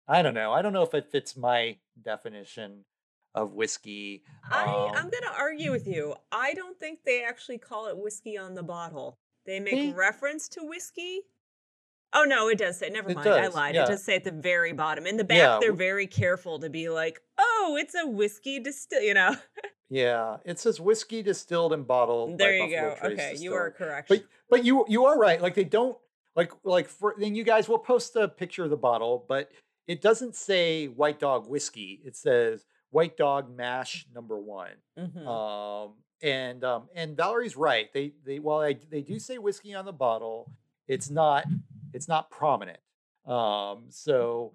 I 0.07 0.21
don't 0.21 0.33
know. 0.33 0.51
I 0.51 0.61
don't 0.61 0.73
know 0.73 0.83
if 0.83 0.93
it 0.93 1.11
fits 1.11 1.37
my 1.37 1.77
definition 2.01 2.85
of 3.33 3.53
whiskey. 3.53 4.23
I, 4.49 4.63
Um, 4.65 4.91
I'm 4.95 5.09
going 5.09 5.23
to 5.23 5.33
argue 5.37 5.71
with 5.71 5.87
you. 5.87 6.15
I 6.31 6.53
don't 6.53 6.77
think 6.79 6.99
they 7.05 7.23
actually 7.23 7.57
call 7.59 7.87
it 7.87 7.97
whiskey 7.97 8.37
on 8.37 8.55
the 8.55 8.63
bottle. 8.63 9.17
They 9.45 9.59
make 9.59 9.73
They- 9.73 9.91
reference 9.93 10.49
to 10.49 10.63
whiskey. 10.63 11.21
Oh 12.13 12.25
no, 12.25 12.49
it 12.49 12.57
does 12.57 12.77
say. 12.77 12.89
Never 12.89 13.13
mind. 13.13 13.25
I 13.29 13.47
lied. 13.47 13.73
yeah. 13.73 13.85
It 13.85 13.87
does 13.87 14.03
say 14.03 14.17
at 14.17 14.25
the 14.25 14.31
very 14.31 14.73
bottom. 14.73 15.07
In 15.07 15.15
the 15.15 15.23
back, 15.23 15.37
Yeah, 15.37 15.59
they're 15.61 15.71
very 15.71 16.07
careful 16.07 16.59
to 16.59 16.69
be 16.69 16.89
like, 16.89 17.21
"Oh, 17.37 17.77
it's 17.79 17.95
a 17.95 18.05
whiskey 18.05 18.59
distill." 18.59 19.01
You 19.01 19.13
know. 19.13 19.37
yeah, 19.89 20.37
it 20.43 20.59
says 20.59 20.81
whiskey 20.81 21.23
distilled 21.23 21.71
and 21.71 21.87
bottled. 21.87 22.37
there 22.37 22.53
you 22.53 22.63
Buffalo 22.75 22.95
go. 22.95 22.99
Trace 22.99 23.13
Okay, 23.19 23.35
you 23.41 23.53
are 23.53 23.71
correct. 23.71 24.09
But 24.09 24.25
but 24.49 24.65
you 24.65 24.83
you 24.89 25.05
are 25.05 25.17
right. 25.17 25.41
Like 25.41 25.55
they 25.55 25.63
don't 25.63 25.97
like 26.35 26.51
like 26.63 26.87
for 26.87 27.15
then 27.17 27.35
you 27.35 27.43
guys 27.43 27.67
will 27.67 27.79
post 27.79 28.15
a 28.15 28.27
picture 28.27 28.63
of 28.63 28.69
the 28.69 28.77
bottle, 28.77 29.25
but 29.27 29.49
it 29.87 30.01
doesn't 30.01 30.35
say 30.35 30.87
White 30.87 31.19
Dog 31.19 31.49
whiskey. 31.49 32.01
It 32.05 32.15
says 32.15 32.65
White 32.91 33.17
Dog 33.17 33.55
Mash 33.55 34.05
Number 34.13 34.37
One. 34.37 34.75
Mhm. 34.97 35.27
Um, 35.27 35.93
and 36.21 36.63
um, 36.63 36.89
and 36.95 37.17
Valerie's 37.17 37.57
right. 37.57 37.91
They 37.93 38.13
they 38.25 38.39
while 38.39 38.59
I, 38.59 38.77
they 38.89 39.01
do 39.01 39.19
say 39.19 39.37
whiskey 39.37 39.73
on 39.73 39.85
the 39.85 39.93
bottle, 39.93 40.51
it's 40.87 41.09
not 41.09 41.45
it's 41.93 42.07
not 42.07 42.29
prominent. 42.29 42.79
Um, 43.25 43.85
so 43.89 44.53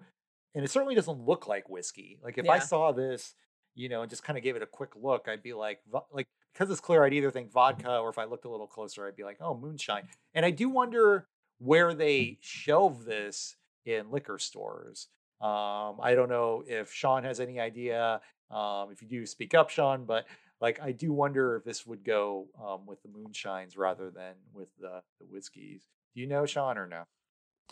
and 0.55 0.63
it 0.63 0.71
certainly 0.71 0.95
doesn't 0.95 1.19
look 1.25 1.47
like 1.47 1.69
whiskey. 1.69 2.19
Like 2.23 2.37
if 2.37 2.49
I 2.49 2.59
saw 2.59 2.91
this, 2.91 3.35
you 3.75 3.89
know, 3.89 4.01
and 4.01 4.09
just 4.09 4.23
kind 4.23 4.37
of 4.37 4.43
gave 4.43 4.55
it 4.55 4.63
a 4.63 4.67
quick 4.67 4.91
look, 4.95 5.27
I'd 5.27 5.43
be 5.43 5.53
like, 5.53 5.79
like 6.11 6.27
because 6.51 6.71
it's 6.71 6.79
clear, 6.79 7.03
I'd 7.03 7.13
either 7.13 7.29
think 7.29 7.51
vodka, 7.51 7.99
or 7.99 8.09
if 8.09 8.17
I 8.17 8.23
looked 8.23 8.45
a 8.45 8.49
little 8.49 8.65
closer, 8.65 9.07
I'd 9.07 9.15
be 9.15 9.23
like, 9.23 9.37
oh, 9.39 9.55
moonshine. 9.55 10.07
And 10.33 10.43
I 10.43 10.49
do 10.49 10.67
wonder 10.69 11.27
where 11.59 11.93
they 11.93 12.37
shelve 12.41 13.05
this 13.05 13.55
in 13.85 14.11
liquor 14.11 14.37
stores. 14.39 15.07
Um, 15.41 15.97
I 16.01 16.13
don't 16.15 16.29
know 16.29 16.63
if 16.67 16.91
Sean 16.91 17.23
has 17.23 17.39
any 17.39 17.59
idea. 17.59 18.21
Um, 18.49 18.89
if 18.91 19.01
you 19.01 19.07
do, 19.07 19.25
speak 19.25 19.53
up, 19.53 19.69
Sean. 19.69 20.05
But 20.05 20.25
like, 20.59 20.79
I 20.81 20.91
do 20.91 21.13
wonder 21.13 21.57
if 21.57 21.63
this 21.63 21.85
would 21.85 22.03
go 22.03 22.47
um, 22.61 22.85
with 22.85 23.01
the 23.03 23.09
moonshines 23.09 23.77
rather 23.77 24.09
than 24.09 24.33
with 24.53 24.69
the, 24.79 25.01
the 25.19 25.25
whiskeys. 25.29 25.83
Do 26.15 26.21
you 26.21 26.27
know, 26.27 26.45
Sean, 26.45 26.77
or 26.77 26.87
no? 26.87 27.03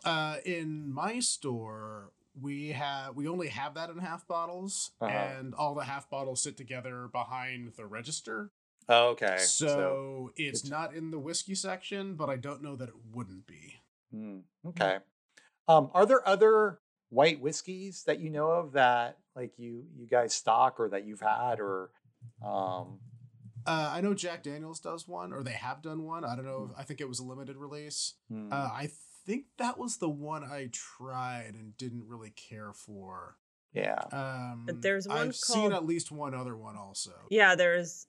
Uh, 0.03 0.37
in 0.45 0.93
my 0.93 1.19
store, 1.19 2.11
we 2.39 2.69
have 2.73 3.15
we 3.15 3.27
only 3.27 3.47
have 3.47 3.73
that 3.75 3.89
in 3.89 3.97
half 3.97 4.27
bottles, 4.27 4.91
Uh-huh. 5.01 5.09
and 5.11 5.55
all 5.55 5.73
the 5.73 5.85
half 5.85 6.09
bottles 6.09 6.43
sit 6.43 6.57
together 6.57 7.07
behind 7.11 7.73
the 7.77 7.85
register. 7.85 8.51
Oh, 8.87 9.09
okay. 9.09 9.37
So, 9.39 10.31
it's 10.35 10.59
it's- 10.63 10.69
not 10.71 10.93
in 10.93 11.11
the 11.11 11.19
whiskey 11.19 11.55
section, 11.55 12.15
but 12.15 12.29
I 12.29 12.35
don't 12.35 12.61
know 12.61 12.75
that 12.75 12.89
it 12.89 12.95
wouldn't 13.11 13.47
be. 13.47 13.75
Mm, 14.13 14.43
okay. 14.67 14.97
Um, 15.67 15.89
are 15.93 16.05
there 16.05 16.27
other 16.27 16.79
white 17.09 17.39
whiskeys 17.41 18.03
that 18.05 18.19
you 18.19 18.29
know 18.29 18.49
of 18.51 18.73
that 18.73 19.17
like 19.35 19.57
you 19.57 19.85
you 19.95 20.07
guys 20.07 20.33
stock 20.33 20.79
or 20.79 20.89
that 20.89 21.05
you've 21.05 21.21
had 21.21 21.59
or 21.59 21.91
um 22.43 22.99
Uh, 23.67 23.89
I 23.93 24.01
know 24.01 24.13
Jack 24.13 24.43
Daniels 24.43 24.79
does 24.79 25.07
one, 25.07 25.33
or 25.33 25.41
they 25.41 25.53
have 25.53 25.81
done 25.81 26.03
one. 26.03 26.23
I 26.23 26.35
don't 26.35 26.45
know. 26.45 26.69
If, 26.71 26.79
I 26.79 26.83
think 26.83 27.01
it 27.01 27.07
was 27.09 27.17
a 27.17 27.23
limited 27.23 27.57
release. 27.57 28.13
hmm, 28.29 28.51
Uh, 28.53 28.69
I 28.71 28.91
think 29.25 29.45
that 29.57 29.79
was 29.79 29.97
the 29.97 30.09
one 30.09 30.43
I 30.43 30.69
tried 30.71 31.55
and 31.55 31.75
didn't 31.75 32.07
really 32.07 32.29
care 32.29 32.73
for. 32.73 33.37
yeah. 33.73 33.99
Um, 34.11 34.67
there's 34.81 35.07
one 35.07 35.17
I've 35.17 35.35
seen 35.35 35.73
at 35.73 35.83
least 35.83 36.11
one 36.11 36.35
other 36.35 36.55
one 36.55 36.77
also. 36.77 37.11
Yeah, 37.31 37.55
there's 37.55 38.05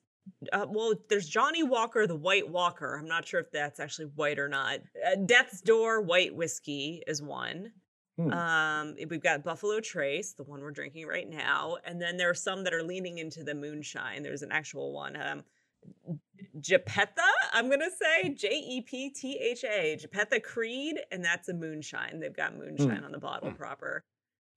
uh, 0.51 0.65
well, 0.69 0.93
there's 1.09 1.27
Johnnie 1.27 1.63
Walker, 1.63 2.07
the 2.07 2.15
White 2.15 2.49
Walker. 2.49 2.97
I'm 2.97 3.07
not 3.07 3.27
sure 3.27 3.39
if 3.39 3.51
that's 3.51 3.79
actually 3.79 4.05
white 4.15 4.39
or 4.39 4.47
not. 4.49 4.79
Uh, 5.05 5.15
Death's 5.25 5.61
Door 5.61 6.01
White 6.01 6.35
Whiskey 6.35 7.03
is 7.07 7.21
one. 7.21 7.71
Hmm. 8.19 8.33
Um, 8.33 8.95
we've 9.09 9.21
got 9.21 9.43
Buffalo 9.43 9.79
Trace, 9.79 10.33
the 10.33 10.43
one 10.43 10.61
we're 10.61 10.71
drinking 10.71 11.05
right 11.05 11.29
now, 11.29 11.77
and 11.85 12.01
then 12.01 12.17
there 12.17 12.29
are 12.29 12.33
some 12.35 12.63
that 12.63 12.73
are 12.73 12.81
leaning 12.83 13.19
into 13.19 13.43
the 13.43 13.53
moonshine. 13.53 14.23
There's 14.23 14.41
an 14.41 14.51
actual 14.51 14.91
one, 14.91 15.15
um, 15.21 15.43
Japetha. 16.59 17.29
I'm 17.53 17.69
gonna 17.69 17.91
say 17.91 18.29
J 18.29 18.49
E 18.51 18.81
P 18.81 19.09
T 19.11 19.37
H 19.37 19.63
A, 19.63 19.97
Japetha 20.01 20.41
Creed, 20.41 20.99
and 21.11 21.23
that's 21.23 21.47
a 21.49 21.53
moonshine. 21.53 22.19
They've 22.19 22.35
got 22.35 22.57
moonshine 22.57 23.03
on 23.03 23.11
the 23.11 23.19
bottle 23.19 23.51
proper. 23.51 24.03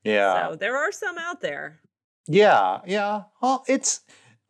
yeah. 0.04 0.48
So 0.50 0.56
there 0.56 0.76
are 0.76 0.90
some 0.90 1.18
out 1.18 1.40
there. 1.40 1.80
Yeah, 2.26 2.80
yeah. 2.86 3.24
Well, 3.42 3.64
it's 3.68 4.00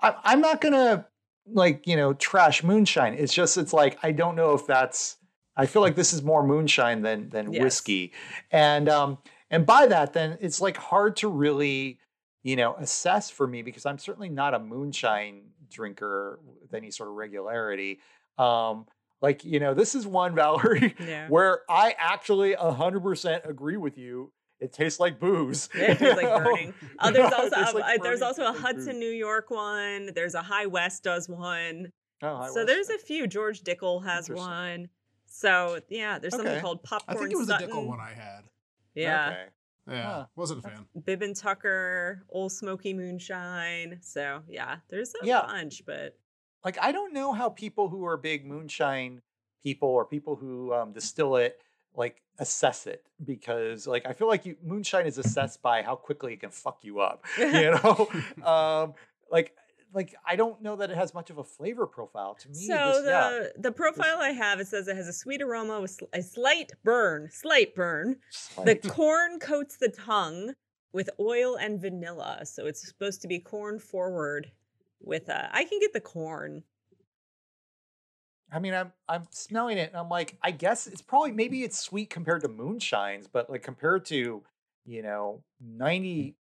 I, 0.02 0.14
I'm 0.24 0.40
not 0.40 0.60
gonna 0.60 1.06
like 1.47 1.86
you 1.86 1.97
know 1.97 2.12
trash 2.14 2.62
moonshine. 2.62 3.14
It's 3.14 3.32
just 3.35 3.56
it's 3.56 3.72
like 3.72 3.98
I 4.02 4.12
don't 4.12 4.36
know 4.36 4.55
if 4.55 4.66
that's. 4.66 5.16
I 5.56 5.66
feel 5.66 5.82
like 5.82 5.97
this 5.97 6.12
is 6.12 6.22
more 6.22 6.47
moonshine 6.47 7.02
than 7.02 7.28
than 7.31 7.52
Yes. 7.52 7.62
whiskey, 7.62 8.12
and 8.51 8.89
um 8.89 9.18
and 9.51 9.66
by 9.66 9.86
that 9.86 10.12
then 10.12 10.39
it's 10.40 10.60
like 10.60 10.77
hard 10.77 11.16
to 11.16 11.28
really 11.28 11.98
you 12.43 12.56
know 12.56 12.74
assess 12.77 13.31
for 13.31 13.47
me 13.47 13.62
because 13.62 13.85
I'm 13.85 13.98
certainly 13.98 14.28
not 14.31 14.55
a 14.55 14.59
moonshine 14.59 15.43
drinker 15.70 16.39
with 16.62 16.72
any 16.72 16.90
sort 16.90 17.09
of 17.10 17.16
regularity. 17.16 18.01
Um, 18.39 18.86
like 19.20 19.44
you 19.44 19.60
know 19.60 19.74
this 19.74 19.94
is 19.94 20.06
one 20.06 20.35
Valerie 20.40 20.94
Yeah. 20.98 21.28
where 21.28 21.60
I 21.68 21.94
actually 21.98 22.55
hundred 22.55 23.01
percent 23.02 23.43
agree 23.47 23.77
with 23.77 23.98
you. 23.98 24.32
It 24.60 24.72
tastes 24.72 25.00
like 25.00 25.18
booze. 25.18 25.68
Yeah, 25.74 25.92
it 25.92 25.98
tastes 25.98 26.22
like 26.22 26.44
burning. 26.44 26.74
Uh, 26.98 27.10
there's 27.10 27.32
also 27.32 27.56
Tastes 27.56 27.74
uh, 27.74 27.78
like 27.78 28.02
there's 28.02 28.22
also 28.22 28.44
a 28.46 28.52
Hudson. 28.52 28.98
New 28.98 29.10
York 29.10 29.50
one. 29.50 30.10
There's 30.14 30.34
a 30.34 30.42
High 30.42 30.66
West 30.66 31.02
does 31.02 31.28
one. 31.28 31.90
Oh, 32.22 32.36
I 32.36 32.48
so 32.48 32.60
was- 32.60 32.66
there's 32.66 32.90
a 32.90 32.98
few. 32.98 33.26
George 33.26 33.62
Dickel 33.62 34.04
has 34.04 34.28
one. 34.28 34.88
So 35.26 35.80
yeah, 35.88 36.18
there's 36.18 36.34
something 36.34 36.52
Okay. 36.52 36.60
called 36.60 36.80
I 37.08 37.14
think 37.14 37.32
it 37.32 37.36
was 37.38 37.46
Sutton. 37.48 37.68
the 37.70 37.74
Dickel 37.74 37.86
one 37.86 38.00
I 38.00 38.12
had. 38.12 38.44
Yeah, 38.94 39.28
Okay. 39.30 39.44
Yeah, 39.88 40.02
Huh. 40.04 40.26
wasn't 40.36 40.58
a 40.64 40.68
fan. 40.68 40.86
Bib 41.04 41.22
and 41.22 41.34
Tucker, 41.34 42.22
Old 42.28 42.52
Smoky 42.52 42.92
Moonshine. 42.92 43.98
So 44.02 44.42
yeah, 44.48 44.76
there's 44.90 45.14
a 45.22 45.24
Yeah. 45.26 45.42
bunch, 45.46 45.82
but 45.86 46.18
Like 46.64 46.76
I 46.82 46.92
don't 46.92 47.14
know 47.14 47.32
how 47.32 47.48
people 47.48 47.88
who 47.88 48.04
are 48.04 48.16
big 48.18 48.44
moonshine 48.44 49.22
people 49.62 49.88
or 49.88 50.04
people 50.04 50.36
who 50.36 50.72
um, 50.74 50.92
distill 50.92 51.36
it 51.36 51.60
like 51.96 52.22
assess 52.38 52.86
it 52.86 53.04
because 53.24 53.86
like 53.86 54.06
I 54.06 54.12
feel 54.12 54.28
like 54.28 54.46
you, 54.46 54.56
moonshine 54.62 55.06
is 55.06 55.18
assessed 55.24 55.62
by 55.62 55.82
how 55.82 55.96
quickly 55.96 56.32
it 56.34 56.40
can 56.40 56.50
fuck 56.50 56.78
you 56.82 57.00
up. 57.00 57.24
You 57.38 57.72
know, 57.82 58.08
um, 58.44 58.94
like 59.30 59.54
like 59.92 60.14
I 60.26 60.36
don't 60.36 60.62
know 60.62 60.76
that 60.76 60.90
it 60.90 60.96
has 60.96 61.14
much 61.14 61.30
of 61.30 61.38
a 61.38 61.44
flavor 61.44 61.86
profile 61.86 62.34
to 62.34 62.48
me. 62.48 62.54
so 62.54 63.02
the 63.02 63.10
yeah, 63.10 63.46
the 63.60 63.72
profile 63.72 64.18
I 64.20 64.30
have 64.30 64.60
it 64.60 64.68
says 64.68 64.88
it 64.88 64.96
has 64.96 65.08
a 65.08 65.12
sweet 65.12 65.42
aroma 65.42 65.80
with 65.80 66.00
a 66.12 66.22
slight 66.22 66.72
burn, 66.84 67.28
slight 67.30 67.74
burn. 67.74 68.16
The 68.64 68.76
corn 68.76 69.38
coats 69.38 69.76
the 69.76 69.88
tongue 69.88 70.54
with 70.92 71.10
oil 71.18 71.56
and 71.56 71.80
vanilla, 71.80 72.44
so 72.44 72.66
it's 72.66 72.86
supposed 72.86 73.22
to 73.22 73.28
be 73.28 73.38
corn 73.38 73.78
forward. 73.78 74.50
With 75.02 75.28
uh, 75.30 75.48
I 75.50 75.64
can 75.64 75.80
get 75.80 75.92
the 75.92 76.00
corn. 76.00 76.62
I 78.52 78.59
mean, 78.59 78.74
I'm 78.74 78.93
I'm 79.09 79.24
smelling 79.31 79.78
it 79.78 79.90
and 79.90 79.97
I'm 79.98 80.09
like, 80.09 80.36
I 80.43 80.51
guess 80.51 80.86
it's 80.86 81.02
probably 81.02 81.32
maybe 81.32 81.62
it's 81.62 81.78
sweet 81.78 82.10
compared 82.10 82.43
to 82.43 82.48
moonshines, 82.48 83.27
but 83.32 83.48
like 83.51 83.62
compared 83.62 84.05
to, 84.06 84.43
you 84.85 85.02
know, 85.02 85.43
98% 85.64 86.35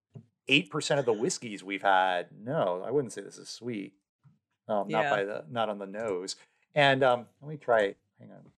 of 0.98 1.06
the 1.06 1.14
whiskeys 1.14 1.64
we've 1.64 1.82
had, 1.84 2.28
no, 2.44 2.84
I 2.86 2.92
wouldn't 2.92 3.14
say 3.14 3.22
this 3.22 3.38
is 3.38 3.50
sweet. 3.50 3.94
Um, 4.68 4.88
not 4.88 5.04
Yeah. 5.04 5.10
by 5.10 5.24
the 5.24 5.46
not 5.50 5.70
on 5.70 5.78
the 5.80 5.86
nose. 5.88 6.36
And 6.76 7.04
um, 7.04 7.26
let 7.42 7.50
me 7.50 7.58
try 7.58 7.82
it. 7.82 7.98
Hang 8.20 8.32
on. 8.32 8.52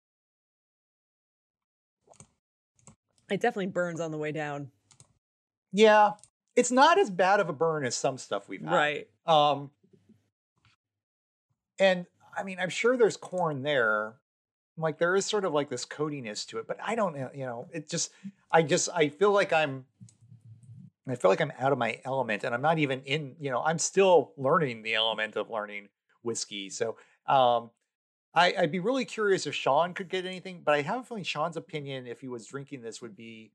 It 3.30 3.40
definitely 3.40 3.68
burns 3.68 4.00
on 4.02 4.12
the 4.12 4.18
way 4.18 4.32
down. 4.32 4.72
Yeah. 5.72 6.12
It's 6.56 6.72
not 6.72 7.00
as 7.00 7.10
bad 7.10 7.40
of 7.40 7.48
a 7.48 7.54
burn 7.54 7.86
as 7.86 7.96
some 7.96 8.18
stuff 8.18 8.50
we've 8.50 8.62
had. 8.62 8.74
Right. 8.74 9.08
Um, 9.26 9.72
and 11.80 12.06
I 12.38 12.44
mean, 12.44 12.58
I'm 12.60 12.70
sure 12.70 12.98
there's 12.98 13.18
corn 13.18 13.64
there. 13.64 14.16
Like 14.78 14.98
there 14.98 15.16
is 15.16 15.26
sort 15.26 15.46
of 15.46 15.54
like 15.54 15.70
this 15.70 15.86
coatiness 15.86 16.46
to 16.48 16.58
it, 16.58 16.68
but 16.68 16.78
I 16.84 16.96
don't 16.96 17.16
know. 17.16 17.30
You 17.34 17.46
know, 17.46 17.68
it 17.74 17.90
just, 17.90 18.12
I 18.52 18.64
just, 18.64 18.90
I 18.96 19.10
feel 19.10 19.32
like 19.32 19.54
I'm, 19.54 19.86
I 21.08 21.16
feel 21.16 21.30
like 21.30 21.42
I'm 21.42 21.52
out 21.60 21.72
of 21.72 21.78
my 21.78 22.00
element, 22.06 22.44
and 22.44 22.54
I'm 22.54 22.62
not 22.62 22.80
even 22.80 23.02
in. 23.02 23.36
You 23.40 23.52
know, 23.52 23.62
I'm 23.62 23.80
still 23.80 24.34
learning 24.38 24.84
the 24.84 24.94
element 24.94 25.36
of 25.36 25.50
learning 25.50 25.90
whiskey. 26.22 26.70
So, 26.70 26.96
um, 27.28 27.72
I, 28.34 28.54
I'd 28.58 28.72
be 28.72 28.80
really 28.80 29.04
curious 29.04 29.46
if 29.46 29.54
Sean 29.54 29.94
could 29.94 30.10
get 30.10 30.26
anything, 30.26 30.62
but 30.64 30.74
I 30.74 30.84
have 30.84 31.02
a 31.02 31.04
feeling 31.04 31.24
Sean's 31.24 31.58
opinion, 31.58 32.08
if 32.08 32.22
he 32.22 32.30
was 32.30 32.46
drinking 32.46 32.82
this, 32.82 33.02
would 33.02 33.16
be 33.16 33.52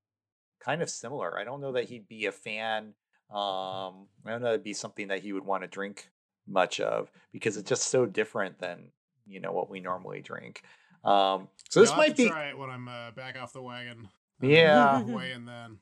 kind 0.61 0.83
of 0.83 0.91
similar. 0.91 1.39
I 1.39 1.45
don't 1.45 1.61
know 1.61 1.73
that 1.73 1.85
he'd 1.85 2.09
be 2.09 2.27
a 2.27 2.33
fan. 2.33 2.95
Um, 3.31 4.09
I 4.25 4.31
don't 4.31 4.43
know 4.43 4.49
that 4.49 4.55
it'd 4.55 4.65
be 4.65 4.75
something 4.75 5.09
that 5.09 5.23
he 5.23 5.33
would 5.33 5.47
want 5.47 5.63
to 5.63 5.69
drink 5.69 6.11
much 6.47 6.81
of 6.81 7.11
because 7.33 7.57
it's 7.57 7.69
just 7.69 7.89
so 7.89 8.07
different 8.07 8.59
than 8.59 8.91
you 9.27 9.41
know 9.41 9.53
what 9.53 9.71
we 9.71 9.81
normally 9.81 10.21
drink. 10.21 10.63
Um, 11.05 11.49
so 11.69 11.81
this 11.81 11.97
might 11.97 12.17
be 12.17 12.29
try 12.29 12.49
it 12.49 12.59
when 12.59 12.71
I'm 12.71 12.89
uh, 12.89 13.11
back 13.13 13.37
off 13.41 13.53
the 13.53 13.63
wagon. 13.63 14.09
Yeah. 14.41 15.03
way 15.03 15.33
and 15.33 15.47
then. 15.47 15.79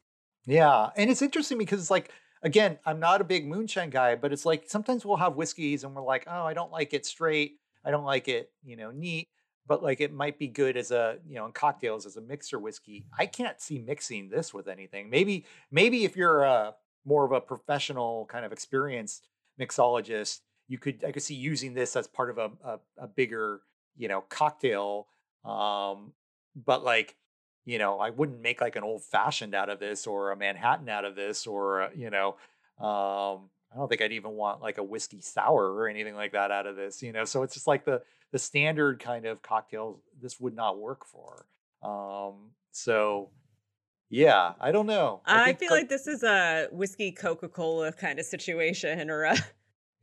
Yeah, 0.46 0.90
and 0.96 1.10
it's 1.10 1.22
interesting 1.22 1.58
because 1.58 1.80
it's 1.80 1.90
like 1.90 2.10
again, 2.44 2.78
I'm 2.84 3.00
not 3.00 3.20
a 3.20 3.24
big 3.24 3.46
moonshine 3.46 3.90
guy, 3.90 4.14
but 4.14 4.32
it's 4.32 4.44
like 4.44 4.64
sometimes 4.66 5.04
we'll 5.04 5.16
have 5.16 5.34
whiskeys 5.34 5.82
and 5.82 5.94
we're 5.94 6.02
like, 6.02 6.24
oh, 6.28 6.44
I 6.44 6.54
don't 6.54 6.70
like 6.70 6.92
it 6.92 7.06
straight. 7.06 7.58
I 7.84 7.90
don't 7.90 8.04
like 8.04 8.28
it, 8.28 8.50
you 8.62 8.76
know, 8.76 8.90
neat, 8.90 9.28
but 9.66 9.82
like 9.82 10.00
it 10.00 10.12
might 10.12 10.38
be 10.38 10.46
good 10.46 10.76
as 10.76 10.90
a, 10.90 11.18
you 11.26 11.36
know, 11.36 11.46
in 11.46 11.52
cocktails 11.52 12.06
as 12.06 12.16
a 12.16 12.20
mixer 12.20 12.58
whiskey. 12.58 13.06
I 13.18 13.26
can't 13.26 13.60
see 13.60 13.78
mixing 13.78 14.28
this 14.28 14.54
with 14.54 14.68
anything. 14.68 15.10
Maybe, 15.10 15.46
maybe 15.70 16.04
if 16.04 16.16
you're 16.16 16.42
a 16.42 16.74
more 17.04 17.24
of 17.24 17.32
a 17.32 17.40
professional 17.40 18.26
kind 18.26 18.44
of 18.44 18.52
experienced 18.52 19.28
mixologist, 19.60 20.40
you 20.68 20.78
could 20.78 21.04
I 21.04 21.12
could 21.12 21.22
see 21.22 21.34
using 21.34 21.74
this 21.74 21.96
as 21.96 22.06
part 22.06 22.30
of 22.30 22.38
a 22.38 22.50
a, 22.64 22.78
a 22.98 23.06
bigger, 23.06 23.60
you 23.96 24.08
know, 24.08 24.22
cocktail. 24.22 25.06
Um, 25.44 26.12
but 26.56 26.84
like, 26.84 27.16
you 27.64 27.78
know, 27.78 27.98
I 27.98 28.10
wouldn't 28.10 28.40
make 28.40 28.60
like 28.60 28.76
an 28.76 28.82
old 28.82 29.02
fashioned 29.02 29.54
out 29.54 29.68
of 29.68 29.78
this 29.78 30.06
or 30.06 30.30
a 30.30 30.36
Manhattan 30.36 30.88
out 30.88 31.04
of 31.04 31.16
this 31.16 31.46
or 31.46 31.80
a, 31.80 31.90
you 31.94 32.10
know, 32.10 32.36
um, 32.78 33.50
I 33.72 33.76
don't 33.76 33.88
think 33.88 34.02
I'd 34.02 34.12
even 34.12 34.32
want 34.32 34.62
like 34.62 34.78
a 34.78 34.82
whiskey 34.82 35.20
sour 35.20 35.72
or 35.72 35.88
anything 35.88 36.14
like 36.14 36.32
that 36.32 36.50
out 36.50 36.66
of 36.66 36.76
this, 36.76 37.02
you 37.02 37.12
know. 37.12 37.24
So 37.24 37.42
it's 37.42 37.54
just 37.54 37.66
like 37.66 37.84
the 37.84 38.02
the 38.32 38.38
standard 38.38 39.00
kind 39.00 39.26
of 39.26 39.42
cocktails 39.42 40.00
this 40.20 40.40
would 40.40 40.54
not 40.54 40.78
work 40.78 41.04
for. 41.04 41.46
Um, 41.82 42.52
so 42.70 43.30
yeah, 44.10 44.52
I 44.60 44.70
don't 44.70 44.86
know. 44.86 45.22
I, 45.26 45.50
I 45.50 45.52
feel 45.54 45.70
like, 45.70 45.82
like 45.82 45.88
this 45.88 46.06
is 46.06 46.22
a 46.22 46.68
whiskey 46.70 47.10
Coca 47.10 47.48
Cola 47.48 47.92
kind 47.92 48.18
of 48.18 48.24
situation, 48.24 49.10
or 49.10 49.24
a 49.24 49.36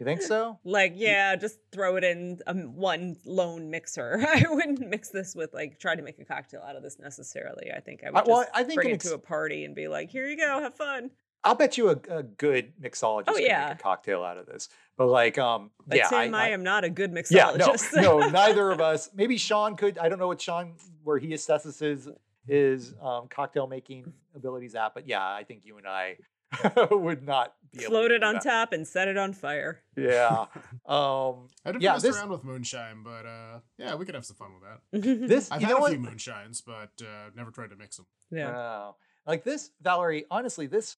you 0.01 0.05
think 0.05 0.21
so? 0.21 0.59
like, 0.63 0.93
yeah, 0.95 1.35
just 1.35 1.59
throw 1.71 1.95
it 1.95 2.03
in 2.03 2.39
um, 2.47 2.75
one 2.75 3.17
lone 3.25 3.69
mixer. 3.69 4.23
I 4.27 4.43
wouldn't 4.49 4.79
mix 4.87 5.09
this 5.09 5.35
with 5.35 5.53
like 5.53 5.79
try 5.79 5.95
to 5.95 6.01
make 6.01 6.19
a 6.19 6.25
cocktail 6.25 6.61
out 6.67 6.75
of 6.75 6.83
this 6.83 6.97
necessarily. 6.99 7.71
I 7.71 7.79
think 7.79 8.03
I 8.03 8.11
would 8.11 8.19
I, 8.19 8.23
well, 8.25 8.45
I 8.53 8.63
think 8.63 8.75
bring 8.75 8.89
it 8.89 8.95
ex- 8.95 9.05
to 9.05 9.13
a 9.13 9.19
party 9.19 9.63
and 9.63 9.75
be 9.75 9.87
like, 9.87 10.09
"Here 10.09 10.27
you 10.27 10.37
go, 10.37 10.59
have 10.59 10.73
fun." 10.73 11.11
I'll 11.43 11.55
bet 11.55 11.77
you 11.77 11.89
a, 11.89 11.97
a 12.09 12.23
good 12.23 12.73
mixologist 12.79 13.25
oh, 13.29 13.37
yeah. 13.37 13.69
make 13.69 13.79
a 13.79 13.81
cocktail 13.81 14.23
out 14.23 14.37
of 14.37 14.45
this. 14.45 14.69
But 14.95 15.07
like, 15.07 15.39
um, 15.39 15.71
but 15.87 15.97
yeah, 15.97 16.07
Tim, 16.07 16.35
I, 16.35 16.37
I, 16.37 16.45
I, 16.45 16.47
am 16.49 16.63
not 16.63 16.83
a 16.83 16.89
good 16.89 17.11
mixologist. 17.11 17.95
Yeah, 17.95 18.01
no, 18.01 18.19
no, 18.19 18.29
neither 18.29 18.69
of 18.69 18.79
us. 18.79 19.09
Maybe 19.15 19.37
Sean 19.37 19.75
could. 19.75 19.97
I 19.97 20.09
don't 20.09 20.19
know 20.19 20.27
what 20.27 20.41
Sean 20.41 20.73
where 21.03 21.17
he 21.17 21.29
assesses 21.29 21.79
his 21.79 22.09
his 22.47 22.93
um, 23.01 23.27
cocktail 23.27 23.67
making 23.67 24.13
abilities 24.35 24.75
at, 24.75 24.93
but 24.93 25.07
yeah, 25.07 25.23
I 25.23 25.43
think 25.43 25.65
you 25.65 25.77
and 25.77 25.87
I 25.87 26.17
would 26.91 27.23
not 27.23 27.53
be 27.73 27.83
float 27.83 28.11
it 28.11 28.23
on 28.23 28.35
that. 28.35 28.43
top 28.43 28.73
and 28.73 28.87
set 28.87 29.07
it 29.07 29.17
on 29.17 29.33
fire. 29.33 29.81
Yeah. 29.95 30.45
Um 30.85 31.47
I 31.63 31.71
didn't 31.71 31.83
yeah, 31.83 31.93
mess 31.93 32.01
this... 32.01 32.17
around 32.17 32.29
with 32.29 32.43
moonshine, 32.43 33.03
but 33.03 33.25
uh 33.25 33.59
yeah, 33.77 33.95
we 33.95 34.05
could 34.05 34.15
have 34.15 34.25
some 34.25 34.35
fun 34.35 34.49
with 34.53 34.63
that. 34.63 35.27
this 35.29 35.51
I've 35.51 35.61
had 35.61 35.71
a 35.71 35.87
few 35.89 35.99
moonshines, 35.99 36.61
but 36.65 36.91
uh 37.01 37.29
never 37.35 37.51
tried 37.51 37.69
to 37.69 37.75
mix 37.75 37.97
them. 37.97 38.07
Yeah. 38.31 38.91
like 39.25 39.43
this, 39.43 39.71
Valerie, 39.81 40.25
honestly, 40.31 40.65
this 40.67 40.97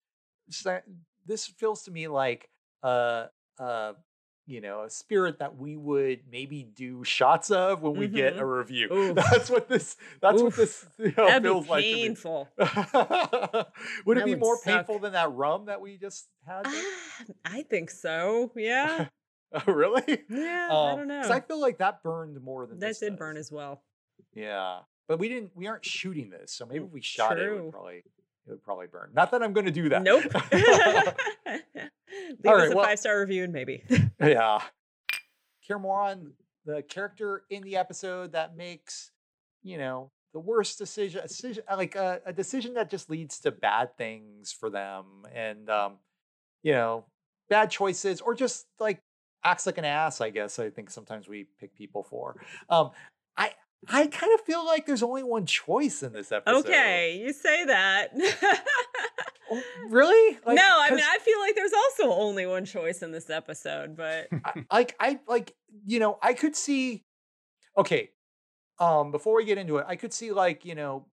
this 1.26 1.46
feels 1.46 1.84
to 1.84 1.92
me 1.92 2.08
like 2.08 2.50
uh 2.82 3.28
uh 3.60 3.94
you 4.46 4.62
know, 4.62 4.84
a 4.84 4.90
spirit 4.90 5.40
that 5.40 5.58
we 5.58 5.78
would 5.78 6.22
maybe 6.30 6.64
do 6.64 7.04
shots 7.04 7.50
of 7.50 7.82
when 7.82 7.96
we 7.96 8.08
mm-hmm. 8.08 8.16
get 8.16 8.38
a 8.38 8.46
review. 8.46 8.90
Oof. 8.94 9.16
That's 9.16 9.50
what 9.50 9.70
this. 9.70 9.96
That's 10.22 10.42
Oof. 10.42 10.44
what 10.44 10.56
this 10.56 10.86
you 10.98 11.14
know, 11.18 11.42
feels 11.42 11.68
like. 11.68 11.84
Painful. 11.84 12.50
would 12.58 12.68
that 12.68 13.66
it 14.06 14.26
be 14.26 14.36
more 14.36 14.58
suck. 14.58 14.66
painful 14.66 15.00
than 15.00 15.14
that 15.14 15.32
rum 15.32 15.66
that 15.66 15.82
we 15.82 15.98
just 15.98 16.28
had? 16.46 16.68
Uh, 16.68 16.72
I 17.46 17.64
think 17.64 17.90
so. 17.90 18.52
Yeah. 18.56 19.08
oh, 19.54 19.72
really? 19.72 20.20
Yeah. 20.30 20.68
Um, 20.70 20.78
I 20.78 20.96
don't 20.96 21.08
know. 21.08 21.22
I 21.22 21.40
feel 21.40 21.62
like 21.62 21.78
that 21.78 22.04
burned 22.04 22.42
more 22.42 22.66
than 22.66 22.80
that 22.80 23.00
did 23.00 23.12
does. 23.12 23.20
burn 23.20 23.38
as 23.38 23.52
well. 23.52 23.82
Yeah, 24.34 24.80
but 25.08 25.20
we 25.20 25.30
didn't. 25.30 25.52
We 25.56 25.68
aren't 25.68 25.86
shooting 25.86 26.30
this, 26.30 26.52
so 26.52 26.66
maybe 26.66 26.86
if 26.86 26.92
we 26.92 27.02
shot 27.02 27.34
True. 27.34 27.42
it, 27.42 27.58
it 27.58 27.64
would 27.64 27.72
probably 27.72 28.04
it 28.46 28.52
would 28.52 28.64
probably 28.64 28.88
burn. 28.88 29.12
Not 29.14 29.32
that 29.32 29.42
I'm 29.42 29.54
going 29.54 29.66
to 29.66 29.72
do 29.72 29.90
that. 29.90 30.04
Nope. 30.04 30.24
Leave 30.54 32.46
All 32.46 32.56
us 32.56 32.62
right, 32.62 32.72
a 32.72 32.76
well, 32.76 32.86
five 32.86 33.00
star 33.00 33.20
review 33.20 33.44
and 33.44 33.54
maybe. 33.54 33.84
yeah. 34.22 34.60
Kaer 35.66 35.80
Morhen, 35.80 36.32
the 36.66 36.82
character 36.84 37.44
in 37.50 37.64
the 37.64 37.78
episode 37.78 38.34
that 38.34 38.58
makes, 38.58 39.12
you 39.62 39.78
know, 39.78 40.12
the 40.34 40.40
worst 40.40 40.78
decision, 40.78 41.22
decision 41.22 41.64
like 41.72 41.96
a, 41.96 42.22
a, 42.26 42.34
decision 42.34 42.74
that 42.74 42.90
just 42.90 43.10
leads 43.10 43.40
to 43.40 43.52
bad 43.52 43.96
things 43.98 44.52
for 44.52 44.70
them 44.70 45.06
and, 45.34 45.70
um, 45.70 45.98
you 46.64 46.74
know, 46.74 47.06
bad 47.50 47.70
choices 47.70 48.20
or 48.20 48.34
just 48.34 48.66
like 48.80 49.00
acts 49.44 49.66
like 49.66 49.78
an 49.78 49.86
ass, 49.86 50.22
I 50.22 50.32
guess. 50.32 50.60
I 50.60 50.70
think 50.70 50.90
sometimes 50.90 51.28
we 51.28 51.46
pick 51.60 51.76
people 51.76 52.04
for. 52.04 52.36
Um, 52.70 52.92
I, 53.88 54.08
kind 54.08 54.34
of 54.34 54.42
feel 54.42 54.66
like 54.66 54.86
there's 54.86 55.04
only 55.04 55.24
one 55.24 55.46
choice 55.46 56.04
in 56.04 56.14
this 56.14 56.32
episode. 56.32 56.60
Okay, 56.60 57.18
you 57.24 57.34
say 57.34 57.66
that. 57.66 58.10
Oh, 59.52 59.62
really? 59.90 60.38
Like, 60.46 60.56
no, 60.56 60.64
I 60.64 60.90
mean 60.92 61.04
I 61.04 61.20
feel 61.20 61.40
like 61.40 61.54
there's 61.56 61.74
also 61.74 62.14
only 62.14 62.46
one 62.46 62.66
choice 62.66 63.04
in 63.04 63.12
this 63.12 63.30
episode, 63.30 63.96
but 63.96 64.30
like 64.72 64.96
I 65.00 65.20
like 65.28 65.54
you 65.86 66.00
know 66.00 66.18
I 66.22 66.34
could 66.34 66.56
see. 66.56 67.04
Okay, 67.78 68.12
um, 68.80 69.12
before 69.12 69.36
we 69.36 69.46
get 69.46 69.58
into 69.58 69.78
it, 69.78 69.86
I 69.88 69.96
could 69.96 70.14
see 70.14 70.32
like 70.32 70.66
you 70.66 70.76
know, 70.76 71.08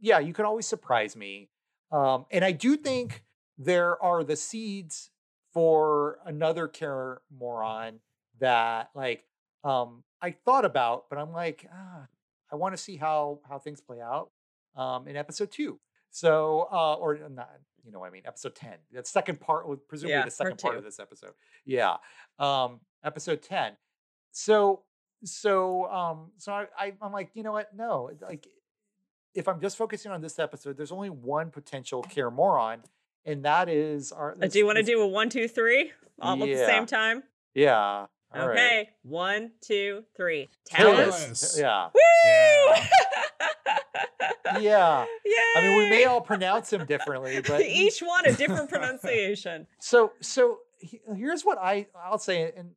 yeah, 0.00 0.18
you 0.18 0.32
can 0.32 0.44
always 0.44 0.66
surprise 0.66 1.16
me, 1.16 1.48
um, 1.92 2.26
and 2.30 2.44
I 2.44 2.52
do 2.52 2.76
think 2.76 3.24
there 3.56 4.02
are 4.02 4.24
the 4.24 4.36
seeds 4.36 5.10
for 5.52 6.18
another 6.26 6.68
Kaer 6.68 7.18
Morhen 7.40 8.00
that 8.40 8.90
like 8.94 9.24
um 9.64 10.02
I 10.20 10.32
thought 10.32 10.64
about, 10.64 11.08
but 11.08 11.18
I'm 11.18 11.32
like, 11.32 11.66
ah, 11.72 12.06
I 12.52 12.56
want 12.56 12.74
to 12.74 12.82
see 12.82 12.96
how 12.96 13.40
how 13.48 13.58
things 13.58 13.80
play 13.80 14.00
out 14.00 14.30
um, 14.76 15.06
in 15.06 15.16
episode 15.16 15.50
two. 15.50 15.78
So, 16.10 16.68
uh, 16.72 16.94
or 16.94 17.18
not, 17.28 17.50
you 17.84 17.92
know, 17.92 18.00
what 18.00 18.08
I 18.08 18.10
mean, 18.10 18.22
episode 18.26 18.54
ten. 18.54 18.74
The 18.92 19.04
second 19.04 19.40
part, 19.40 19.66
presumably 19.88 20.14
yeah, 20.14 20.24
the 20.24 20.30
second 20.30 20.58
part, 20.58 20.60
part 20.60 20.76
of 20.78 20.84
this 20.84 20.98
episode. 20.98 21.32
Yeah, 21.64 21.96
um, 22.38 22.80
episode 23.04 23.42
ten. 23.42 23.72
So, 24.32 24.82
so, 25.24 25.86
um, 25.86 26.30
so 26.36 26.52
I, 26.52 26.66
I, 26.78 26.92
I'm 27.02 27.12
like, 27.12 27.30
you 27.34 27.42
know 27.42 27.52
what? 27.52 27.74
No, 27.74 28.10
like, 28.22 28.46
if 29.34 29.48
I'm 29.48 29.60
just 29.60 29.76
focusing 29.76 30.12
on 30.12 30.20
this 30.20 30.38
episode, 30.38 30.76
there's 30.76 30.92
only 30.92 31.10
one 31.10 31.50
potential 31.50 32.02
Kaer 32.08 32.30
Morhen, 32.30 32.80
and 33.24 33.44
that 33.44 33.68
is 33.68 34.12
our. 34.12 34.34
Do 34.34 34.58
you 34.58 34.66
want 34.66 34.78
to 34.78 34.84
do 34.84 35.00
a 35.00 35.06
one, 35.06 35.28
two, 35.28 35.48
three 35.48 35.92
all 36.20 36.36
yeah. 36.36 36.44
at 36.44 36.58
the 36.58 36.66
same 36.66 36.86
time? 36.86 37.22
Yeah. 37.54 38.06
All 38.34 38.48
okay, 38.50 38.76
right. 38.78 38.88
one, 39.02 39.52
two, 39.62 40.04
three. 40.16 40.48
Talus. 40.66 41.56
Yeah. 41.58 41.88
Woo! 41.94 42.74
Yeah. 44.60 44.60
yeah. 44.60 45.04
I 45.56 45.60
mean, 45.62 45.78
we 45.78 45.90
may 45.90 46.04
all 46.04 46.20
pronounce 46.20 46.72
him 46.72 46.84
differently, 46.86 47.40
but 47.46 47.62
each 47.62 48.00
one 48.00 48.26
a 48.26 48.32
different 48.36 48.68
pronunciation. 48.68 49.66
So, 49.80 50.12
so 50.20 50.58
here's 51.14 51.42
what 51.42 51.58
I 51.58 51.86
I'll 51.94 52.18
say, 52.18 52.52
and 52.56 52.70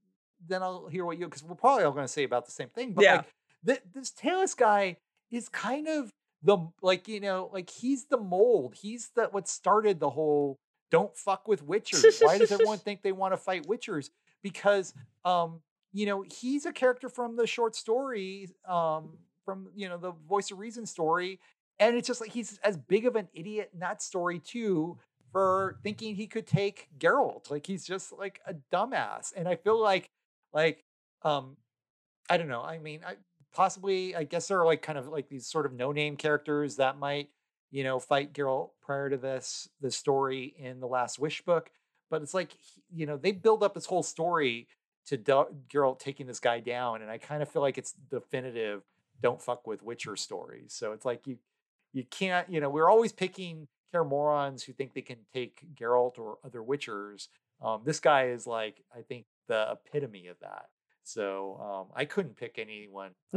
then 0.48 0.64
I'll 0.64 0.88
hear 0.88 1.06
what 1.06 1.18
you 1.18 1.26
because 1.26 1.44
we're 1.44 1.56
probably 1.56 1.84
all 1.84 1.92
going 1.92 2.06
to 2.06 2.12
say 2.12 2.24
about 2.24 2.46
the 2.46 2.52
same 2.52 2.70
thing. 2.70 2.94
But 2.94 3.04
yeah. 3.04 3.16
like 3.16 3.26
th- 3.66 3.82
this 3.94 4.12
Talus 4.12 4.54
guy 4.54 4.98
is 5.32 5.50
kind 5.50 5.88
of 5.88 6.12
the 6.44 6.58
like 6.82 7.08
you 7.08 7.20
know 7.20 7.50
like 7.54 7.70
he's 7.70 8.06
the 8.06 8.18
mold. 8.18 8.76
He's 8.82 9.12
the 9.16 9.26
what 9.26 9.48
started 9.48 10.00
the 10.00 10.10
whole 10.10 10.60
don't 10.92 11.16
fuck 11.18 11.48
with 11.48 11.66
witchers. 11.66 12.24
Why 12.24 12.38
does 12.38 12.52
everyone 12.52 12.78
think 12.80 13.02
they 13.02 13.12
want 13.12 13.34
to 13.34 13.38
fight 13.38 13.66
witchers? 13.68 14.10
because 14.42 14.94
um, 15.26 15.62
you 15.94 16.06
know 16.06 16.24
he's 16.40 16.66
a 16.66 16.72
character 16.72 17.10
from 17.10 17.36
the 17.36 17.48
short 17.48 17.76
story 17.76 18.50
um, 18.68 19.18
from 19.46 19.70
you 19.76 19.90
know 19.90 19.98
the 19.98 20.12
voice 20.28 20.52
of 20.52 20.60
reason 20.60 20.86
story 20.86 21.40
and 21.80 21.96
it's 21.96 22.08
just 22.08 22.22
like 22.22 22.32
he's 22.32 22.60
as 22.64 22.78
big 22.78 23.06
of 23.06 23.16
an 23.16 23.28
idiot 23.34 23.70
in 23.74 23.80
that 23.80 24.02
story 24.02 24.40
too 24.40 24.98
for 25.32 25.80
thinking 25.84 26.16
he 26.16 26.28
could 26.28 26.46
take 26.46 26.88
Geralt 27.00 27.50
like 27.50 27.66
he's 27.66 27.86
just 27.86 28.12
like 28.12 28.42
a 28.46 28.54
dumbass 28.74 29.34
and 29.36 29.48
I 29.48 29.56
feel 29.56 29.82
like 29.82 30.10
like 30.54 30.84
um 31.24 31.58
I 32.30 32.38
don't 32.38 32.50
know 32.50 32.62
I 32.62 32.80
mean 32.80 33.02
I 33.06 33.16
possibly 33.54 34.16
I 34.16 34.24
guess 34.24 34.48
there 34.48 34.60
are 34.60 34.66
like 34.66 34.82
kind 34.82 34.98
of 34.98 35.08
like 35.08 35.30
these 35.30 35.48
sort 35.48 35.66
of 35.66 35.74
no 35.74 35.92
name 35.92 36.18
characters 36.18 36.78
that 36.78 36.98
might 36.98 37.30
you 37.72 37.84
know 37.84 38.00
fight 38.00 38.34
Geralt 38.34 38.70
prior 38.82 39.10
to 39.10 39.18
this 39.18 39.68
the 39.82 39.92
story 39.92 40.54
in 40.58 40.80
the 40.80 40.88
last 40.88 41.18
wish 41.20 41.42
book 41.42 41.72
but 42.12 42.22
it's 42.22 42.34
like 42.34 42.52
you 42.94 43.08
know 43.08 43.18
they 43.18 43.32
build 43.32 43.64
up 43.64 43.74
this 43.74 43.88
whole 43.88 44.04
story 44.04 44.68
to 45.08 45.18
Geralt 45.18 46.00
taking 46.00 46.28
this 46.28 46.40
guy 46.40 46.60
down, 46.60 47.02
and 47.02 47.10
I 47.10 47.18
kind 47.18 47.42
of 47.42 47.50
feel 47.50 47.62
like 47.62 47.78
it's 47.78 47.94
definitive. 48.12 48.84
Don't 49.22 49.42
fuck 49.42 49.66
with 49.66 49.82
Witcher 49.82 50.16
stories. 50.16 50.74
So 50.74 50.92
it's 50.92 51.06
like 51.06 51.26
you 51.26 51.38
you 51.94 52.04
can't 52.04 52.50
you 52.50 52.60
know 52.60 52.70
we're 52.70 52.90
always 52.90 53.12
picking 53.12 53.68
Kaer 53.92 54.04
Morhens 54.04 54.64
who 54.64 54.74
think 54.74 54.94
they 54.94 55.02
can 55.02 55.18
take 55.34 55.64
Geralt 55.76 56.20
or 56.20 56.38
other 56.44 56.60
Witchers. 56.60 57.30
Um, 57.62 57.82
this 57.84 58.00
guy 58.00 58.28
is 58.28 58.46
like 58.46 58.84
I 58.96 59.02
think 59.02 59.26
the 59.48 59.72
epitome 59.72 60.28
of 60.28 60.38
that. 60.42 60.66
So 61.04 61.60
um, 61.60 61.94
I 61.96 62.06
couldn't 62.06 62.38
pick 62.38 62.60
anyone. 62.60 63.12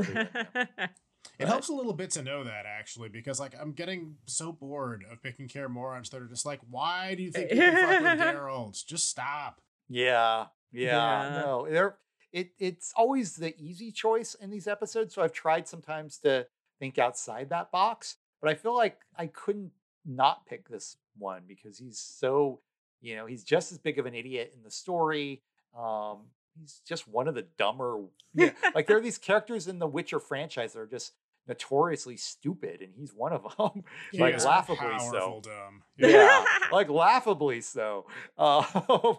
It 1.39 1.49
helps 1.49 1.69
a 1.69 1.73
little 1.73 1.93
bit 1.93 2.11
to 2.13 2.23
know 2.23 2.45
that 2.45 2.65
actually, 2.67 3.09
because 3.09 3.41
like 3.41 3.55
I'm 3.61 3.73
getting 3.73 4.17
so 4.27 4.53
bored 4.53 5.05
of 5.11 5.23
picking 5.23 5.49
Kaer 5.49 5.69
Morhens 5.69 6.11
that 6.11 6.23
are 6.23 6.29
just 6.29 6.47
like, 6.47 6.61
why 6.71 7.15
do 7.15 7.23
you 7.23 7.31
think 7.31 7.51
you 7.51 7.57
can 7.57 7.75
fuck 7.75 8.03
with 8.03 8.21
Geralt? 8.37 8.87
Just 8.87 9.09
stop. 9.09 9.61
Yeah, 9.89 10.47
yeah, 10.73 11.23
yeah. 11.33 11.43
no, 11.43 11.67
they're 11.69 11.97
it. 12.33 12.51
It's 12.59 12.93
always 12.97 13.37
the 13.37 13.55
easy 13.61 13.91
choice 13.91 14.35
in 14.35 14.51
these 14.51 14.67
episodes. 14.69 15.15
So 15.15 15.23
I've 15.23 15.33
tried 15.33 15.67
sometimes 15.69 16.19
to 16.19 16.47
think 16.79 16.99
outside 16.99 17.51
that 17.51 17.71
box, 17.71 18.17
but 18.43 18.51
I 18.51 18.55
feel 18.55 18.77
like 18.77 18.99
I 19.17 19.27
couldn't 19.29 19.73
not 20.05 20.47
pick 20.47 20.69
this 20.69 20.97
one 21.17 21.43
because 21.47 21.79
he's 21.79 21.99
so, 21.99 22.61
you 23.01 23.17
know, 23.17 23.27
he's 23.27 23.45
just 23.45 23.73
as 23.73 23.79
big 23.79 23.99
of 23.99 24.07
an 24.07 24.15
idiot 24.15 24.53
in 24.55 24.63
the 24.63 24.71
story. 24.71 25.43
Um, 25.79 26.27
he's 26.59 26.81
just 26.87 27.07
one 27.09 27.29
of 27.29 27.35
the 27.35 27.47
dumber. 27.59 28.05
Yeah, 28.37 28.51
like 28.75 28.89
there 28.89 28.97
are 28.97 29.01
these 29.01 29.19
characters 29.19 29.69
in 29.69 29.79
the 29.79 29.87
Witcher 29.87 30.19
franchise 30.19 30.73
that 30.73 30.81
are 30.81 30.87
just 30.87 31.13
notoriously 31.47 32.17
stupid, 32.17 32.81
and 32.81 32.93
he's 32.97 33.13
one 33.15 33.33
of 33.33 33.43
them. 33.57 33.85
He 34.13 34.19
like 34.19 34.43
laughably 34.45 34.99
so. 34.99 35.41
dumb. 35.45 35.83
Yeah, 35.97 36.45
like 36.73 36.89
laughably 36.89 37.61
so. 37.61 38.07
Uh, 38.37 38.65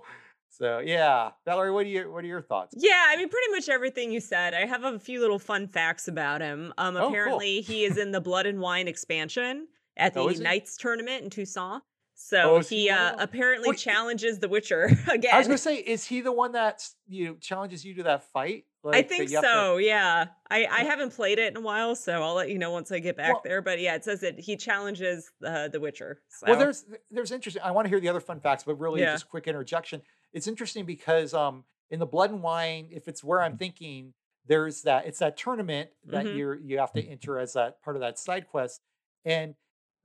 so 0.49 0.79
yeah, 0.79 1.31
Valerie, 1.45 1.71
what 1.71 1.83
do 1.83 1.89
you 1.89 2.11
what 2.11 2.23
are 2.25 2.27
your 2.27 2.41
thoughts? 2.41 2.73
Yeah, 2.77 3.05
I 3.07 3.15
mean, 3.15 3.29
pretty 3.29 3.51
much 3.51 3.69
everything 3.69 4.11
you 4.11 4.19
said. 4.19 4.53
I 4.53 4.65
have 4.65 4.83
a 4.83 4.99
few 4.99 5.21
little 5.21 5.39
fun 5.39 5.67
facts 5.69 6.07
about 6.09 6.41
him. 6.41 6.73
Um, 6.77 6.95
Oh, 6.97 6.99
cool. 7.01 7.07
apparently, 7.09 7.61
he 7.61 7.85
is 7.85 7.97
in 7.97 8.11
the 8.11 8.19
Blood 8.21 8.45
and 8.47 8.59
Wine 8.59 8.87
expansion 8.89 9.67
at 9.95 10.13
the 10.13 10.19
Oh. 10.21 10.27
Knights 10.27 10.75
tournament 10.77 11.23
in 11.23 11.29
Toussaint. 11.29 11.81
Oh, 12.17 12.17
So 12.17 12.57
is 12.57 12.69
he 12.69 12.89
uh, 12.89 13.15
apparently 13.19 13.75
challenges 13.75 14.39
the 14.39 14.47
Witcher 14.47 14.89
again. 15.09 15.31
I 15.33 15.37
was 15.37 15.47
gonna 15.47 15.57
say, 15.57 15.75
is 15.75 16.05
he 16.05 16.21
the 16.21 16.31
one 16.31 16.53
that 16.53 16.87
you 17.07 17.25
know, 17.25 17.35
challenges 17.35 17.83
you 17.83 17.93
to 17.95 18.03
that 18.03 18.23
fight? 18.31 18.65
I 18.83 18.87
Like, 18.87 19.09
that 19.09 19.17
think 19.17 19.31
have 19.31 19.41
to- 19.43 19.47
so. 19.47 19.77
Yeah, 19.77 20.27
I, 20.49 20.65
I 20.65 20.83
haven't 20.83 21.13
played 21.13 21.39
it 21.39 21.51
in 21.51 21.57
a 21.57 21.61
while, 21.61 21.95
so 21.95 22.21
I'll 22.23 22.35
let 22.35 22.49
you 22.49 22.57
know 22.59 22.71
once 22.71 22.91
I 22.91 22.99
get 22.99 23.17
back 23.17 23.33
Well- 23.33 23.41
there. 23.43 23.61
But 23.61 23.79
yeah, 23.81 23.95
it 23.95 24.03
says 24.05 24.21
that 24.21 24.39
he 24.39 24.55
challenges 24.55 25.29
uh, 25.45 25.67
the 25.67 25.79
Witcher. 25.79 26.21
So. 26.29 26.47
Well, 26.47 26.57
there's 26.59 26.85
there's 27.11 27.31
interesting. 27.31 27.61
I 27.63 27.71
want 27.71 27.85
to 27.85 27.89
hear 27.89 27.99
the 27.99 28.09
other 28.09 28.19
fun 28.21 28.39
facts, 28.39 28.63
but 28.63 28.75
really 28.79 29.01
Yeah. 29.01 29.13
just 29.13 29.27
quick 29.29 29.47
interjection. 29.47 30.01
It's 30.33 30.47
interesting 30.47 30.85
because 30.85 31.33
um 31.33 31.63
in 31.89 31.99
the 31.99 32.05
Blood 32.05 32.31
and 32.31 32.41
Wine, 32.41 32.87
if 32.91 33.07
it's 33.07 33.23
where 33.23 33.41
I'm 33.41 33.57
thinking, 33.57 34.13
there's 34.47 34.83
that 34.83 35.05
it's 35.05 35.19
that 35.19 35.35
tournament 35.35 35.89
that 36.05 36.25
Mhm. 36.25 36.37
you're 36.37 36.55
you 36.55 36.77
have 36.79 36.93
to 36.93 37.03
enter 37.05 37.39
as 37.39 37.53
that 37.53 37.81
part 37.83 37.95
of 37.97 38.01
that 38.01 38.17
side 38.19 38.47
quest, 38.47 38.81
and 39.25 39.55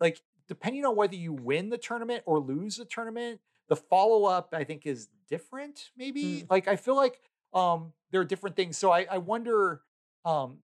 like 0.01 0.21
depending 0.51 0.85
on 0.85 0.97
whether 0.97 1.15
you 1.15 1.33
win 1.33 1.69
the 1.71 1.79
tournament 1.79 2.25
or 2.27 2.41
lose 2.41 2.77
the 2.77 2.85
tournament, 2.85 3.39
the 3.69 3.77
follow 3.77 4.25
up 4.25 4.53
I 4.53 4.65
think 4.65 4.85
is 4.85 5.09
different. 5.29 5.91
Maybe 5.97 6.45
like 6.51 6.67
I 6.67 6.75
feel 6.75 6.97
like 6.97 7.21
um 7.55 7.93
there 8.11 8.21
are 8.21 8.25
different 8.25 8.57
things. 8.57 8.77
So 8.77 8.91
I 8.91 9.07
I 9.09 9.19
wonder 9.19 9.83
um 10.25 10.59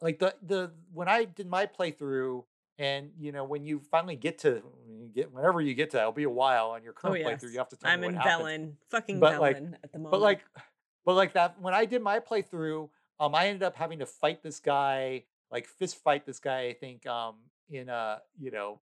like 0.00 0.18
the 0.18 0.34
the 0.42 0.72
when 0.94 1.06
I 1.06 1.24
did 1.24 1.46
my 1.48 1.66
playthrough 1.66 2.44
and 2.78 3.10
you 3.18 3.30
know 3.30 3.44
when 3.44 3.62
you 3.62 3.78
finally 3.90 4.16
get 4.16 4.38
to 4.38 4.62
when 4.86 4.98
you 5.00 5.08
get 5.14 5.30
whenever 5.34 5.60
you 5.60 5.74
get 5.74 5.90
to 5.90 5.98
it'll 5.98 6.12
be 6.12 6.22
a 6.22 6.30
while 6.30 6.70
on 6.70 6.82
your 6.82 6.94
oh 6.96 7.00
current 7.08 7.20
yes, 7.20 7.44
playthrough 7.44 7.52
you 7.52 7.58
have 7.58 7.68
to 7.68 7.76
tell 7.76 7.90
I'm 7.90 8.00
me 8.00 8.06
what 8.06 8.14
in. 8.14 8.20
Velen, 8.22 8.72
fucking 8.88 9.20
But, 9.20 9.38
like- 9.38 9.58
Velen 9.58 9.74
at 9.84 9.92
the 9.92 9.98
moment. 9.98 10.12
But 10.12 10.20
like 10.22 10.40
but 11.04 11.14
like 11.14 11.34
that 11.34 11.60
when 11.60 11.74
I 11.74 11.84
did 11.84 12.00
my 12.00 12.20
playthrough, 12.20 12.88
um 13.20 13.34
I 13.34 13.48
ended 13.48 13.64
up 13.64 13.76
having 13.76 13.98
to 13.98 14.06
fight 14.06 14.42
this 14.42 14.60
guy, 14.60 15.24
like 15.50 15.66
fist 15.66 16.02
fight 16.02 16.24
this 16.24 16.38
guy, 16.38 16.68
I 16.68 16.72
think, 16.72 17.04
um, 17.06 17.34
in 17.68 17.90
a 17.90 18.22
you 18.38 18.50
know, 18.50 18.80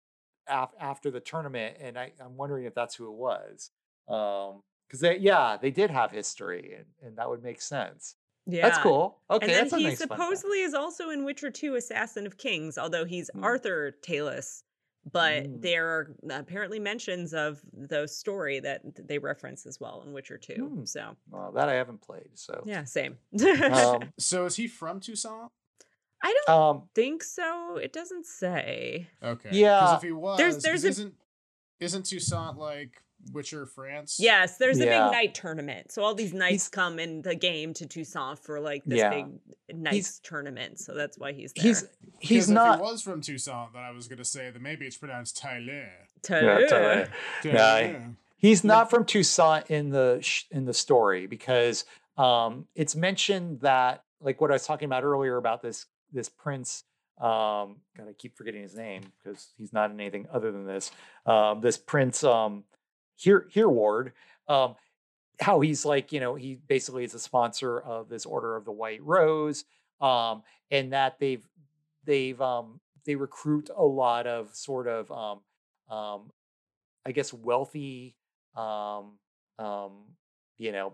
af- 0.47 0.73
after 0.79 1.09
the 1.11 1.19
tournament, 1.19 1.77
and 1.79 1.97
I, 1.97 2.11
I'm 2.23 2.37
wondering 2.37 2.65
if 2.65 2.73
that's 2.73 2.95
who 2.95 3.07
it 3.07 3.15
was. 3.15 3.71
Um 4.07 4.61
because 4.87 4.99
they 4.99 5.17
yeah, 5.17 5.57
they 5.59 5.71
did 5.71 5.89
have 5.89 6.11
history 6.11 6.75
and, 6.77 6.85
and 7.01 7.17
that 7.17 7.27
would 7.29 7.41
make 7.41 7.61
sense. 7.61 8.15
yeah, 8.45 8.61
That's 8.67 8.77
cool. 8.79 9.21
Okay, 9.31 9.45
and 9.59 9.71
then 9.71 9.79
he 9.79 9.85
nice 9.87 9.97
supposedly 9.99 10.59
is 10.61 10.73
also 10.73 11.09
in 11.09 11.23
Witcher 11.23 11.49
2 11.49 11.75
Assassin 11.75 12.27
of 12.27 12.37
Kings, 12.37 12.77
although 12.77 13.05
he's 13.05 13.29
Mm. 13.35 13.43
Arthur 13.43 13.91
Talus. 14.03 14.63
But 15.11 15.43
Mm. 15.45 15.61
there 15.61 15.87
are 15.87 16.15
apparently 16.29 16.79
mentions 16.79 17.33
of 17.33 17.61
the 17.73 18.07
story 18.07 18.59
that 18.61 18.81
they 19.07 19.17
reference 19.17 19.65
as 19.65 19.79
well 19.79 20.03
in 20.05 20.13
Witcher 20.13 20.37
2. 20.37 20.53
Hmm. 20.67 20.85
So, 20.85 21.15
Well, 21.29 21.51
that 21.53 21.67
I 21.69 21.73
haven't 21.73 22.01
played, 22.01 22.29
so 22.35 22.63
yeah, 22.65 22.83
same. 22.83 23.17
um, 23.71 24.13
So 24.19 24.45
is 24.45 24.55
he 24.57 24.67
from 24.67 24.99
Toussaint? 24.99 25.49
I 26.23 26.33
don't 26.47 26.57
um 26.57 26.83
think 26.95 27.21
so. 27.23 27.77
It 27.77 27.91
doesn't 27.93 28.25
say. 28.25 29.09
Okay. 29.21 29.49
Yeah. 29.51 29.81
Because 29.81 29.97
if 29.97 30.01
he 30.03 30.11
was, 30.13 30.37
There's- 30.37 30.63
there's 30.63 30.85
a- 30.85 30.89
isn't 30.89 31.13
isn't 31.79 32.05
Toussaint 32.05 32.57
like 32.57 33.01
Witcher, 33.31 33.65
France? 33.65 34.17
Yes, 34.19 34.57
there's 34.57 34.77
a 34.79 34.85
big 34.85 34.89
night 34.89 35.33
tournament. 35.35 35.91
So 35.91 36.01
all 36.03 36.13
these 36.13 36.33
knights 36.33 36.51
He's- 36.65 36.69
come 36.69 36.97
in 36.99 37.21
the 37.21 37.35
game 37.35 37.73
to 37.75 37.85
Toussaint 37.85 38.39
for 38.39 38.59
like 38.59 38.83
this 38.85 38.99
Yeah. 38.99 39.09
big 39.09 39.25
knights 39.77 40.19
tournament. 40.19 40.79
So 40.79 40.93
that's 40.93 41.17
why 41.17 41.31
he's 41.33 41.51
there. 41.53 41.63
he's 41.63 41.85
he's 42.19 42.43
'Cause 42.45 42.49
not 42.49 42.73
If 42.75 42.85
he 42.85 42.91
was 42.91 43.01
from 43.01 43.21
Toussaint, 43.21 43.73
then 43.73 43.81
I 43.83 43.91
was 43.91 44.07
gonna 44.07 44.23
say 44.25 44.49
that 44.49 44.61
maybe 44.61 44.85
it's 44.85 44.97
pronounced 44.97 45.37
Tyler. 45.37 45.91
Yeah, 46.29 46.67
totally. 46.69 47.09
Yeah, 47.43 48.07
He's 48.37 48.63
not 48.65 48.89
from 48.89 49.05
Toussaint 49.05 49.69
in 49.69 49.89
the 49.89 50.19
sh- 50.21 50.43
in 50.51 50.65
the 50.65 50.73
story 50.73 51.27
because 51.27 51.85
um, 52.17 52.67
it's 52.75 52.95
mentioned 52.95 53.61
that 53.61 54.03
like 54.21 54.39
what 54.41 54.51
I 54.51 54.53
was 54.53 54.65
talking 54.65 54.85
about 54.85 55.03
earlier 55.03 55.37
about 55.37 55.61
this 55.61 55.85
this 56.13 56.29
prince. 56.29 56.83
Um, 57.19 57.77
God, 57.97 58.07
I 58.09 58.13
keep 58.17 58.35
forgetting 58.35 58.63
his 58.63 58.75
name 58.75 59.03
because 59.23 59.47
he's 59.57 59.73
not 59.73 59.91
in 59.91 59.99
anything 59.99 60.27
other 60.31 60.51
than 60.51 60.65
this. 60.65 60.91
Um, 61.25 61.61
this 61.61 61.77
prince, 61.77 62.23
um, 62.23 62.63
here 63.15 63.47
Ward. 63.69 64.13
um, 64.47 64.75
how 65.39 65.59
he's 65.61 65.85
like 65.85 66.11
you 66.11 66.19
know 66.19 66.35
he 66.35 66.55
basically 66.55 67.03
is 67.03 67.13
a 67.13 67.19
sponsor 67.19 67.79
of 67.79 68.09
this 68.09 68.25
Order 68.25 68.55
of 68.55 68.65
the 68.65 68.71
White 68.71 69.03
Rose, 69.03 69.65
um, 70.01 70.43
and 70.71 70.93
that 70.93 71.19
they've 71.19 71.45
they've 72.05 72.39
um, 72.41 72.79
they 73.05 73.15
recruit 73.15 73.69
a 73.75 73.83
lot 73.83 74.27
of 74.27 74.55
sort 74.55 74.87
of 74.87 75.11
um, 75.11 75.39
um, 75.95 76.31
I 77.05 77.11
guess 77.11 77.33
wealthy 77.33 78.15
um 78.55 79.13
um 79.57 79.91
you 80.59 80.71
know 80.71 80.93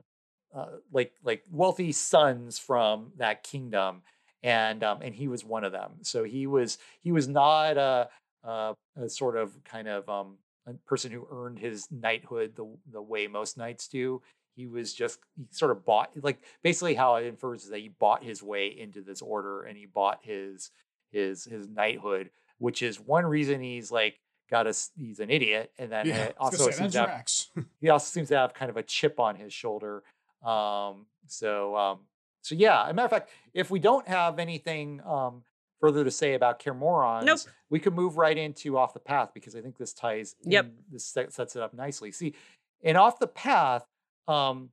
uh, 0.55 0.67
like 0.91 1.13
like 1.23 1.43
wealthy 1.51 1.91
sons 1.91 2.57
from 2.57 3.11
that 3.17 3.43
kingdom 3.43 4.01
and 4.43 4.83
um 4.83 5.01
and 5.01 5.15
he 5.15 5.27
was 5.27 5.43
one 5.43 5.63
of 5.63 5.71
them 5.71 5.97
so 6.01 6.23
he 6.23 6.47
was 6.47 6.77
he 7.01 7.11
was 7.11 7.27
not 7.27 7.77
a 7.77 8.09
a, 8.43 8.75
a 8.95 9.09
sort 9.09 9.35
of 9.35 9.61
kind 9.63 9.87
of 9.87 10.07
um 10.09 10.37
a 10.65 10.73
person 10.85 11.11
who 11.11 11.27
earned 11.31 11.59
his 11.59 11.87
knighthood 11.91 12.55
the 12.55 12.77
the 12.91 13.01
way 13.01 13.27
most 13.27 13.57
knights 13.57 13.87
do 13.87 14.21
he 14.55 14.67
was 14.67 14.93
just 14.93 15.19
he 15.35 15.45
sort 15.51 15.71
of 15.71 15.85
bought 15.85 16.11
like 16.21 16.39
basically 16.63 16.95
how 16.95 17.15
it 17.15 17.25
infers 17.25 17.63
is 17.63 17.69
that 17.69 17.79
he 17.79 17.89
bought 17.89 18.23
his 18.23 18.41
way 18.43 18.67
into 18.67 19.01
this 19.01 19.21
order 19.21 19.63
and 19.63 19.77
he 19.77 19.85
bought 19.85 20.19
his 20.23 20.71
his 21.11 21.43
his 21.45 21.67
knighthood 21.67 22.29
which 22.57 22.81
is 22.81 22.99
one 22.99 23.25
reason 23.25 23.61
he's 23.61 23.91
like 23.91 24.19
got 24.49 24.67
us 24.67 24.91
he's 24.95 25.19
an 25.19 25.29
idiot 25.29 25.71
and 25.77 25.91
then 25.91 26.07
Yeah, 26.07 26.15
it 26.25 26.35
I 26.39 26.43
was 26.49 26.59
also 26.59 26.71
seems 26.71 26.93
to 26.93 26.99
have, 26.99 27.13
he 27.81 27.89
also 27.89 28.05
seems 28.11 28.29
to 28.29 28.37
have 28.37 28.53
kind 28.53 28.69
of 28.69 28.77
a 28.77 28.83
chip 28.83 29.19
on 29.19 29.35
his 29.35 29.53
shoulder. 29.53 30.03
Um, 30.43 31.07
so, 31.27 31.75
um, 31.75 32.08
so 32.49 32.55
yeah. 32.55 32.83
As 32.85 32.89
a 32.91 32.93
matter 32.93 33.05
of 33.05 33.11
fact, 33.11 33.29
if 33.53 33.69
we 33.69 33.79
don't 33.79 34.07
have 34.07 34.39
anything 34.39 35.01
um, 35.05 35.43
further 35.79 36.03
to 36.03 36.11
say 36.11 36.33
about 36.33 36.59
Kermorons, 36.59 37.25
Nope. 37.25 37.39
we 37.69 37.79
could 37.79 37.93
move 37.93 38.17
right 38.17 38.37
into 38.37 38.77
off 38.77 38.93
the 38.93 38.99
path 38.99 39.31
because 39.33 39.55
I 39.55 39.61
think 39.61 39.77
this 39.77 39.93
ties. 39.93 40.35
Yep. 40.43 40.65
in- 40.65 40.73
this 40.91 41.05
sets 41.05 41.55
it 41.55 41.61
up 41.61 41.73
nicely. 41.73 42.11
See, 42.11 42.33
in 42.81 42.95
off 42.95 43.19
the 43.19 43.27
path, 43.27 43.85
um, 44.27 44.69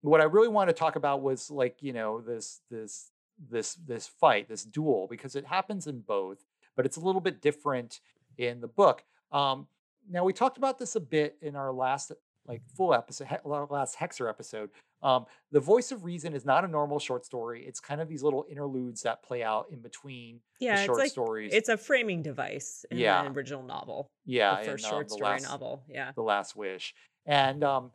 what 0.00 0.20
I 0.20 0.24
really 0.24 0.48
want 0.48 0.68
to 0.68 0.74
talk 0.74 0.96
about 0.96 1.22
was 1.22 1.50
like 1.50 1.82
you 1.82 1.92
know 1.92 2.20
this 2.20 2.60
this 2.70 3.10
this 3.50 3.74
this 3.74 4.06
fight, 4.06 4.48
this 4.48 4.64
duel, 4.64 5.06
because 5.08 5.36
it 5.36 5.44
happens 5.46 5.86
in 5.86 6.00
both, 6.00 6.44
but 6.76 6.86
it's 6.86 6.96
a 6.96 7.00
little 7.00 7.20
bit 7.20 7.40
different 7.42 8.00
in 8.38 8.60
the 8.60 8.68
book. 8.68 9.04
Um, 9.32 9.66
now 10.10 10.24
we 10.24 10.32
talked 10.32 10.56
about 10.56 10.78
this 10.78 10.96
a 10.96 11.00
bit 11.00 11.36
in 11.42 11.54
our 11.56 11.72
last 11.72 12.12
like 12.46 12.62
full 12.76 12.94
episode, 12.94 13.28
last 13.44 13.96
Hexer 13.98 14.28
episode. 14.28 14.70
Um, 15.02 15.26
the 15.52 15.60
voice 15.60 15.92
of 15.92 16.04
reason 16.04 16.34
is 16.34 16.44
not 16.44 16.64
a 16.64 16.68
normal 16.68 16.98
short 16.98 17.24
story. 17.24 17.64
It's 17.66 17.78
kind 17.80 18.00
of 18.00 18.08
these 18.08 18.22
little 18.22 18.44
interludes 18.50 19.02
that 19.02 19.22
play 19.22 19.42
out 19.42 19.66
in 19.70 19.80
between 19.80 20.40
yeah, 20.60 20.74
the 20.74 20.80
it's 20.80 20.86
short 20.86 20.98
like 20.98 21.10
stories. 21.10 21.52
it's 21.54 21.68
a 21.68 21.76
framing 21.76 22.22
device 22.22 22.84
in 22.90 22.98
Yeah. 22.98 23.22
the 23.22 23.30
original 23.30 23.62
novel. 23.62 24.08
yeah, 24.24 24.58
the 24.60 24.64
first 24.72 24.84
in, 24.84 24.90
um, 24.90 24.96
short 24.96 25.10
story 25.10 25.30
last, 25.30 25.44
novel. 25.44 25.84
Yeah. 25.88 26.12
the 26.14 26.22
last 26.22 26.56
wish 26.56 26.94
and 27.26 27.62
um 27.62 27.90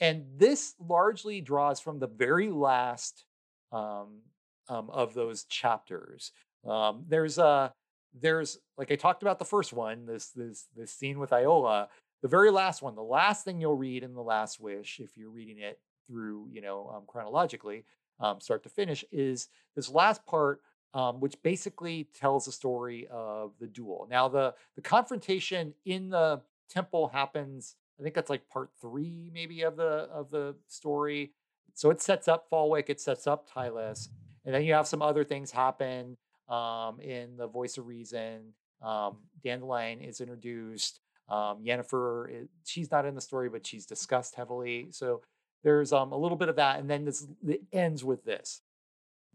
and 0.00 0.24
this 0.36 0.74
largely 0.78 1.40
draws 1.40 1.80
from 1.80 1.98
the 1.98 2.06
very 2.06 2.50
last 2.50 3.24
um, 3.72 4.20
um 4.68 4.90
of 4.90 5.14
those 5.14 5.44
chapters 5.44 6.32
um 6.66 7.04
there's 7.08 7.38
a 7.38 7.72
there's 8.20 8.58
like 8.78 8.92
i 8.92 8.96
talked 8.96 9.22
about 9.22 9.38
the 9.38 9.44
first 9.44 9.72
one 9.72 10.06
this 10.06 10.30
this 10.30 10.66
this 10.76 10.92
scene 10.92 11.18
with 11.18 11.32
iola 11.32 11.88
the 12.22 12.28
very 12.28 12.50
last 12.50 12.82
one 12.82 12.94
the 12.94 13.02
last 13.02 13.44
thing 13.44 13.60
you'll 13.60 13.74
read 13.76 14.02
in 14.02 14.14
the 14.14 14.22
last 14.22 14.60
wish 14.60 15.00
if 15.00 15.16
you're 15.16 15.30
reading 15.30 15.58
it 15.58 15.78
through 16.06 16.48
you 16.52 16.60
know 16.60 16.90
um, 16.94 17.02
chronologically 17.06 17.84
um, 18.20 18.40
start 18.40 18.62
to 18.62 18.68
finish 18.68 19.04
is 19.12 19.48
this 19.76 19.88
last 19.90 20.24
part 20.26 20.60
um, 20.94 21.18
which 21.20 21.34
basically 21.42 22.08
tells 22.14 22.44
the 22.44 22.52
story 22.52 23.06
of 23.10 23.52
the 23.60 23.66
duel 23.66 24.06
now 24.10 24.28
the 24.28 24.54
the 24.76 24.82
confrontation 24.82 25.74
in 25.84 26.08
the 26.10 26.40
temple 26.70 27.08
happens 27.08 27.76
i 27.98 28.02
think 28.02 28.14
that's 28.14 28.30
like 28.30 28.48
part 28.48 28.70
three 28.80 29.30
maybe 29.34 29.62
of 29.62 29.76
the 29.76 30.08
of 30.12 30.30
the 30.30 30.54
story 30.68 31.32
so 31.76 31.90
it 31.90 32.00
sets 32.00 32.28
up 32.28 32.48
Falwick, 32.48 32.84
it 32.88 33.00
sets 33.00 33.26
up 33.26 33.48
Tylus, 33.50 34.08
and 34.44 34.54
then 34.54 34.62
you 34.62 34.74
have 34.74 34.86
some 34.86 35.02
other 35.02 35.24
things 35.24 35.50
happen 35.50 36.16
um, 36.48 37.00
in 37.00 37.36
the 37.36 37.48
Voice 37.48 37.78
of 37.78 37.86
Reason. 37.88 38.52
Um, 38.80 39.16
Dandelion 39.42 40.00
is 40.00 40.20
introduced. 40.20 41.00
Um, 41.28 41.64
Yennefer, 41.64 42.30
i- 42.44 42.48
she's 42.64 42.92
not 42.92 43.06
in 43.06 43.16
the 43.16 43.20
story, 43.20 43.48
but 43.48 43.66
she's 43.66 43.86
discussed 43.86 44.36
heavily. 44.36 44.86
So 44.92 45.22
there's 45.64 45.92
um, 45.92 46.12
a 46.12 46.16
little 46.16 46.36
bit 46.36 46.48
of 46.48 46.56
that, 46.56 46.78
and 46.78 46.88
then 46.88 47.04
this 47.04 47.26
it 47.48 47.62
ends 47.72 48.04
with 48.04 48.24
this. 48.24 48.60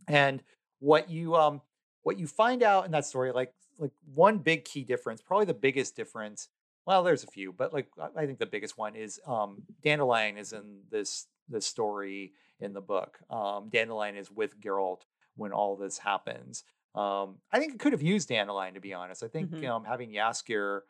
And 0.07 0.41
what 0.79 1.09
you 1.09 1.35
um 1.35 1.61
what 2.03 2.17
you 2.17 2.27
find 2.27 2.63
out 2.63 2.85
in 2.85 2.91
that 2.91 3.05
story, 3.05 3.31
like 3.31 3.53
like 3.77 3.91
one 4.13 4.37
big 4.37 4.63
key 4.65 4.83
difference, 4.83 5.21
probably 5.21 5.45
the 5.45 5.53
biggest 5.53 5.95
difference. 5.95 6.47
Well, 6.85 7.03
there's 7.03 7.23
a 7.23 7.27
few, 7.27 7.51
but 7.51 7.73
like 7.73 7.87
I- 8.15 8.25
think 8.25 8.39
the 8.39 8.45
biggest 8.45 8.77
one 8.77 8.95
is 8.95 9.19
um 9.27 9.63
Dandelion 9.83 10.37
is 10.37 10.53
in 10.53 10.79
this 10.89 11.27
this 11.49 11.65
story, 11.65 12.33
in 12.59 12.73
the 12.73 12.81
book. 12.81 13.19
Um, 13.29 13.69
Dandelion 13.69 14.15
is 14.15 14.29
with 14.31 14.59
Geralt 14.61 15.01
when 15.35 15.51
all 15.51 15.75
this 15.75 15.97
happens. 15.97 16.63
Um, 16.95 17.37
I 17.51 17.59
think 17.59 17.73
it 17.73 17.79
could 17.79 17.93
have 17.93 18.01
used 18.01 18.29
Dandelion 18.29 18.73
to 18.75 18.79
be 18.79 18.93
honest. 18.93 19.23
I 19.23 19.27
think 19.27 19.51
Mhm. 19.51 19.67
um, 19.67 19.83
having 19.85 20.11
Jaskier 20.11 20.81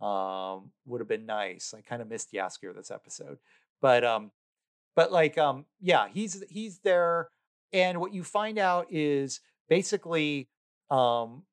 um, 0.00 0.70
would 0.86 1.00
have 1.00 1.08
been 1.08 1.26
nice. 1.26 1.74
I 1.74 1.80
kind 1.82 2.00
of 2.02 2.08
missed 2.08 2.32
Jaskier 2.32 2.74
this 2.74 2.90
episode, 2.90 3.38
but 3.80 4.04
um, 4.04 4.30
but 4.98 5.12
like 5.12 5.38
um, 5.38 5.64
yeah, 5.80 6.08
he's 6.12 6.42
he's 6.50 6.80
there, 6.80 7.28
and 7.72 8.00
what 8.00 8.12
you 8.12 8.24
find 8.24 8.58
out 8.58 8.88
is 8.90 9.38
basically 9.68 10.48
um, 10.90 11.44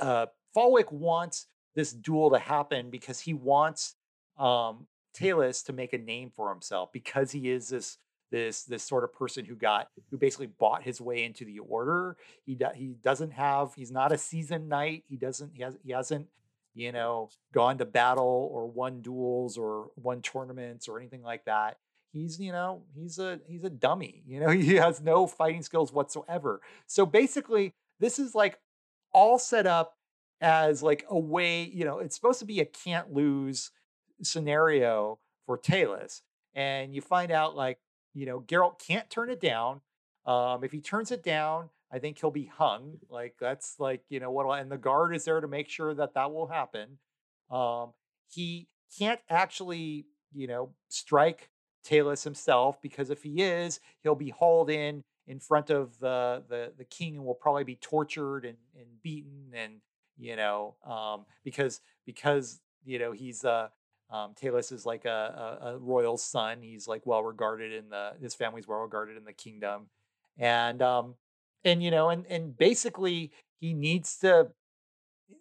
uh, 0.00 0.24
Falwick 0.56 0.90
wants 0.90 1.48
this 1.74 1.92
duel 1.92 2.30
to 2.30 2.38
happen 2.38 2.88
because 2.88 3.20
he 3.20 3.34
wants 3.34 3.94
um, 4.38 4.86
Talus 5.12 5.62
to 5.64 5.74
make 5.74 5.92
a 5.92 5.98
name 5.98 6.32
for 6.34 6.48
himself 6.48 6.94
because 6.94 7.30
he 7.30 7.50
is 7.50 7.68
this 7.68 7.98
this 8.30 8.62
this 8.62 8.82
sort 8.82 9.04
of 9.04 9.12
person 9.12 9.44
who 9.44 9.54
got 9.54 9.88
who 10.10 10.16
basically 10.16 10.46
bought 10.46 10.82
his 10.82 10.98
way 10.98 11.24
into 11.24 11.44
the 11.44 11.58
order. 11.58 12.16
He 12.46 12.54
do, 12.54 12.68
he 12.74 12.94
doesn't 13.04 13.32
have 13.32 13.74
he's 13.76 13.92
not 13.92 14.12
a 14.12 14.16
seasoned 14.16 14.70
knight. 14.70 15.04
He 15.10 15.18
doesn't 15.18 15.52
he 15.52 15.62
has 15.62 15.76
he 15.84 15.92
hasn't 15.92 16.26
you 16.74 16.92
know 16.92 17.30
gone 17.52 17.78
to 17.78 17.84
battle 17.84 18.48
or 18.52 18.66
won 18.66 19.00
duels 19.00 19.56
or 19.56 19.90
won 19.96 20.22
tournaments 20.22 20.88
or 20.88 20.98
anything 20.98 21.22
like 21.22 21.44
that. 21.44 21.78
He's 22.12 22.40
you 22.40 22.52
know 22.52 22.82
he's 22.94 23.18
a 23.18 23.40
he's 23.46 23.64
a 23.64 23.70
dummy. 23.70 24.22
You 24.26 24.40
know 24.40 24.48
he 24.50 24.76
has 24.76 25.00
no 25.00 25.26
fighting 25.26 25.62
skills 25.62 25.92
whatsoever. 25.92 26.60
So 26.86 27.06
basically, 27.06 27.74
this 27.98 28.18
is 28.18 28.34
like 28.34 28.58
all 29.12 29.38
set 29.38 29.66
up 29.66 29.96
as 30.40 30.82
like 30.82 31.04
a 31.08 31.18
way. 31.18 31.64
You 31.64 31.84
know, 31.84 31.98
it's 31.98 32.14
supposed 32.14 32.40
to 32.40 32.46
be 32.46 32.60
a 32.60 32.64
can't 32.64 33.12
lose 33.12 33.70
scenario 34.22 35.18
for 35.46 35.58
Talus, 35.58 36.22
and 36.54 36.94
you 36.94 37.00
find 37.00 37.30
out 37.30 37.56
like 37.56 37.78
you 38.14 38.26
know 38.26 38.40
Geralt 38.40 38.78
can't 38.78 39.08
turn 39.10 39.30
it 39.30 39.40
down. 39.40 39.80
Um, 40.26 40.62
if 40.64 40.72
he 40.72 40.80
turns 40.80 41.10
it 41.10 41.22
down, 41.22 41.70
I 41.92 41.98
think 41.98 42.18
he'll 42.20 42.30
be 42.30 42.46
hung. 42.46 42.98
Like 43.08 43.34
that's 43.40 43.76
like 43.78 44.02
you 44.08 44.20
know 44.20 44.30
what, 44.30 44.60
and 44.60 44.70
the 44.70 44.78
guard 44.78 45.14
is 45.14 45.24
there 45.24 45.40
to 45.40 45.48
make 45.48 45.68
sure 45.68 45.94
that 45.94 46.14
that 46.14 46.32
will 46.32 46.46
happen. 46.46 46.98
Um, 47.50 47.92
he 48.28 48.68
can't 48.98 49.20
actually 49.28 50.06
you 50.32 50.46
know 50.46 50.70
strike 50.88 51.50
Talus 51.84 52.24
himself 52.24 52.80
because 52.82 53.10
if 53.10 53.22
he 53.22 53.42
is, 53.42 53.80
he'll 54.02 54.14
be 54.14 54.30
hauled 54.30 54.70
in 54.70 55.02
in 55.26 55.40
front 55.40 55.70
of 55.70 55.98
the 55.98 56.42
the 56.48 56.72
the 56.76 56.84
king 56.84 57.16
and 57.16 57.24
will 57.24 57.34
probably 57.34 57.64
be 57.64 57.76
tortured 57.76 58.44
and 58.44 58.58
and 58.76 58.86
beaten 59.02 59.52
and 59.54 59.80
you 60.18 60.36
know 60.36 60.76
um, 60.84 61.24
because 61.44 61.80
because 62.06 62.60
you 62.84 62.98
know 62.98 63.12
he's 63.12 63.44
uh 63.44 63.68
um, 64.10 64.34
Talus 64.34 64.72
is 64.72 64.84
like 64.84 65.04
a, 65.04 65.58
a, 65.62 65.66
a 65.68 65.78
royal 65.78 66.18
son. 66.18 66.62
He's 66.62 66.88
like 66.88 67.06
well 67.06 67.22
regarded 67.22 67.72
in 67.72 67.90
the 67.90 68.12
his 68.20 68.34
family's 68.34 68.66
well 68.66 68.80
regarded 68.80 69.16
in 69.16 69.24
the 69.24 69.32
kingdom, 69.32 69.86
and 70.36 70.82
um 70.82 71.14
and 71.64 71.82
you 71.82 71.90
know 71.90 72.10
and 72.10 72.26
and 72.26 72.56
basically 72.56 73.32
he 73.58 73.74
needs 73.74 74.18
to. 74.18 74.48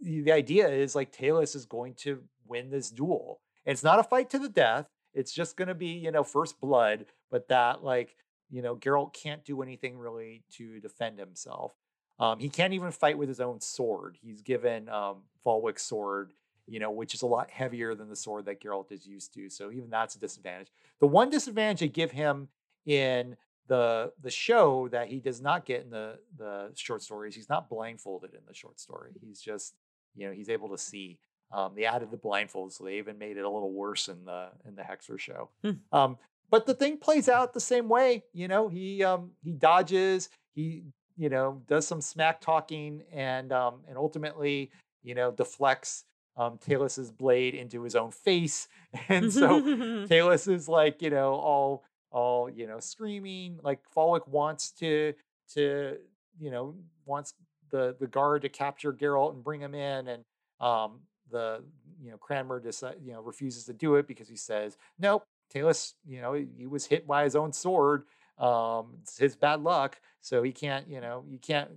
The 0.02 0.32
idea 0.32 0.68
is 0.68 0.96
like 0.96 1.12
Talus 1.12 1.56
is 1.56 1.66
going 1.66 1.96
to 1.96 2.22
win 2.48 2.70
this 2.70 2.92
duel. 2.92 3.42
It's 3.66 3.84
not 3.84 4.00
a 4.00 4.04
fight 4.04 4.30
to 4.32 4.40
the 4.40 4.50
death. 4.50 4.88
It's 5.14 5.32
just 5.32 5.58
going 5.58 5.68
to 5.68 5.76
be 5.76 5.88
you 5.88 6.12
know 6.12 6.24
first 6.24 6.60
blood, 6.60 7.06
but 7.32 7.48
that 7.50 7.84
like 7.84 8.16
you 8.50 8.62
know 8.62 8.76
Geralt 8.76 9.14
can't 9.14 9.44
do 9.44 9.62
anything 9.62 9.98
really 9.98 10.44
to 10.54 10.80
defend 10.80 11.20
himself. 11.20 11.74
Um, 12.20 12.40
he 12.40 12.50
can't 12.50 12.74
even 12.74 12.92
fight 12.92 13.18
with 13.18 13.30
his 13.30 13.40
own 13.40 13.62
sword. 13.62 14.18
He's 14.22 14.42
given 14.42 14.90
um, 14.90 15.24
Falwick's 15.46 15.84
sword 15.84 16.34
you 16.70 16.80
know, 16.80 16.92
which 16.92 17.14
is 17.14 17.24
a 17.24 17.28
lot 17.28 17.50
heavier 17.50 17.96
than 17.96 18.10
the 18.10 18.16
sword 18.16 18.46
that 18.46 18.62
Geralt 18.62 18.92
is 18.92 19.06
used 19.06 19.34
to. 19.34 19.50
So 19.50 19.72
even 19.72 19.90
that's 19.90 20.16
a 20.16 20.20
disadvantage. 20.20 20.72
The 21.00 21.08
one 21.08 21.30
disadvantage 21.30 21.80
they 21.80 21.88
give 21.88 22.12
him 22.12 22.50
in 22.86 23.36
the 23.70 24.12
the 24.22 24.32
show 24.32 24.90
that 24.90 25.08
he 25.08 25.20
does 25.20 25.40
not 25.40 25.66
get 25.66 25.84
in 25.84 25.90
the 25.90 26.20
the 26.38 26.72
short 26.76 27.02
stories, 27.02 27.36
he's 27.36 27.48
not 27.48 27.70
blindfolded 27.70 28.34
in 28.34 28.42
the 28.46 28.54
short 28.54 28.80
story. 28.80 29.12
He's 29.22 29.40
just, 29.40 29.76
you 30.16 30.28
know, 30.28 30.34
he's 30.34 30.50
able 30.50 30.70
to 30.70 30.78
see. 30.78 31.20
Um, 31.52 31.74
they 31.76 31.86
added 31.86 32.12
the 32.12 32.18
blindfold, 32.18 32.74
so 32.74 32.84
they 32.84 32.98
even 32.98 33.18
made 33.18 33.38
it 33.38 33.46
a 33.46 33.50
little 33.50 33.72
worse 33.72 34.10
in 34.10 34.26
the 34.26 34.50
in 34.68 34.76
the 34.76 34.82
Hexer 34.82 35.18
show. 35.18 35.50
Hmm. 35.64 35.72
Um, 35.92 36.18
but 36.52 36.66
the 36.66 36.74
thing 36.74 36.98
plays 36.98 37.30
out 37.30 37.54
the 37.54 37.60
same 37.60 37.88
way. 37.88 38.24
You 38.34 38.48
know, 38.48 38.68
he 38.68 39.04
um, 39.04 39.32
he 39.44 39.54
dodges, 39.54 40.30
he 40.54 40.84
you 41.16 41.30
know 41.30 41.62
does 41.68 41.88
some 41.88 42.02
smack 42.02 42.42
talking, 42.42 43.04
and 43.14 43.54
um, 43.54 43.82
and 43.88 43.98
ultimately 43.98 44.72
you 45.04 45.16
know 45.16 45.32
deflects 45.32 46.06
um, 46.38 46.58
Talus's 46.58 47.12
blade 47.12 47.54
into 47.54 47.84
his 47.84 47.96
own 47.96 48.12
face, 48.12 48.68
and 49.10 49.32
so 49.32 50.06
Talus 50.08 50.48
is 50.48 50.68
like, 50.68 51.02
you 51.04 51.12
know, 51.12 51.34
all 51.34 51.84
all 52.12 52.50
you 52.50 52.68
know, 52.68 52.80
screaming. 52.80 53.60
Like 53.64 53.80
Falwick 53.96 54.28
wants 54.28 54.72
to 54.74 55.14
to 55.54 55.98
you 56.40 56.52
know 56.52 56.76
wants 57.06 57.34
the 57.72 57.96
the 58.00 58.08
guard 58.08 58.42
to 58.44 58.50
capture 58.50 58.94
Geralt 58.94 59.34
and 59.34 59.44
bring 59.44 59.62
him 59.62 59.76
in, 59.76 60.08
and 60.08 60.24
um, 60.60 61.00
the 61.32 61.64
you 62.02 62.12
know 62.12 62.18
Cranmer 62.18 62.60
decide, 62.60 62.96
you 63.04 63.14
know 63.14 63.22
refuses 63.22 63.66
to 63.66 63.74
do 63.74 63.96
it 63.96 64.08
because 64.08 64.28
he 64.28 64.36
says, 64.36 64.78
nope, 65.00 65.24
Talus, 65.50 65.96
you 66.08 66.22
know, 66.22 66.34
he 66.34 66.68
was 66.68 66.86
hit 66.86 67.08
by 67.08 67.24
his 67.24 67.36
own 67.36 67.52
sword. 67.52 68.04
Um, 68.38 68.98
it's 69.02 69.18
his 69.18 69.36
bad 69.36 69.62
luck, 69.62 70.00
so 70.22 70.44
he 70.44 70.52
can't, 70.52 70.88
you 70.88 71.02
know, 71.02 71.24
you 71.28 71.40
can't, 71.40 71.70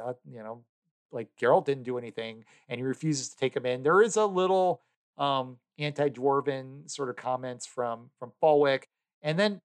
uh, 0.00 0.14
you 0.28 0.42
know, 0.42 0.64
like 1.12 1.28
Geralt 1.40 1.66
didn't 1.66 1.84
do 1.84 1.98
anything, 1.98 2.44
and 2.68 2.80
he 2.80 2.84
refuses 2.84 3.28
to 3.28 3.36
take 3.36 3.54
him 3.54 3.66
in. 3.66 3.82
There 3.82 4.02
is 4.02 4.16
a 4.16 4.26
little 4.26 4.82
um, 5.18 5.58
anti-dwarven 5.78 6.90
sort 6.90 7.10
of 7.10 7.16
comments 7.16 7.66
from 7.66 8.10
from 8.18 8.32
Falwick, 8.42 8.88
and 9.22 9.38
then 9.38 9.60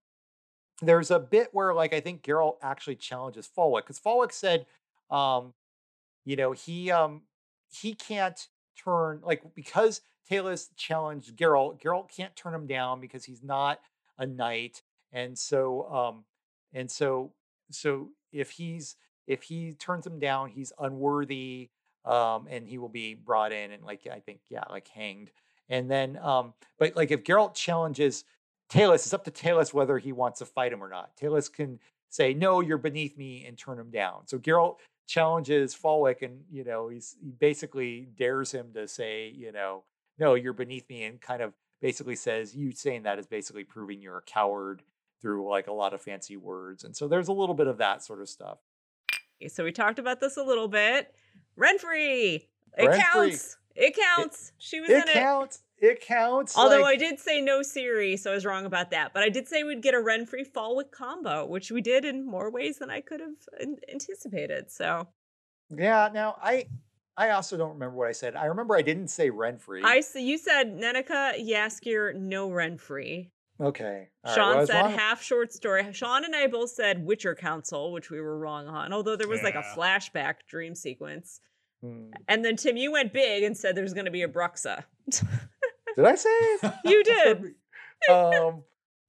there's 0.82 1.12
a 1.12 1.20
bit 1.20 1.50
where 1.52 1.74
like 1.74 1.94
I 1.94 2.00
think 2.00 2.24
Geralt 2.24 2.58
actually 2.62 2.96
challenges 2.96 3.50
Falwick 3.56 3.86
because 3.86 4.00
Falwick 4.00 4.32
said, 4.32 4.66
um, 5.10 5.54
you 6.26 6.36
know, 6.36 6.52
he 6.52 6.92
um 6.92 7.24
he 7.70 7.94
can't 7.94 8.48
turn 8.84 9.22
like 9.24 9.42
because 9.56 10.02
Talus 10.30 10.70
challenged 10.76 11.36
Geralt, 11.36 11.82
Geralt 11.82 12.10
can't 12.10 12.36
turn 12.36 12.54
him 12.54 12.68
down 12.68 13.00
because 13.00 13.26
he's 13.26 13.44
not 13.44 13.80
a 14.18 14.26
knight, 14.26 14.82
and 15.12 15.38
so 15.38 15.92
um 15.92 16.26
and 16.74 16.90
so 16.90 17.32
so 17.72 18.10
if 18.32 18.52
he's 18.52 18.96
if 19.26 19.44
he 19.44 19.74
turns 19.74 20.06
him 20.08 20.20
down, 20.20 20.50
he's 20.50 20.72
unworthy, 20.80 21.70
um, 22.06 22.48
and 22.50 22.68
he 22.68 22.78
will 22.78 22.88
be 22.90 23.14
brought 23.14 23.52
in 23.52 23.72
and 23.72 23.84
like 23.84 24.08
I 24.12 24.20
think 24.20 24.40
yeah, 24.50 24.64
like 24.70 24.88
hanged. 24.88 25.32
And 25.70 25.92
then, 25.92 26.18
um, 26.20 26.54
but 26.80 26.96
like 26.96 27.12
if 27.12 27.24
Geralt 27.24 27.54
challenges 27.54 28.24
Talus, 28.70 29.06
it's 29.06 29.14
up 29.14 29.24
to 29.26 29.32
Talus 29.32 29.74
whether 29.74 29.98
he 29.98 30.12
wants 30.12 30.40
to 30.40 30.46
fight 30.46 30.74
him 30.74 30.84
or 30.84 30.90
not. 30.90 31.16
Talus 31.18 31.50
can 31.50 31.80
say 32.10 32.34
no, 32.34 32.62
you're 32.62 32.78
beneath 32.78 33.18
me, 33.18 33.46
and 33.46 33.58
turn 33.58 33.80
him 33.80 33.92
down. 33.92 34.28
So 34.28 34.38
Geralt 34.38 34.78
challenges 35.08 35.74
Falwick, 35.76 36.22
and 36.22 36.42
you 36.52 36.64
know 36.64 36.90
he's 36.90 37.16
he 37.22 37.32
basically 37.32 38.08
dares 38.18 38.52
him 38.52 38.68
to 38.74 38.88
say 38.88 39.30
you 39.36 39.52
know 39.52 39.84
no, 40.20 40.34
you're 40.34 40.54
beneath 40.54 40.90
me, 40.90 41.04
and 41.04 41.22
kind 41.22 41.42
of 41.42 41.54
basically 41.82 42.16
says 42.16 42.56
you 42.56 42.72
saying 42.72 43.04
that 43.04 43.20
is 43.20 43.28
basically 43.28 43.64
proving 43.64 44.02
you're 44.02 44.18
a 44.18 44.22
coward 44.24 44.82
through 45.22 45.48
like 45.50 45.68
a 45.68 45.74
lot 45.74 45.94
of 45.94 46.02
fancy 46.02 46.38
words. 46.38 46.84
And 46.84 46.96
so 46.96 47.08
there's 47.08 47.28
a 47.28 47.34
little 47.34 47.56
bit 47.56 47.68
of 47.68 47.78
that 47.78 48.04
sort 48.04 48.22
of 48.22 48.30
stuff. 48.30 48.58
So 49.48 49.64
we 49.64 49.72
talked 49.72 50.00
about 50.00 50.20
this 50.20 50.38
a 50.38 50.44
little 50.44 50.68
bit. 50.68 51.14
Renfri. 51.58 52.48
It 52.78 52.90
Renfri. 52.90 53.00
counts. 53.00 53.58
It 53.76 53.96
counts. 53.96 54.52
she 54.58 54.80
was 54.80 54.90
It 54.90 55.04
in 55.04 55.10
it. 55.10 55.14
counts. 55.14 55.58
It 55.58 55.62
counts. 56.02 56.58
Although 56.58 56.84
I 56.86 56.96
did 56.96 57.20
say 57.20 57.42
no 57.42 57.60
Ciri, 57.62 58.18
so 58.18 58.32
I 58.32 58.36
was 58.36 58.46
wrong 58.46 58.66
about 58.66 58.92
that. 58.92 59.14
But 59.14 59.24
I 59.24 59.30
did 59.30 59.48
say 59.48 59.64
we'd 59.64 59.82
get 59.82 59.94
a 59.94 59.98
Renfri 59.98 60.46
Falwick 60.48 60.92
combo, 60.92 61.46
which 61.46 61.72
we 61.72 61.82
did 61.82 62.06
in 62.06 62.26
more 62.26 62.50
ways 62.52 62.78
than 62.80 62.90
I 62.90 63.02
could 63.02 63.20
have 63.20 63.68
anticipated. 63.92 64.72
So 64.72 65.08
Yeah. 65.70 66.10
Now 66.14 66.38
I, 66.42 66.68
I 67.16 67.30
also 67.32 67.58
don't 67.58 67.74
remember 67.74 67.96
what 67.96 68.08
I 68.08 68.12
said. 68.14 68.36
I 68.36 68.46
remember 68.46 68.76
I 68.76 68.82
didn't 68.82 69.08
say 69.10 69.30
Renfri. 69.30 69.84
I 69.84 69.98
s- 69.98 70.16
you 70.16 70.38
said 70.38 70.76
Nenneke, 70.78 71.48
Jaskier, 71.48 72.14
no 72.16 72.50
Renfri. 72.50 73.32
okay. 73.62 74.10
All 74.24 74.32
right, 74.32 74.36
Sean 74.36 74.58
well, 74.58 74.68
said 74.68 74.82
wrong- 74.82 74.92
half 74.94 75.22
short 75.24 75.52
story. 75.54 75.92
Sean 75.94 76.26
and 76.26 76.36
I 76.36 76.48
both 76.48 76.70
said 76.72 77.04
Witcher 77.06 77.36
Council, 77.36 77.92
which 77.92 78.10
we 78.12 78.22
were 78.22 78.38
wrong 78.38 78.68
on. 78.68 78.94
Although 78.94 79.16
there 79.16 79.28
was 79.28 79.42
like 79.44 79.56
a 79.56 79.64
flashback 79.76 80.36
dream 80.48 80.76
sequence. 80.76 81.40
Hmm. 81.82 82.10
And 82.28 82.44
then 82.44 82.56
Tim, 82.56 82.76
you 82.78 82.92
went 82.92 83.14
big 83.14 83.44
and 83.44 83.56
said 83.56 83.76
there's 83.76 83.94
going 83.94 84.06
to 84.06 84.12
be 84.12 84.24
a 84.24 84.28
Bruxa. 84.28 84.84
Did 85.98 86.06
I 86.06 86.16
say 86.16 86.30
it? 86.30 86.74
You 86.86 87.04
did. 87.04 87.56
um, 88.10 88.64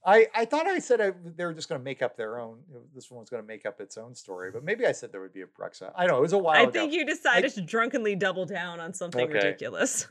I 0.04 0.26
I 0.34 0.44
thought 0.46 0.66
I 0.66 0.78
said 0.78 1.00
I, 1.00 1.12
they 1.36 1.44
were 1.44 1.52
just 1.52 1.68
going 1.68 1.80
to 1.80 1.84
make 1.84 2.00
up 2.02 2.16
their 2.16 2.40
own. 2.40 2.60
This 2.94 3.10
one 3.10 3.20
was 3.20 3.28
going 3.28 3.42
to 3.42 3.46
make 3.46 3.66
up 3.66 3.80
its 3.80 3.98
own 3.98 4.14
story, 4.14 4.50
but 4.50 4.64
maybe 4.64 4.86
I 4.86 4.92
said 4.92 5.12
there 5.12 5.20
would 5.20 5.34
be 5.34 5.42
a 5.42 5.46
Bruxa. 5.46 5.92
I 5.94 6.06
don't 6.06 6.12
know. 6.14 6.18
It 6.18 6.22
was 6.22 6.32
a 6.32 6.38
while 6.38 6.56
I 6.56 6.62
ago. 6.62 6.72
think 6.72 6.92
you 6.94 7.04
decided 7.04 7.52
to 7.54 7.60
drunkenly 7.60 8.14
double 8.16 8.46
down 8.46 8.80
on 8.80 8.94
something 8.94 9.20
Okay. 9.20 9.34
ridiculous. 9.34 10.06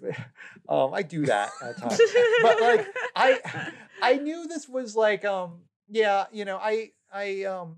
um, 0.70 0.94
I 0.94 1.02
do 1.02 1.26
that 1.26 1.50
at 1.64 1.78
times. 1.80 2.00
but 2.44 2.62
like 2.62 2.88
I 3.16 3.72
I 4.02 4.14
knew 4.18 4.46
this 4.48 4.70
was 4.70 4.96
like 4.96 5.26
um 5.26 5.62
yeah, 5.90 6.26
you 6.32 6.46
know, 6.46 6.58
I 6.62 6.92
I 7.12 7.44
um 7.46 7.78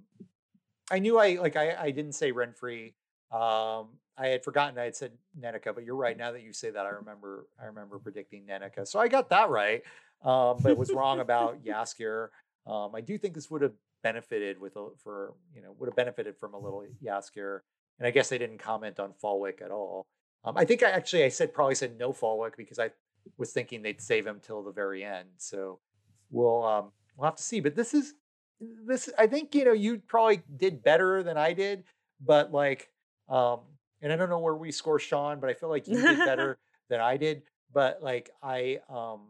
I 0.92 1.00
knew 1.00 1.18
I 1.20 1.36
like 1.36 1.56
I 1.56 1.76
I 1.76 1.92
didn't 1.92 2.14
say 2.14 2.32
Renfri. 2.34 2.94
Um 3.32 3.99
I 4.20 4.28
had 4.28 4.44
forgotten 4.44 4.78
I 4.78 4.84
had 4.84 4.96
said 4.96 5.12
Nenneke, 5.40 5.74
but 5.74 5.84
you're 5.84 5.96
right. 5.96 6.18
Now 6.18 6.32
that 6.32 6.42
you 6.42 6.52
say 6.52 6.70
that, 6.70 6.86
I 6.86 6.90
remember 6.90 7.48
I 7.62 7.66
remember 7.66 8.00
predicting 8.00 8.46
Nenneke. 8.46 8.88
So 8.88 9.00
I 9.00 9.08
got 9.08 9.30
that 9.30 9.50
right. 9.50 9.82
Um, 10.24 10.58
but 10.62 10.78
was 10.78 10.92
wrong 10.92 11.20
about 11.22 11.64
Jaskier. 11.64 12.30
Um, 12.68 12.92
I 12.94 13.02
do 13.02 13.18
think 13.18 13.34
this 13.34 13.50
would 13.50 13.62
have 13.62 13.74
benefited 14.04 14.60
with 14.60 14.76
a, 14.76 14.88
for 15.04 15.34
you 15.56 15.62
know 15.62 15.74
would 15.80 15.88
have 15.88 15.96
benefited 15.96 16.38
from 16.38 16.54
a 16.54 16.60
little 16.60 16.86
Jaskier, 17.04 17.60
and 17.98 18.08
I 18.08 18.12
guess 18.12 18.30
they 18.30 18.38
didn't 18.38 18.60
comment 18.60 19.00
on 19.00 19.14
Falwick 19.24 19.62
at 19.62 19.72
all. 19.72 20.08
Um, 20.44 20.58
I 20.58 20.66
think 20.66 20.84
I 20.84 20.90
actually 20.90 21.24
I 21.24 21.30
said 21.30 21.54
probably 21.54 21.76
said 21.76 21.98
no 21.98 22.12
Falwick 22.12 22.58
because 22.58 22.80
I 22.80 22.92
was 23.38 23.52
thinking 23.52 23.82
they'd 23.82 24.02
save 24.02 24.28
him 24.28 24.40
till 24.42 24.64
the 24.64 24.72
very 24.72 25.04
end. 25.04 25.30
So 25.38 25.80
we'll 26.30 26.64
um, 26.66 26.92
we'll 27.16 27.26
have 27.26 27.36
to 27.36 27.44
see. 27.44 27.60
But 27.60 27.76
this 27.76 27.94
is 27.94 28.14
this 28.86 29.10
I 29.18 29.28
think 29.28 29.56
you 29.56 29.66
know 29.66 29.74
you 29.74 30.00
probably 30.00 30.42
did 30.58 30.84
better 30.84 31.24
than 31.24 31.38
I 31.38 31.54
did, 31.54 31.84
but 32.20 32.52
like 32.52 32.90
um, 33.30 33.60
and 34.02 34.12
I 34.12 34.16
don't 34.16 34.30
know 34.30 34.40
where 34.40 34.56
we 34.56 34.72
score 34.72 35.00
Sean, 35.00 35.40
but 35.40 35.50
I 35.50 35.54
feel 35.54 35.70
like 35.70 35.88
you 35.88 36.02
did 36.02 36.18
better 36.26 36.58
than 36.90 37.00
I 37.00 37.18
did. 37.18 37.44
But 37.74 38.02
like 38.02 38.30
I 38.42 38.80
um 38.90 39.22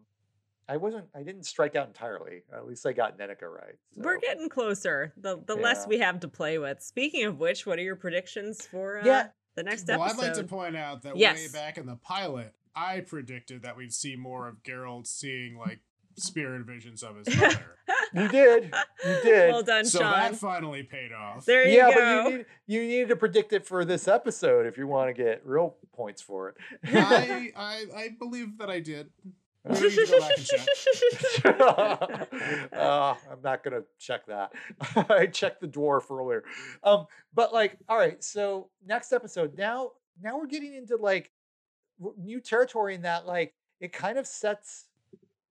I 0.68 0.78
wasn't 0.78 1.06
I 1.16 1.24
didn't 1.24 1.44
strike 1.44 1.76
out 1.76 1.88
entirely. 1.88 2.44
At 2.54 2.68
least 2.68 2.86
I 2.86 2.94
got 2.94 3.18
Nenneke 3.18 3.42
right. 3.42 3.76
So. 3.96 4.02
We're 4.04 4.20
getting 4.20 4.50
closer. 4.50 5.14
The 5.18 5.42
the 5.46 5.58
yeah. 5.58 5.64
less 5.64 5.88
we 5.88 6.00
have 6.00 6.20
to 6.22 6.28
play 6.28 6.58
with. 6.58 6.82
Speaking 6.82 7.26
of 7.26 7.40
which, 7.40 7.66
what 7.66 7.80
are 7.80 7.84
your 7.84 7.96
predictions 7.96 8.66
for 8.66 9.00
uh, 9.00 9.06
yeah. 9.06 9.28
the 9.56 9.64
next 9.64 9.88
well, 9.88 10.04
episode? 10.04 10.18
Well, 10.18 10.26
I'd 10.26 10.36
like 10.36 10.42
to 10.42 10.48
point 10.48 10.78
out 10.78 11.02
that 11.02 11.18
yes. 11.18 11.38
way 11.38 11.60
back 11.60 11.78
in 11.78 11.86
the 11.86 11.96
pilot, 11.96 12.54
I 12.76 13.02
predicted 13.02 13.64
that 13.64 13.76
we'd 13.76 13.94
see 13.94 14.16
more 14.16 14.48
of 14.48 14.62
Geralt 14.64 15.08
seeing 15.08 15.58
like 15.58 15.80
spirit 16.20 16.66
visions 16.66 17.04
of 17.04 17.18
his 17.18 17.36
mother. 17.36 17.76
you 18.14 18.28
did. 18.28 18.74
You 19.06 19.20
did. 19.24 19.52
Well 19.52 19.64
done, 19.64 19.86
so 19.86 20.00
Sean. 20.00 20.12
that 20.12 20.36
finally 20.36 20.84
paid 20.84 21.12
off. 21.12 21.46
There 21.46 21.68
you 21.68 21.78
yeah, 21.78 21.94
go. 21.94 22.00
Yeah, 22.00 22.24
but 22.24 22.32
you 22.32 22.38
need, 22.38 22.46
you 22.68 22.82
needed 22.82 23.10
to 23.10 23.16
predict 23.16 23.54
it 23.54 23.66
for 23.66 23.86
this 23.86 24.08
episode 24.08 24.66
if 24.66 24.78
you 24.78 24.88
want 24.88 25.10
to 25.10 25.14
get 25.14 25.42
real 25.46 25.76
points 25.94 26.22
for 26.22 26.50
it. 26.50 26.56
I, 26.86 27.52
I 27.56 27.86
I 27.96 28.10
believe 28.18 28.58
that 28.60 28.70
I 28.70 28.80
did. 28.80 29.10
uh, 29.66 29.76
I'm 33.30 33.42
not 33.44 33.64
gonna 33.64 33.84
check 34.00 34.26
that. 34.28 34.54
I 35.10 35.26
checked 35.28 35.60
the 35.62 35.68
dwarf 35.68 36.10
earlier. 36.10 36.44
Um, 36.84 37.08
but 37.34 37.54
like, 37.54 37.78
all 37.90 37.98
right. 37.98 38.24
So 38.24 38.70
next 38.86 39.12
episode. 39.12 39.58
Now, 39.58 39.92
now 40.22 40.38
we're 40.38 40.48
getting 40.48 40.74
into 40.74 40.96
like 40.96 41.32
new 42.18 42.40
territory 42.40 42.96
in 42.96 43.02
that 43.02 43.26
like 43.28 43.54
it 43.80 43.94
kind 43.94 44.18
of 44.18 44.28
sets 44.28 44.86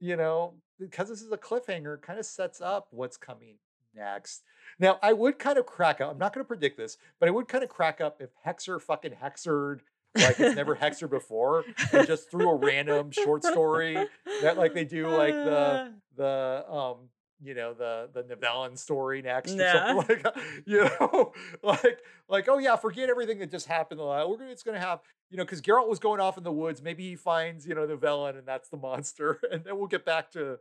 you 0.00 0.16
know, 0.16 0.54
because 0.78 1.08
this 1.08 1.22
is 1.22 1.32
a 1.32 1.36
cliffhanger, 1.36 2.00
kind 2.00 2.18
of 2.18 2.26
sets 2.26 2.60
up 2.60 2.88
what's 2.90 3.16
coming 3.16 3.56
next. 3.94 4.42
Now, 4.78 4.98
I 5.02 5.12
would 5.12 5.38
kind 5.38 5.58
of 5.58 5.66
crack 5.66 6.00
up. 6.00 6.10
I'm 6.10 6.18
not 6.18 6.32
going 6.32 6.44
to 6.44 6.48
predict 6.48 6.76
this, 6.76 6.98
but 7.18 7.28
I 7.28 7.32
would 7.32 7.48
kind 7.48 7.64
of 7.64 7.70
crack 7.70 8.00
up 8.00 8.20
if 8.20 8.30
Hexer 8.46 8.80
fucking 8.80 9.12
Hexered 9.12 9.80
like 10.14 10.40
it's 10.40 10.56
never 10.56 10.74
Hexer 10.76 11.08
before, 11.08 11.64
and 11.92 12.06
just 12.06 12.30
threw 12.30 12.48
a 12.50 12.54
random 12.54 13.10
short 13.10 13.44
story 13.44 13.96
that 14.42 14.56
like 14.56 14.74
they 14.74 14.84
do 14.84 15.08
like 15.08 15.34
the 15.34 15.92
the 16.16 16.64
um 16.68 16.96
you 17.42 17.54
know 17.54 17.72
the 17.74 18.08
the 18.12 18.22
Nivellen 18.22 18.76
story 18.76 19.22
next 19.22 19.54
or 19.54 19.70
something 19.70 19.96
like. 20.24 20.36
You 20.66 20.84
know, 20.84 21.32
like 21.62 22.00
like 22.28 22.48
oh 22.48 22.58
yeah, 22.58 22.76
forget 22.76 23.08
everything 23.08 23.38
that 23.38 23.50
just 23.50 23.66
happened. 23.66 24.00
We're 24.00 24.36
gonna 24.36 24.50
it's 24.50 24.62
gonna 24.62 24.80
have 24.80 25.00
you 25.30 25.36
know 25.36 25.44
because 25.44 25.60
Geralt 25.60 25.88
was 25.88 25.98
going 25.98 26.20
off 26.20 26.38
in 26.38 26.44
the 26.44 26.52
woods. 26.52 26.82
Maybe 26.82 27.08
he 27.08 27.16
finds 27.16 27.66
you 27.66 27.74
know 27.74 27.86
the 27.86 27.96
Nivellen 27.96 28.38
and 28.38 28.46
that's 28.46 28.68
the 28.68 28.76
monster, 28.76 29.40
and 29.50 29.64
then 29.64 29.78
we'll 29.78 29.86
get 29.86 30.04
back 30.04 30.30
to 30.32 30.58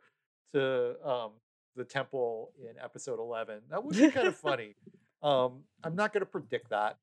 to 0.53 0.95
um 1.03 1.31
the 1.75 1.83
temple 1.83 2.51
in 2.59 2.81
episode 2.83 3.19
eleven. 3.19 3.61
That 3.69 3.83
would 3.83 3.95
be 3.95 4.09
kind 4.11 4.27
of 4.27 4.35
funny. 4.35 4.75
Um, 5.23 5.63
I'm 5.83 5.95
not 5.95 6.13
gonna 6.13 6.25
predict 6.25 6.69
that, 6.69 6.97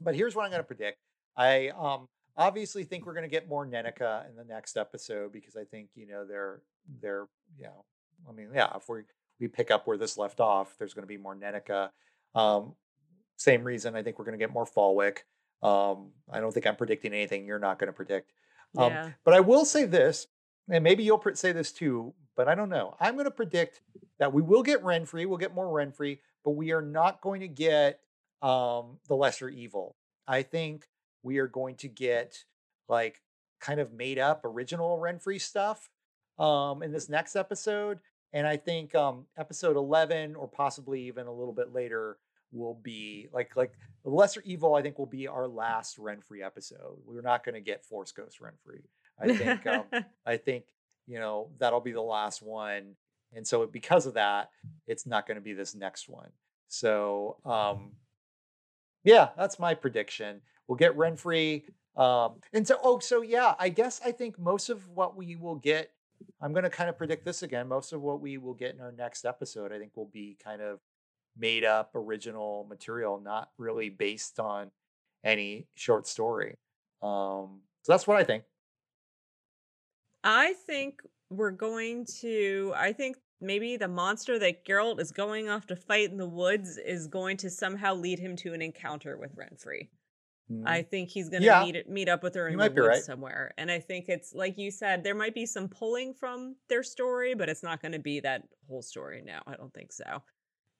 but 0.00 0.14
here's 0.14 0.34
what 0.34 0.44
I'm 0.44 0.50
gonna 0.50 0.62
predict. 0.62 0.98
I 1.36 1.68
um 1.68 2.08
obviously 2.36 2.84
think 2.84 3.06
we're 3.06 3.14
gonna 3.14 3.28
get 3.28 3.48
more 3.48 3.66
Nenneke 3.66 4.28
in 4.28 4.36
the 4.36 4.44
next 4.44 4.76
episode 4.76 5.32
because 5.32 5.56
I 5.56 5.64
think 5.64 5.90
you 5.94 6.06
know 6.06 6.24
they're 6.24 6.60
they're 7.00 7.26
you 7.56 7.64
know 7.64 7.84
I 8.28 8.32
mean, 8.32 8.48
yeah, 8.54 8.76
if 8.76 8.88
we 8.88 9.02
we 9.40 9.48
pick 9.48 9.70
up 9.70 9.86
where 9.86 9.96
this 9.96 10.18
left 10.18 10.40
off, 10.40 10.76
there's 10.78 10.94
going 10.94 11.02
to 11.02 11.08
be 11.08 11.16
more 11.16 11.34
Nenneke. 11.34 11.90
Um, 12.34 12.74
same 13.36 13.64
reason, 13.64 13.96
I 13.96 14.02
think 14.02 14.18
we're 14.18 14.26
going 14.26 14.38
to 14.38 14.42
get 14.42 14.52
more 14.52 14.66
Falwick. 14.66 15.20
Um, 15.62 16.10
I 16.30 16.40
don't 16.40 16.52
think 16.52 16.66
I'm 16.66 16.76
predicting 16.76 17.12
anything 17.12 17.46
you're 17.46 17.58
not 17.58 17.78
going 17.78 17.88
to 17.88 17.92
predict. 17.92 18.32
Um, 18.76 18.92
yeah. 18.92 19.10
But 19.24 19.34
I 19.34 19.40
will 19.40 19.64
say 19.64 19.86
this, 19.86 20.26
and 20.68 20.84
maybe 20.84 21.02
you'll 21.02 21.22
say 21.34 21.52
this 21.52 21.72
too, 21.72 22.14
but 22.36 22.48
I 22.48 22.54
don't 22.54 22.68
know. 22.68 22.96
I'm 23.00 23.14
going 23.14 23.24
to 23.24 23.30
predict 23.30 23.80
that 24.18 24.32
we 24.32 24.42
will 24.42 24.62
get 24.62 24.82
Renfri, 24.82 25.26
we'll 25.26 25.38
get 25.38 25.54
more 25.54 25.66
Renfri, 25.66 26.18
but 26.44 26.52
we 26.52 26.72
are 26.72 26.82
not 26.82 27.20
going 27.20 27.40
to 27.40 27.48
get 27.48 28.00
um, 28.42 28.98
the 29.08 29.16
lesser 29.16 29.48
evil. 29.48 29.96
I 30.28 30.42
think 30.42 30.86
we 31.22 31.38
are 31.38 31.48
going 31.48 31.76
to 31.76 31.88
get 31.88 32.44
like 32.88 33.22
kind 33.60 33.80
of 33.80 33.92
made 33.92 34.18
up 34.18 34.42
original 34.44 34.98
Renfri 34.98 35.40
stuff 35.40 35.88
um, 36.40 36.82
in 36.82 36.90
this 36.90 37.08
next 37.08 37.36
episode. 37.36 38.00
And 38.32 38.46
I 38.46 38.56
think 38.56 38.94
um, 38.94 39.26
episode 39.36 39.76
11 39.76 40.34
or 40.34 40.48
possibly 40.48 41.02
even 41.02 41.26
a 41.26 41.32
little 41.32 41.52
bit 41.52 41.72
later 41.72 42.16
will 42.52 42.74
be 42.82 43.28
like 43.32 43.54
like 43.54 43.72
lesser 44.02 44.42
evil 44.44 44.74
i 44.74 44.82
think 44.82 44.98
will 44.98 45.06
be 45.06 45.28
our 45.28 45.46
last 45.46 45.98
renfri 45.98 46.44
episode. 46.44 46.98
We're 47.04 47.22
not 47.22 47.44
going 47.44 47.54
to 47.54 47.60
get 47.60 47.84
force 47.84 48.10
ghost 48.10 48.40
renfri 48.40 48.80
i 49.20 49.36
think 49.36 49.64
um, 49.68 49.84
i 50.26 50.36
think 50.36 50.64
you 51.06 51.20
know 51.20 51.50
that'll 51.58 51.80
be 51.80 51.92
the 51.92 52.00
last 52.00 52.42
one 52.42 52.96
and 53.32 53.46
so 53.46 53.66
because 53.66 54.06
of 54.06 54.14
that 54.14 54.50
it's 54.88 55.06
not 55.06 55.28
going 55.28 55.36
to 55.36 55.40
be 55.40 55.52
this 55.52 55.76
next 55.76 56.08
one. 56.08 56.30
So 56.66 57.36
um 57.44 57.92
yeah 59.04 59.28
that's 59.36 59.60
my 59.60 59.74
prediction. 59.74 60.40
We'll 60.66 60.76
get 60.76 60.96
renfri 60.96 61.62
um 61.96 62.40
and 62.52 62.66
so 62.66 62.78
oh 62.82 62.98
so 62.98 63.22
yeah 63.22 63.54
i 63.58 63.68
guess 63.68 64.00
i 64.04 64.12
think 64.12 64.38
most 64.38 64.70
of 64.70 64.88
what 64.88 65.16
we 65.16 65.34
will 65.34 65.56
get 65.56 65.90
I'm 66.40 66.52
going 66.52 66.64
to 66.64 66.70
kind 66.70 66.88
of 66.88 66.96
predict 66.96 67.24
this 67.24 67.42
again. 67.42 67.68
Most 67.68 67.92
of 67.92 68.00
what 68.00 68.20
we 68.20 68.38
will 68.38 68.54
get 68.54 68.74
in 68.74 68.80
our 68.80 68.92
next 68.92 69.24
episode, 69.24 69.72
I 69.72 69.78
think, 69.78 69.96
will 69.96 70.10
be 70.12 70.36
kind 70.42 70.62
of 70.62 70.80
made 71.36 71.64
up 71.64 71.90
original 71.94 72.66
material, 72.68 73.20
not 73.20 73.50
really 73.58 73.88
based 73.88 74.40
on 74.40 74.70
any 75.24 75.66
short 75.74 76.06
story. 76.06 76.56
Um, 77.02 77.60
so 77.82 77.92
that's 77.92 78.06
what 78.06 78.16
I 78.16 78.24
think. 78.24 78.44
I 80.22 80.54
think 80.66 81.00
we're 81.30 81.50
going 81.50 82.06
to. 82.20 82.72
I 82.76 82.92
think 82.92 83.16
maybe 83.40 83.76
the 83.76 83.88
monster 83.88 84.38
that 84.38 84.66
Geralt 84.66 85.00
is 85.00 85.12
going 85.12 85.48
off 85.48 85.66
to 85.68 85.76
fight 85.76 86.10
in 86.10 86.18
the 86.18 86.28
woods 86.28 86.76
is 86.76 87.06
going 87.06 87.38
to 87.38 87.50
somehow 87.50 87.94
lead 87.94 88.18
him 88.18 88.36
to 88.36 88.52
an 88.52 88.60
encounter 88.60 89.16
with 89.16 89.34
Renfri. 89.36 89.88
Mm-hmm. 90.50 90.66
I 90.66 90.82
think 90.82 91.10
he's 91.10 91.28
going 91.28 91.42
to 91.42 91.46
yeah. 91.46 91.64
meet 91.64 91.88
meet 91.88 92.08
up 92.08 92.22
with 92.22 92.34
her 92.34 92.48
in 92.48 92.58
the 92.58 92.64
woods 92.64 92.78
right. 92.78 93.02
somewhere. 93.02 93.54
And 93.56 93.70
I 93.70 93.78
think 93.78 94.08
it's 94.08 94.34
like 94.34 94.58
you 94.58 94.70
said, 94.70 95.04
there 95.04 95.14
might 95.14 95.34
be 95.34 95.46
some 95.46 95.68
pulling 95.68 96.12
from 96.14 96.56
their 96.68 96.82
story, 96.82 97.34
but 97.34 97.48
it's 97.48 97.62
not 97.62 97.80
going 97.80 97.92
to 97.92 97.98
be 97.98 98.20
that 98.20 98.42
whole 98.68 98.82
story. 98.82 99.22
No, 99.24 99.38
I 99.46 99.54
don't 99.54 99.72
think 99.72 99.92
so. 99.92 100.22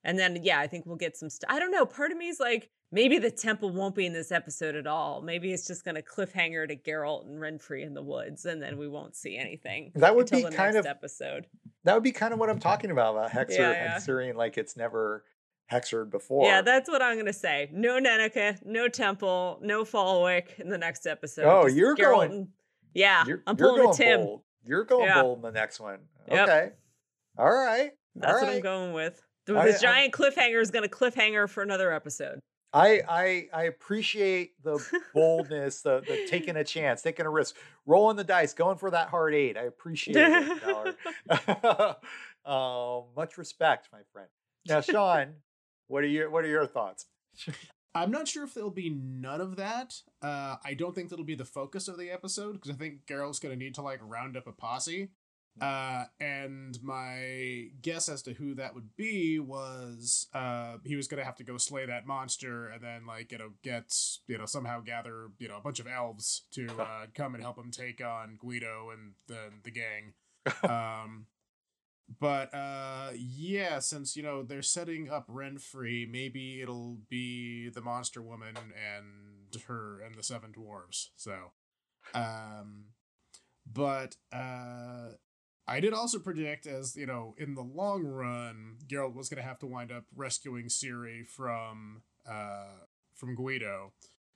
And 0.03 0.17
then 0.19 0.39
yeah, 0.43 0.59
I 0.59 0.67
think 0.67 0.85
we'll 0.85 0.97
get 0.97 1.15
some. 1.15 1.29
St- 1.29 1.49
I 1.49 1.59
don't 1.59 1.71
know. 1.71 1.85
Part 1.85 2.11
of 2.11 2.17
me 2.17 2.27
is 2.27 2.39
like, 2.39 2.69
maybe 2.91 3.17
the 3.17 3.31
temple 3.31 3.71
won't 3.71 3.95
be 3.95 4.05
in 4.05 4.13
this 4.13 4.31
episode 4.31 4.75
at 4.75 4.87
all. 4.87 5.21
Maybe 5.21 5.53
it's 5.53 5.65
just 5.65 5.85
going 5.85 5.95
to 5.95 6.01
cliffhanger 6.01 6.67
to 6.67 6.75
Geralt 6.75 7.27
and 7.27 7.39
Renfri 7.39 7.85
in 7.85 7.93
the 7.93 8.03
woods, 8.03 8.45
and 8.45 8.61
then 8.61 8.77
we 8.77 8.87
won't 8.87 9.15
see 9.15 9.37
anything. 9.37 9.91
That 9.95 10.15
would 10.15 10.29
be 10.29 10.43
kind 10.51 10.75
of 10.75 10.85
episode. 10.85 11.47
That 11.83 11.93
would 11.93 12.03
be 12.03 12.11
kind 12.11 12.33
of 12.33 12.39
what 12.39 12.49
I'm 12.49 12.59
talking 12.59 12.91
about 12.91 13.15
about 13.15 13.31
Hexer 13.31 13.57
yeah, 13.57 13.99
yeah. 14.05 14.33
Like 14.33 14.57
it's 14.57 14.75
never 14.75 15.23
Hexered 15.71 16.11
before. 16.11 16.45
Yeah, 16.45 16.61
that's 16.61 16.89
what 16.89 17.01
I'm 17.01 17.17
gonna 17.17 17.31
say. 17.31 17.69
No 17.71 17.97
Nenneke, 17.97 18.65
no 18.65 18.89
Temple, 18.89 19.57
no 19.61 19.85
Falwick 19.85 20.59
in 20.59 20.67
the 20.69 20.77
next 20.77 21.07
episode. 21.07 21.45
Oh, 21.45 21.63
Just 21.63 21.77
you're 21.77 21.95
going. 21.95 22.49
yeah, 22.93 23.23
you're, 23.25 23.41
I'm 23.47 23.55
pulling 23.55 23.89
a 23.89 23.93
Tim. 23.93 24.19
Bold. 24.19 24.41
You're 24.65 24.83
going 24.83 25.05
yeah. 25.05 25.21
bold 25.21 25.37
in 25.37 25.43
the 25.43 25.51
next 25.51 25.79
one. 25.79 25.99
Yep. 26.29 26.49
Okay. 26.49 26.71
All 27.37 27.49
right. 27.49 27.91
That's 28.15 28.33
All 28.33 28.39
what 28.41 28.47
right. 28.47 28.55
I'm 28.57 28.61
going 28.61 28.91
with. 28.91 29.21
The, 29.45 29.57
I, 29.57 29.71
giant 29.77 30.13
I'm, 30.13 30.31
cliffhanger 30.31 30.61
is 30.61 30.71
going 30.71 30.87
to 30.87 30.93
cliffhanger 30.93 31.49
for 31.49 31.63
another 31.63 31.93
episode. 31.93 32.41
I 32.73 33.01
I 33.07 33.47
I 33.53 33.63
appreciate 33.63 34.61
the 34.63 34.77
boldness, 35.13 35.83
the 35.83 36.01
the 36.01 36.27
taking 36.29 36.57
a 36.57 36.65
chance, 36.65 37.01
taking 37.01 37.25
a 37.25 37.29
risk, 37.29 37.55
rolling 37.85 38.17
the 38.17 38.25
dice, 38.25 38.53
going 38.53 38.77
for 38.77 38.91
that 38.91 39.07
hard 39.07 39.33
eight. 39.33 39.57
I 39.57 39.63
appreciate 39.63 40.17
it. 40.17 40.97
um, 42.45 43.03
much 43.15 43.37
respect, 43.37 43.87
my 43.93 43.99
friend. 44.11 44.27
Now, 44.67 44.81
Sean, 44.81 45.35
what 45.91 46.03
are 46.03 46.07
your 46.07 46.29
What 46.29 46.45
are 46.45 46.49
your 46.49 46.65
thoughts? 46.65 47.05
I'm 47.93 48.11
not 48.11 48.27
sure 48.27 48.45
if 48.45 48.53
there'll 48.53 48.71
be 48.71 48.89
none 48.89 49.41
of 49.41 49.57
that. 49.57 49.95
Uh, 50.21 50.55
I 50.63 50.73
don't 50.73 50.95
think 50.95 51.09
that'll 51.09 51.25
be 51.25 51.35
the 51.35 51.43
focus 51.43 51.89
of 51.89 51.97
the 51.97 52.09
episode 52.09 52.53
because 52.53 52.71
I 52.71 52.75
think 52.75 53.05
Geralt's 53.05 53.39
going 53.39 53.53
to 53.57 53.61
need 53.61 53.75
to 53.75 53.81
like 53.81 53.99
round 54.01 54.37
up 54.37 54.47
a 54.47 54.53
posse. 54.53 55.09
Uh, 55.59 56.05
and 56.21 56.81
my 56.81 57.65
guess 57.81 58.07
as 58.07 58.21
to 58.21 58.33
who 58.33 58.55
that 58.55 58.73
would 58.73 58.95
be 58.95 59.37
was 59.37 60.27
uh, 60.33 60.77
he 60.85 60.95
was 60.95 61.09
going 61.09 61.19
to 61.19 61.25
have 61.25 61.35
to 61.35 61.43
go 61.43 61.57
slay 61.57 61.85
that 61.85 62.07
monster 62.07 62.69
and 62.69 62.81
then 62.81 63.05
like 63.05 63.33
you 63.33 63.37
know 63.37 63.49
get 63.61 63.93
you 64.27 64.37
know 64.37 64.45
somehow 64.45 64.79
gather 64.79 65.27
you 65.39 65.49
know 65.49 65.57
a 65.57 65.61
bunch 65.61 65.81
of 65.81 65.87
elves 65.87 66.43
to 66.51 66.67
uh, 66.79 67.05
come 67.13 67.35
and 67.35 67.43
help 67.43 67.57
him 67.57 67.69
take 67.69 68.01
on 68.01 68.37
Guido 68.39 68.91
and 68.91 69.11
the 69.27 69.51
the 69.63 69.71
gang. 69.71 70.13
Um, 70.63 71.27
but 72.19 72.53
uh 72.53 73.09
yeah 73.15 73.79
since 73.79 74.15
you 74.15 74.23
know 74.23 74.43
they're 74.43 74.61
setting 74.61 75.09
up 75.09 75.27
renfri 75.27 76.09
maybe 76.09 76.61
it'll 76.61 76.97
be 77.09 77.69
the 77.69 77.81
monster 77.81 78.21
woman 78.21 78.55
and 78.57 79.61
her 79.67 80.01
and 80.01 80.15
the 80.15 80.23
seven 80.23 80.51
dwarves 80.51 81.09
so 81.15 81.51
um 82.13 82.85
but 83.71 84.15
uh 84.33 85.09
I 85.67 85.79
did 85.79 85.93
also 85.93 86.19
predict, 86.19 86.65
as 86.65 86.97
you 86.97 87.05
know, 87.05 87.33
in 87.37 87.55
the 87.55 87.61
long 87.61 88.03
run, 88.03 88.77
Geralt 88.87 89.13
was 89.13 89.29
going 89.29 89.41
to 89.41 89.47
have 89.47 89.59
to 89.59 89.67
wind 89.67 89.89
up 89.89 90.03
rescuing 90.13 90.65
Ciri 90.65 91.25
from 91.25 92.01
uh, 92.29 92.83
from 93.15 93.35
Guido. 93.35 93.93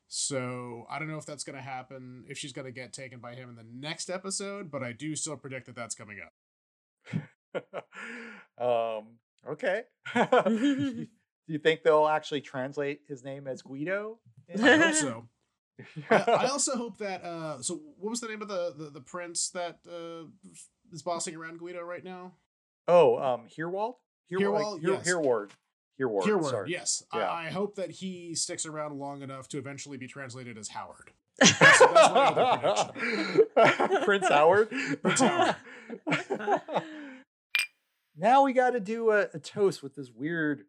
So 0.07 0.85
I 0.89 0.99
don't 0.99 1.09
know 1.09 1.17
if 1.17 1.25
that's 1.25 1.43
going 1.43 1.57
to 1.57 1.61
happen, 1.61 2.23
if 2.29 2.37
she's 2.37 2.53
going 2.53 2.67
to 2.67 2.71
get 2.71 2.93
taken 2.93 3.19
by 3.19 3.33
him 3.33 3.49
in 3.49 3.55
the 3.55 3.65
next 3.65 4.09
episode, 4.09 4.71
but 4.71 4.83
I 4.83 4.91
do 4.93 5.15
still 5.15 5.35
predict 5.35 5.65
that 5.65 5.75
that's 5.75 5.95
coming 5.95 6.19
up. 6.23 6.31
um, 8.57 9.17
okay. 9.49 9.83
do 10.13 11.07
you 11.47 11.59
think 11.59 11.83
they'll 11.83 12.07
actually 12.07 12.41
translate 12.41 13.01
his 13.07 13.23
name 13.23 13.47
as 13.47 13.61
Guido? 13.61 14.19
I 14.61 14.77
hope 14.77 14.93
so. 14.93 15.27
I, 16.09 16.15
I, 16.15 16.47
also 16.47 16.77
hope 16.77 16.97
that. 16.99 17.23
Uh, 17.23 17.61
so, 17.61 17.81
what 17.97 18.09
was 18.09 18.21
the 18.21 18.27
name 18.27 18.41
of 18.41 18.47
the 18.47 18.73
the, 18.77 18.89
the 18.91 19.01
prince 19.01 19.49
that 19.49 19.79
uh, 19.87 20.25
is 20.93 21.01
bossing 21.01 21.35
around 21.35 21.59
Guido 21.59 21.81
right 21.81 22.03
now? 22.03 22.31
Oh, 22.87 23.17
um, 23.17 23.47
Herewald. 23.53 23.95
Herewald. 24.29 24.81
Here, 24.81 24.93
yes. 24.93 25.05
Hereward. 25.05 25.51
Hereward. 25.97 26.25
Hereward. 26.25 26.69
Yes. 26.69 27.03
Yeah. 27.13 27.21
I, 27.21 27.47
I, 27.47 27.49
hope 27.49 27.75
that 27.75 27.91
he 27.91 28.35
sticks 28.35 28.65
around 28.65 28.99
long 28.99 29.21
enough 29.21 29.47
to 29.49 29.57
eventually 29.57 29.97
be 29.97 30.07
translated 30.07 30.57
as 30.57 30.69
Howard. 30.69 31.11
That's, 31.39 31.79
that's 33.55 34.05
Prince 34.05 34.29
Howard. 34.29 34.69
Prince 35.01 35.19
Howard. 35.19 35.55
Now 38.17 38.43
we 38.43 38.53
got 38.53 38.71
to 38.71 38.79
do 38.79 39.11
a, 39.11 39.27
a 39.33 39.39
toast 39.39 39.83
with 39.83 39.95
this 39.95 40.11
weird 40.11 40.65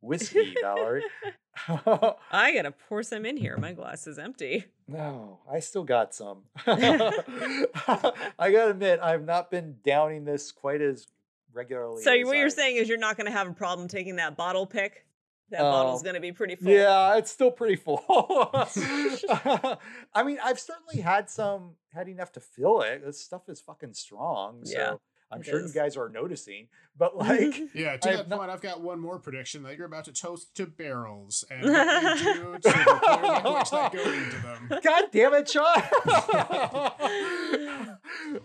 whiskey, 0.00 0.54
Valerie. 0.60 1.04
I 1.68 2.52
gotta 2.54 2.72
pour 2.88 3.02
some 3.02 3.26
in 3.26 3.36
here. 3.36 3.56
My 3.56 3.72
glass 3.72 4.06
is 4.06 4.18
empty. 4.18 4.64
No, 4.88 5.38
I 5.50 5.60
still 5.60 5.84
got 5.84 6.14
some. 6.14 6.42
I 6.66 8.02
gotta 8.38 8.70
admit, 8.70 9.00
I've 9.02 9.24
not 9.24 9.50
been 9.50 9.76
downing 9.84 10.24
this 10.24 10.52
quite 10.52 10.80
as 10.80 11.06
regularly. 11.52 12.02
So 12.02 12.12
what 12.24 12.36
I... 12.36 12.38
you're 12.38 12.50
saying 12.50 12.76
is 12.76 12.88
you're 12.88 12.98
not 12.98 13.16
gonna 13.16 13.30
have 13.30 13.48
a 13.48 13.52
problem 13.52 13.88
taking 13.88 14.16
that 14.16 14.36
bottle 14.36 14.66
pick. 14.66 15.06
That 15.50 15.62
bottle's 15.62 16.02
oh, 16.02 16.04
gonna 16.04 16.20
be 16.20 16.32
pretty 16.32 16.54
full. 16.54 16.72
Yeah, 16.72 17.16
it's 17.16 17.30
still 17.30 17.50
pretty 17.50 17.76
full. 17.76 18.04
I 18.08 19.76
mean, 20.24 20.38
I've 20.42 20.60
certainly 20.60 21.02
had 21.02 21.28
some, 21.28 21.72
had 21.92 22.08
enough 22.08 22.32
to 22.32 22.40
fill 22.40 22.82
it. 22.82 23.04
This 23.04 23.20
stuff 23.20 23.48
is 23.48 23.60
fucking 23.60 23.94
strong. 23.94 24.64
So. 24.64 24.78
Yeah. 24.78 24.94
I'm 25.32 25.42
sure 25.42 25.60
is. 25.60 25.74
you 25.74 25.80
guys 25.80 25.96
are 25.96 26.08
noticing, 26.08 26.66
but 26.96 27.16
like, 27.16 27.54
yeah. 27.74 27.96
To 27.96 28.08
that 28.08 28.28
point, 28.30 28.50
I've 28.50 28.60
got 28.60 28.80
one 28.80 28.98
more 28.98 29.18
prediction 29.18 29.62
that 29.62 29.76
you're 29.76 29.86
about 29.86 30.06
to 30.06 30.12
toast 30.12 30.54
to 30.56 30.66
barrels 30.66 31.44
and 31.50 31.62
do 31.66 31.70
to 31.70 32.60
the 32.62 33.20
language 33.22 33.70
that 33.70 33.92
go 33.92 34.02
into 34.02 34.36
them. 34.38 34.68
God 34.82 35.04
damn 35.12 35.34
it, 35.34 35.48
Sean! 35.48 35.82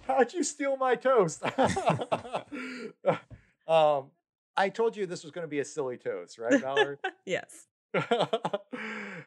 How'd 0.08 0.34
you 0.34 0.44
steal 0.44 0.78
my 0.78 0.96
toast? 0.96 1.44
um, 3.68 4.12
I 4.56 4.70
told 4.70 4.96
you 4.96 5.08
this 5.08 5.24
was 5.24 5.32
going 5.32 5.44
to 5.44 5.50
be 5.50 5.60
a 5.60 5.66
silly 5.66 5.98
toast, 5.98 6.38
right, 6.38 6.62
Valerie? 6.62 6.98
yes. 7.26 7.68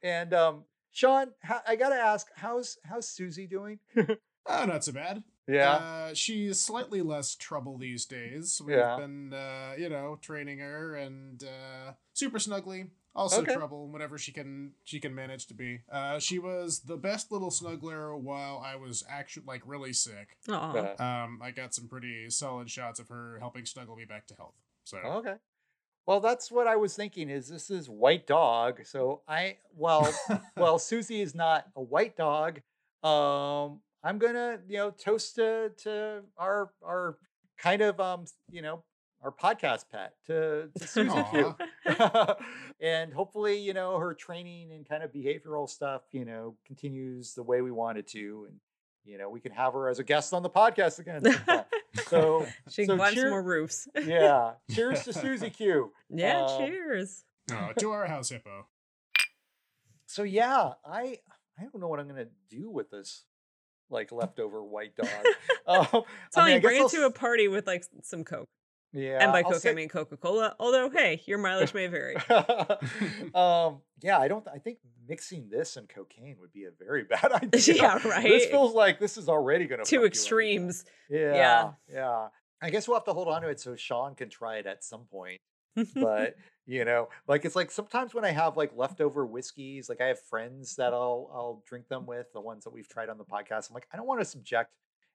and 0.03 0.33
um, 0.33 0.65
Sean, 0.93 1.33
I 1.67 1.75
got 1.77 1.89
to 1.89 1.97
ask, 1.97 2.29
how's 2.37 2.79
how's 2.85 3.09
Susie 3.09 3.47
doing? 3.47 3.81
oh, 3.97 4.65
not 4.65 4.85
so 4.85 4.93
bad. 4.93 5.25
Yeah. 5.49 5.73
Uh, 5.73 6.15
she's 6.15 6.61
slightly 6.61 7.01
less 7.01 7.35
trouble 7.35 7.79
these 7.79 8.05
days. 8.05 8.61
We've 8.65 8.77
yeah. 8.77 8.97
been, 8.97 9.33
uh, 9.33 9.73
you 9.79 9.89
know, 9.89 10.19
training 10.21 10.59
her 10.59 10.95
and 10.95 11.43
uh, 11.43 11.93
super 12.13 12.39
snuggly. 12.39 12.91
Also 13.15 13.43
okay. 13.43 13.55
trouble 13.55 13.89
whatever 13.89 14.17
she 14.17 14.31
can 14.31 14.73
she 14.85 15.01
can 15.01 15.13
manage 15.13 15.47
to 15.47 15.55
be. 15.55 15.81
Uh, 15.91 16.21
she 16.21 16.39
was 16.39 16.81
the 16.81 16.97
best 16.97 17.33
little 17.33 17.51
snuggler 17.51 18.17
while 18.17 18.63
I 18.65 18.77
was 18.77 19.03
actually 19.09 19.45
like 19.47 19.63
really 19.67 19.93
sick. 19.93 20.37
Aww. 20.47 21.01
Um, 21.01 21.41
I 21.43 21.51
got 21.51 21.75
some 21.75 21.89
pretty 21.89 22.31
solid 22.31 22.71
shots 22.71 23.01
of 23.01 23.09
her 23.09 23.39
helping 23.41 23.65
snuggle 23.67 23.97
me 23.97 24.05
back 24.05 24.29
to 24.29 24.35
health. 24.35 24.55
So 24.85 24.99
okay. 24.99 25.35
Well, 26.07 26.21
that's 26.21 26.51
what 26.51 26.67
I 26.67 26.77
was 26.77 26.95
thinking. 26.95 27.29
Is 27.29 27.49
this 27.49 27.71
is 27.71 27.89
white 27.89 28.27
dog? 28.27 28.87
So 28.87 29.23
I 29.27 29.57
well 29.75 30.09
well 30.57 30.79
Susie 30.79 31.21
is 31.21 31.35
not 31.35 31.67
a 31.75 31.83
white 31.83 32.17
dog. 32.17 32.61
Um, 33.03 33.81
I'm 34.03 34.19
gonna, 34.19 34.59
you 34.69 34.77
know, 34.77 34.91
toast 34.91 35.35
to 35.37 35.73
to 35.79 36.23
our 36.37 36.71
our 36.85 37.19
kind 37.59 37.83
of 37.83 38.01
um, 38.01 38.25
you 38.51 38.63
know, 38.63 38.85
our 39.23 39.33
podcast 39.33 39.85
pet 39.91 40.15
to, 40.27 40.69
to 40.79 40.87
Susie 40.87 41.25
Q. 41.31 41.57
and 42.81 43.13
hopefully, 43.13 43.59
you 43.59 43.75
know, 43.75 43.99
her 43.99 44.15
training 44.15 44.73
and 44.73 44.89
kind 44.89 45.03
of 45.03 45.13
behavioral 45.13 45.69
stuff, 45.69 46.03
you 46.13 46.25
know, 46.25 46.55
continues 46.67 47.35
the 47.35 47.43
way 47.43 47.61
we 47.61 47.71
want 47.71 47.99
it 47.99 48.07
to. 48.09 48.47
And, 48.49 48.61
you 49.05 49.19
know, 49.19 49.29
we 49.29 49.41
can 49.41 49.53
have 49.53 49.73
her 49.73 49.89
as 49.89 49.99
a 49.99 50.05
guest 50.05 50.33
on 50.33 50.43
the 50.43 50.51
podcast 50.51 50.99
again. 51.01 51.23
so 52.07 52.47
she 52.69 52.85
so 52.85 52.97
wants 52.97 53.15
cheer- 53.15 53.31
more 53.31 53.43
roofs. 53.43 53.89
yeah. 54.05 54.53
Cheers 54.73 55.05
to 55.05 55.13
Susie 55.13 55.51
Q. 55.51 55.93
Yeah, 56.11 56.45
um, 56.45 56.59
cheers. 56.59 57.25
Oh, 57.51 57.71
to 57.79 57.91
our 57.91 58.07
house 58.07 58.29
hippo. 58.29 58.67
So 60.07 60.23
yeah, 60.23 60.75
I 60.85 61.19
I 61.59 61.63
don't 61.63 61.81
know 61.81 61.89
what 61.89 61.99
I'm 61.99 62.09
gonna 62.09 62.27
do 62.51 62.71
with 62.71 62.91
this 62.91 63.25
like 63.91 64.13
leftover 64.13 64.63
white 64.63 64.95
dog. 64.97 65.09
um, 65.67 66.03
I 66.37 66.53
mean, 66.53 66.61
bring 66.61 66.77
it 66.77 66.83
I'll... 66.83 66.89
to 66.91 67.07
a 67.07 67.11
party 67.11 67.49
with 67.49 67.67
like 67.67 67.85
some 68.03 68.25
Coke. 68.25 68.49
Yeah. 68.93 69.23
And 69.23 69.33
by 69.33 69.43
Coke, 69.43 69.57
say... 69.57 69.71
I 69.71 69.75
mean 69.75 69.89
Coca 69.89 70.17
Cola. 70.17 70.57
Although, 70.59 70.91
hey, 70.91 71.23
your 71.27 71.39
mileage 71.39 71.75
may 71.75 71.87
vary. 71.89 72.17
um, 73.35 73.81
yeah, 74.01 74.19
I 74.19 74.29
don't. 74.29 74.47
I 74.49 74.59
think 74.59 74.79
mixing 75.07 75.49
this 75.49 75.77
and 75.77 75.89
cocaine 75.89 76.37
would 76.41 76.53
be 76.53 76.65
a 76.65 76.71
very 76.79 77.05
bad 77.11 77.33
idea. 77.33 77.75
Yeah, 77.75 78.09
right. 78.09 78.23
This 78.23 78.47
feels 78.47 78.75
like 78.75 78.99
this 78.99 79.17
is 79.17 79.29
already 79.29 79.67
going 79.67 79.83
to 79.83 79.85
two 79.85 80.05
extremes. 80.05 80.85
Yeah, 81.11 81.35
yeah, 81.35 81.71
yeah. 81.93 82.29
I 82.61 82.71
guess 82.71 82.89
we'll 82.89 82.97
have 82.97 83.05
to 83.05 83.13
hold 83.13 83.29
on 83.29 83.43
to 83.43 83.49
it 83.49 83.61
so 83.61 83.77
Sean 83.77 84.15
can 84.15 84.31
try 84.31 84.57
it 84.57 84.67
at 84.67 84.83
some 84.83 85.05
point. 85.05 85.41
But 85.95 86.35
you 86.67 86.85
know 86.85 87.09
like 87.27 87.45
it's 87.45 87.57
like 87.57 87.71
sometimes 87.71 88.15
when 88.15 88.25
i 88.25 88.31
have 88.31 88.57
like 88.57 88.71
leftover 88.77 89.27
whiskeys 89.27 89.89
like 89.89 90.01
i 90.01 90.07
have 90.07 90.21
friends 90.21 90.77
that 90.77 90.93
i'll 90.93 91.31
i'll 91.33 91.63
drink 91.67 91.89
them 91.89 92.07
with 92.07 92.27
the 92.33 92.41
ones 92.41 92.65
that 92.65 92.71
we've 92.71 92.89
tried 92.89 93.09
on 93.09 93.19
the 93.19 93.25
podcast 93.25 93.71
i'm 93.71 93.75
like 93.75 93.89
i 93.93 93.97
don't 93.97 94.07
want 94.07 94.21
to 94.21 94.25
subject 94.25 94.71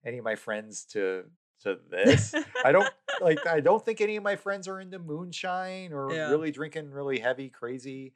any 0.05 0.17
of 0.17 0.23
my 0.23 0.35
friends 0.35 0.85
to 0.85 1.23
to 1.61 1.77
this 1.89 2.33
i 2.65 2.71
don't 2.71 2.89
like 3.21 3.45
i 3.47 3.59
don't 3.59 3.85
think 3.85 4.01
any 4.01 4.15
of 4.15 4.23
my 4.23 4.35
friends 4.35 4.67
are 4.67 4.79
into 4.79 4.99
moonshine 4.99 5.93
or 5.93 6.11
yeah. 6.11 6.29
really 6.29 6.51
drinking 6.51 6.89
really 6.89 7.19
heavy 7.19 7.49
crazy 7.49 8.13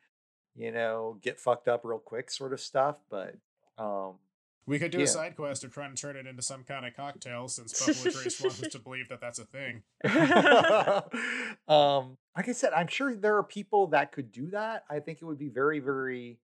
you 0.56 0.72
know 0.72 1.18
get 1.22 1.40
fucked 1.40 1.68
up 1.68 1.82
real 1.84 2.00
quick 2.00 2.32
sort 2.32 2.54
of 2.54 2.60
stuff 2.60 2.98
but 3.10 3.36
um 3.78 4.16
we 4.68 4.80
could 4.80 4.92
do 4.92 4.98
yeah. 4.98 5.06
a 5.06 5.08
side 5.08 5.36
quest 5.38 5.64
of 5.64 5.74
trying 5.74 5.96
to 5.96 6.00
turn 6.00 6.18
it 6.18 6.28
into 6.28 6.42
some 6.42 6.64
kind 6.64 6.86
of 6.86 6.94
cocktail 6.94 7.48
since 7.48 7.80
Buffalo 7.80 8.14
Trace 8.14 8.42
wants 8.42 8.62
us 8.62 8.72
to 8.74 8.80
believe 8.80 9.08
that 9.08 9.22
that's 9.22 9.40
a 9.40 9.46
thing. 9.46 9.84
um, 11.70 12.18
like 12.36 12.50
I 12.50 12.52
said, 12.52 12.74
I'm 12.74 12.88
sure 12.88 13.16
there 13.16 13.38
are 13.38 13.44
people 13.44 13.88
that 13.88 14.12
could 14.12 14.32
do 14.32 14.52
that. 14.52 14.84
I 14.90 15.00
think 15.00 15.22
it 15.22 15.26
would 15.26 15.40
be 15.40 15.48
very, 15.48 15.80
very 15.80 16.38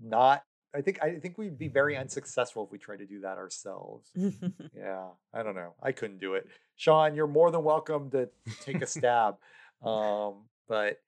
not. 0.00 0.42
I 0.74 0.80
think 0.82 1.02
I 1.02 1.14
think 1.14 1.38
we'd 1.38 1.56
be 1.56 1.68
very 1.68 1.96
unsuccessful 1.96 2.64
if 2.64 2.72
we 2.72 2.78
tried 2.78 2.98
to 2.98 3.06
do 3.06 3.20
that 3.20 3.38
ourselves. 3.38 4.10
yeah, 4.76 5.06
I 5.32 5.42
don't 5.42 5.54
know. 5.54 5.74
I 5.82 5.92
couldn't 5.92 6.18
do 6.18 6.34
it. 6.34 6.46
Sean, 6.76 7.14
you're 7.14 7.26
more 7.26 7.50
than 7.50 7.62
welcome 7.62 8.10
to 8.10 8.28
take 8.62 8.82
a 8.82 8.86
stab. 8.86 9.36
um, 9.82 10.34
but 10.68 11.00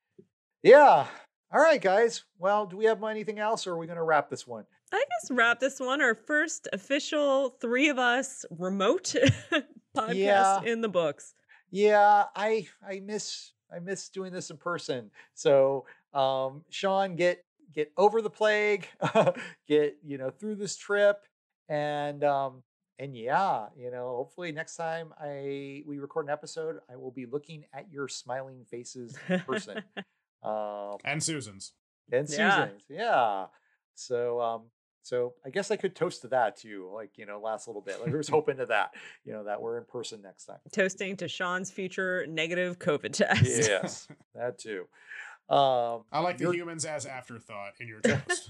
yeah. 0.63 1.07
All 1.53 1.61
right, 1.61 1.81
guys. 1.81 2.23
Well, 2.39 2.65
do 2.65 2.77
we 2.77 2.85
have 2.85 3.03
anything 3.03 3.37
else, 3.37 3.67
or 3.67 3.73
are 3.73 3.77
we 3.77 3.85
going 3.85 3.97
to 3.97 4.03
wrap 4.03 4.29
this 4.29 4.47
one? 4.47 4.63
I 4.91 4.97
guess 4.97 5.31
wrap 5.31 5.59
this 5.59 5.79
one 5.79 6.01
our 6.01 6.15
first 6.15 6.67
official 6.73 7.49
three 7.61 7.89
of 7.89 7.97
us 7.97 8.45
remote 8.49 9.15
podcast 9.95 10.15
yeah. 10.15 10.61
in 10.63 10.81
the 10.81 10.89
books. 10.89 11.33
Yeah, 11.69 12.25
I 12.35 12.67
I 12.85 12.99
miss 12.99 13.53
I 13.73 13.79
miss 13.79 14.09
doing 14.09 14.33
this 14.33 14.49
in 14.49 14.57
person. 14.57 15.11
So, 15.33 15.85
um, 16.13 16.63
Sean, 16.69 17.15
get 17.15 17.45
get 17.73 17.91
over 17.97 18.21
the 18.21 18.29
plague, 18.29 18.87
get 19.67 19.97
you 20.03 20.17
know 20.17 20.29
through 20.29 20.55
this 20.55 20.75
trip, 20.75 21.21
and 21.69 22.23
um, 22.23 22.63
and 22.99 23.15
yeah, 23.15 23.67
you 23.75 23.89
know, 23.89 24.15
hopefully 24.15 24.51
next 24.51 24.75
time 24.75 25.13
I 25.19 25.83
we 25.87 25.97
record 25.97 26.25
an 26.27 26.31
episode, 26.31 26.77
I 26.91 26.97
will 26.97 27.11
be 27.11 27.25
looking 27.25 27.65
at 27.73 27.91
your 27.91 28.07
smiling 28.07 28.65
faces 28.69 29.17
in 29.27 29.39
person. 29.39 29.81
um, 30.43 30.97
and 31.03 31.23
Susan's. 31.23 31.73
And 32.11 32.27
Susan's, 32.29 32.83
yeah. 32.89 32.99
yeah. 32.99 33.45
So 33.95 34.41
um, 34.41 34.61
so 35.03 35.33
I 35.45 35.49
guess 35.49 35.71
I 35.71 35.75
could 35.75 35.95
toast 35.95 36.21
to 36.21 36.27
that 36.29 36.57
too, 36.57 36.89
like 36.93 37.17
you 37.17 37.25
know, 37.25 37.39
last 37.39 37.67
little 37.67 37.81
bit. 37.81 38.01
Like, 38.01 38.11
there's 38.11 38.27
hoping 38.29 38.57
to 38.57 38.65
that, 38.67 38.91
you 39.25 39.33
know, 39.33 39.43
that 39.43 39.61
we're 39.61 39.77
in 39.77 39.85
person 39.85 40.21
next 40.21 40.45
time. 40.45 40.59
Toasting 40.71 41.17
to 41.17 41.27
Sean's 41.27 41.71
future 41.71 42.25
negative 42.27 42.79
COVID 42.79 43.13
test. 43.13 43.43
Yes, 43.43 44.07
that 44.35 44.59
too. 44.59 44.87
Um, 45.49 46.03
I 46.11 46.19
like 46.21 46.37
the 46.37 46.51
humans 46.51 46.85
as 46.85 47.05
afterthought 47.05 47.73
in 47.79 47.87
your 47.87 47.99
toast. 47.99 48.49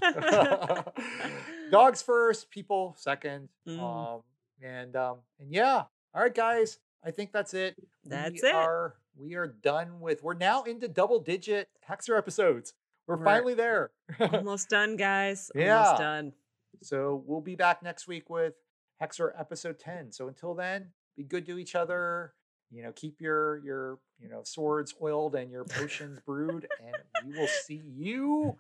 Dogs 1.72 2.02
first, 2.02 2.52
people 2.52 2.96
second. 2.98 3.50
Mm. 3.68 3.80
Um, 3.80 4.22
and 4.62 4.96
um, 4.96 5.18
and 5.40 5.52
yeah, 5.52 5.84
all 6.14 6.22
right, 6.22 6.36
guys. 6.36 6.80
I 7.04 7.10
think 7.10 7.32
that's 7.32 7.56
it. 7.56 7.76
That's 8.06 8.44
we 8.44 8.50
it. 8.50 8.54
Are, 8.54 8.94
we 9.18 9.34
are 9.34 9.48
done 9.48 10.00
with. 10.00 10.22
We're 10.22 10.36
now 10.36 10.64
into 10.64 10.88
double 10.88 11.20
digit 11.20 11.70
Hexer 11.90 12.16
episodes. 12.16 12.74
We're, 13.08 13.18
we're 13.18 13.26
finally 13.26 13.54
there. 13.56 13.90
almost 14.20 14.70
done, 14.70 14.98
guys. 14.98 15.50
Yeah. 15.56 15.80
Almost 15.80 16.00
done. 16.00 16.34
So 16.82 17.24
we'll 17.26 17.42
be 17.42 17.56
back 17.56 17.84
next 17.84 18.08
week 18.08 18.30
with 18.30 18.54
Hexer 19.02 19.32
episode 19.40 19.80
10. 19.80 20.12
So 20.12 20.28
until 20.28 20.54
then, 20.54 20.90
be 21.16 21.24
good 21.24 21.46
to 21.48 21.58
each 21.58 21.76
other. 21.76 22.34
You 22.70 22.84
know, 22.84 22.92
keep 22.94 23.20
your 23.20 23.58
your 23.64 24.00
you 24.20 24.30
know 24.30 24.42
swords 24.44 24.94
oiled 25.02 25.36
and 25.36 25.52
your 25.52 25.66
potions 25.66 26.20
brewed, 26.26 26.68
and 26.80 26.96
we 27.28 27.38
will 27.38 27.48
see 27.66 27.82
you. 27.86 28.58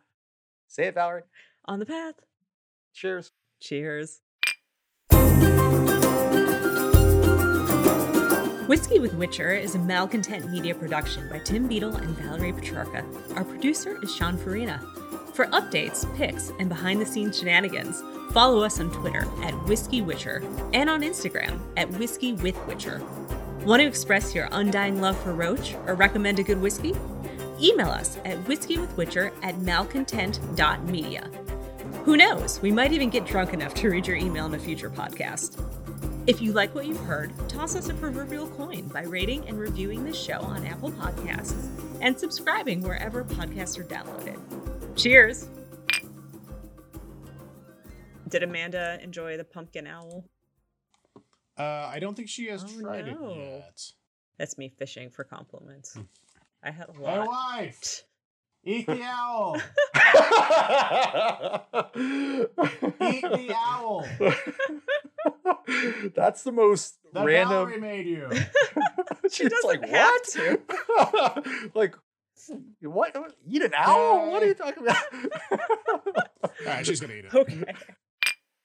Say 0.67 0.87
it, 0.87 0.95
Valerie. 0.95 1.23
On 1.65 1.79
the 1.79 1.85
path. 1.85 2.15
Cheers. 2.93 3.31
Cheers. 3.61 4.21
Whiskey 8.67 8.99
with 8.99 9.13
Witcher 9.15 9.51
is 9.51 9.75
a 9.75 9.79
malcontent 9.79 10.49
media 10.49 10.73
production 10.73 11.27
by 11.29 11.39
Tim 11.39 11.67
Beadle 11.67 11.95
and 11.95 12.15
Valerie 12.17 12.53
Petrarca. 12.53 13.05
Our 13.35 13.43
producer 13.43 13.99
is 14.01 14.15
Sean 14.15 14.37
Farina. 14.37 14.81
For 15.33 15.45
updates, 15.47 16.05
pics, 16.15 16.51
and 16.59 16.67
behind 16.67 16.99
the 16.99 17.05
scenes 17.05 17.39
shenanigans, 17.39 18.03
follow 18.33 18.63
us 18.63 18.79
on 18.79 18.91
Twitter 18.91 19.25
at 19.43 19.53
Whiskey 19.65 20.01
Witcher 20.01 20.43
and 20.73 20.89
on 20.89 21.01
Instagram 21.01 21.59
at 21.77 21.89
Whiskey 21.91 22.33
with 22.33 22.57
Witcher. 22.67 23.01
Want 23.65 23.81
to 23.81 23.87
express 23.87 24.35
your 24.35 24.49
undying 24.51 24.99
love 24.99 25.17
for 25.21 25.33
Roach 25.33 25.75
or 25.85 25.95
recommend 25.95 26.39
a 26.39 26.43
good 26.43 26.59
whiskey? 26.59 26.95
Email 27.61 27.89
us 27.89 28.17
at 28.25 28.43
whiskeywithwitcher 28.45 29.31
at 29.43 29.59
malcontent.media. 29.59 31.29
Who 32.03 32.17
knows? 32.17 32.59
We 32.61 32.71
might 32.71 32.91
even 32.91 33.09
get 33.09 33.25
drunk 33.25 33.53
enough 33.53 33.73
to 33.75 33.89
read 33.89 34.07
your 34.07 34.17
email 34.17 34.47
in 34.47 34.55
a 34.55 34.59
future 34.59 34.89
podcast. 34.89 35.63
If 36.27 36.41
you 36.41 36.53
like 36.53 36.73
what 36.75 36.87
you've 36.87 36.99
heard, 36.99 37.31
toss 37.47 37.75
us 37.75 37.89
a 37.89 37.93
proverbial 37.93 38.47
coin 38.49 38.87
by 38.87 39.03
rating 39.03 39.47
and 39.47 39.59
reviewing 39.59 40.03
this 40.03 40.19
show 40.19 40.39
on 40.41 40.65
Apple 40.65 40.91
Podcasts 40.91 41.69
and 42.01 42.19
subscribing 42.19 42.81
wherever 42.81 43.23
podcasts 43.23 43.77
are 43.79 43.83
downloaded. 43.83 44.39
Cheers! 44.95 45.47
Did 48.29 48.43
Amanda 48.43 48.99
enjoy 49.01 49.37
the 49.37 49.43
pumpkin 49.43 49.87
owl? 49.87 50.25
Uh, 51.57 51.63
I 51.93 51.99
don't 51.99 52.15
think 52.15 52.29
she 52.29 52.47
has 52.47 52.63
Oh, 52.63 52.81
tried 52.81 53.07
no. 53.07 53.29
it 53.31 53.37
yet. 53.37 53.81
That's 54.37 54.57
me 54.57 54.69
fishing 54.69 55.09
for 55.09 55.23
compliments. 55.23 55.97
I 56.63 56.71
had 56.71 56.89
a 56.89 56.93
My 56.93 57.25
wife, 57.25 58.03
eat 58.63 58.85
the 58.85 59.01
owl. 59.03 59.57
Eat 63.01 63.21
the 63.21 63.53
owl. 63.55 64.07
That's 66.15 66.43
the 66.43 66.51
most 66.51 66.95
That 67.13 67.25
random. 67.25 67.49
Valerie 67.69 67.79
made 67.79 68.05
you. 68.07 68.29
She 69.29 69.43
She's 69.43 69.49
doesn't 69.51 69.81
like, 69.81 69.89
have 69.89 70.19
what? 70.87 71.75
like, 71.75 71.95
what? 72.81 73.15
Eat 73.47 73.61
an 73.63 73.73
owl? 73.75 74.31
What 74.31 74.41
are 74.43 74.47
you 74.47 74.53
talking 74.53 74.83
about? 74.83 74.97
All 76.43 76.51
right, 76.65 76.85
she's 76.85 76.99
gonna 76.99 77.13
eat 77.13 77.25
it. 77.25 77.33
Okay. 77.33 77.63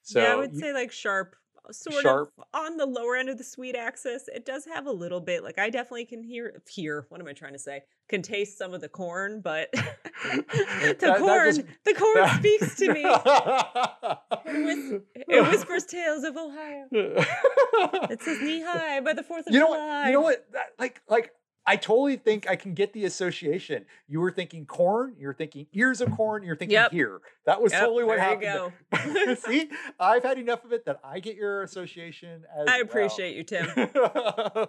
so 0.03 0.19
yeah, 0.21 0.33
I 0.33 0.35
would 0.35 0.53
you- 0.53 0.59
say 0.59 0.73
like 0.73 0.91
sharp, 0.91 1.35
sort 1.71 2.01
Sharp. 2.01 2.31
of 2.37 2.43
on 2.53 2.77
the 2.77 2.85
lower 2.85 3.15
end 3.15 3.29
of 3.29 3.37
the 3.37 3.43
sweet 3.43 3.75
axis. 3.75 4.27
It 4.33 4.45
does 4.45 4.65
have 4.65 4.85
a 4.87 4.91
little 4.91 5.19
bit. 5.21 5.43
Like 5.43 5.59
I 5.59 5.69
definitely 5.69 6.05
can 6.05 6.23
hear 6.23 6.61
hear. 6.69 7.05
What 7.09 7.19
am 7.21 7.27
I 7.27 7.33
trying 7.33 7.53
to 7.53 7.59
say? 7.59 7.81
Can 8.09 8.21
taste 8.21 8.57
some 8.57 8.73
of 8.73 8.79
the 8.81 8.87
corn, 8.89 9.41
but 9.41 9.69
the 9.73 9.79
That- 10.51 10.99
that 10.99 11.19
corn, 11.19 11.45
just- 11.47 11.61
the 11.85 11.93
corn 11.93 12.13
that- 12.15 12.39
speaks 12.39 12.75
to 12.77 12.93
me. 12.93 13.03
It, 14.45 14.65
whis- 14.65 15.01
it 15.15 15.49
whispers 15.51 15.85
tales 15.85 16.23
of 16.23 16.37
Ohio. 16.37 16.87
It 16.91 18.21
says 18.21 18.41
knee 18.41 18.61
high 18.63 19.01
by 19.01 19.13
the 19.13 19.23
Fourth 19.23 19.47
of 19.47 19.53
you 19.53 19.59
know 19.59 19.67
July. 19.67 19.77
what? 20.01 20.05
You 20.07 20.13
know 20.13 20.21
what? 20.21 20.45
That, 20.53 20.67
like, 20.79 21.01
like 21.09 21.31
I 21.69 21.75
totally 21.75 22.15
think 22.15 22.49
I 22.49 22.55
can 22.55 22.73
get 22.73 22.93
the 22.93 23.03
association. 23.03 23.85
You 24.07 24.21
were 24.21 24.31
thinking 24.31 24.65
corn. 24.65 25.15
You're 25.19 25.33
thinking 25.33 25.67
ears 25.73 25.99
of 25.99 26.11
corn. 26.11 26.41
You're 26.43 26.55
thinking 26.55 26.75
Yep. 26.75 26.91
here. 26.93 27.19
That 27.45 27.61
was 27.61 27.73
Yep, 27.73 27.81
totally 27.81 28.03
what 28.05 28.17
there 28.17 28.39
you 28.41 28.47
happened. 28.47 28.73
go. 29.25 29.35
See, 29.35 29.69
I've 29.99 30.23
had 30.23 30.37
enough 30.39 30.63
of 30.63 30.71
it 30.71 30.85
that 30.85 30.99
I 31.03 31.19
get 31.19 31.35
your 31.35 31.63
association 31.63 32.45
as 32.57 32.67
I 32.69 32.77
well. 32.77 32.81
appreciate 32.83 33.35
you, 33.35 33.43
Tim. 33.43 33.67